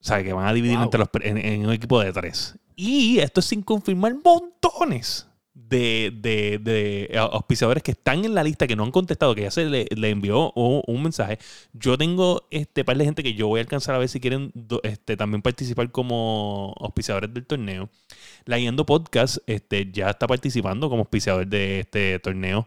O 0.01 0.05
sea, 0.05 0.23
que 0.23 0.33
van 0.33 0.47
a 0.47 0.53
dividir 0.53 0.79
entre 0.79 0.99
los, 0.99 1.09
en, 1.21 1.65
un 1.65 1.73
equipo 1.73 2.01
de 2.01 2.13
tres. 2.13 2.59
Y 2.75 3.19
esto 3.19 3.41
es 3.41 3.47
sin 3.47 3.63
confirmar 3.63 4.15
montones 4.15 5.29
de, 5.73 6.61
de, 6.63 7.19
auspiciadores 7.19 7.83
que 7.83 7.93
están 7.93 8.25
en 8.25 8.35
la 8.35 8.45
lista, 8.45 8.67
que 8.67 8.77
no 8.77 8.85
han 8.85 8.91
contestado, 8.91 9.35
que 9.35 9.43
ya 9.43 9.51
se 9.51 9.65
le, 9.65 9.87
envió 10.11 10.53
un, 10.53 11.03
mensaje. 11.03 11.39
Yo 11.73 11.97
tengo 11.99 12.47
este 12.51 12.85
par 12.85 12.97
de 12.97 13.05
gente 13.05 13.23
que 13.23 13.35
yo 13.35 13.49
voy 13.49 13.59
a 13.59 13.63
alcanzar 13.63 13.95
a 13.95 13.99
ver 13.99 14.09
si 14.09 14.21
quieren 14.21 14.53
este, 14.83 15.17
también 15.17 15.43
participar 15.43 15.91
como 15.91 16.75
auspiciadores 16.79 17.33
del 17.33 17.47
torneo. 17.47 17.89
La 18.45 18.59
Yendo 18.59 18.87
Podcast 18.87 19.39
este, 19.47 19.91
ya 19.91 20.11
está 20.11 20.27
participando 20.27 20.89
como 20.89 21.03
auspiciador 21.03 21.47
de 21.47 21.81
este 21.81 22.19
torneo. 22.19 22.67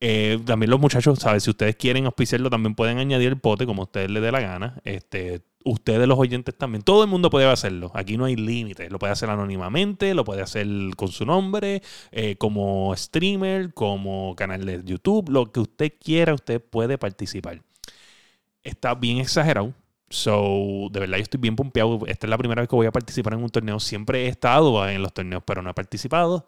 Eh, 0.00 0.38
también 0.44 0.70
los 0.70 0.80
muchachos, 0.80 1.18
¿sabes? 1.18 1.42
Si 1.42 1.50
ustedes 1.50 1.76
quieren 1.76 2.06
auspiciarlo, 2.06 2.50
también 2.50 2.74
pueden 2.74 2.98
añadir 2.98 3.28
el 3.28 3.38
pote 3.38 3.66
como 3.66 3.82
a 3.82 3.84
ustedes 3.86 4.10
les 4.10 4.22
dé 4.22 4.30
la 4.30 4.40
gana. 4.40 4.80
Este, 4.84 5.42
ustedes 5.64 6.06
los 6.06 6.18
oyentes 6.18 6.56
también. 6.56 6.82
Todo 6.82 7.02
el 7.02 7.10
mundo 7.10 7.30
puede 7.30 7.46
hacerlo. 7.46 7.90
Aquí 7.94 8.16
no 8.16 8.24
hay 8.24 8.36
límites. 8.36 8.90
Lo 8.90 8.98
puede 8.98 9.12
hacer 9.12 9.30
anónimamente, 9.30 10.14
lo 10.14 10.24
puede 10.24 10.42
hacer 10.42 10.66
con 10.96 11.08
su 11.08 11.26
nombre, 11.26 11.82
eh, 12.12 12.36
como 12.36 12.94
streamer, 12.96 13.74
como 13.74 14.34
canal 14.36 14.64
de 14.64 14.82
YouTube. 14.84 15.28
Lo 15.30 15.50
que 15.52 15.60
usted 15.60 15.92
quiera, 16.00 16.34
usted 16.34 16.62
puede 16.62 16.98
participar. 16.98 17.62
Está 18.62 18.94
bien 18.94 19.18
exagerado. 19.18 19.74
So, 20.10 20.88
de 20.90 21.00
verdad 21.00 21.18
yo 21.18 21.22
estoy 21.22 21.40
bien 21.40 21.56
pompeado. 21.56 22.00
Esta 22.06 22.26
es 22.26 22.30
la 22.30 22.38
primera 22.38 22.62
vez 22.62 22.68
que 22.68 22.76
voy 22.76 22.86
a 22.86 22.92
participar 22.92 23.34
en 23.34 23.42
un 23.42 23.50
torneo. 23.50 23.80
Siempre 23.80 24.26
he 24.26 24.28
estado 24.28 24.88
en 24.88 25.02
los 25.02 25.12
torneos, 25.12 25.42
pero 25.44 25.62
no 25.62 25.70
he 25.70 25.74
participado. 25.74 26.46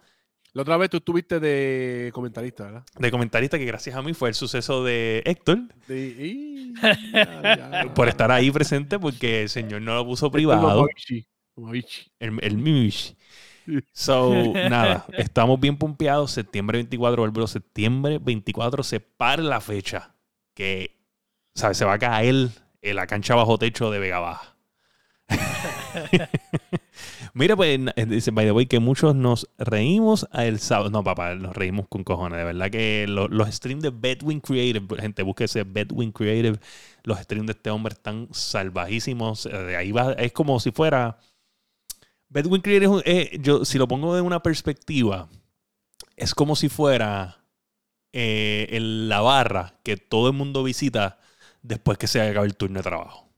La 0.53 0.62
otra 0.62 0.76
vez 0.76 0.90
tú 0.90 0.96
estuviste 0.96 1.38
de 1.38 2.11
comentarista, 2.12 2.64
¿verdad? 2.64 2.84
De 2.98 3.11
comentarista, 3.11 3.57
que 3.59 3.64
gracias 3.64 3.94
a 3.94 4.03
mí 4.03 4.14
fue 4.14 4.30
el 4.30 4.34
suceso 4.34 4.82
de 4.82 5.22
Héctor. 5.24 5.61
Por 7.94 8.09
estar 8.09 8.32
ahí 8.32 8.51
presente, 8.51 8.98
porque 8.98 9.42
el 9.42 9.48
señor 9.48 9.82
no 9.82 9.94
lo 9.94 10.05
puso 10.05 10.30
privado. 10.30 10.88
El, 12.18 12.38
el. 12.42 12.92
So, 13.92 14.32
nada, 14.55 15.07
estamos 15.16 15.61
bien 15.61 15.76
pompeados. 15.76 16.32
Septiembre 16.32 16.78
24, 16.78 17.22
vuelvo 17.22 17.46
septiembre 17.46 18.18
24 18.20 18.82
se 18.82 19.01
para 19.01 19.42
la 19.42 19.61
fecha 19.61 20.14
que, 20.55 20.98
¿sabes? 21.55 21.76
Se 21.76 21.84
va 21.84 21.94
a 21.94 21.98
caer 21.98 22.48
en 22.82 22.96
la 22.96 23.07
cancha 23.07 23.34
bajo 23.34 23.59
techo 23.59 23.90
de 23.90 23.98
Vega 23.98 24.18
Baja. 24.18 24.57
Mira, 27.32 27.56
pues 27.56 27.78
dice, 28.08 28.30
by 28.30 28.46
the 28.46 28.52
way, 28.52 28.66
que 28.66 28.80
muchos 28.80 29.14
nos 29.14 29.48
reímos 29.58 30.28
el 30.32 30.58
sábado. 30.58 30.90
No, 30.90 31.04
papá, 31.04 31.34
nos 31.34 31.54
reímos 31.54 31.86
con 31.88 32.04
cojones. 32.04 32.38
De 32.38 32.44
verdad 32.44 32.70
que 32.70 33.06
los 33.08 33.48
streams 33.54 33.82
de 33.82 33.90
Bedwin 33.90 34.40
Creative, 34.40 34.86
gente, 35.00 35.22
búsquese 35.22 35.64
Bedwin 35.64 36.12
Creative. 36.12 36.58
Los 37.04 37.18
streams 37.20 37.46
de 37.46 37.52
este 37.52 37.70
hombre 37.70 37.94
están 37.94 38.28
salvajísimos. 38.32 39.46
Eh, 39.46 39.50
de 39.50 39.76
ahí 39.76 39.92
va, 39.92 40.12
es 40.14 40.32
como 40.32 40.58
si 40.60 40.72
fuera. 40.72 41.18
Bedwin 42.28 42.62
Creative, 42.62 43.02
eh, 43.04 43.38
yo, 43.40 43.64
si 43.64 43.78
lo 43.78 43.88
pongo 43.88 44.14
de 44.14 44.20
una 44.20 44.42
perspectiva, 44.42 45.28
es 46.16 46.34
como 46.34 46.56
si 46.56 46.68
fuera 46.68 47.44
eh, 48.12 48.78
la 48.80 49.20
barra 49.20 49.74
que 49.82 49.96
todo 49.96 50.28
el 50.28 50.34
mundo 50.34 50.62
visita 50.62 51.18
después 51.62 51.98
que 51.98 52.06
se 52.06 52.20
acaba 52.20 52.46
el 52.46 52.56
turno 52.56 52.78
de 52.78 52.84
trabajo. 52.84 53.29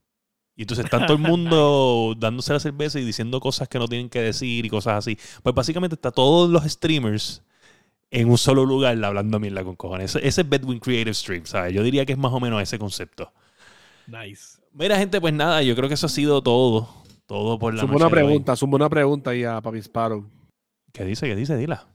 Y 0.55 0.63
entonces 0.63 0.85
está 0.85 1.05
todo 1.05 1.17
el 1.17 1.23
mundo 1.23 2.13
dándose 2.19 2.53
la 2.53 2.59
cerveza 2.59 2.99
y 2.99 3.05
diciendo 3.05 3.39
cosas 3.39 3.67
que 3.67 3.79
no 3.79 3.87
tienen 3.87 4.09
que 4.09 4.21
decir 4.21 4.65
y 4.65 4.69
cosas 4.69 4.99
así. 4.99 5.17
Pues 5.41 5.55
básicamente 5.55 5.95
está 5.95 6.11
todos 6.11 6.49
los 6.49 6.63
streamers 6.63 7.43
en 8.11 8.29
un 8.29 8.37
solo 8.37 8.63
lugar 8.63 9.03
hablando 9.03 9.39
mierda 9.39 9.63
con 9.63 9.75
cojones. 9.75 10.15
Ese, 10.15 10.27
ese 10.27 10.41
es 10.41 10.49
Bedwin 10.49 10.79
Creative 10.79 11.13
Stream, 11.13 11.45
¿sabes? 11.45 11.73
Yo 11.73 11.81
diría 11.81 12.05
que 12.05 12.13
es 12.13 12.19
más 12.19 12.31
o 12.31 12.39
menos 12.39 12.61
ese 12.61 12.77
concepto. 12.77 13.31
Nice. 14.05 14.59
Mira, 14.71 14.97
gente, 14.97 15.19
pues 15.19 15.33
nada, 15.33 15.63
yo 15.63 15.75
creo 15.75 15.87
que 15.87 15.95
eso 15.95 16.05
ha 16.05 16.09
sido 16.09 16.41
todo. 16.41 16.87
Todo 17.25 17.57
por 17.57 17.73
la 17.73 17.83
noche 17.83 17.95
una 17.95 18.05
de 18.05 18.05
hoy. 18.05 18.11
pregunta, 18.11 18.55
suma 18.55 18.75
una 18.75 18.89
pregunta 18.89 19.31
ahí 19.31 19.43
a 19.43 19.61
Papi 19.61 19.79
Sparrow. 19.79 20.29
¿Qué 20.91 21.05
dice? 21.05 21.27
¿Qué 21.27 21.35
dice? 21.35 21.57
Dila. 21.57 21.87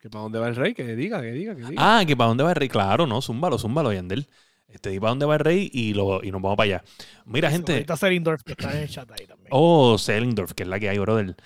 Que 0.00 0.08
para 0.08 0.22
dónde 0.22 0.38
va 0.38 0.48
el 0.48 0.56
rey, 0.56 0.74
que 0.74 0.96
diga, 0.96 1.20
que 1.20 1.32
diga, 1.32 1.54
que 1.54 1.62
diga. 1.62 1.74
Ah, 1.76 2.04
que 2.06 2.16
para 2.16 2.28
dónde 2.28 2.42
va 2.42 2.50
el 2.50 2.56
rey. 2.56 2.68
Claro, 2.68 3.06
no, 3.06 3.20
zúmbalo, 3.20 3.58
zúmbalo, 3.58 3.92
Yandel. 3.92 4.26
Este, 4.72 4.90
di 4.90 5.00
para 5.00 5.10
dónde 5.10 5.26
va 5.26 5.34
el 5.34 5.40
rey 5.40 5.70
y, 5.72 5.94
lo, 5.94 6.22
y 6.22 6.30
nos 6.30 6.40
vamos 6.40 6.56
para 6.56 6.64
allá. 6.64 6.84
Mira, 7.24 7.50
gente. 7.50 7.72
Ahorita 7.72 7.96
Serindorf, 7.96 8.42
que 8.42 8.52
está 8.52 8.72
en 8.72 8.82
el 8.82 8.88
chat 8.88 9.10
ahí 9.10 9.26
también. 9.26 9.48
Oh, 9.50 9.98
Selindorf, 9.98 10.52
que 10.52 10.62
es 10.62 10.68
la 10.68 10.78
que 10.78 10.88
hay, 10.88 10.98
brother. 10.98 11.36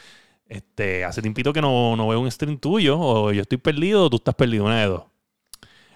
Este, 0.46 1.04
hace 1.04 1.22
tiempito 1.22 1.52
que 1.52 1.62
no, 1.62 1.96
no 1.96 2.08
veo 2.08 2.20
un 2.20 2.30
stream 2.30 2.58
tuyo, 2.58 2.98
o 2.98 3.32
yo 3.32 3.42
estoy 3.42 3.58
perdido, 3.58 4.04
o 4.04 4.10
tú 4.10 4.16
estás 4.16 4.34
perdido, 4.34 4.64
una 4.64 4.80
de 4.80 4.86
dos. 4.86 5.04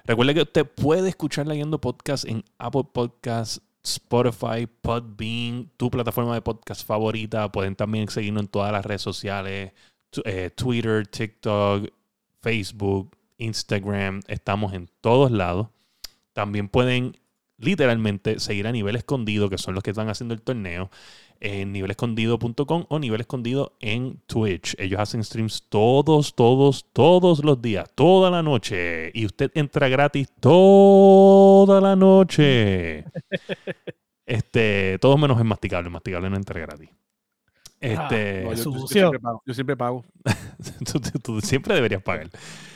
Recuerde 0.05 0.35
que 0.35 0.43
usted 0.43 0.67
puede 0.67 1.11
escuchar 1.11 1.47
leyendo 1.47 1.79
podcast 1.81 2.25
en 2.25 2.43
Apple 2.57 2.85
Podcasts, 2.93 3.61
Spotify, 3.85 4.67
Podbean, 4.81 5.71
tu 5.77 5.91
plataforma 5.91 6.35
de 6.35 6.41
podcast 6.41 6.87
favorita. 6.87 7.53
Pueden 7.53 7.77
también 7.77 8.09
seguirnos 8.09 8.45
en 8.45 8.49
todas 8.49 8.73
las 8.73 8.87
redes 8.87 9.03
sociales, 9.03 9.73
eh, 10.25 10.51
Twitter, 10.55 11.07
TikTok, 11.07 11.91
Facebook, 12.41 13.17
Instagram. 13.37 14.23
Estamos 14.29 14.73
en 14.73 14.89
todos 15.03 15.31
lados. 15.31 15.69
También 16.39 16.69
pueden 16.69 17.17
literalmente 17.57 18.39
seguir 18.39 18.69
a 18.69 18.71
Nivel 18.71 18.95
Escondido, 18.95 19.51
que 19.51 19.59
son 19.59 19.75
los 19.75 19.83
que 19.83 19.91
están 19.91 20.09
haciendo 20.09 20.35
el 20.35 20.41
torneo 20.41 20.89
en 21.41 21.73
nivelescondido.com 21.73 22.87
o 22.89 22.99
nivel 23.01 23.21
escondido 23.21 23.77
en 23.81 24.21
Twitch. 24.29 24.77
Ellos 24.79 25.01
hacen 25.01 25.25
streams 25.25 25.65
todos, 25.69 26.37
todos, 26.37 26.87
todos 26.93 27.45
los 27.45 27.61
días, 27.61 27.91
toda 27.97 28.31
la 28.31 28.45
noche. 28.45 29.11
Y 29.15 29.27
usted 29.27 29.51
entra 29.55 29.89
gratis 29.89 30.29
toda 30.41 31.81
la 31.81 31.97
noche. 31.97 33.05
Este, 34.25 34.99
todo 35.01 35.17
menos 35.17 35.39
es 35.39 35.45
masticable. 35.45 35.87
El 35.87 35.93
masticable 35.93 36.29
no 36.29 36.37
entra 36.37 36.61
gratis. 36.61 36.91
Este, 37.81 38.43
No, 38.45 38.51
yo, 38.53 38.57
yo- 38.57 38.57
yo 38.57 38.63
sucio. 38.81 38.87
siempre 38.89 39.19
pago, 39.21 39.43
yo 39.47 39.55
siempre 39.55 39.77
pago. 39.77 40.05
tú, 40.93 41.01
tú- 41.01 41.19
tú 41.19 41.41
siempre 41.41 41.75
deberías 41.75 42.03
pagar. 42.03 42.29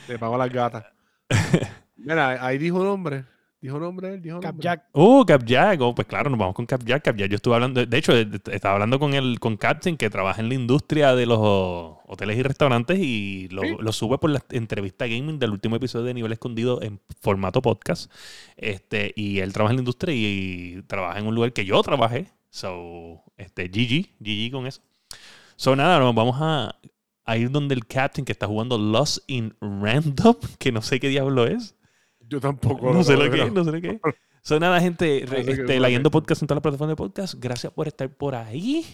Le 0.09 0.19
pago 0.19 0.35
a 0.35 0.39
las 0.39 0.51
gatas. 0.51 0.87
Mira, 1.97 2.45
ahí 2.45 2.57
dijo 2.57 2.83
nombre. 2.83 3.25
Dijo 3.63 3.79
nombre, 3.79 4.13
él 4.15 4.21
dijo 4.21 4.41
nombre. 4.41 4.51
Capjack. 4.51 4.89
Uh, 4.93 5.25
Capjack. 5.25 5.81
Oh, 5.81 5.95
pues 5.95 6.09
claro, 6.09 6.29
nos 6.29 6.37
vamos 6.37 6.57
con 6.57 6.67
Capjack. 6.67 7.05
Capjack, 7.05 7.31
yo 7.31 7.37
estuve 7.37 7.55
hablando, 7.55 7.87
de 7.87 7.97
hecho, 7.97 8.13
estaba 8.13 8.75
hablando 8.75 8.99
con 8.99 9.15
el 9.15 9.39
con 9.39 9.57
Captain, 9.57 9.97
que 9.97 10.11
trabaja 10.11 10.41
en 10.41 10.49
la 10.49 10.57
industria 10.57 11.15
de 11.15 11.27
los 11.27 11.39
hoteles 11.41 12.37
y 12.39 12.43
restaurantes 12.43 12.99
y 12.99 13.47
lo, 13.53 13.63
Sí. 13.63 13.77
lo 13.79 13.93
sube 13.93 14.19
por 14.19 14.31
la 14.31 14.43
entrevista 14.51 15.07
gaming 15.07 15.39
del 15.39 15.53
último 15.53 15.77
episodio 15.77 16.07
de 16.07 16.15
Nivel 16.15 16.33
Escondido 16.33 16.83
en 16.83 17.01
formato 17.21 17.63
podcast. 17.63 18.11
Este, 18.57 19.13
y 19.15 19.39
él 19.39 19.53
trabaja 19.53 19.71
en 19.71 19.77
la 19.77 19.83
industria 19.83 20.13
y, 20.13 20.83
trabaja 20.89 21.21
en 21.21 21.29
un 21.29 21.35
lugar 21.37 21.53
que 21.53 21.65
yo 21.65 21.81
trabajé. 21.83 22.27
So, 22.51 23.23
este, 23.37 23.69
GG, 23.69 24.17
GG 24.19 24.51
con 24.51 24.67
eso. 24.67 24.83
So, 25.55 25.77
nada, 25.77 26.01
nos 26.01 26.13
vamos 26.17 26.37
a, 26.41 26.75
a 27.25 27.37
ir 27.37 27.49
donde 27.53 27.77
el 27.77 27.87
Captain 27.87 28.25
que 28.25 28.33
está 28.33 28.49
jugando 28.49 28.77
Lost 28.77 29.19
in 29.29 29.55
Random, 29.61 30.35
que 30.59 30.73
no 30.73 30.83
sé 30.83 30.99
qué 30.99 31.09
diablo 31.09 31.47
es. 31.47 31.77
Yo 32.33 32.41
tampoco. 32.41 32.95
No 32.95 33.05
sé 33.05 33.15
lo 33.15 33.31
que 33.31 33.51
no 33.51 33.63
sé 33.63 33.73
lo 33.73 33.79
que 33.79 33.91
es. 33.91 34.01
So, 34.41 34.59
nada, 34.59 34.81
gente, 34.81 35.21
No 35.27 35.33
sé 35.33 35.51
este, 35.51 35.75
es, 35.75 35.81
leyendo 35.83 36.11
podcast 36.11 36.41
en 36.41 36.49
todas 36.49 36.57
las 36.57 36.63
plataformas 36.63 36.93
de 36.93 36.97
podcast. 36.97 37.35
Gracias 37.39 37.71
por 37.75 37.89
estar 37.89 38.09
por 38.09 38.35
ahí. 38.35 38.87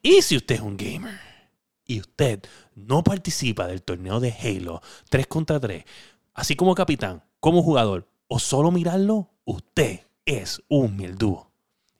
Y 0.00 0.22
si 0.22 0.36
usted 0.36 0.54
es 0.54 0.60
un 0.60 0.76
gamer 0.76 1.18
y 1.84 1.98
usted 1.98 2.40
no 2.76 3.02
participa 3.02 3.66
del 3.66 3.82
torneo 3.82 4.20
de 4.20 4.32
Halo 4.32 4.82
3 5.08 5.26
contra 5.26 5.58
3, 5.58 5.84
así 6.34 6.54
como 6.54 6.76
capitán, 6.76 7.24
como 7.40 7.64
jugador, 7.64 8.06
o 8.28 8.38
solo 8.38 8.70
mirarlo, 8.70 9.30
usted 9.44 10.02
es 10.24 10.62
un 10.68 10.96
mieldú. 10.96 11.44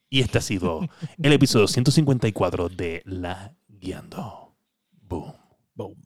Y 0.09 0.21
este 0.21 0.39
ha 0.39 0.43
sido 0.43 0.89
el 1.21 1.33
episodio 1.33 1.66
154 1.66 2.68
de 2.68 3.03
La 3.07 3.57
Guiando. 3.66 4.55
Boom. 5.03 5.35
Boom. 5.75 5.97